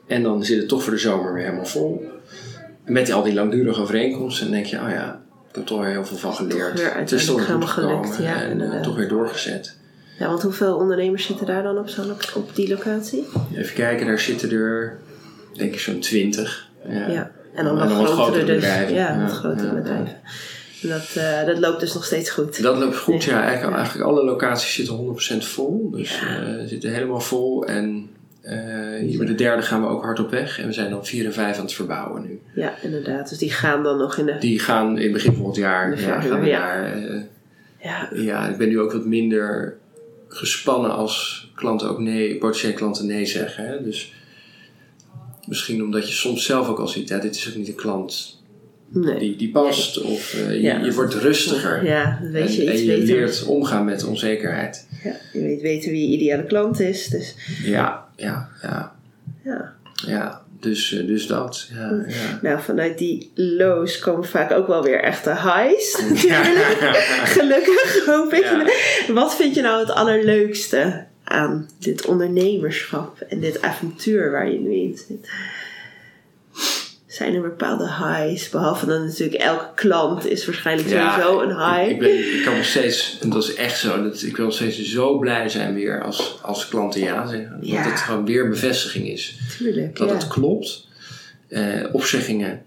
En 0.07 0.23
dan 0.23 0.45
zit 0.45 0.59
het 0.59 0.69
toch 0.69 0.83
voor 0.83 0.93
de 0.93 0.99
zomer 0.99 1.35
weer 1.35 1.45
helemaal 1.45 1.67
vol. 1.67 2.18
Met 2.89 3.13
al 3.13 3.23
die 3.23 3.35
langdurige 3.35 3.81
overeenkomsten. 3.81 4.47
En 4.47 4.53
denk 4.53 4.67
je, 4.67 4.77
oh 4.77 4.91
ja, 4.91 5.21
ik 5.49 5.55
heb 5.55 5.67
toch 5.67 5.81
weer 5.81 5.91
heel 5.91 6.05
veel 6.05 6.17
van 6.17 6.35
geleerd. 6.35 6.81
weer 6.81 6.95
het 6.95 7.13
is 7.13 7.25
toch 7.27 7.47
weer 7.47 7.63
gelukt, 7.63 8.17
ja, 8.21 8.43
en 8.43 8.73
eh, 8.73 8.81
toch 8.81 8.97
weer 8.97 9.09
doorgezet. 9.09 9.77
ja, 10.19 10.27
want 10.27 10.43
hoeveel 10.43 10.77
ondernemers 10.77 11.25
zitten 11.25 11.47
daar 11.47 11.63
dan 11.63 11.79
op, 11.79 11.89
zo'n 11.89 12.11
op 12.35 12.55
die 12.55 12.69
locatie? 12.69 13.27
Even 13.55 13.75
kijken, 13.75 14.07
daar 14.07 14.19
zitten 14.19 14.51
er 14.51 14.99
denk 15.55 15.73
ik 15.73 15.81
zo'n 15.81 15.99
20. 15.99 16.69
Ja. 16.89 17.09
Ja. 17.09 17.31
En 17.55 17.65
dan 17.65 17.81
En 17.81 17.89
nog 17.89 17.97
dan 17.99 18.07
wat 18.07 18.13
grotere 18.13 18.45
dus. 18.45 18.55
bedrijven. 18.55 18.95
Ja, 18.95 19.21
wat 19.23 19.33
grotere 19.33 19.75
bedrijven. 19.75 20.17
En 20.83 20.89
dat, 20.89 21.15
eh, 21.15 21.47
dat 21.47 21.59
loopt 21.59 21.81
dus 21.81 21.95
nog 21.95 22.05
steeds 22.05 22.31
goed. 22.31 22.63
Dat 22.63 22.79
loopt 22.79 22.97
goed, 22.97 23.25
Ja. 23.25 23.43
Eigenlijk, 23.49 23.77
eigenlijk 23.77 24.09
alle 24.09 24.25
locaties 24.25 24.75
zitten 24.75 24.95
100% 24.95 25.45
vol. 25.45 25.91
Dus 25.91 26.21
eh 26.21 26.67
zitten 26.67 26.93
helemaal 26.93 27.21
vol. 27.21 27.65
En 27.67 28.11
eh, 28.49 29.09
hier 29.09 29.19
bij 29.19 29.27
de 29.27 29.35
derde 29.35 29.63
gaan 29.63 29.81
we 29.81 29.89
ook 29.89 30.03
hard 30.03 30.21
op 30.21 30.31
weg. 30.31 30.61
En 30.61 30.67
we 30.67 30.73
zijn 30.73 30.91
dan 30.91 31.07
4 31.07 31.25
en 31.25 31.33
5 31.33 31.57
aan 31.57 31.63
het 31.63 31.73
verbouwen 31.73 32.23
nu. 32.23 32.41
Ja, 32.55 32.75
inderdaad. 32.83 33.29
Dus 33.29 33.39
die 33.39 33.51
gaan 33.51 33.83
dan 33.83 33.99
nog 33.99 34.17
in 34.17 34.27
de... 34.27 34.39
Die 34.39 34.59
gaan 34.59 34.97
in 34.97 35.03
het 35.03 35.13
begin 35.13 35.35
volgend 35.35 35.57
jaar. 35.57 35.97
De 35.97 36.03
Ja, 36.03 36.21
gaan 36.21 36.41
we 36.41 36.47
ja. 36.47 36.59
naar, 36.59 36.93
eh, 36.93 37.21
Ja, 37.83 38.09
ja, 38.15 38.49
ik 38.49 38.57
ben 38.57 38.69
nu 38.69 38.81
ook 38.81 38.93
wat 38.93 39.05
minder 39.05 39.77
gespannen 40.29 40.91
als 40.91 41.49
klanten 41.55 41.89
ook 41.89 41.99
nee, 41.99 42.39
potentiële 42.39 42.73
klanten 42.73 43.07
nee 43.07 43.27
zeggen. 43.27 43.67
Hè? 43.67 43.83
Dus 43.83 44.15
misschien 45.47 45.83
omdat 45.83 46.09
je 46.09 46.15
soms 46.15 46.45
zelf 46.45 46.69
ook 46.69 46.79
al 46.79 46.89
ziet, 46.89 47.09
hè, 47.09 47.19
dit 47.19 47.35
is 47.35 47.49
ook 47.49 47.55
niet 47.55 47.69
een 47.69 47.75
klant 47.75 48.38
nee. 48.89 49.19
die, 49.19 49.37
die 49.37 49.51
past. 49.51 50.03
Of 50.03 50.35
eh, 50.35 50.51
je, 50.53 50.61
Ja. 50.61 50.85
je 50.85 50.93
wordt 50.93 51.15
rustiger. 51.15 51.85
Ja, 51.85 52.19
dan 52.23 52.31
weet 52.33 52.55
je 52.55 52.65
en, 52.65 52.73
iets 52.73 52.81
en 52.81 52.87
je 52.87 52.99
beter. 52.99 53.15
leert 53.17 53.45
omgaan 53.45 53.85
met 53.85 54.05
onzekerheid. 54.05 54.87
Ja, 55.05 55.17
je 55.33 55.41
weet 55.41 55.63
beter 55.63 55.91
wie 55.91 56.09
je 56.09 56.17
ideale 56.17 56.45
klant 56.45 56.81
is. 56.81 57.07
Dus 57.07 57.35
Ja, 57.65 58.09
ja, 58.17 58.49
ja. 58.63 58.93
ja. 59.45 59.73
ja. 60.07 60.47
Dus, 60.61 60.93
eh, 60.93 61.07
dus 61.07 61.27
dat. 61.27 61.69
Ja, 61.75 62.05
ja. 62.09 62.39
Nou, 62.43 62.61
vanuit 62.63 62.99
die 62.99 63.31
lows 63.35 63.99
komen 63.99 64.25
vaak 64.25 64.51
ook 64.53 64.67
wel 64.67 64.83
weer 64.83 65.01
echte 65.01 65.31
highs. 65.31 66.03
Ja. 66.29 66.43
Gelukkig, 67.37 68.03
hoop 68.07 68.33
ik. 68.33 68.47
Wat 69.13 69.37
vind 69.37 69.55
je 69.55 69.61
nou 69.63 69.81
het 69.81 69.91
allerleukste 69.91 71.07
aan 71.25 71.69
dit 71.79 72.07
ondernemerschap 72.07 73.21
en 73.21 73.41
dit 73.41 73.63
avontuur 73.63 74.31
waar 74.31 74.51
je 74.51 74.59
nu 74.61 74.73
in 74.75 74.97
zit? 75.09 75.29
Zijn 77.19 77.35
er 77.35 77.41
bepaalde 77.41 77.85
highs? 77.85 78.49
Behalve 78.49 78.87
dan 78.87 79.05
natuurlijk 79.05 79.43
elke 79.43 79.67
klant 79.75 80.27
is 80.27 80.47
waarschijnlijk 80.47 80.89
sowieso 80.89 81.41
een 81.41 81.57
high. 81.57 81.83
Ik, 81.83 81.91
ik, 81.91 81.99
ben, 81.99 82.39
ik 82.39 82.43
kan 82.45 82.57
nog 82.57 82.65
steeds, 82.65 83.19
en 83.21 83.31
dat 83.31 83.43
is 83.43 83.55
echt 83.55 83.79
zo, 83.79 84.03
dat, 84.03 84.23
ik 84.23 84.37
wil 84.37 84.45
nog 84.45 84.55
steeds 84.55 84.83
zo 84.83 85.19
blij 85.19 85.49
zijn 85.49 85.75
weer 85.75 86.03
als, 86.03 86.39
als 86.43 86.69
klanten 86.69 87.01
ja 87.01 87.27
zeggen. 87.27 87.59
Ja. 87.61 87.83
Dat 87.83 87.93
het 87.93 88.01
gewoon 88.01 88.25
weer 88.25 88.45
een 88.45 88.51
bevestiging 88.51 89.09
is. 89.09 89.39
Tuurlijk, 89.59 89.97
Dat 89.97 90.09
ja. 90.09 90.15
het 90.15 90.29
klopt. 90.29 90.87
Eh, 91.49 91.85
opzeggingen, 91.93 92.63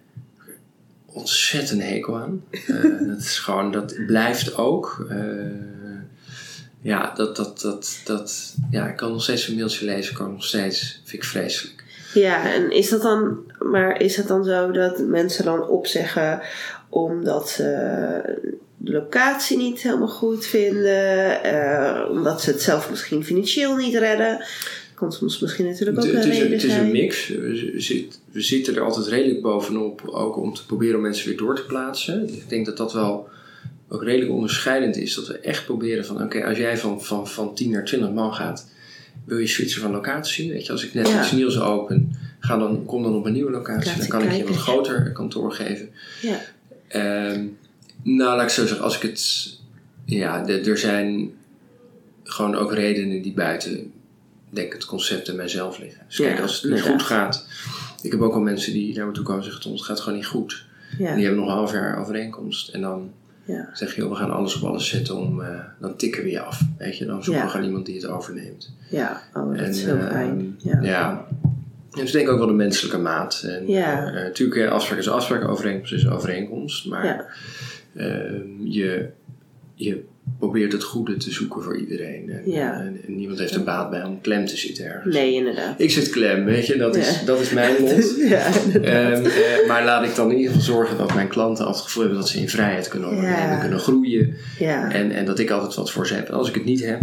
ontzettend 1.05 1.81
hekel 1.81 2.17
aan. 2.17 2.43
Eh, 2.51 2.83
dat 3.09 3.19
is 3.19 3.39
gewoon, 3.39 3.71
dat 3.71 3.95
blijft 4.07 4.57
ook. 4.57 5.05
Eh, 5.09 5.17
ja, 6.81 7.13
dat, 7.15 7.35
dat, 7.35 7.61
dat, 7.61 7.99
dat, 8.05 8.55
ja, 8.71 8.87
ik 8.87 8.95
kan 8.95 9.11
nog 9.11 9.23
steeds 9.23 9.47
een 9.47 9.55
mailtje 9.55 9.85
lezen, 9.85 10.15
kan 10.15 10.31
nog 10.31 10.45
steeds, 10.45 11.01
vind 11.03 11.23
ik 11.23 11.29
vreselijk. 11.29 11.80
Ja, 12.13 12.53
en 12.53 12.71
is 12.71 12.89
dat 12.89 13.01
dan, 13.01 13.37
maar 13.59 14.01
is 14.01 14.17
het 14.17 14.27
dan 14.27 14.43
zo 14.43 14.71
dat 14.71 14.99
mensen 14.99 15.45
dan 15.45 15.67
opzeggen 15.67 16.41
omdat 16.89 17.49
ze 17.49 17.63
de 18.77 18.91
locatie 18.91 19.57
niet 19.57 19.81
helemaal 19.81 20.07
goed 20.07 20.45
vinden, 20.45 21.43
eh, 21.43 22.09
omdat 22.09 22.41
ze 22.41 22.51
het 22.51 22.61
zelf 22.61 22.89
misschien 22.89 23.23
financieel 23.23 23.75
niet 23.75 23.95
redden? 23.95 24.45
Kan 24.93 25.11
soms 25.11 25.39
misschien 25.39 25.65
natuurlijk 25.65 25.97
ook 25.97 26.03
Het, 26.03 26.13
een 26.13 26.19
het 26.19 26.29
is, 26.29 26.37
een, 26.37 26.41
reden 26.41 26.57
het 26.57 26.67
is 26.67 26.75
een 26.75 26.91
mix. 26.91 27.27
We 28.31 28.41
zitten 28.41 28.75
er 28.75 28.81
altijd 28.81 29.07
redelijk 29.07 29.41
bovenop, 29.41 30.01
ook 30.05 30.37
om 30.37 30.53
te 30.53 30.65
proberen 30.65 30.95
om 30.95 31.01
mensen 31.01 31.27
weer 31.27 31.37
door 31.37 31.55
te 31.55 31.65
plaatsen. 31.65 32.33
Ik 32.33 32.49
denk 32.49 32.65
dat 32.65 32.77
dat 32.77 32.93
wel 32.93 33.29
ook 33.89 34.03
redelijk 34.03 34.31
onderscheidend 34.31 34.97
is. 34.97 35.15
Dat 35.15 35.27
we 35.27 35.39
echt 35.39 35.65
proberen 35.65 36.05
van, 36.05 36.23
oké, 36.23 36.45
als 36.45 36.57
jij 36.57 36.77
van, 36.77 37.03
van, 37.03 37.27
van 37.27 37.55
10 37.55 37.71
naar 37.71 37.85
20 37.85 38.11
man 38.11 38.33
gaat, 38.33 38.67
wil 39.25 39.37
je 39.37 39.47
switchen 39.47 39.81
van 39.81 39.91
locatie? 39.91 40.51
Weet 40.51 40.65
je, 40.65 40.71
als 40.71 40.83
ik 40.85 40.93
net 40.93 41.07
iets 41.19 41.31
nieuws 41.31 41.59
open, 41.59 42.15
ga 42.39 42.57
dan, 42.57 42.85
kom 42.85 43.03
dan 43.03 43.15
op 43.15 43.25
een 43.25 43.33
nieuwe 43.33 43.51
locatie. 43.51 43.97
Dan 43.97 44.07
kan 44.07 44.21
ik 44.21 44.31
je 44.31 44.39
een 44.41 44.47
wat 44.47 44.55
groter 44.57 45.11
kantoor 45.11 45.51
geven. 45.51 45.89
Ja. 46.21 46.39
Ehm, 46.87 47.45
nou, 48.03 48.35
laat 48.37 48.43
ik 48.43 48.49
zo 48.49 48.65
zeggen, 48.65 48.83
als 48.85 48.95
ik 48.95 49.01
het. 49.01 49.49
Ja, 50.05 50.43
de- 50.43 50.59
er 50.59 50.77
zijn 50.77 51.31
gewoon 52.23 52.55
ook 52.55 52.73
redenen 52.73 53.21
die 53.21 53.33
buiten, 53.33 53.91
denk 54.49 54.67
ik, 54.67 54.73
het 54.73 54.85
concept 54.85 55.27
en 55.27 55.35
mijzelf 55.35 55.79
liggen. 55.79 56.01
Dus 56.07 56.17
kijk, 56.17 56.39
als 56.41 56.61
het 56.61 56.71
niet 56.71 56.81
goed 56.81 57.01
gaat. 57.01 57.45
Ik 58.01 58.11
heb 58.11 58.21
ook 58.21 58.33
al 58.33 58.39
mensen 58.41 58.73
die 58.73 58.95
naar 58.95 59.05
me 59.07 59.11
toe 59.11 59.23
komen 59.23 59.43
en 59.43 59.51
zeggen: 59.51 59.71
het 59.71 59.81
gaat 59.81 59.99
gewoon 59.99 60.17
niet 60.17 60.27
goed. 60.27 60.65
Ja. 60.97 61.15
Die 61.15 61.23
hebben 61.25 61.41
nog 61.41 61.49
een 61.51 61.55
half 61.57 61.71
jaar 61.71 61.99
overeenkomst. 61.99 62.69
En 62.69 62.81
dan 62.81 63.11
Ja. 63.45 63.69
zeg 63.73 63.95
je: 63.95 64.01
joh, 64.01 64.09
we 64.09 64.15
gaan 64.15 64.31
alles 64.31 64.55
op 64.61 64.69
alles 64.69 64.87
zetten 64.89 65.15
om. 65.15 65.41
eh, 65.41 65.59
dan 65.79 65.95
tikken 65.95 66.23
we 66.23 66.29
je 66.29 66.39
af. 66.41 66.61
Weet 66.77 66.97
je, 66.97 67.05
dan 67.05 67.23
zoeken 67.23 67.43
we 67.43 67.49
gewoon 67.49 67.65
iemand 67.65 67.85
die 67.85 67.95
het 67.95 68.05
overneemt. 68.07 68.73
ja, 68.89 69.21
oh, 69.33 69.57
dat 69.57 69.67
is 69.67 69.83
En, 69.83 69.97
heel 69.97 70.05
eh, 70.05 70.11
fijn. 70.11 70.55
Ja. 70.57 70.81
Ja. 70.81 71.25
Dus 71.91 72.11
denk 72.11 72.29
ook 72.29 72.37
wel 72.37 72.47
de 72.47 72.53
menselijke 72.53 72.97
maat. 72.97 73.43
En, 73.45 73.67
Ja. 73.67 74.07
eh, 74.07 74.13
natuurlijk, 74.13 74.59
eh, 74.61 74.71
afspraak 74.71 74.99
is 74.99 75.09
afspraak, 75.09 75.47
overeenkomst 75.47 75.93
is 75.93 76.07
overeenkomst. 76.09 76.85
Maar 76.87 77.05
Ja. 77.05 77.25
ehm, 77.95 78.65
je, 78.65 79.09
je 79.75 80.03
probeert 80.39 80.71
het 80.71 80.83
goede 80.83 81.17
te 81.17 81.31
zoeken 81.31 81.63
voor 81.63 81.77
iedereen. 81.77 82.29
En, 82.29 82.51
Ja. 82.51 82.73
en, 82.79 82.99
en 83.07 83.15
niemand 83.15 83.39
heeft 83.39 83.55
er 83.55 83.63
baat 83.63 83.89
bij 83.89 84.03
om 84.03 84.21
klem 84.21 84.45
te 84.45 84.57
zitten 84.57 84.85
ergens. 84.85 85.15
Nee, 85.15 85.33
inderdaad. 85.33 85.79
Ik 85.79 85.91
zit 85.91 86.09
klem, 86.09 86.45
weet 86.45 86.65
je, 86.65 86.77
dat, 86.77 86.95
is, 86.95 87.21
dat 87.25 87.39
is 87.39 87.49
mijn 87.49 87.75
lot. 87.81 88.15
ja. 88.29 88.45
Ehm, 88.73 89.25
eh, 89.25 89.67
maar 89.67 89.83
laat 89.85 90.05
ik 90.05 90.15
dan 90.15 90.31
in 90.31 90.37
ieder 90.37 90.51
geval 90.51 90.65
zorgen 90.73 90.97
dat 90.97 91.13
mijn 91.13 91.27
klanten 91.27 91.65
altijd 91.65 91.75
het 91.83 91.85
gevoel 91.85 92.03
hebben 92.03 92.21
dat 92.21 92.29
ze 92.29 92.39
in 92.39 92.49
vrijheid 92.49 92.87
kunnen 92.87 93.09
ondernemen, 93.09 93.59
kunnen 93.59 93.79
groeien. 93.79 94.33
ja. 94.59 94.91
En, 94.91 95.11
en 95.11 95.25
dat 95.25 95.39
ik 95.39 95.49
altijd 95.49 95.75
wat 95.75 95.91
voor 95.91 96.07
ze 96.07 96.13
heb. 96.13 96.27
En 96.27 96.33
als 96.33 96.47
ik 96.49 96.53
het 96.55 96.65
niet 96.65 96.85
heb, 96.85 96.99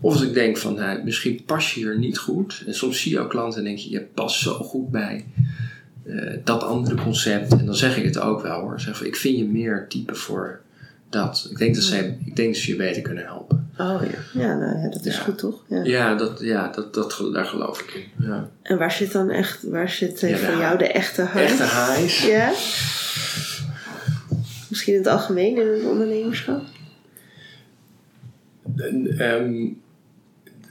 of 0.00 0.12
als 0.12 0.22
ik 0.22 0.34
denk 0.34 0.56
van 0.56 0.74
nou, 0.74 1.04
misschien 1.04 1.42
pas 1.46 1.74
je 1.74 1.80
hier 1.80 1.98
niet 1.98 2.18
goed. 2.18 2.62
En 2.66 2.74
soms 2.74 3.00
zie 3.02 3.12
je 3.12 3.20
ook 3.20 3.30
klanten 3.30 3.58
en 3.58 3.64
denk 3.64 3.78
je, 3.78 3.90
je 3.90 4.06
past 4.14 4.40
zo 4.40 4.52
goed 4.52 4.90
bij 4.90 5.24
eh, 6.06 6.32
dat 6.44 6.62
andere 6.62 7.02
concept. 7.02 7.52
En 7.52 7.66
dan 7.66 7.74
zeg 7.76 7.96
ik 7.96 8.04
het 8.04 8.18
ook 8.20 8.42
wel 8.42 8.60
hoor. 8.60 8.80
Zeg 8.80 9.04
ik 9.04 9.16
vind 9.16 9.38
je 9.38 9.44
meer 9.44 9.86
type 9.88 10.14
voor 10.14 10.60
dat. 11.10 11.46
Ik 11.50 11.58
denk 11.58 11.74
dat, 11.74 11.84
zij, 11.84 12.18
ik 12.24 12.36
denk 12.36 12.54
dat 12.54 12.62
ze 12.62 12.70
je 12.70 12.76
beter 12.76 13.02
kunnen 13.02 13.24
helpen. 13.24 13.70
Oh 13.78 14.02
ja, 14.02 14.40
ja, 14.40 14.56
nou 14.56 14.78
ja 14.78 14.88
dat 14.90 15.04
is 15.06 15.16
Ja. 15.16 15.22
goed 15.22 15.38
toch? 15.38 15.64
Ja. 15.68 15.82
Ja, 15.84 16.14
dat, 16.14 16.40
ja 16.40 16.68
dat, 16.68 16.94
dat, 16.94 17.28
daar 17.32 17.44
geloof 17.44 17.80
ik 17.80 17.94
in. 17.94 18.26
Ja. 18.26 18.48
En 18.62 18.78
waar 18.78 18.92
zit 18.92 19.12
dan 19.12 19.30
echt, 19.30 19.62
waar 19.62 19.88
zit 19.88 20.22
eh, 20.22 20.36
voor 20.36 20.58
jou 20.58 20.78
de 20.78 20.86
echte 20.86 21.22
high? 21.22 21.36
Echte 21.36 21.62
highs. 21.62 22.26
Ja? 22.26 22.48
Misschien 24.68 24.92
in 24.92 24.98
het 24.98 25.08
algemeen 25.08 25.56
in 25.56 25.66
het 25.68 25.84
ondernemerschap? 25.84 26.62
En, 28.76 29.18
ehm, 29.18 29.66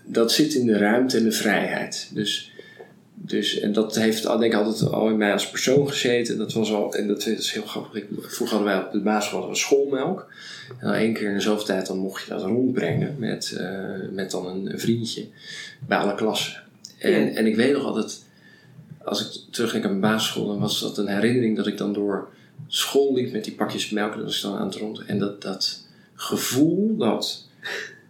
dat 0.05 0.31
zit 0.31 0.53
in 0.53 0.65
de 0.65 0.77
ruimte 0.77 1.17
en 1.17 1.23
de 1.23 1.31
vrijheid. 1.31 2.09
Dus, 2.13 2.51
dus, 3.27 3.59
en 3.59 3.73
dat 3.73 3.95
heeft 3.95 4.25
al- 4.25 4.37
denk 4.37 4.53
ik 4.53 4.59
altijd 4.59 4.91
al 4.91 5.09
in 5.09 5.17
mij 5.17 5.31
als 5.31 5.49
persoon 5.49 5.89
gezeten. 5.89 6.37
Dat 6.37 6.53
was 6.53 6.71
al, 6.71 6.93
en 6.93 7.07
dat 7.07 7.25
is 7.25 7.51
heel 7.51 7.65
grappig. 7.65 7.93
Ik, 7.93 8.07
vroeger 8.19 8.57
hadden 8.57 8.75
wij 8.75 8.85
op 8.85 8.91
de 8.91 8.99
basisschool 9.01 9.49
we 9.49 9.55
schoolmelk. 9.55 10.27
En 10.69 10.87
dan 10.87 10.93
één 10.93 11.13
keer 11.13 11.27
in 11.27 11.33
de 11.33 11.39
zoveel 11.41 11.65
tijd 11.65 11.87
dan 11.87 11.97
mocht 11.97 12.23
je 12.23 12.29
dat 12.29 12.41
rondbrengen 12.43 13.15
met, 13.19 13.51
eh, 13.51 13.69
met 14.11 14.31
dan 14.31 14.47
een, 14.47 14.71
een 14.71 14.79
vriendje 14.79 15.25
bij 15.87 15.97
alle 15.97 16.15
klassen. 16.15 16.63
En, 16.97 17.11
Ja. 17.11 17.31
en 17.31 17.45
ik 17.45 17.55
weet 17.55 17.73
nog 17.73 17.83
altijd, 17.83 18.21
als 19.03 19.21
ik 19.21 19.41
terugdenk 19.53 19.83
aan 19.83 19.99
mijn 19.99 20.13
basisschool, 20.13 20.47
dan 20.47 20.59
was 20.59 20.79
dat 20.81 20.97
een 20.97 21.07
herinnering 21.07 21.55
dat 21.57 21.67
ik 21.67 21.77
dan 21.77 21.93
door 21.93 22.27
school 22.67 23.13
liep 23.13 23.31
met 23.31 23.43
die 23.43 23.53
pakjes 23.55 23.89
melk. 23.89 24.13
Dat 24.15 24.23
was 24.23 24.35
ik 24.37 24.41
dan 24.43 24.57
aan 24.57 24.67
het 24.67 24.75
rond. 24.75 25.03
En 25.05 25.19
dat, 25.19 25.41
dat 25.41 25.85
gevoel 26.15 26.97
dat 26.97 27.45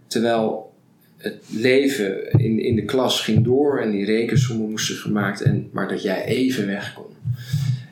terwijl 0.07 0.66
het 1.17 1.43
leven 1.47 2.31
in, 2.31 2.59
in 2.59 2.75
de 2.75 2.85
klas 2.85 3.21
ging 3.21 3.43
door 3.43 3.81
en 3.81 3.91
die 3.91 4.05
rekensommen 4.05 4.69
moesten 4.69 4.95
gemaakt, 4.95 5.41
en, 5.41 5.69
maar 5.71 5.87
dat 5.87 6.01
jij 6.01 6.25
even 6.25 6.67
weg 6.67 6.93
kon. 6.93 7.15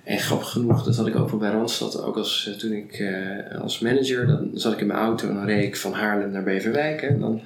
En 0.04 0.20
grappig 0.20 0.50
genoeg, 0.50 0.84
dat 0.84 0.96
had 0.96 1.08
ik 1.08 1.16
ook 1.16 1.30
wel 1.30 1.40
bij 1.40 1.52
Randstad, 1.52 2.02
ook 2.02 2.18
als, 2.18 2.48
eh, 2.48 2.54
toen 2.54 2.72
ik 2.72 2.94
eh, 2.94 3.62
als 3.62 3.80
manager, 3.80 4.28
dan 4.28 4.50
zat 4.54 4.74
ik 4.74 4.80
in 4.80 4.88
mijn 4.88 5.00
auto 5.00 5.30
en 5.30 5.36
dan 5.36 5.46
reed 5.46 5.64
ik 5.64 5.76
van 5.76 5.94
Haarlem 5.94 6.32
naar 6.32 6.44
Beverwijk. 6.44 7.02
En 7.02 7.20
dan, 7.20 7.42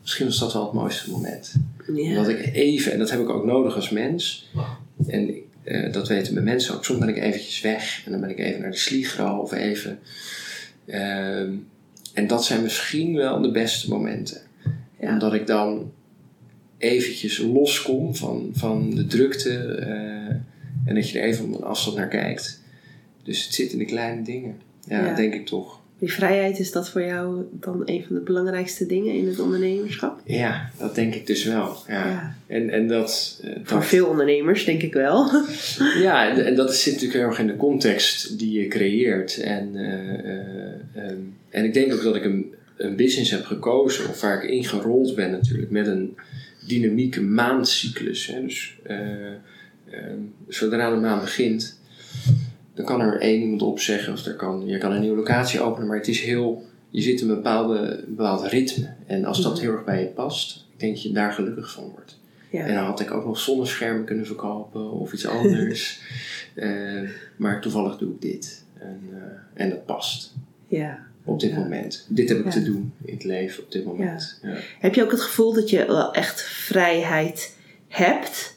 misschien 0.00 0.26
was 0.26 0.38
dat 0.38 0.52
wel 0.52 0.64
het 0.64 0.72
mooiste 0.72 1.10
moment. 1.10 1.54
Ja. 1.94 2.14
Dat 2.14 2.28
ik 2.28 2.54
even, 2.54 2.92
en 2.92 2.98
dat 2.98 3.10
heb 3.10 3.20
ik 3.20 3.28
ook 3.28 3.44
nodig 3.44 3.74
als 3.74 3.90
mens. 3.90 4.50
En 5.06 5.34
eh, 5.62 5.92
dat 5.92 6.08
weten 6.08 6.32
mijn 6.34 6.44
mensen 6.44 6.74
ook. 6.74 6.84
Soms 6.84 6.98
ben 6.98 7.08
ik 7.08 7.16
eventjes 7.16 7.60
weg. 7.60 8.02
En 8.04 8.10
dan 8.10 8.20
ben 8.20 8.30
ik 8.30 8.38
even 8.38 8.60
naar 8.60 8.70
de 8.70 8.76
Sligro 8.76 9.38
of 9.38 9.52
even. 9.52 9.98
ehm, 10.86 11.50
en 12.14 12.26
dat 12.26 12.44
zijn 12.44 12.62
misschien 12.62 13.16
wel 13.16 13.40
de 13.40 13.50
beste 13.50 13.88
momenten. 13.88 14.40
Ja. 15.02 15.12
Omdat 15.12 15.34
ik 15.34 15.46
dan 15.46 15.92
eventjes 16.78 17.38
loskom 17.38 18.14
van, 18.14 18.50
van 18.52 18.90
de 18.94 19.06
drukte. 19.06 19.50
eh, 19.64 20.36
en 20.84 20.94
dat 20.94 21.10
je 21.10 21.18
er 21.18 21.24
even 21.24 21.44
op 21.44 21.54
een 21.54 21.66
afstand 21.66 21.96
naar 21.96 22.08
kijkt. 22.08 22.62
Dus 23.22 23.44
het 23.44 23.54
zit 23.54 23.72
in 23.72 23.78
de 23.78 23.84
kleine 23.84 24.22
dingen. 24.22 24.56
Ja, 24.88 25.04
Ja. 25.06 25.14
denk 25.14 25.34
ik 25.34 25.46
toch. 25.46 25.80
Die 25.98 26.12
vrijheid, 26.12 26.58
is 26.58 26.72
dat 26.72 26.90
voor 26.90 27.02
jou 27.02 27.42
dan 27.52 27.82
een 27.84 28.04
van 28.06 28.14
de 28.16 28.20
belangrijkste 28.22 28.86
dingen 28.86 29.14
in 29.14 29.26
het 29.26 29.40
ondernemerschap? 29.40 30.20
Ja, 30.24 30.70
dat 30.78 30.94
denk 30.94 31.14
ik 31.14 31.26
dus 31.26 31.44
wel. 31.44 31.76
Ja. 31.88 32.08
Ja. 32.08 32.36
En, 32.46 32.70
en 32.70 32.88
dat, 32.88 33.40
eh, 33.44 33.50
Voor 33.62 33.78
dat- 33.78 33.86
veel 33.86 34.06
ondernemers 34.06 34.64
denk 34.64 34.82
ik 34.82 34.92
wel. 34.92 35.30
Ja, 36.02 36.28
en, 36.30 36.46
en 36.46 36.54
dat 36.54 36.74
zit 36.74 36.92
natuurlijk 36.92 37.18
heel 37.20 37.28
erg 37.28 37.38
in 37.38 37.46
de 37.46 37.56
context 37.56 38.38
die 38.38 38.60
je 38.60 38.68
creëert. 38.68 39.36
En, 39.40 39.76
eh, 39.76 40.18
eh, 40.18 40.40
ehm, 40.94 41.16
en 41.50 41.64
ik 41.64 41.74
denk 41.74 41.92
ook 41.92 42.02
dat 42.02 42.16
ik 42.16 42.24
een, 42.24 42.54
een 42.76 42.96
business 42.96 43.30
heb 43.30 43.44
gekozen, 43.44 44.08
of 44.08 44.20
waar 44.20 44.44
ik 44.44 44.50
ingerold 44.50 45.14
ben 45.14 45.30
natuurlijk, 45.30 45.70
met 45.70 45.86
een 45.86 46.16
dynamieke 46.66 47.20
maandcyclus. 47.22 48.26
Hè. 48.26 48.42
Dus 48.42 48.76
eh, 48.82 49.26
ehm, 49.90 50.18
zodra 50.48 50.90
de 50.90 50.96
maand 50.96 51.20
begint, 51.20 51.80
dan 52.74 52.84
kan 52.84 53.00
er 53.00 53.20
één 53.20 53.40
iemand 53.40 53.62
opzeggen, 53.62 54.12
of 54.12 54.24
er 54.24 54.36
kan, 54.36 54.62
je 54.66 54.78
kan 54.78 54.92
een 54.92 55.00
nieuwe 55.00 55.16
locatie 55.16 55.60
openen, 55.60 55.88
maar 55.88 55.96
het 55.96 56.08
is 56.08 56.20
heel, 56.20 56.64
je 56.90 57.00
zit 57.00 57.20
in 57.20 57.28
een 57.28 57.34
bepaalde, 57.34 57.78
een 57.78 58.14
bepaald 58.14 58.46
ritme. 58.46 58.88
En 59.06 59.24
als 59.24 59.42
dat 59.42 59.52
Mhm. 59.52 59.62
heel 59.62 59.72
erg 59.72 59.84
bij 59.84 60.00
je 60.00 60.06
past, 60.06 60.66
ik 60.72 60.80
denk 60.80 60.94
dat 60.94 61.02
je 61.02 61.12
daar 61.12 61.32
gelukkig 61.32 61.72
van 61.72 61.84
wordt. 61.84 62.20
Ja. 62.50 62.66
En 62.66 62.74
dan 62.74 62.84
had 62.84 63.00
ik 63.00 63.10
ook 63.10 63.24
nog 63.24 63.38
zonneschermen 63.38 64.04
kunnen 64.04 64.26
verkopen 64.26 64.90
of 64.90 65.12
iets 65.12 65.26
anders. 65.38 66.00
Eh, 66.54 67.00
maar 67.36 67.60
toevallig 67.60 67.96
doe 67.98 68.10
ik 68.12 68.20
dit. 68.20 68.64
En, 68.78 69.00
eh, 69.12 69.62
en 69.62 69.70
dat 69.70 69.86
past 69.86 70.34
ja. 70.68 71.06
Op 71.24 71.40
dit 71.40 71.50
Ja. 71.50 71.58
moment. 71.58 72.06
Dit 72.08 72.28
heb 72.28 72.38
ik 72.38 72.44
Ja. 72.44 72.50
te 72.50 72.62
doen 72.62 72.92
in 73.04 73.14
het 73.14 73.24
leven 73.24 73.62
op 73.62 73.72
dit 73.72 73.84
moment. 73.84 74.38
Ja. 74.42 74.56
Heb 74.78 74.94
je 74.94 75.02
ook 75.02 75.10
het 75.10 75.20
gevoel 75.20 75.52
dat 75.52 75.70
je 75.70 75.86
wel 75.86 76.12
echt 76.14 76.42
vrijheid 76.42 77.56
hebt? 77.88 78.51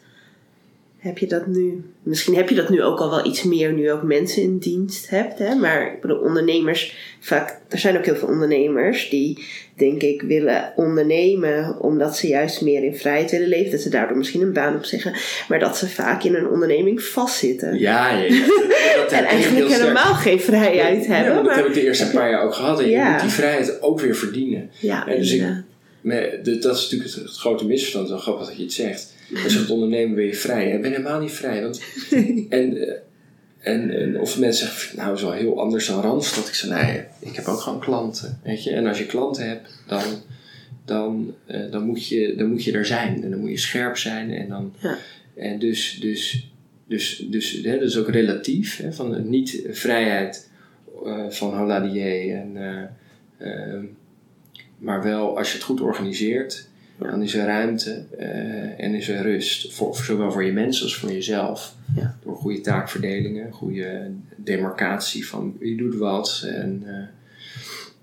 Heb 1.06 1.18
je 1.18 1.28
dat 1.28 1.48
nu? 1.48 1.84
Misschien 2.04 2.36
heb 2.36 2.50
je 2.50 2.56
dat 2.56 2.70
nu 2.70 2.84
ook 2.84 3.00
al 3.00 3.10
wel 3.10 3.26
iets 3.26 3.44
meer, 3.44 3.74
nu 3.74 3.84
je 3.84 3.92
ook 3.92 4.04
mensen 4.04 4.42
in 4.42 4.58
dienst 4.58 5.10
hebt. 5.10 5.40
Hè? 5.40 5.56
Maar 5.56 5.94
ik 5.94 6.02
bedoel, 6.02 6.18
ondernemers, 6.18 6.96
vaak, 7.20 7.60
er 7.70 7.78
zijn 7.78 7.98
ook 7.98 8.06
heel 8.06 8.16
veel 8.16 8.28
ondernemers 8.28 9.10
die, 9.10 9.46
denk 9.78 10.02
ik, 10.02 10.22
willen 10.22 10.74
ondernemen 10.76 11.80
omdat 11.80 12.18
ze 12.18 12.28
juist 12.28 12.62
meer 12.62 12.84
in 12.84 12.96
vrijheid 12.96 13.32
willen 13.32 13.48
leven. 13.48 13.72
Dat 13.72 13.82
ze 13.82 13.90
daardoor 13.90 14.18
misschien 14.18 14.42
een 14.42 14.54
baan 14.54 14.76
opzeggen. 14.76 15.14
Maar 15.50 15.60
dat 15.60 15.78
ze 15.78 15.88
vaak 15.88 16.24
in 16.24 16.36
een 16.36 16.48
onderneming 16.50 17.04
vastzitten. 17.04 17.80
Ja, 17.80 18.10
ja, 18.18 18.24
ja. 18.24 18.46
Dat 19.02 19.12
en 19.12 19.26
eigenlijk 19.26 19.68
helemaal 19.68 20.14
geen 20.14 20.40
vrijheid 20.40 21.06
Ja, 21.06 21.12
hebben. 21.14 21.34
maar 21.34 21.44
dat 21.44 21.46
maar, 21.46 21.56
heb 21.58 21.66
ik 21.68 21.74
de 21.74 21.84
eerste 21.86 22.10
paar 22.10 22.30
jaar 22.30 22.44
ook 22.44 22.54
gehad. 22.54 22.80
En 22.80 22.86
je 22.86 22.92
Ja. 22.92 23.12
moet 23.12 23.22
die 23.22 23.30
vrijheid 23.30 23.82
ook 23.82 24.00
weer 24.00 24.16
verdienen. 24.16 24.70
ja, 24.80 25.08
En 25.08 25.18
dus 25.18 25.32
ik- 25.32 25.42
dat 26.62 26.76
is 26.76 26.82
natuurlijk 26.84 27.12
het, 27.16 27.24
het 27.24 27.38
grote 27.38 27.66
misverstand. 27.66 28.10
Wel 28.10 28.18
grappig 28.18 28.48
dat 28.48 28.58
je 28.58 28.64
het 28.64 28.74
zegt. 28.74 29.14
Als 29.44 29.54
je 29.54 29.60
gaat 29.60 29.70
ondernemen 29.70 30.16
ben 30.16 30.26
je 30.26 30.36
vrij. 30.36 30.72
Ik 30.72 30.82
ben 30.82 30.92
helemaal 30.92 31.20
niet 31.20 31.32
vrij. 31.32 31.62
Want, 31.62 31.82
en, 32.50 32.78
eh, 32.78 32.94
en, 33.60 33.90
en 33.92 34.20
of 34.20 34.40
mensen 34.40 34.68
zeggen, 34.68 34.96
nou, 34.96 35.10
dat 35.10 35.18
is 35.18 35.24
wel 35.24 35.34
heel 35.34 35.60
anders 35.60 35.88
dan 35.88 36.02
Randstad. 36.02 36.48
Ik 36.48 36.54
zeg, 36.54 36.70
nee, 36.70 37.04
ik 37.20 37.36
heb 37.36 37.46
ook 37.46 37.60
gewoon 37.60 37.80
klanten. 37.80 38.40
Weet 38.44 38.64
je? 38.64 38.72
En 38.72 38.86
als 38.88 38.98
je 38.98 39.06
klanten 39.06 39.48
hebt, 39.48 39.84
dan, 39.88 40.04
dan, 40.86 41.34
eh, 41.46 41.72
dan, 41.72 41.84
moet 41.84 42.08
je, 42.08 42.36
dan 42.38 42.50
moet 42.50 42.64
je 42.64 42.72
er 42.72 42.86
zijn. 42.86 43.24
En 43.24 43.30
dan 43.30 43.40
moet 43.40 43.50
je 43.50 43.58
scherp 43.58 43.98
zijn. 43.98 44.32
En, 44.32 44.50
dan, 44.50 44.74
Ja. 44.82 44.98
en 45.36 45.60
dus, 45.60 45.98
dus, 46.02 46.50
dus, 46.88 47.26
dus 47.30 47.52
hè, 47.64 47.80
dat 47.80 47.90
is 47.90 47.98
ook 47.98 48.10
relatief. 48.10 48.78
Hè, 48.78 48.94
van 48.94 49.30
niet 49.30 49.62
vrijheid 49.70 50.50
eh, 51.06 51.30
van 51.30 51.58
Holladier. 51.58 52.36
En, 52.36 52.58
eh, 53.38 53.80
maar 54.78 55.04
wel, 55.04 55.38
als 55.38 55.48
je 55.48 55.56
het 55.56 55.64
goed 55.64 55.82
organiseert, 55.82 56.68
Ja. 57.00 57.10
dan 57.10 57.22
is 57.24 57.36
er 57.36 57.46
ruimte 57.46 58.04
eh, 58.18 58.84
en 58.86 58.94
is 58.94 59.08
er 59.10 59.22
rust. 59.22 59.74
Voor, 59.74 59.96
zowel 59.96 60.32
voor 60.32 60.44
je 60.44 60.52
mensen 60.52 60.84
als 60.84 60.96
voor 60.98 61.12
jezelf. 61.12 61.76
Ja. 61.96 62.16
Door 62.24 62.36
goede 62.36 62.62
taakverdelingen, 62.62 63.52
goede 63.52 64.12
demarcatie 64.36 65.28
van 65.28 65.56
wie 65.60 65.78
doet 65.78 65.96
wat. 65.96 66.44
En 66.48 66.84
eh, 66.86 66.94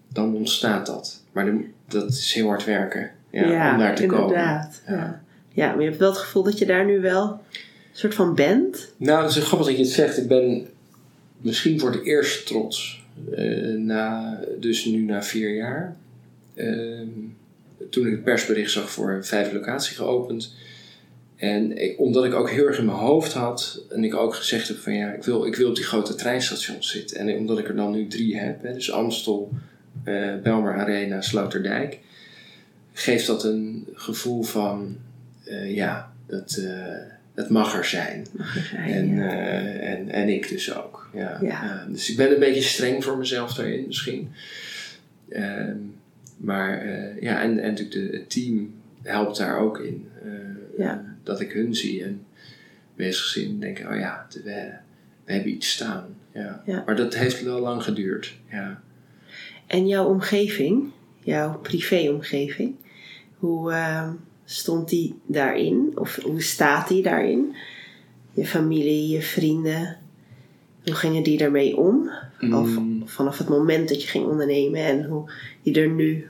dan 0.08 0.34
ontstaat 0.34 0.86
dat. 0.86 1.22
Maar 1.32 1.54
dat 1.88 2.08
is 2.10 2.32
heel 2.32 2.46
hard 2.46 2.64
werken 2.64 3.10
ja, 3.30 3.72
om 3.72 3.78
daar 3.78 3.94
te 3.94 4.06
komen. 4.06 4.22
inderdaad. 4.26 4.82
Ja. 4.86 4.94
Ja. 4.94 5.20
Ja. 5.52 5.68
maar 5.68 5.80
je 5.82 5.86
hebt 5.88 5.98
wel 6.00 6.10
het 6.10 6.18
gevoel 6.18 6.42
dat 6.42 6.58
je 6.58 6.66
daar 6.66 6.84
nu 6.84 7.00
wel 7.00 7.22
een 7.30 7.98
soort 7.98 8.14
van 8.14 8.34
bent. 8.34 8.92
Nou, 8.96 9.22
dat 9.22 9.36
is 9.36 9.44
grappig 9.44 9.66
dat 9.66 9.76
je 9.76 9.82
het 9.82 9.92
zegt. 9.92 10.18
Ik 10.18 10.28
ben 10.28 10.66
misschien 11.40 11.80
voor 11.80 11.90
het 11.92 12.04
eerst 12.04 12.46
trots. 12.46 13.04
eh, 13.34 13.74
na, 13.74 14.38
dus 14.60 14.84
nu 14.84 15.02
na 15.02 15.22
vier 15.22 15.54
jaar. 15.54 15.96
Ehm, 16.54 17.08
toen 17.90 18.06
ik 18.06 18.12
het 18.12 18.24
persbericht 18.24 18.70
zag 18.70 18.90
voor 18.90 19.10
een 19.10 19.24
vijf 19.24 19.52
locatie 19.52 19.96
geopend. 19.96 20.54
En 21.36 21.78
ik- 21.78 22.00
omdat 22.00 22.24
ik 22.24 22.34
ook 22.34 22.50
heel 22.50 22.66
erg 22.66 22.78
in 22.78 22.84
mijn 22.84 22.96
hoofd 22.98 23.32
had. 23.32 23.84
En 23.90 24.04
ik 24.04 24.14
ook 24.14 24.34
gezegd 24.34 24.68
heb 24.68 24.76
van 24.78 24.92
ja, 24.94 25.12
ik 25.12 25.22
wil, 25.24 25.46
ik 25.46 25.54
wil 25.56 25.68
op 25.68 25.74
die 25.76 25.84
grote 25.84 26.14
treinstations 26.14 26.90
zitten. 26.90 27.16
En 27.16 27.36
omdat 27.36 27.58
ik 27.58 27.68
er 27.68 27.76
dan 27.76 27.92
nu 27.92 28.06
drie 28.06 28.38
heb. 28.38 28.62
Hè, 28.62 28.72
dus 28.72 28.92
Amstel, 28.92 29.50
eh 30.04 30.34
Belmer 30.42 30.74
Arena, 30.74 31.20
Sloterdijk. 31.20 31.98
Geeft 32.92 33.26
dat 33.26 33.44
een 33.44 33.86
gevoel 33.94 34.42
van 34.42 34.96
eh, 35.44 35.74
ja, 35.74 36.12
dat, 36.26 36.60
het 37.34 37.48
mag 37.48 37.76
er 37.76 37.84
zijn. 37.84 38.26
Mag 38.32 38.72
En, 38.74 39.14
ja. 39.14 39.28
eh, 39.30 39.90
en, 39.92 40.08
en 40.10 40.28
ik 40.28 40.48
dus 40.48 40.74
ook. 40.74 41.08
Ja. 41.14 41.38
Ja. 41.40 41.48
Ja, 41.48 41.86
dus 41.90 42.10
ik 42.10 42.16
ben 42.16 42.32
een 42.32 42.38
beetje 42.38 42.62
streng 42.62 43.04
voor 43.04 43.18
mezelf 43.18 43.54
daarin 43.54 43.84
misschien. 43.86 44.30
Ehm, 45.28 45.76
maar 46.42 46.78
eh, 46.78 47.22
ja, 47.22 47.42
en, 47.42 47.58
en 47.58 47.70
natuurlijk 47.70 48.10
de, 48.10 48.16
het 48.16 48.30
team 48.30 48.74
helpt 49.02 49.36
daar 49.38 49.58
ook 49.58 49.78
in. 49.78 50.08
Eh, 50.22 50.30
Ja. 50.78 51.04
Dat 51.22 51.40
ik 51.40 51.52
hun 51.52 51.74
zie 51.74 52.04
en 52.04 52.24
bezig 52.96 53.48
denk, 53.58 53.78
oh 53.78 53.96
ja, 53.98 54.26
we, 54.44 54.72
we 55.24 55.32
hebben 55.32 55.52
iets 55.52 55.70
staan. 55.70 56.04
Ja. 56.34 56.62
Ja. 56.66 56.82
Maar 56.86 56.96
dat 56.96 57.14
heeft 57.14 57.42
wel 57.42 57.60
lang 57.60 57.82
geduurd. 57.82 58.34
Ja. 58.50 58.82
En 59.66 59.86
jouw 59.86 60.06
omgeving, 60.06 60.90
jouw 61.20 61.58
privéomgeving, 61.58 62.74
hoe 63.38 63.72
eh, 63.72 64.08
stond 64.44 64.88
die 64.88 65.14
daarin? 65.26 65.92
Of 65.94 66.16
hoe 66.22 66.42
staat 66.42 66.88
die 66.88 67.02
daarin? 67.02 67.54
Je 68.32 68.46
familie, 68.46 69.08
je 69.08 69.22
vrienden, 69.22 69.96
hoe 70.84 70.94
gingen 70.94 71.22
die 71.22 71.38
daarmee 71.38 71.76
om? 71.76 72.10
Of 72.40 72.76
Mm. 72.78 73.08
vanaf 73.08 73.38
het 73.38 73.48
moment 73.48 73.88
dat 73.88 74.02
je 74.02 74.08
ging 74.08 74.26
ondernemen 74.26 74.80
en 74.84 75.04
hoe 75.04 75.30
je 75.62 75.72
er 75.80 75.88
nu, 75.88 76.26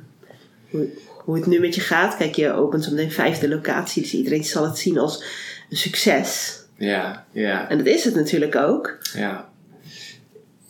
hoe, 0.72 0.88
hoe 1.06 1.36
het 1.36 1.46
nu 1.46 1.60
met 1.60 1.74
je 1.74 1.80
gaat. 1.80 2.16
Kijk, 2.16 2.34
je 2.34 2.52
opent 2.52 2.84
zometeen 2.84 3.04
een 3.04 3.12
vijfde 3.12 3.48
locatie, 3.48 4.02
dus 4.02 4.14
iedereen 4.14 4.44
zal 4.44 4.64
het 4.64 4.78
zien 4.78 4.98
als 4.98 5.24
een 5.70 5.76
succes. 5.76 6.60
Ja, 6.76 7.26
ja. 7.32 7.68
En 7.68 7.78
dat 7.78 7.86
is 7.86 8.04
het 8.04 8.14
natuurlijk 8.14 8.56
ook. 8.56 8.98
Ja. 9.14 9.48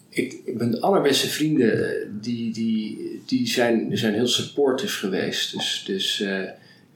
ik, 0.09 0.41
ik 0.45 0.55
mijn 0.55 0.81
allerbeste 0.81 1.29
vrienden, 1.29 1.95
die, 2.21 2.53
die, 2.53 3.23
die 3.27 3.49
zijn, 3.49 3.99
zijn 3.99 4.15
heel 4.15 4.27
supportive 4.27 4.99
geweest. 4.99 5.53
Dus, 5.53 5.83
dus 5.87 6.21
eh, 6.21 6.43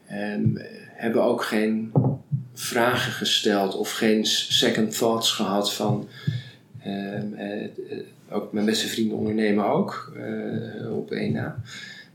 ehm, 0.07 0.49
hebben 0.93 1.23
ook 1.23 1.43
geen 1.43 1.91
vragen 2.53 3.11
gesteld 3.11 3.75
of 3.75 3.91
geen 3.91 4.25
second 4.25 4.97
thoughts 4.97 5.31
gehad 5.31 5.73
van... 5.73 6.07
eh, 6.83 7.63
eh, 7.63 7.69
ook 8.29 8.53
mijn 8.53 8.65
beste 8.65 8.87
vrienden 8.87 9.17
ondernemen 9.17 9.65
ook 9.65 10.13
eh, 10.17 10.97
op 10.97 11.11
één 11.11 11.33
na. 11.33 11.61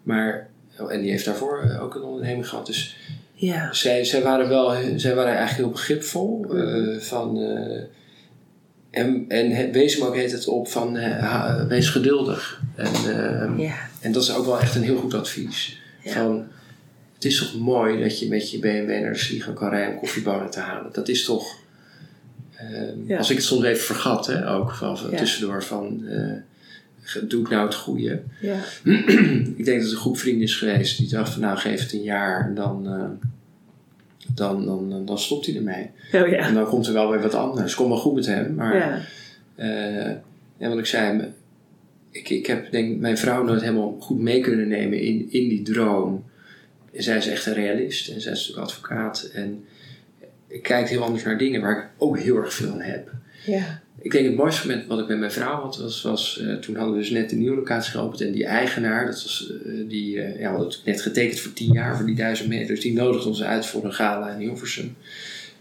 Maar, 0.03 0.49
en 0.77 1.01
die 1.01 1.11
heeft 1.11 1.25
daarvoor 1.25 1.63
eh, 1.63 1.83
ook 1.83 1.95
een 1.95 2.03
onderneming 2.03 2.49
gehad. 2.49 2.67
Dus 2.67 2.97
Ja. 3.35 3.73
zij, 3.73 4.05
zij, 4.05 4.23
waren 4.23 4.49
wel, 4.49 4.75
zij 4.97 5.15
waren 5.15 5.31
eigenlijk 5.37 5.59
heel 5.59 5.71
begripvol 5.71 6.47
eh, 6.57 6.99
van... 7.01 7.41
eh, 7.43 7.83
en, 8.91 9.25
en 9.29 9.73
wees 9.73 9.99
me 9.99 10.07
ook 10.07 10.15
heet 10.17 10.33
het 10.33 10.47
op 10.49 10.69
van 10.69 10.99
wees 11.69 11.89
geduldig. 11.89 12.61
En, 12.75 12.87
eh, 12.95 13.59
Ja. 13.59 13.75
en 14.01 14.13
dat 14.13 14.23
is 14.23 14.35
ook 14.35 14.45
wel 14.45 14.61
echt 14.61 14.75
een 14.75 14.83
heel 14.83 14.97
goed 14.99 15.15
advies. 15.15 15.81
Ja. 16.03 16.13
Van, 16.13 16.47
het 17.15 17.25
is 17.25 17.39
toch 17.39 17.59
mooi 17.61 18.03
dat 18.03 18.19
je 18.19 18.29
met 18.29 18.51
je 18.51 18.59
BMW 18.59 18.89
naar 19.01 19.13
de 19.13 19.19
Sligo 19.19 19.53
kan 19.53 19.69
rijden 19.71 19.93
om 19.93 19.99
koffiebonen 19.99 20.51
te 20.51 20.61
halen. 20.61 20.93
Dat 20.93 21.09
is 21.09 21.25
toch... 21.25 21.57
eh, 22.55 22.67
Ja. 23.07 23.19
Als 23.19 23.31
ik 23.31 23.37
het 23.37 23.45
soms 23.47 23.65
even 23.65 23.85
vergat, 23.85 24.27
hè, 24.27 24.51
ook 24.51 24.71
van, 24.75 24.99
van 24.99 25.11
tussendoor 25.15 25.63
van... 25.63 26.05
doe 27.29 27.43
ik 27.43 27.49
nou 27.49 27.65
het 27.67 27.75
goede? 27.75 28.23
Ja. 28.41 28.59
ik 29.57 29.65
denk 29.65 29.67
dat 29.67 29.83
het 29.83 29.91
een 29.91 29.97
groep 29.97 30.19
vrienden 30.19 30.43
is 30.43 30.57
geweest 30.57 30.99
die 30.99 31.09
dacht 31.09 31.33
van 31.33 31.43
nou 31.43 31.57
geef 31.59 31.81
het 31.83 31.93
een 31.93 32.03
jaar 32.03 32.47
en 32.49 32.55
dan, 32.55 32.87
eh, 32.87 33.29
dan, 34.35 34.65
dan, 34.65 35.07
dan 35.07 35.19
stopt 35.19 35.47
hij 35.47 35.57
ermee. 35.57 35.91
Oh 36.13 36.21
En 36.21 36.31
ja. 36.31 36.51
dan 36.51 36.67
komt 36.67 36.87
er 36.87 36.93
wel 36.93 37.11
weer 37.11 37.21
wat 37.23 37.35
anders. 37.35 37.75
Komt 37.75 37.89
wel 37.89 37.99
goed 37.99 38.15
met 38.15 38.27
hem, 38.27 38.55
maar 38.55 38.77
Ja. 38.77 39.01
eh, 39.55 40.17
ja, 40.57 40.69
wat 40.69 40.79
ik 40.79 40.87
zei, 40.87 41.33
ik, 42.11 42.29
ik 42.29 42.47
heb 42.47 42.71
denk 42.71 43.01
mijn 43.01 43.19
vrouw 43.19 43.45
nooit 43.45 43.61
helemaal 43.61 43.97
goed 44.01 44.19
mee 44.21 44.41
kunnen 44.41 44.69
nemen 44.69 45.01
in, 45.01 45.27
in 45.31 45.49
die 45.49 45.63
droom. 45.63 46.25
En 46.95 47.03
zij 47.03 47.17
is 47.17 47.29
echt 47.29 47.47
een 47.47 47.55
realist 47.55 48.09
en 48.09 48.21
zij 48.21 48.33
is 48.33 48.39
natuurlijk 48.39 48.67
advocaat 48.71 49.31
en 49.35 49.65
ik 50.49 50.63
kijk 50.63 50.89
heel 50.89 51.03
anders 51.03 51.25
naar 51.25 51.39
dingen 51.39 51.61
waar 51.61 51.79
ik 51.79 51.89
ook 51.99 52.19
heel 52.19 52.37
erg 52.37 52.55
veel 52.55 52.71
aan 52.73 52.81
heb. 52.81 53.11
Ja. 53.47 53.82
Ik 54.03 54.11
denk 54.11 54.27
het 54.27 54.37
mooiste 54.37 54.67
moment 54.67 54.87
wat 54.87 54.99
ik 54.99 55.09
met 55.09 55.19
mijn 55.19 55.33
vrouw 55.33 55.61
had, 55.61 55.77
was, 55.77 56.03
was 56.03 56.41
eh, 56.41 56.55
toen 56.55 56.77
hadden 56.77 56.95
we 56.95 57.01
dus 57.01 57.11
net 57.11 57.31
de 57.31 57.37
nieuwe 57.37 57.57
locatie 57.57 57.93
geopend. 57.93 58.21
En 58.21 58.33
die 58.33 58.45
eigenaar, 58.45 59.07
dat 59.07 59.23
was 59.23 59.53
eh, 59.67 59.73
die, 59.89 60.21
eh, 60.21 60.41
ja, 60.41 60.61
het 60.61 60.81
net 60.85 61.03
getekend 61.03 61.41
voor 61.41 61.53
10 61.53 61.73
jaar, 61.73 61.97
voor 61.97 62.07
die 62.07 62.15
1000 62.15 62.49
meter. 62.49 62.75
Dus 62.75 62.85
die 62.85 62.93
nodigde 62.93 63.29
ons 63.29 63.43
uit 63.43 63.67
voor 63.67 63.85
een 63.85 63.95
gala 63.95 64.31
in 64.31 64.41
Hilversum. 64.41 64.97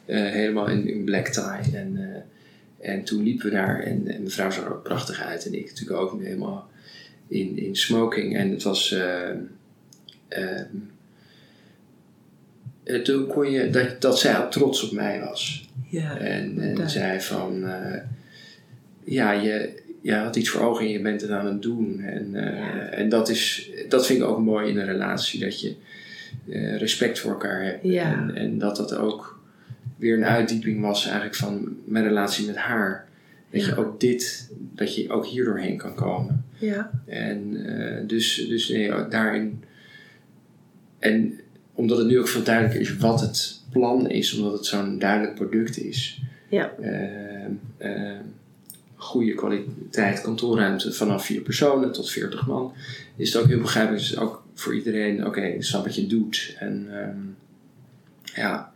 Helemaal 0.06 0.70
in, 0.70 0.88
in 0.88 1.04
black 1.04 1.28
tie. 1.28 1.78
En, 1.78 2.24
en 2.80 3.04
toen 3.04 3.24
liepen 3.24 3.46
we 3.46 3.52
daar 3.52 3.80
en, 3.80 4.08
en 4.08 4.22
mijn 4.22 4.32
vrouw 4.32 4.52
zag 4.52 4.66
er 4.66 4.74
ook 4.74 4.84
prachtig 4.84 5.22
uit. 5.22 5.46
En 5.46 5.54
ik 5.54 5.66
natuurlijk 5.70 6.00
ook 6.00 6.22
helemaal 6.22 6.70
in, 7.32 7.58
in 7.58 7.76
smoking. 7.76 8.38
En 8.38 8.50
het 8.52 8.64
was... 8.64 8.92
eh, 8.92 9.30
ehm, 10.28 10.66
eh, 12.84 13.02
toen 13.02 13.28
kon 13.28 13.52
je, 13.52 13.70
dat, 13.70 14.02
dat 14.02 14.20
zij 14.20 14.40
ook 14.40 14.52
trots 14.52 14.84
op 14.84 14.92
mij 14.92 15.20
was. 15.20 15.70
Ja. 15.90 16.18
En, 16.18 16.90
zei 16.90 17.22
van, 17.22 17.66
ja, 19.04 19.32
je, 19.32 19.82
je 20.02 20.14
had 20.14 20.36
iets 20.36 20.50
voor 20.50 20.62
ogen 20.62 20.86
en 20.86 20.92
je 20.92 21.02
bent 21.02 21.22
het 21.22 21.30
aan 21.30 21.46
het 21.46 21.62
doen. 21.62 22.00
En, 22.00 22.36
eh, 22.36 22.58
Ja. 22.58 22.80
en 22.90 23.10
dat, 23.10 23.30
is, 23.30 23.70
dat 23.90 24.06
vind 24.06 24.20
ik 24.20 24.26
ook 24.26 24.40
mooi 24.40 24.70
in 24.70 24.78
een 24.78 24.86
relatie, 24.86 25.40
dat 25.40 25.62
je 25.62 25.76
eh, 26.50 26.78
respect 26.78 27.20
voor 27.20 27.32
elkaar 27.32 27.64
hebt. 27.64 27.84
Ja. 27.84 28.12
En, 28.14 28.36
en 28.36 28.58
dat 28.58 28.76
dat 28.76 28.96
ook 28.96 29.40
weer 29.98 30.18
een 30.18 30.26
uitdieping 30.26 30.82
was 30.82 31.04
eigenlijk 31.06 31.36
van 31.36 31.76
mijn 31.86 32.04
relatie 32.08 32.46
met 32.48 32.56
haar. 32.56 33.08
Dat 33.50 33.62
Ja. 33.62 33.68
je 33.68 33.76
ook 33.78 34.00
dit, 34.00 34.50
dat 34.76 34.96
je 34.96 35.10
ook 35.10 35.26
hier 35.26 35.46
doorheen 35.46 35.78
kan 35.78 35.94
komen. 35.96 36.46
Ja. 36.58 36.92
En 37.06 37.66
eh, 37.66 38.08
dus, 38.08 38.46
dus 38.50 38.70
nee, 38.70 38.92
daarin. 39.10 39.64
En 41.00 41.40
omdat 41.74 41.98
het 41.98 42.08
nu 42.08 42.20
ook 42.20 42.28
veel 42.28 42.44
duidelijker 42.44 42.82
is 42.82 42.98
wat 42.98 43.22
het 43.22 43.62
plan 43.72 44.10
is, 44.10 44.34
omdat 44.38 44.54
het 44.54 44.66
zo'n 44.66 45.00
duidelijk 45.00 45.36
product 45.36 45.78
is. 45.78 46.22
Ja. 46.50 46.72
Eh, 49.02 49.08
eh, 49.08 49.12
goede 49.12 49.34
kwaliteit 49.34 50.22
kantoorruimte 50.22 50.94
vanaf 50.94 51.26
vier 51.26 51.42
personen 51.42 51.92
tot 51.92 52.10
40 52.10 52.48
man. 52.48 52.74
Is 53.16 53.34
het 53.34 53.42
ook 53.42 53.50
heel 53.50 53.62
begrijpelijk. 53.62 54.04
Dus 54.04 54.18
ook 54.18 54.44
voor 54.54 54.76
iedereen, 54.76 55.26
oké, 55.26 55.42
ik 55.42 55.64
snap 55.64 55.84
wat 55.84 55.96
je 55.96 56.08
doet. 56.08 56.56
En 56.60 56.88
ehm, 56.92 57.20
ja. 58.42 58.72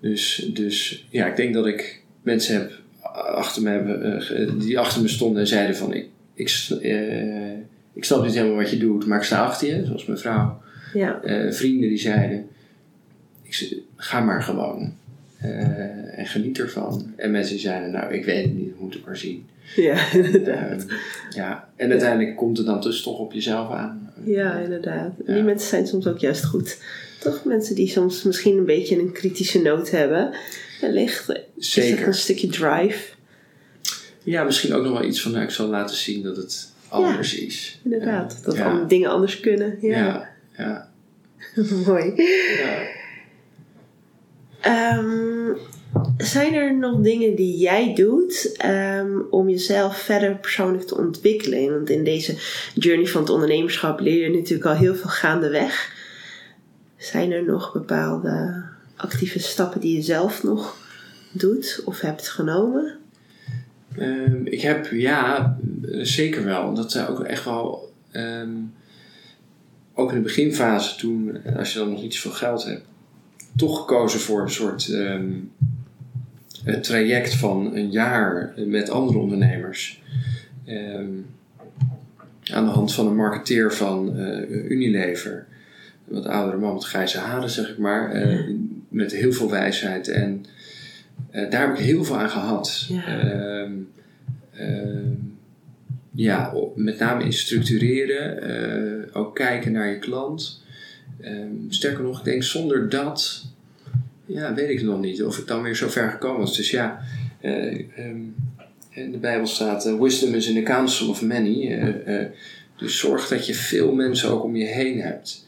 Dus, 0.00 0.50
dus 0.52 1.06
ja, 1.10 1.26
ik 1.26 1.36
denk 1.36 1.54
dat 1.54 1.66
ik 1.66 2.02
mensen 2.22 2.54
heb 2.54 2.72
achter 3.12 3.62
me 3.62 3.70
hebben, 3.70 4.20
eh, 4.20 4.52
die 4.58 4.78
achter 4.78 5.02
me 5.02 5.08
stonden 5.08 5.40
en 5.40 5.46
zeiden 5.46 5.76
van 5.76 5.94
ik, 5.94 6.08
ik, 6.34 6.68
eh, 6.82 7.52
ik 7.92 8.04
snap 8.04 8.24
niet 8.24 8.34
helemaal 8.34 8.56
wat 8.56 8.70
je 8.70 8.78
doet, 8.78 9.06
maar 9.06 9.18
ik 9.18 9.24
sta 9.24 9.44
achter 9.44 9.68
je, 9.68 9.84
zoals 9.84 10.06
mijn 10.06 10.18
vrouw. 10.18 10.62
Ja. 10.94 11.22
Eh, 11.22 11.52
vrienden 11.52 11.88
die 11.88 11.98
zeiden, 11.98 12.48
ik, 13.42 13.82
ga 13.96 14.20
maar 14.20 14.42
gewoon. 14.42 14.94
Eh, 15.40 16.18
en 16.18 16.26
geniet 16.26 16.58
ervan. 16.58 17.12
En 17.16 17.30
mensen 17.30 17.52
die 17.52 17.62
zeiden, 17.62 17.90
nou 17.90 18.14
ik 18.14 18.24
weet 18.24 18.44
het 18.44 18.54
niet, 18.54 18.68
we 18.68 18.82
moeten 18.82 19.00
maar 19.04 19.16
zien. 19.16 19.48
Ja, 19.76 20.12
inderdaad. 20.22 20.80
Ehm, 20.86 20.94
ja. 21.30 21.68
En 21.76 21.90
uiteindelijk 21.90 22.36
komt 22.36 22.56
het 22.56 22.66
dan 22.66 22.80
dus 22.80 23.02
toch 23.02 23.18
op 23.18 23.32
jezelf 23.32 23.70
aan. 23.72 24.12
Ja, 24.24 24.58
inderdaad. 24.58 25.12
En 25.18 25.24
die 25.26 25.34
Ja. 25.36 25.42
mensen 25.42 25.68
zijn 25.68 25.86
soms 25.86 26.06
ook 26.06 26.18
juist 26.18 26.44
goed. 26.44 26.78
Toch 27.18 27.44
mensen 27.44 27.74
die 27.74 27.88
soms 27.88 28.22
misschien 28.22 28.58
een 28.58 28.64
beetje 28.64 28.98
een 28.98 29.12
kritische 29.12 29.60
noot 29.62 29.90
hebben. 29.90 30.30
Wellicht 30.80 31.28
is 31.56 31.76
er 31.76 31.82
Zeker. 31.82 32.06
een 32.06 32.14
stukje 32.14 32.46
drive. 32.46 33.12
Ja, 34.22 34.44
misschien 34.44 34.72
ook 34.74 34.82
nog 34.84 34.92
wel 34.92 35.04
iets 35.08 35.22
van, 35.22 35.32
nou, 35.32 35.44
ik 35.44 35.50
zal 35.50 35.66
laten 35.68 35.96
zien 35.96 36.22
dat 36.22 36.36
het 36.36 36.72
anders 36.88 37.38
is. 37.38 37.80
Inderdaad. 37.84 38.40
Dat 38.44 38.56
ja. 38.56 38.84
dingen 38.84 39.10
anders 39.10 39.40
kunnen. 39.40 39.78
Ja, 39.80 39.88
Ja, 39.98 40.28
ja. 40.56 40.90
mooi. 41.86 42.12
ja. 42.58 42.98
Ehm, 44.60 45.52
zijn 46.16 46.54
er 46.54 46.78
nog 46.78 47.00
dingen 47.00 47.34
die 47.34 47.56
jij 47.56 47.94
doet 47.94 48.54
ehm, 48.56 49.18
om 49.30 49.48
jezelf 49.48 49.96
verder 49.96 50.36
persoonlijk 50.36 50.86
te 50.86 50.96
ontwikkelen? 50.96 51.70
Want 51.70 51.90
in 51.90 52.04
deze 52.04 52.36
journey 52.74 53.06
van 53.06 53.20
het 53.20 53.30
ondernemerschap 53.30 54.00
leer 54.00 54.22
je 54.30 54.36
natuurlijk 54.38 54.68
al 54.68 54.76
heel 54.76 54.94
veel 54.94 55.10
gaandeweg. 55.10 55.92
Zijn 56.96 57.32
er 57.32 57.44
nog 57.44 57.72
bepaalde 57.72 58.62
actieve 58.96 59.38
stappen 59.38 59.80
die 59.80 59.96
je 59.96 60.02
zelf 60.02 60.42
nog 60.42 60.76
doet 61.32 61.82
of 61.84 62.00
hebt 62.00 62.28
genomen? 62.28 62.98
Ehm, 63.96 64.44
ik 64.44 64.60
heb, 64.60 64.86
ja, 64.92 65.58
zeker 65.90 66.44
wel. 66.44 66.74
Dat 66.74 66.92
zijn 66.92 67.06
ook 67.06 67.20
echt 67.20 67.44
wel, 67.44 67.92
ook 69.94 70.10
in 70.10 70.16
de 70.16 70.22
beginfase 70.22 70.96
toen, 70.96 71.38
als 71.56 71.72
je 71.72 71.78
dan 71.78 71.90
nog 71.90 72.02
niet 72.02 72.14
zoveel 72.14 72.38
geld 72.38 72.64
hebt, 72.64 72.84
toch 73.56 73.78
gekozen 73.78 74.20
voor 74.20 74.42
een 74.42 74.50
soort 74.50 74.88
ehm, 74.88 75.30
een 76.64 76.82
traject 76.82 77.34
van 77.34 77.76
een 77.76 77.90
jaar 77.90 78.54
met 78.66 78.90
andere 78.90 79.18
ondernemers. 79.18 80.02
Ehm, 80.64 81.08
aan 82.52 82.64
de 82.64 82.70
hand 82.70 82.94
van 82.94 83.06
een 83.06 83.16
marketeer 83.16 83.72
van 83.72 84.16
eh, 84.18 84.70
Unilever. 84.70 85.46
Een 86.08 86.14
wat 86.14 86.26
oudere 86.26 86.58
man 86.58 86.74
met 86.74 86.84
grijze 86.84 87.18
haren, 87.18 87.50
zeg 87.50 87.68
ik 87.70 87.78
maar. 87.78 88.12
eh, 88.12 88.38
met 88.88 89.12
heel 89.12 89.32
veel 89.32 89.50
wijsheid. 89.50 90.08
En 90.08 90.44
eh, 91.30 91.50
daar 91.50 91.60
heb 91.68 91.78
ik 91.78 91.84
heel 91.84 92.04
veel 92.04 92.16
aan 92.18 92.30
gehad. 92.30 92.86
Ja. 92.88 93.04
Ehm, 93.06 93.72
ehm, 94.56 95.12
ja, 96.10 96.54
met 96.74 96.98
name 96.98 97.24
in 97.24 97.32
structureren. 97.32 99.14
ook 99.14 99.34
kijken 99.34 99.72
naar 99.72 99.88
je 99.88 99.98
klant. 99.98 100.59
Ehm, 101.22 101.48
sterker 101.68 102.02
nog, 102.04 102.18
ik 102.18 102.24
denk 102.24 102.42
zonder 102.42 102.88
dat... 102.88 103.44
Ja, 104.26 104.54
weet 104.54 104.68
ik 104.70 104.82
nog 104.82 105.00
niet 105.00 105.22
of 105.22 105.38
ik 105.38 105.46
dan 105.46 105.62
weer 105.62 105.76
zo 105.76 105.88
ver 105.88 106.10
gekomen 106.10 106.40
was. 106.40 106.56
Dus 106.56 106.70
ja, 106.70 107.00
ehm, 107.40 108.20
in 108.90 109.10
de 109.12 109.18
Bijbel 109.18 109.46
staat... 109.46 109.86
eh, 109.86 110.00
Wisdom 110.00 110.34
is 110.34 110.48
in 110.48 110.54
the 110.54 110.62
counsel 110.62 111.08
of 111.08 111.22
many. 111.22 111.72
eh, 112.04 112.24
dus 112.76 112.98
zorg 112.98 113.28
dat 113.28 113.46
je 113.46 113.54
veel 113.54 113.92
mensen 113.94 114.30
ook 114.30 114.44
om 114.44 114.56
je 114.56 114.64
heen 114.66 115.00
hebt. 115.00 115.46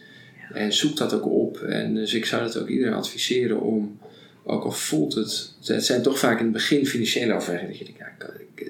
En 0.52 0.72
zoek 0.72 0.96
dat 0.96 1.14
ook 1.14 1.26
op. 1.26 1.56
En 1.60 1.94
dus 1.94 2.14
ik 2.14 2.24
zou 2.26 2.42
dat 2.42 2.58
ook 2.58 2.68
iedereen 2.68 2.92
adviseren 2.94 3.60
om, 3.60 3.98
ook 4.44 4.64
al 4.64 4.70
voelt 4.72 5.14
het, 5.14 5.52
het 5.64 5.84
zijn 5.84 6.02
toch 6.02 6.18
vaak 6.18 6.38
in 6.38 6.44
het 6.44 6.52
begin 6.52 6.86
financiële 6.86 7.34
overwegingen. 7.34 7.70
Dat 7.70 7.78
je 7.78 7.84
denkt, 7.84 7.98
ja, 7.98 8.28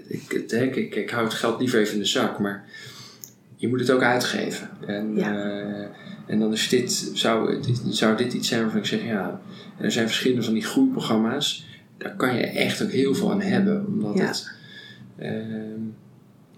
ik, 0.08 0.32
ik, 0.52 0.76
ik, 0.76 0.94
ik 0.94 1.10
hou 1.10 1.24
het 1.24 1.34
geld 1.34 1.60
liever 1.60 1.80
even 1.80 1.92
in 1.94 1.98
de 2.00 2.06
zak, 2.06 2.38
maar 2.38 2.64
je 3.56 3.68
moet 3.68 3.80
het 3.80 3.90
ook 3.90 4.02
uitgeven. 4.02 4.70
En, 4.86 5.16
Ja. 5.16 5.90
En 6.26 6.38
dan 6.38 6.52
is 6.52 6.68
dit, 6.68 7.10
zou, 7.14 7.60
dit, 7.62 7.80
zou 7.88 8.16
dit 8.16 8.32
iets 8.32 8.48
zijn 8.48 8.60
waarvan 8.62 8.80
ik 8.80 8.86
zeg, 8.86 9.04
ja, 9.04 9.40
en 9.78 9.84
er 9.84 9.92
zijn 9.92 10.06
verschillende 10.06 10.42
van 10.44 10.54
die 10.54 10.64
groeiprogramma's. 10.64 11.66
Daar 11.98 12.16
kan 12.16 12.34
je 12.36 12.42
echt 12.42 12.82
ook 12.82 12.90
heel 12.90 13.14
veel 13.14 13.30
aan 13.30 13.40
hebben. 13.40 13.86
Omdat 13.86 14.16
Ja. 14.18 14.26
het, 14.26 14.50
ehm, 15.18 15.80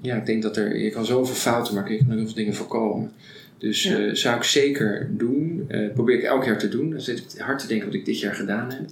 ja, 0.00 0.16
ik 0.16 0.26
denk 0.26 0.42
dat 0.42 0.56
er, 0.56 0.78
je 0.78 0.90
kan 0.90 1.06
zoveel 1.06 1.34
fouten 1.34 1.74
maken, 1.74 1.92
je 1.94 1.98
kan 1.98 2.10
ook 2.10 2.16
heel 2.16 2.26
veel 2.26 2.34
dingen 2.34 2.54
voorkomen. 2.54 3.12
Dus 3.58 3.82
Ja. 3.82 3.98
eh, 3.98 4.14
zou 4.14 4.36
ik 4.36 4.42
zeker 4.42 5.10
doen. 5.10 5.64
Eh 5.68 5.92
probeer 5.94 6.16
ik 6.16 6.22
elk 6.22 6.44
jaar 6.44 6.58
te 6.58 6.68
doen. 6.68 6.90
Dan 6.90 7.00
zit 7.00 7.18
ik 7.18 7.40
hard 7.40 7.58
te 7.58 7.66
denken 7.66 7.86
wat 7.86 7.94
ik 7.96 8.04
dit 8.04 8.20
jaar 8.20 8.34
gedaan 8.34 8.70
heb. 8.70 8.84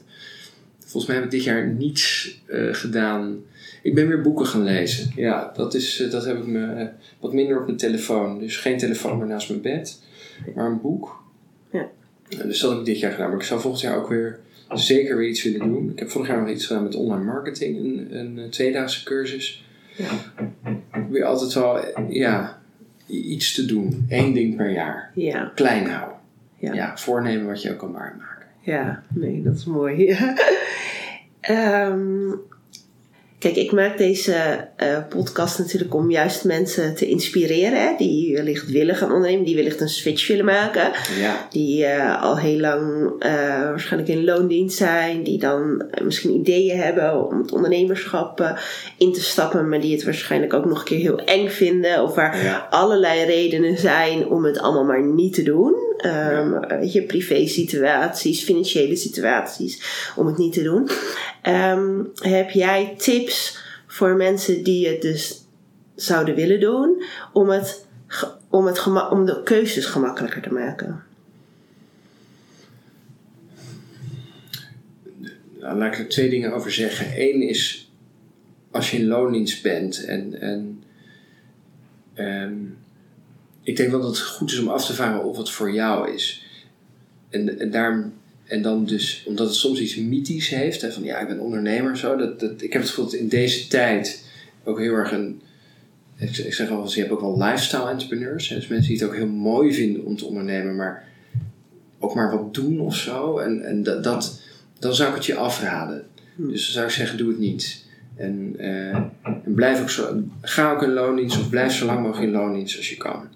volgens 0.78 1.06
mij 1.06 1.16
heb 1.16 1.24
ik 1.24 1.30
dit 1.38 1.44
jaar 1.44 1.66
niets 1.66 2.36
eh, 2.46 2.68
gedaan. 2.74 3.36
Ik 3.82 3.94
ben 3.94 4.08
weer 4.08 4.20
boeken 4.20 4.46
gaan 4.46 4.62
lezen. 4.62 5.12
Ja, 5.16 5.52
dat, 5.56 5.74
is, 5.74 6.06
dat 6.10 6.24
heb 6.24 6.38
ik 6.38 6.46
me 6.46 6.88
wat 7.20 7.32
minder 7.32 7.58
op 7.60 7.66
mijn 7.66 7.76
telefoon. 7.78 8.38
Dus 8.38 8.56
geen 8.56 8.78
telefoon 8.78 9.18
meer 9.18 9.26
naast 9.26 9.48
mijn 9.48 9.60
bed, 9.60 10.02
maar 10.54 10.66
een 10.66 10.80
boek. 10.80 11.22
Ja. 11.70 11.88
Dus 12.28 12.60
dat 12.60 12.70
heb 12.70 12.78
ik 12.80 12.86
dit 12.86 12.98
jaar 13.00 13.12
gedaan. 13.12 13.28
Maar 13.28 13.38
ik 13.38 13.44
zou 13.44 13.60
volgend 13.60 13.82
jaar 13.82 13.96
ook 13.96 14.08
weer 14.08 14.38
zeker 14.68 15.16
weer 15.16 15.28
iets 15.28 15.42
willen 15.42 15.68
doen. 15.68 15.90
Ik 15.90 15.98
heb 15.98 16.10
vorig 16.10 16.28
jaar 16.28 16.40
nog 16.40 16.48
iets 16.48 16.66
gedaan 16.66 16.82
met 16.82 16.94
online 16.94 17.24
marketing, 17.24 17.76
een, 17.78 18.18
een 18.18 18.38
eh, 18.38 18.48
tweedaagse 18.48 19.04
cursus. 19.04 19.64
Ja. 19.96 20.10
Ik 20.70 20.90
probeer 20.90 21.24
altijd 21.24 21.52
wel, 21.52 21.78
ja, 22.08 22.60
iets 23.06 23.54
te 23.54 23.64
doen. 23.66 24.06
Eén 24.08 24.32
ding 24.32 24.56
per 24.56 24.70
jaar. 24.70 25.10
Ja, 25.14 25.52
Klein 25.54 25.86
houden. 25.86 26.16
Ja. 26.58 26.72
Ja. 26.72 26.96
voornemen 26.96 27.46
wat 27.46 27.62
je 27.62 27.72
ook 27.72 27.78
kan 27.78 27.92
waarmaken. 27.92 28.46
ja, 28.60 29.02
nee, 29.14 29.42
dat 29.42 29.54
is 29.54 29.64
mooi. 29.64 30.06
Ja. 30.06 30.34
Kijk, 33.42 33.56
ik 33.56 33.72
maak 33.72 33.98
deze 33.98 34.68
eh, 34.76 34.98
podcast 35.08 35.58
natuurlijk 35.58 35.94
om 35.94 36.10
juist 36.10 36.44
mensen 36.44 36.94
te 36.94 37.08
inspireren. 37.08 37.88
Hè, 37.88 37.94
die 37.98 38.34
wellicht 38.34 38.70
willen 38.70 38.94
gaan 38.96 39.12
ondernemen, 39.12 39.44
die 39.44 39.56
wellicht 39.56 39.80
een 39.80 39.88
switch 39.88 40.28
willen 40.28 40.44
maken. 40.44 40.90
Ja, 41.20 41.46
Die 41.50 41.84
eh, 41.84 42.22
al 42.22 42.38
heel 42.38 42.58
lang 42.58 43.12
eh, 43.18 43.32
waarschijnlijk 43.62 44.12
in 44.12 44.24
loondienst 44.24 44.76
zijn. 44.76 45.22
Die 45.22 45.38
dan 45.38 45.84
misschien 46.02 46.34
ideeën 46.34 46.78
hebben 46.78 47.26
om 47.28 47.38
het 47.38 47.52
ondernemerschap 47.52 48.56
in 48.98 49.12
te 49.12 49.22
stappen. 49.22 49.68
Maar 49.68 49.80
die 49.80 49.92
het 49.94 50.04
waarschijnlijk 50.04 50.52
ook 50.54 50.64
nog 50.64 50.78
een 50.78 50.84
keer 50.84 50.98
heel 50.98 51.18
eng 51.24 51.48
vinden. 51.48 52.02
Of 52.02 52.14
waar 52.14 52.44
Ja. 52.44 52.66
allerlei 52.70 53.24
redenen 53.24 53.78
zijn 53.78 54.26
om 54.26 54.44
het 54.44 54.58
allemaal 54.58 54.84
maar 54.84 55.04
niet 55.04 55.34
te 55.34 55.42
doen. 55.42 55.74
Ehm, 56.02 56.78
Weet 56.78 56.92
je, 56.92 57.02
privé 57.02 57.46
situaties, 57.46 58.42
financiële 58.42 58.96
situaties 58.96 59.82
om 60.16 60.26
het 60.26 60.38
niet 60.38 60.52
te 60.52 60.62
doen. 60.62 60.88
Ehm, 61.42 62.02
heb 62.14 62.50
jij 62.50 62.94
tips 62.98 63.58
voor 63.86 64.16
mensen 64.16 64.62
die 64.64 64.88
het 64.88 65.02
dus 65.02 65.44
zouden 65.94 66.34
willen 66.34 66.60
doen 66.60 67.02
om, 67.32 67.48
het, 67.48 67.86
om, 68.50 68.66
het 68.66 68.86
om 69.10 69.26
de 69.26 69.42
keuzes 69.42 69.86
gemakkelijker 69.86 70.42
te 70.42 70.52
maken? 70.52 71.04
nou, 75.60 75.78
laat 75.78 75.92
ik 75.92 75.98
er 75.98 76.08
twee 76.08 76.30
dingen 76.30 76.52
over 76.52 76.72
zeggen. 76.72 77.06
Eén 77.16 77.42
is, 77.42 77.90
als 78.70 78.90
je 78.90 78.96
in 78.96 79.06
loondienst 79.06 79.62
bent 79.62 80.04
en... 80.04 80.40
en 80.40 80.82
ehm, 82.14 82.54
ik 83.62 83.76
denk 83.76 83.90
wel 83.90 84.00
dat 84.00 84.08
het 84.08 84.20
goed 84.20 84.50
is 84.50 84.58
om 84.58 84.68
af 84.68 84.86
te 84.86 84.94
vragen 84.94 85.24
of 85.24 85.36
het 85.36 85.50
voor 85.50 85.72
jou 85.72 86.12
is. 86.12 86.46
En, 87.28 87.58
en, 87.58 87.70
daarom, 87.70 88.12
en 88.44 88.62
dan 88.62 88.84
dus, 88.84 89.24
omdat 89.26 89.46
het 89.46 89.56
soms 89.56 89.80
iets 89.80 89.96
mythisch 89.96 90.48
heeft, 90.48 90.80
hè, 90.80 90.92
van 90.92 91.02
ja, 91.02 91.18
ik 91.18 91.28
ben 91.28 91.40
ondernemer, 91.40 91.98
zo. 91.98 92.16
Dat, 92.16 92.40
dat, 92.40 92.62
ik 92.62 92.72
heb 92.72 92.82
het 92.82 92.90
gevoel 92.90 93.04
dat 93.04 93.14
in 93.14 93.28
deze 93.28 93.68
tijd 93.68 94.24
ook 94.64 94.78
heel 94.78 94.94
erg 94.94 95.12
een. 95.12 95.40
Ik, 96.16 96.36
ik 96.36 96.54
zeg 96.54 96.68
wel 96.68 96.82
eens, 96.82 96.94
je 96.94 97.00
hebt 97.00 97.12
ook 97.12 97.20
wel 97.20 97.38
lifestyle 97.38 97.90
entrepreneurs. 97.90 98.48
Hè, 98.48 98.54
dus 98.54 98.66
mensen 98.66 98.88
die 98.92 99.00
het 99.00 99.08
ook 99.08 99.16
heel 99.16 99.26
mooi 99.26 99.74
vinden 99.74 100.04
om 100.04 100.16
te 100.16 100.24
ondernemen, 100.24 100.76
maar 100.76 101.08
ook 101.98 102.14
maar 102.14 102.30
wat 102.30 102.54
doen 102.54 102.80
of 102.80 102.96
zo. 102.96 103.38
En, 103.38 103.64
en 103.64 103.82
dat, 103.82 104.04
dat, 104.04 104.40
dan 104.78 104.94
zou 104.94 105.08
ik 105.08 105.14
het 105.14 105.26
je 105.26 105.34
afraden. 105.34 106.06
Dus 106.36 106.64
dan 106.64 106.72
zou 106.72 106.86
ik 106.86 106.92
zeggen, 106.92 107.18
doe 107.18 107.28
het 107.28 107.38
niet. 107.38 107.84
En, 108.16 108.54
eh, 108.58 108.94
en 109.22 109.54
blijf 109.54 109.80
ook 109.80 109.90
zo, 109.90 110.22
ga 110.40 110.72
ook 110.72 110.82
in 110.82 110.92
loondienst 110.92 111.38
of 111.38 111.50
blijf 111.50 111.72
zo 111.72 111.86
lang 111.86 112.00
mogelijk 112.02 112.32
in 112.32 112.38
loondienst 112.38 112.76
als 112.76 112.90
je 112.90 112.96
kan. 112.96 113.28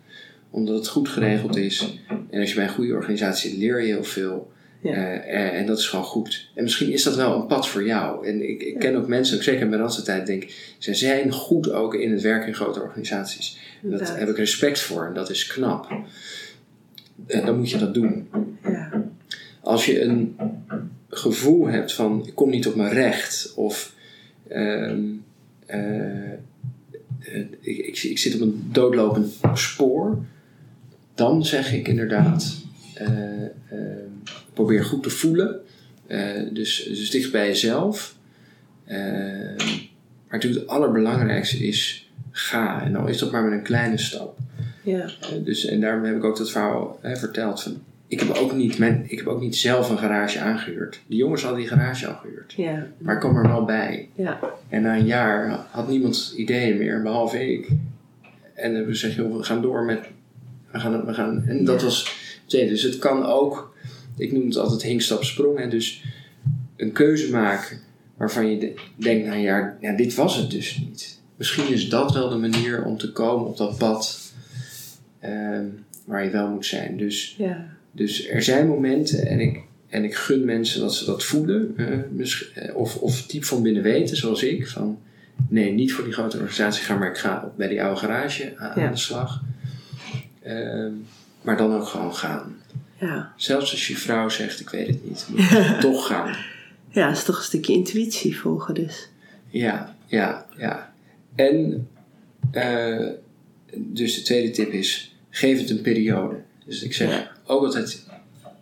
Omdat 0.56 0.76
het 0.76 0.88
goed 0.88 1.08
geregeld 1.08 1.56
is. 1.56 1.98
En 2.30 2.40
als 2.40 2.48
je 2.48 2.54
bij 2.54 2.64
een 2.64 2.70
goede 2.70 2.94
organisatie 2.94 3.50
zit, 3.50 3.58
leer 3.58 3.80
je 3.80 3.86
heel 3.86 4.04
veel. 4.04 4.52
Ja. 4.82 4.92
Eh, 4.92 5.14
eh, 5.14 5.60
en 5.60 5.66
dat 5.66 5.78
is 5.78 5.88
gewoon 5.88 6.04
goed. 6.04 6.48
En 6.54 6.62
misschien 6.62 6.92
is 6.92 7.02
dat 7.02 7.16
wel 7.16 7.34
een 7.34 7.46
pad 7.46 7.68
voor 7.68 7.86
jou. 7.86 8.26
En 8.26 8.48
ik, 8.48 8.62
ik 8.62 8.78
ken 8.78 8.96
ook 8.96 9.08
mensen, 9.08 9.36
ook 9.36 9.42
zeker 9.42 9.60
in 9.60 9.68
mijn 9.68 9.80
randstijd, 9.80 10.26
denk 10.26 10.42
ik, 10.42 10.74
ze 10.78 10.94
zijn 10.94 11.32
goed 11.32 11.70
ook 11.70 11.94
in 11.94 12.12
het 12.12 12.22
werken 12.22 12.48
in 12.48 12.54
grote 12.54 12.80
organisaties. 12.80 13.58
En 13.82 13.90
dat 13.90 14.00
Inderdaad. 14.00 14.18
heb 14.18 14.28
ik 14.28 14.36
respect 14.36 14.80
voor 14.80 15.06
en 15.06 15.14
dat 15.14 15.30
is 15.30 15.46
knap. 15.46 15.90
En 17.26 17.46
dan 17.46 17.56
moet 17.58 17.70
je 17.70 17.78
dat 17.78 17.94
doen. 17.94 18.28
Ja, 18.62 19.04
Als 19.60 19.86
je 19.86 20.02
een 20.02 20.36
gevoel 21.08 21.66
hebt 21.66 21.92
van 21.92 22.22
ik 22.26 22.34
kom 22.34 22.50
niet 22.50 22.66
op 22.66 22.74
mijn 22.74 22.92
recht 22.92 23.52
of 23.56 23.94
ehm, 24.48 25.02
eh, 25.66 26.32
eh, 26.32 27.46
ik, 27.60 27.78
ik, 27.78 28.02
ik 28.02 28.18
zit 28.18 28.34
op 28.34 28.40
een 28.40 28.68
doodlopend 28.72 29.34
spoor, 29.54 30.18
dan 31.16 31.44
zeg 31.44 31.72
ik 31.72 31.88
inderdaad 31.88 32.56
eh, 32.94 33.44
eh, 33.44 33.50
probeer 34.52 34.84
goed 34.84 35.02
te 35.02 35.10
voelen. 35.10 35.60
Eh, 36.06 36.42
dus, 36.52 36.84
dus 36.84 37.10
dicht 37.10 37.32
bij 37.32 37.46
jezelf. 37.46 38.14
Maar 38.86 40.38
natuurlijk 40.38 40.62
het 40.62 40.70
allerbelangrijkste 40.70 41.66
is 41.66 42.10
ga. 42.30 42.82
En 42.82 42.92
dan 42.92 43.08
is 43.08 43.18
dat 43.18 43.32
maar 43.32 43.42
met 43.42 43.52
een 43.52 43.62
kleine 43.62 43.98
stap. 43.98 44.38
ja, 44.82 45.10
dus, 45.44 45.64
en 45.64 45.80
daarom 45.80 46.04
heb 46.04 46.16
ik 46.16 46.24
ook 46.24 46.36
dat 46.36 46.50
verhaal 46.50 46.98
hè, 47.02 47.16
verteld. 47.16 47.62
Van, 47.62 47.82
ik, 48.06 48.20
heb 48.20 48.28
ook 48.28 48.54
niet, 48.54 48.78
mijn, 48.78 49.04
ik 49.08 49.18
heb 49.18 49.26
ook 49.26 49.40
niet 49.40 49.56
zelf 49.56 49.90
een 49.90 49.98
garage 49.98 50.40
aangehuurd. 50.40 51.00
Die 51.06 51.18
jongens 51.18 51.42
hadden 51.42 51.60
die 51.60 51.68
garage 51.68 52.06
al 52.06 52.14
gehuurd. 52.14 52.52
ja, 52.56 52.86
Maar 52.98 53.14
ik 53.14 53.20
kwam 53.20 53.36
er 53.36 53.48
wel 53.48 53.64
bij. 53.64 54.08
ja, 54.14 54.40
En 54.68 54.82
na 54.82 54.96
een 54.96 55.06
jaar 55.06 55.66
had 55.70 55.88
niemand 55.88 56.34
ideeën 56.36 56.78
meer, 56.78 57.02
behalve 57.02 57.52
ik. 57.52 57.68
En 58.54 58.84
dan 58.84 58.94
zeg 58.94 59.14
je, 59.14 59.36
we 59.36 59.42
gaan 59.42 59.62
door 59.62 59.84
met... 59.84 60.00
We 60.72 60.78
gaan, 60.80 61.04
we 61.06 61.14
gaan, 61.14 61.44
en 61.46 61.64
dat 61.64 61.82
was... 61.82 62.14
Dus 62.46 62.82
het 62.82 62.98
kan 62.98 63.24
ook... 63.26 63.74
Ik 64.16 64.32
noem 64.32 64.46
het 64.46 64.56
altijd 64.56 64.82
hinkstap 64.82 65.24
sprong. 65.24 65.58
En 65.58 65.70
dus 65.70 66.02
een 66.76 66.92
keuze 66.92 67.30
maken 67.30 67.78
waarvan 68.16 68.50
je 68.50 68.58
de- 68.58 68.74
denkt 68.96 69.40
jaar... 69.42 69.76
Ja, 69.80 69.96
dit 69.96 70.14
was 70.14 70.36
het 70.36 70.50
dus 70.50 70.78
niet. 70.78 71.20
Misschien 71.36 71.72
is 71.72 71.88
dat 71.88 72.12
wel 72.12 72.28
de 72.28 72.36
manier 72.36 72.84
om 72.84 72.98
te 72.98 73.12
komen 73.12 73.46
op 73.46 73.56
dat 73.56 73.78
pad... 73.78 74.32
ehm, 75.20 75.64
waar 76.04 76.24
je 76.24 76.30
wel 76.30 76.48
moet 76.48 76.66
zijn. 76.66 76.96
Dus... 76.96 77.34
ja, 77.38 77.66
Dus 77.92 78.28
er 78.28 78.42
zijn 78.42 78.66
momenten 78.68 79.26
en 79.26 79.40
ik, 79.40 79.60
en 79.88 80.04
ik 80.04 80.14
gun 80.14 80.44
mensen 80.44 80.80
dat 80.80 80.94
ze 80.94 81.04
dat 81.04 81.24
voelen. 81.24 81.74
eh, 81.76 82.68
eh, 82.68 82.76
of, 82.76 82.96
of 82.96 83.26
diep 83.26 83.44
van 83.44 83.62
binnen 83.62 83.82
weten, 83.82 84.16
zoals 84.16 84.42
ik. 84.42 84.68
Van 84.68 84.98
nee, 85.48 85.72
niet 85.72 85.92
voor 85.92 86.04
die 86.04 86.12
grote 86.12 86.36
organisatie 86.36 86.84
gaan, 86.84 86.98
maar 86.98 87.10
ik 87.10 87.16
ga 87.18 87.52
bij 87.56 87.68
die 87.68 87.82
oude 87.82 88.00
garage 88.00 88.52
aan, 88.56 88.72
Ja. 88.80 88.86
aan 88.86 88.92
de 88.92 88.98
slag. 88.98 89.42
Ehm, 90.46 90.92
maar 91.42 91.56
dan 91.56 91.74
ook 91.74 91.86
gewoon 91.86 92.14
gaan. 92.14 92.56
ja. 93.00 93.32
Zelfs 93.36 93.70
als 93.70 93.86
je 93.88 93.96
vrouw 93.96 94.28
zegt, 94.28 94.60
ik 94.60 94.68
weet 94.70 94.86
het 94.86 95.04
niet. 95.08 95.26
Moet 95.30 95.40
je 95.48 95.76
toch 95.80 96.06
gaan. 96.06 96.36
Ja, 96.90 97.08
dat 97.08 97.16
is 97.16 97.24
toch 97.24 97.36
een 97.36 97.42
stukje 97.42 97.72
intuïtie 97.72 98.36
volgen 98.38 98.74
dus. 98.74 99.08
Ja, 99.48 99.96
ja, 100.06 100.46
ja. 100.56 100.92
En 101.34 101.88
eh, 102.50 103.06
dus 103.74 104.14
de 104.14 104.22
tweede 104.22 104.50
tip 104.50 104.70
is, 104.72 105.16
geef 105.30 105.60
het 105.60 105.70
een 105.70 105.80
periode. 105.80 106.36
Dus 106.66 106.82
ik 106.82 106.94
zeg 106.94 107.10
Ja. 107.10 107.30
ook 107.46 107.64
altijd, 107.64 108.06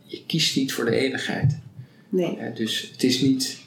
je 0.05 0.23
kiest 0.27 0.57
niet 0.57 0.73
voor 0.73 0.85
de 0.85 0.97
eeuwigheid. 0.97 1.59
Nee, 2.09 2.39
dus 2.55 2.89
het 2.93 3.03
is 3.05 3.21
niet. 3.21 3.59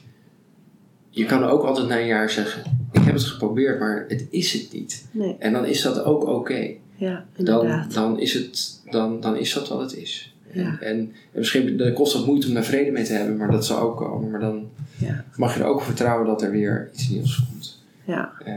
Je 1.10 1.24
kan 1.24 1.44
ook 1.44 1.62
altijd 1.64 1.88
na 1.88 1.98
een 1.98 2.06
jaar 2.06 2.30
zeggen: 2.30 2.88
Ik 2.92 3.02
heb 3.02 3.14
het 3.14 3.24
geprobeerd, 3.24 3.78
maar 3.80 4.04
het 4.08 4.26
is 4.30 4.52
het 4.52 4.72
niet. 4.72 5.04
nee, 5.10 5.36
En 5.38 5.52
dan 5.52 5.66
is 5.66 5.82
dat 5.82 6.02
ook 6.04 6.24
oké. 6.26 6.70
Ja, 6.98 7.26
Dan, 7.36 7.84
dan, 7.92 8.20
is 8.20 8.32
het, 8.34 8.80
dan, 8.90 9.20
dan 9.20 9.36
is 9.36 9.52
dat 9.52 9.68
wat 9.68 9.80
het 9.80 9.96
is. 9.96 10.34
Ja. 10.52 10.62
En, 10.62 10.80
en, 10.80 10.96
en 11.32 11.38
misschien 11.38 11.92
kost 11.94 12.12
het 12.16 12.26
moeite 12.26 12.46
om 12.48 12.54
daar 12.54 12.64
vrede 12.64 12.90
mee 12.90 13.04
te 13.04 13.12
hebben, 13.12 13.36
maar 13.36 13.50
dat 13.50 13.66
zal 13.66 13.80
ook 13.80 13.96
komen. 13.96 14.30
Maar 14.30 14.40
dan 14.40 14.68
Ja. 14.98 15.24
mag 15.36 15.54
je 15.54 15.60
er 15.60 15.66
ook 15.66 15.82
vertrouwen 15.82 16.26
dat 16.26 16.42
er 16.42 16.50
weer 16.50 16.90
iets 16.94 17.08
nieuws 17.08 17.36
komt. 17.50 17.82
Ja, 18.04 18.32
Eh, 18.44 18.54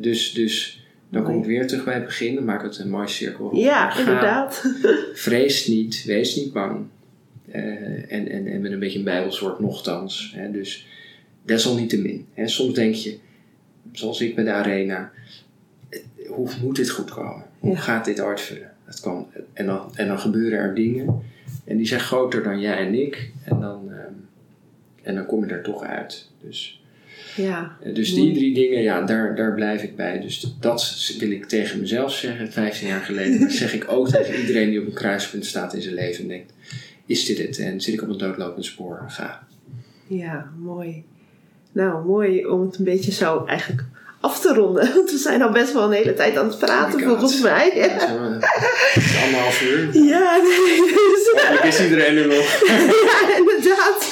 dus, 0.00 0.32
dus 0.32 0.84
dan 1.08 1.22
kom 1.22 1.38
ik 1.38 1.44
weer 1.44 1.66
terug 1.66 1.84
bij 1.84 1.94
het 1.94 2.04
begin. 2.04 2.34
Dan 2.34 2.44
maak 2.44 2.62
ik 2.62 2.70
het 2.70 2.78
een 2.78 2.90
mooi 2.90 3.08
cirkel. 3.08 3.54
ja 3.56 3.90
Ga, 3.90 3.98
inderdaad. 3.98 4.64
Vrees 5.14 5.66
niet, 5.66 6.04
wees 6.04 6.36
niet 6.36 6.52
bang. 6.52 6.84
Eh, 7.50 7.62
en, 8.12 8.28
en, 8.28 8.46
en 8.46 8.60
met 8.60 8.72
een 8.72 8.78
beetje 8.78 8.98
een 8.98 9.04
bijbelswoord 9.04 9.60
nochtans. 9.60 10.32
Hè, 10.36 10.50
dus 10.50 10.86
desalniettemin. 11.44 12.26
Hè, 12.34 12.48
soms 12.48 12.74
denk 12.74 12.94
je, 12.94 13.18
zoals 13.92 14.20
ik 14.20 14.34
bij 14.34 14.44
de 14.44 14.52
arena, 14.52 15.10
hoe 16.28 16.48
moet 16.62 16.76
dit 16.76 16.90
goed 16.90 17.10
komen? 17.10 17.44
Hoe 17.66 17.76
gaat 17.76 18.04
dit 18.04 18.20
uitvullen? 18.20 18.70
Het 18.84 19.00
kan, 19.00 19.26
en, 19.52 19.66
dan, 19.66 19.90
en 19.94 20.06
dan 20.08 20.18
gebeuren 20.18 20.58
er 20.58 20.74
dingen 20.74 21.22
en 21.64 21.76
die 21.76 21.86
zijn 21.86 22.00
groter 22.00 22.42
dan 22.42 22.60
jij 22.60 22.76
en 22.76 22.94
ik. 22.94 23.30
En 23.44 23.60
dan, 23.60 23.90
ehm, 23.90 24.12
en 25.02 25.14
dan 25.14 25.26
kom 25.26 25.44
je 25.44 25.52
er 25.52 25.62
toch 25.62 25.82
uit. 25.82 26.30
Dus, 26.40 26.80
Ja, 27.36 27.76
eh, 27.82 27.94
dus 27.94 28.14
die 28.14 28.34
drie 28.34 28.54
dingen, 28.54 28.82
ja, 28.82 29.02
daar, 29.02 29.36
daar 29.36 29.54
blijf 29.54 29.82
ik 29.82 29.96
bij. 29.96 30.20
Dus 30.20 30.56
dat 30.60 31.14
wil 31.18 31.30
ik 31.30 31.44
tegen 31.44 31.80
mezelf 31.80 32.12
zeggen, 32.12 32.52
15 32.52 32.88
jaar 32.88 33.00
geleden. 33.00 33.40
Maar 33.40 33.50
zeg 33.64 33.74
ik 33.74 33.90
ook 33.90 34.08
tegen 34.08 34.40
iedereen 34.40 34.70
die 34.70 34.80
op 34.80 34.86
een 34.86 34.92
kruispunt 34.92 35.46
staat 35.46 35.74
in 35.74 35.82
zijn 35.82 35.94
leven 35.94 36.22
en 36.22 36.28
denkt: 36.28 36.52
is 37.06 37.24
dit 37.24 37.38
het? 37.38 37.58
En 37.58 37.80
zit 37.80 37.94
ik 37.94 38.02
op 38.02 38.08
een 38.08 38.18
doodlopend 38.18 38.64
spoor? 38.64 39.04
Ga. 39.08 39.46
ja, 40.06 40.50
mooi. 40.58 41.04
Nou, 41.72 42.06
mooi 42.06 42.46
om 42.46 42.60
het 42.60 42.78
een 42.78 42.84
beetje 42.84 43.12
zo 43.12 43.44
eigenlijk 43.44 43.84
af 44.26 44.40
te 44.40 44.54
ronden. 44.54 44.90
Want 44.94 45.10
we 45.10 45.18
zijn 45.18 45.42
al 45.42 45.50
best 45.50 45.72
wel 45.72 45.82
een 45.82 45.92
hele 45.92 46.14
tijd 46.14 46.36
aan 46.36 46.48
het 46.48 46.58
praten, 46.58 47.00
Oh 47.00 47.06
volgens 47.06 47.40
mij. 47.40 47.72
Ja, 47.74 47.82
eh, 47.82 47.90
het 48.94 49.02
is 49.04 49.22
anderhalf 49.24 49.62
uur. 49.62 49.88
ja 49.92 50.36
nee, 50.36 50.76
dus, 50.76 51.42
Hopelijk 51.42 51.64
is 51.64 51.80
iedereen 51.80 52.16
er 52.16 52.26
nog. 52.26 52.60
ja, 53.08 53.36
inderdaad. 53.36 54.08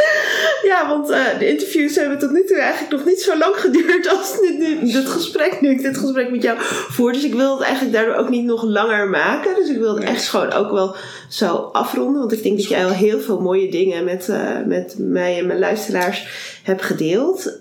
Ja, 0.75 0.89
want 0.89 1.11
eh, 1.11 1.39
de 1.39 1.49
interviews 1.49 1.97
hebben 1.97 2.19
tot 2.19 2.31
nu 2.31 2.45
toe 2.45 2.61
eigenlijk 2.61 2.93
nog 2.93 3.05
niet 3.05 3.21
zo 3.21 3.39
lang 3.39 3.57
geduurd 3.57 4.09
als 4.09 4.41
dit, 4.41 4.81
dit 4.93 5.09
gesprek, 5.09 5.61
nu 5.61 5.71
ik 5.71 5.83
dit 5.83 5.97
gesprek 5.97 6.31
met 6.31 6.43
jou 6.43 6.59
voer. 6.61 7.13
Dus 7.13 7.25
ik 7.25 7.35
wil 7.35 7.55
het 7.55 7.63
eigenlijk 7.63 7.95
daardoor 7.95 8.15
ook 8.15 8.29
niet 8.29 8.45
nog 8.45 8.63
langer 8.63 9.09
maken. 9.09 9.55
Dus 9.55 9.69
ik 9.69 9.79
wil 9.79 9.95
het 9.95 10.05
echt 10.05 10.29
gewoon 10.29 10.53
ook 10.53 10.71
wel 10.71 10.97
zo 11.29 11.55
afronden. 11.73 12.21
Want 12.21 12.33
ik 12.33 12.43
denk 12.43 12.57
dat 12.57 12.69
jij 12.69 12.85
al 12.85 12.91
heel 12.91 13.21
veel 13.21 13.41
mooie 13.41 13.71
dingen 13.71 14.05
met, 14.05 14.29
eh, 14.29 14.63
met 14.67 14.95
mij 14.99 15.39
en 15.39 15.47
mijn 15.47 15.59
luisteraars 15.59 16.27
hebt 16.63 16.83
gedeeld. 16.83 17.61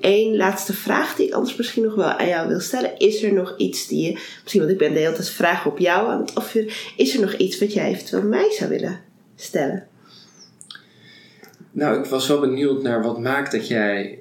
Eén 0.00 0.36
laatste 0.36 0.72
vraag 0.72 1.14
die 1.14 1.26
ik 1.26 1.32
anders 1.32 1.56
misschien 1.56 1.82
nog 1.82 1.94
wel 1.94 2.06
aan 2.06 2.28
jou 2.28 2.48
wil 2.48 2.60
stellen. 2.60 2.98
Is 2.98 3.22
er 3.22 3.32
nog 3.32 3.54
iets 3.56 3.86
die 3.86 4.06
je, 4.06 4.18
misschien 4.42 4.60
want 4.60 4.72
ik 4.72 4.78
ben 4.78 4.92
de 4.92 4.98
hele 4.98 5.12
tijd 5.12 5.30
vragen 5.30 5.70
op 5.70 5.78
jou 5.78 6.08
aan 6.08 6.20
het 6.20 6.34
afvuren. 6.34 6.72
Is 6.96 7.14
er 7.14 7.20
nog 7.20 7.34
iets 7.34 7.58
wat 7.58 7.72
jij 7.72 7.88
eventueel 7.88 8.22
mij 8.22 8.50
zou 8.50 8.70
willen 8.70 9.00
stellen? 9.36 9.87
Nou, 11.78 11.98
ik 11.98 12.04
was 12.04 12.28
wel 12.28 12.40
benieuwd 12.40 12.82
naar 12.82 13.02
wat 13.02 13.18
maakt 13.18 13.52
dat 13.52 13.68
jij. 13.68 14.18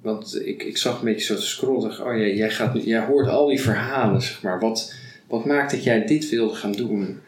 Want 0.00 0.46
ik, 0.46 0.62
ik 0.62 0.76
zag 0.76 0.98
een 0.98 1.04
beetje 1.04 1.24
zo 1.24 1.34
te 1.34 1.46
scrollen. 1.46 1.88
dacht, 1.88 2.00
Oh 2.00 2.16
ja, 2.16 2.26
jij, 2.26 2.50
gaat, 2.50 2.84
jij 2.84 3.04
hoort 3.04 3.28
al 3.28 3.46
die 3.46 3.60
verhalen, 3.60 4.22
zeg 4.22 4.42
maar. 4.42 4.60
Wat, 4.60 4.94
wat 5.28 5.44
maakt 5.44 5.70
dat 5.70 5.84
jij 5.84 6.06
dit 6.06 6.28
wilde 6.28 6.54
gaan 6.54 6.72
doen? 6.72 7.20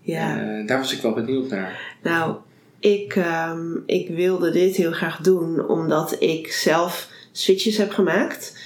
Ja. 0.00 0.40
Eh, 0.40 0.66
daar 0.66 0.78
was 0.78 0.92
ik 0.92 1.02
wel 1.02 1.12
benieuwd 1.12 1.48
naar. 1.50 1.96
Nou, 2.02 2.36
ik, 2.78 3.14
ehm, 3.16 3.76
ik 3.86 4.08
wilde 4.08 4.50
dit 4.50 4.76
heel 4.76 4.92
graag 4.92 5.18
doen 5.18 5.68
omdat 5.68 6.16
ik 6.18 6.52
zelf 6.52 7.08
switches 7.32 7.76
heb 7.76 7.90
gemaakt. 7.90 8.58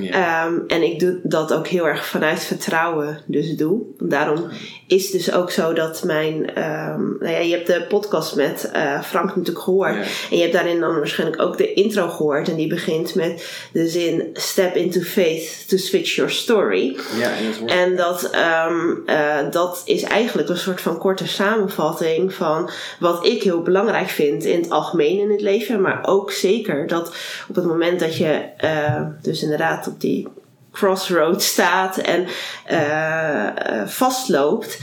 Ja. 0.00 0.46
Ehm, 0.46 0.58
en 0.66 0.82
ik 0.82 0.98
doe 0.98 1.20
dat 1.22 1.52
ook 1.52 1.66
heel 1.66 1.88
erg 1.88 2.06
vanuit 2.06 2.44
vertrouwen 2.44 3.18
dus 3.26 3.56
doe. 3.56 3.82
Daarom 3.98 4.48
is 4.92 5.10
dus 5.10 5.32
ook 5.32 5.50
zo 5.50 5.72
dat 5.72 6.04
mijn... 6.04 6.54
ehm, 6.54 7.02
nou 7.18 7.30
ja, 7.30 7.38
je 7.38 7.54
hebt 7.54 7.66
de 7.66 7.84
podcast 7.88 8.36
met 8.36 8.70
eh, 8.72 9.02
Frank 9.02 9.36
natuurlijk 9.36 9.64
gehoord. 9.64 9.94
Ja. 9.94 10.02
En 10.30 10.36
je 10.36 10.40
hebt 10.40 10.52
daarin 10.52 10.80
dan 10.80 10.94
waarschijnlijk 10.94 11.42
ook 11.42 11.56
de 11.56 11.72
intro 11.72 12.08
gehoord. 12.08 12.48
En 12.48 12.56
die 12.56 12.68
begint 12.68 13.14
met 13.14 13.48
de 13.72 13.88
zin... 13.88 14.30
Step 14.32 14.76
into 14.76 15.00
faith 15.00 15.68
to 15.68 15.76
switch 15.76 16.14
your 16.14 16.30
story. 16.30 16.96
ja, 17.18 17.30
en 17.66 17.96
dat, 17.96 18.30
eh, 18.30 19.50
dat 19.50 19.82
is 19.84 20.02
eigenlijk 20.02 20.48
een 20.48 20.56
soort 20.56 20.80
van 20.80 20.98
korte 20.98 21.28
samenvatting 21.28 22.34
van 22.34 22.70
wat 22.98 23.26
ik 23.26 23.42
heel 23.42 23.62
belangrijk 23.62 24.08
vind 24.08 24.44
in 24.44 24.60
het 24.60 24.70
algemeen 24.70 25.18
in 25.18 25.30
het 25.30 25.40
leven. 25.40 25.80
Maar 25.80 26.00
ook 26.02 26.30
zeker 26.30 26.86
dat 26.86 27.14
op 27.48 27.54
het 27.54 27.64
moment 27.64 28.00
dat 28.00 28.16
je 28.16 28.42
eh, 28.56 29.02
dus 29.22 29.42
inderdaad 29.42 29.86
op 29.86 30.00
die 30.00 30.28
crossroad 30.72 31.42
staat 31.42 31.96
en 31.96 32.26
eh, 32.66 33.46
eh, 33.46 33.88
vastloopt. 33.88 34.78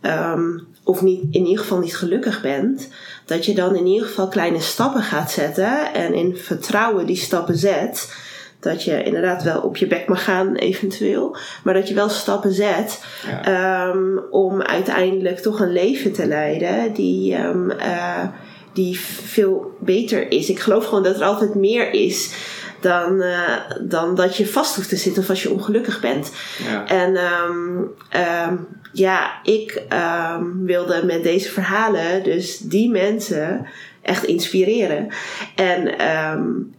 ehm, 0.00 0.58
of 0.84 1.02
niet, 1.02 1.22
in 1.30 1.46
ieder 1.46 1.58
geval 1.62 1.78
niet 1.78 1.96
gelukkig 1.96 2.40
bent, 2.40 2.88
dat 3.26 3.46
je 3.46 3.54
dan 3.54 3.76
in 3.76 3.86
ieder 3.86 4.06
geval 4.06 4.28
kleine 4.28 4.60
stappen 4.60 5.02
gaat 5.02 5.30
zetten 5.30 5.94
en 5.94 6.14
in 6.14 6.36
vertrouwen 6.36 7.06
die 7.06 7.16
stappen 7.16 7.56
zet. 7.56 8.14
Dat 8.60 8.84
je 8.84 9.02
inderdaad 9.02 9.42
wel 9.42 9.60
op 9.60 9.76
je 9.76 9.86
bek 9.86 10.08
mag 10.08 10.24
gaan, 10.24 10.54
eventueel. 10.54 11.36
Maar 11.64 11.74
dat 11.74 11.88
je 11.88 11.94
wel 11.94 12.08
stappen 12.08 12.52
zet 12.52 13.04
Ja. 13.26 13.44
ehm, 13.44 14.18
om 14.30 14.62
uiteindelijk 14.62 15.38
toch 15.38 15.60
een 15.60 15.72
leven 15.72 16.12
te 16.12 16.26
leiden 16.26 16.92
die, 16.92 17.34
ehm, 17.34 17.70
eh, 17.70 18.24
die 18.72 19.00
veel 19.00 19.76
beter 19.80 20.30
is. 20.30 20.48
Ik 20.50 20.60
geloof 20.60 20.84
gewoon 20.84 21.02
dat 21.02 21.16
er 21.16 21.24
altijd 21.24 21.54
meer 21.54 21.92
is 21.92 22.34
dan, 22.82 23.20
eh, 23.20 23.56
dan 23.80 24.14
dat 24.14 24.36
je 24.36 24.46
vast 24.46 24.76
hoeft 24.76 24.88
te 24.88 24.96
zitten 24.96 25.22
of 25.22 25.28
als 25.28 25.42
je 25.42 25.50
ongelukkig 25.50 26.00
bent. 26.00 26.32
ja. 26.58 26.86
En 26.86 27.16
ehm, 27.16 27.82
ehm, 28.08 28.56
ja, 28.92 29.42
ik 29.42 29.82
ehm, 29.88 30.44
wilde 30.64 31.02
met 31.04 31.22
deze 31.22 31.50
verhalen 31.50 32.22
dus 32.22 32.58
die 32.58 32.90
mensen 32.90 33.66
echt 34.02 34.24
inspireren. 34.24 35.08
En 35.54 35.94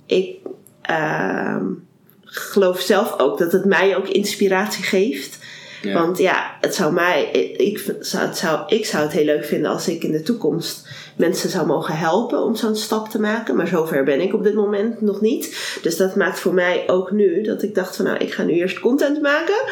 ik 0.06 0.36
geloof 2.34 2.80
zelf 2.80 3.20
ook 3.20 3.38
dat 3.38 3.52
het 3.52 3.66
mij 3.66 3.96
ook 3.96 4.08
inspiratie 4.08 4.84
geeft. 4.84 5.40
Ja. 5.82 5.94
Want 5.94 6.18
ja, 6.18 6.58
het 6.62 6.76
zou 6.76 6.94
mij, 6.94 7.30
ik, 7.32 7.58
ik 7.58 7.96
zou, 8.00 8.26
het 8.26 8.38
zou, 8.38 8.64
ik 8.68 8.86
zou 8.86 9.04
het 9.04 9.12
heel 9.12 9.26
leuk 9.26 9.46
vinden 9.46 9.72
als 9.72 9.88
ik 9.88 10.04
in 10.04 10.12
de 10.12 10.22
toekomst 10.22 10.83
mensen 11.16 11.50
zou 11.50 11.68
mogen 11.68 11.98
helpen 11.98 12.44
om 12.44 12.56
zo'n 12.56 12.76
stap 12.76 13.10
te 13.10 13.20
maken. 13.20 13.56
Maar 13.56 13.68
zover 13.68 14.04
ben 14.04 14.22
ik 14.22 14.34
op 14.34 14.44
dit 14.44 14.54
moment 14.54 15.02
nog 15.02 15.22
niet. 15.22 15.78
Dus 15.82 15.98
dat 15.98 16.16
maakt 16.16 16.40
voor 16.40 16.54
mij 16.54 16.84
ook 16.88 17.12
nu 17.12 17.42
dat 17.42 17.64
ik 17.64 17.76
dacht 17.76 17.96
van 17.96 18.06
nou, 18.06 18.18
ik 18.18 18.34
ga 18.34 18.44
nu 18.44 18.54
eerst 18.54 18.80
content 18.80 19.22
maken. 19.22 19.64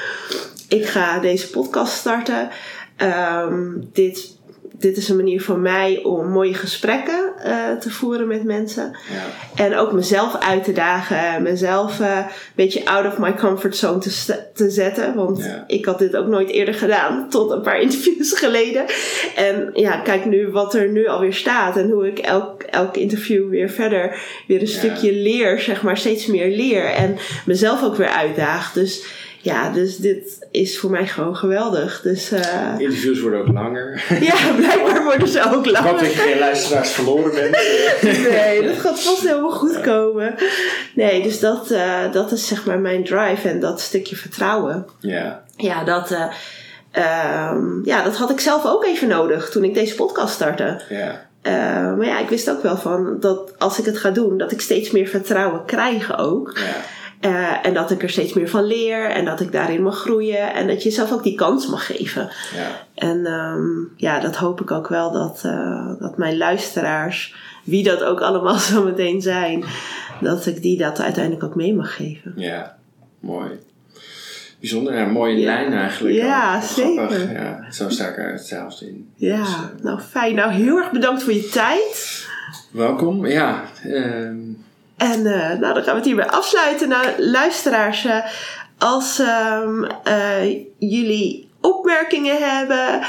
Ik 0.68 0.86
ga 0.86 1.20
deze 1.20 1.50
podcast 1.50 1.94
starten. 1.94 2.50
Ehm, 2.98 3.80
dit, 3.94 4.38
dit 4.82 4.98
is 4.98 5.10
een 5.10 5.16
manier 5.16 5.42
voor 5.42 5.58
mij 5.60 6.00
om 6.04 6.30
mooie 6.30 6.54
gesprekken 6.54 7.34
eh, 7.44 7.72
te 7.80 7.90
voeren 7.90 8.28
met 8.28 8.44
mensen. 8.44 8.92
ja. 9.12 9.64
En 9.64 9.76
ook 9.76 9.92
mezelf 9.92 10.36
uit 10.40 10.64
te 10.64 10.72
dagen. 10.72 11.44
Mezelf 11.44 12.00
eh, 12.00 12.18
een 12.18 12.26
beetje 12.56 12.86
out 12.86 13.06
of 13.06 13.18
my 13.18 13.34
comfort 13.34 13.76
zone 13.76 14.00
te, 14.00 14.40
te 14.54 14.70
zetten. 14.70 15.16
Want 15.16 15.44
Ja. 15.44 15.64
ik 15.68 15.86
had 15.86 16.00
dit 16.00 16.16
ook 16.16 16.28
nooit 16.28 16.50
eerder 16.50 16.74
gedaan. 16.74 17.30
Tot 17.30 17.52
een 17.52 17.62
paar 17.62 17.82
interviews 17.88 18.34
geleden. 18.40 18.86
En 19.36 19.70
ja, 19.74 19.98
kijk 19.98 20.26
nu 20.26 20.48
wat 20.50 20.74
er 20.74 20.88
nu 20.90 21.08
alweer 21.08 21.34
staat. 21.34 21.78
En 21.78 21.90
hoe 21.90 22.08
ik 22.08 22.20
elk, 22.20 22.64
elk 22.64 22.98
interview 22.98 23.50
weer 23.50 23.70
verder 23.70 24.20
weer 24.48 24.62
een 24.62 24.68
Ja. 24.68 24.78
stukje 24.78 25.14
leer. 25.14 25.60
Zeg 25.60 25.82
maar 25.84 25.98
steeds 25.98 26.26
meer 26.26 26.56
leer. 26.56 26.86
En 26.86 27.18
mezelf 27.46 27.84
ook 27.84 27.96
weer 27.96 28.08
uitdaag. 28.10 28.74
Dus 28.74 29.06
ja, 29.42 29.70
dus 29.70 29.98
dit 29.98 30.48
is 30.52 30.80
voor 30.80 30.90
mij 30.90 31.08
gewoon 31.08 31.36
geweldig. 31.36 32.02
Dus 32.02 32.32
eh, 32.32 32.74
Interviews 32.78 33.20
worden 33.20 33.40
ook 33.40 33.48
langer. 33.48 34.04
ja, 34.32 34.36
blijkbaar 34.58 35.04
worden 35.04 35.28
ze 35.28 35.40
ook 35.40 35.46
Ik 35.46 35.54
hoop 35.54 35.66
langer. 35.66 35.92
dat 35.94 36.14
je 36.14 36.20
geen 36.20 36.40
luisteraars 36.40 36.92
verloren 36.92 37.32
bent. 37.34 37.56
Nee, 38.32 38.62
dat 38.68 38.78
gaat 38.78 39.00
vast 39.02 39.22
helemaal 39.22 39.52
goed 39.52 39.82
komen. 39.82 40.36
Nee, 40.96 41.24
dus 41.24 41.40
dat, 41.40 41.72
eh, 41.72 42.12
dat 42.12 42.32
is 42.32 42.48
zeg 42.48 42.66
maar 42.66 42.80
mijn 42.80 43.04
drive 43.04 43.50
en 43.50 43.60
dat 43.60 43.82
stukje 43.82 44.16
vertrouwen. 44.16 44.86
ja. 45.00 45.44
Ja, 45.58 45.84
dat, 45.84 46.12
eh, 46.12 46.26
ehm, 46.92 47.84
ja, 47.84 48.04
dat 48.04 48.16
had 48.16 48.30
ik 48.30 48.40
zelf 48.40 48.66
ook 48.66 48.86
even 48.86 49.08
nodig 49.08 49.50
toen 49.50 49.64
ik 49.64 49.74
deze 49.74 49.96
podcast 49.96 50.34
startte. 50.34 50.82
Ja. 50.90 51.30
Maar 51.96 52.06
ja, 52.06 52.20
ik 52.20 52.30
wist 52.30 52.50
ook 52.50 52.64
wel 52.64 52.78
van 52.78 53.18
dat 53.20 53.54
als 53.58 53.80
ik 53.80 53.86
het 53.86 53.98
ga 53.98 54.10
doen, 54.12 54.38
dat 54.38 54.52
ik 54.52 54.62
steeds 54.62 54.92
meer 54.92 55.08
vertrouwen 55.08 55.66
krijg 55.66 56.18
ook. 56.18 56.52
Ja. 56.58 56.76
Eh, 57.22 57.66
en 57.66 57.74
dat 57.74 57.92
ik 57.92 58.04
er 58.04 58.10
steeds 58.10 58.34
meer 58.34 58.50
van 58.50 58.64
leer 58.64 59.10
en 59.10 59.26
dat 59.26 59.40
ik 59.40 59.52
daarin 59.52 59.84
mag 59.84 59.98
groeien 60.00 60.54
en 60.54 60.68
dat 60.68 60.84
je 60.84 60.92
zelf 60.92 61.12
ook 61.12 61.24
die 61.24 61.36
kans 61.36 61.68
mag 61.68 61.86
geven. 61.86 62.30
Ja. 62.56 62.68
En 62.96 63.26
ehm, 63.26 63.68
ja, 63.96 64.20
dat 64.20 64.36
hoop 64.36 64.62
ik 64.62 64.72
ook 64.72 64.88
wel 64.88 65.12
dat, 65.12 65.42
eh, 65.46 65.92
dat 66.00 66.18
mijn 66.18 66.38
luisteraars, 66.38 67.36
wie 67.64 67.84
dat 67.84 68.04
ook 68.04 68.22
allemaal 68.22 68.56
zo 68.72 68.84
meteen 68.84 69.22
zijn, 69.22 69.64
dat 70.22 70.46
ik 70.46 70.62
die 70.62 70.78
dat 70.78 71.00
uiteindelijk 71.02 71.44
ook 71.44 71.56
mee 71.56 71.74
mag 71.76 71.96
geven. 71.96 72.34
Ja. 72.36 72.78
Mooi. 73.20 73.50
Bijzonder, 74.60 75.08
mooie 75.08 75.38
Ja. 75.38 75.46
lijn 75.46 75.74
eigenlijk. 75.74 76.16
Ja, 76.16 76.56
ook. 76.56 76.64
Zeker. 76.64 77.32
Ja, 77.32 77.72
zo 77.72 77.90
sta 77.90 78.08
ik 78.08 78.18
er 78.18 78.32
hetzelfde 78.32 78.88
in. 78.88 79.10
Ja, 79.16 79.38
Dus, 79.38 79.48
eh, 79.48 79.84
nou 79.84 80.00
fijn. 80.00 80.36
Nou, 80.36 80.52
heel 80.52 80.78
erg 80.78 80.92
bedankt 80.92 81.24
voor 81.24 81.34
je 81.34 81.50
tijd. 81.50 82.26
welkom. 82.72 83.26
Ja. 83.26 83.64
ehm, 83.84 84.38
En 85.02 85.26
eh, 85.26 85.60
nou, 85.60 85.74
dan 85.74 85.84
gaan 85.84 85.94
we 85.94 86.00
het 86.00 86.06
hierbij 86.06 86.28
afsluiten. 86.28 86.90
Nou, 86.90 87.06
luisteraars, 87.18 88.06
eh, 88.06 88.26
als 88.78 89.20
ehm, 89.20 89.84
eh, 90.04 90.50
jullie 90.78 91.50
opmerkingen 91.62 92.38
hebben, 92.38 93.00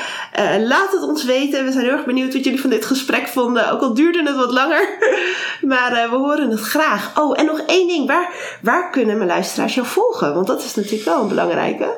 laat 0.66 0.93
het 0.93 1.02
ons 1.02 1.24
weten. 1.24 1.64
We 1.64 1.73
zijn 1.73 1.85
heel 1.85 1.93
erg 1.93 2.05
benieuwd 2.05 2.32
wat 2.32 2.44
jullie 2.44 2.60
van 2.60 2.70
dit 2.70 2.85
gesprek 2.85 3.27
vonden. 3.27 3.70
Ook 3.70 3.81
al 3.81 3.94
duurde 3.94 4.23
het 4.23 4.36
wat 4.36 4.52
langer. 4.52 4.89
maar 5.73 6.10
we 6.10 6.16
horen 6.16 6.51
het 6.51 6.60
graag. 6.60 7.19
Oh, 7.19 7.39
en 7.39 7.47
nog 7.47 7.60
één 7.60 7.89
ding. 7.89 8.06
Waar, 8.06 8.59
waar 8.62 8.90
kunnen 8.90 9.16
mijn 9.16 9.28
luisteraars 9.28 9.74
jou 9.74 9.86
volgen? 9.86 10.35
Want 10.35 10.47
dat 10.47 10.64
is 10.64 10.74
natuurlijk 10.74 11.05
wel 11.05 11.23
een 11.23 11.28
belangrijke. 11.28 11.97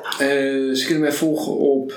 Ze 0.75 0.83
kunnen 0.85 1.03
mij 1.03 1.13
volgen 1.13 1.51
op 1.57 1.91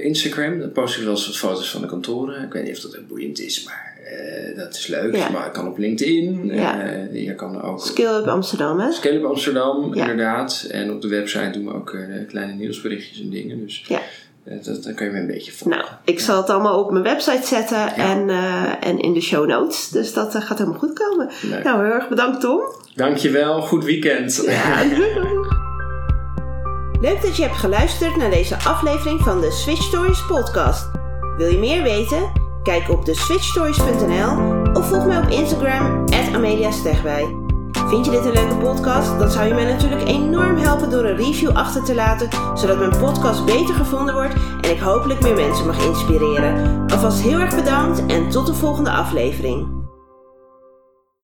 Instagram. 0.00 0.58
Dan 0.58 0.72
post 0.72 0.96
ik 0.96 1.02
wel 1.02 1.12
eens 1.12 1.26
wat 1.26 1.36
foto's 1.36 1.70
van 1.70 1.80
de 1.80 1.86
kantoren. 1.86 2.42
Ik 2.42 2.52
weet 2.52 2.64
niet 2.64 2.76
of 2.76 2.82
dat 2.82 2.98
ook 2.98 3.08
boeiend 3.08 3.40
is, 3.40 3.64
maar 3.64 3.93
eh, 4.04 4.56
dat 4.56 4.74
is 4.74 4.86
leuk. 4.86 5.16
Ja. 5.16 5.28
Maar 5.30 5.46
ik 5.46 5.52
kan 5.52 5.68
op 5.68 5.78
LinkedIn. 5.78 6.46
Ja. 6.46 6.80
Eh, 6.82 7.24
je 7.24 7.34
kan 7.34 7.62
ook 7.62 7.80
Skill 7.80 8.14
Up 8.14 8.26
Amsterdam, 8.26 8.78
hè? 8.80 8.92
Scale 8.92 9.14
Up 9.14 9.24
Amsterdam, 9.24 9.94
Ja. 9.94 10.00
inderdaad. 10.00 10.66
En 10.70 10.92
op 10.92 11.00
de 11.02 11.08
website 11.08 11.50
doen 11.50 11.64
we 11.64 11.74
ook 11.74 11.90
eh, 11.90 12.00
kleine 12.28 12.52
nieuwsberichtjes 12.52 13.20
en 13.20 13.30
dingen. 13.30 13.58
Dus 13.60 13.84
Ja. 13.88 14.00
dat, 14.64 14.82
dan 14.84 14.94
kan 14.94 15.06
je 15.06 15.12
me 15.12 15.18
een 15.18 15.26
beetje 15.26 15.52
volgen. 15.52 15.78
Nou, 15.80 15.90
ik 16.04 16.20
zal 16.20 16.36
het 16.36 16.50
allemaal 16.50 16.78
op 16.84 16.90
mijn 16.90 17.04
website 17.04 17.46
zetten 17.46 17.94
en, 17.94 18.28
en 18.80 18.98
in 19.00 19.12
de 19.12 19.20
show 19.20 19.46
notes. 19.48 19.88
Dus 19.88 20.12
dat 20.12 20.34
gaat 20.34 20.58
helemaal 20.58 20.78
goed 20.78 20.92
komen. 20.92 21.30
Leuk. 21.50 21.64
Nou, 21.64 21.84
heel 21.84 21.92
erg 21.94 22.08
bedankt 22.08 22.40
Tom. 22.40 22.60
Dankjewel, 22.94 23.60
goed 23.62 23.84
weekend. 23.84 24.42
Ja, 24.46 24.82
Leuk 27.00 27.22
dat 27.22 27.36
je 27.36 27.42
hebt 27.42 27.56
geluisterd 27.56 28.16
naar 28.16 28.30
deze 28.30 28.56
aflevering 28.56 29.20
van 29.20 29.40
de 29.40 29.50
Switch 29.50 29.82
Stories 29.82 30.26
podcast. 30.26 30.86
Wil 31.36 31.48
je 31.48 31.58
meer 31.58 31.82
weten? 31.82 32.43
Kijk 32.64 32.90
op 32.90 33.04
de 33.04 33.14
switchstories.nl 33.14 34.62
of 34.72 34.88
volg 34.88 35.06
mij 35.06 35.18
op 35.18 35.28
Instagram 35.28 36.04
Amelia 36.34 36.70
Stegwij. 36.70 37.36
Vind 37.88 38.04
je 38.04 38.10
dit 38.10 38.24
een 38.24 38.32
leuke 38.32 38.56
podcast? 38.56 39.18
Dan 39.18 39.30
zou 39.30 39.46
je 39.46 39.54
mij 39.54 39.64
natuurlijk 39.64 40.08
enorm 40.08 40.56
helpen 40.56 40.90
door 40.90 41.04
een 41.04 41.16
review 41.16 41.50
achter 41.50 41.84
te 41.84 41.94
laten, 41.94 42.28
zodat 42.54 42.78
mijn 42.78 42.98
podcast 42.98 43.44
beter 43.44 43.74
gevonden 43.74 44.14
wordt 44.14 44.34
en 44.60 44.70
ik 44.70 44.78
hopelijk 44.78 45.20
meer 45.20 45.34
mensen 45.34 45.66
mag 45.66 45.86
inspireren. 45.86 46.84
Alvast 46.90 47.20
heel 47.20 47.38
erg 47.38 47.54
bedankt 47.54 48.06
en 48.06 48.30
tot 48.30 48.46
de 48.46 48.54
volgende 48.54 48.90
aflevering. 48.90 49.73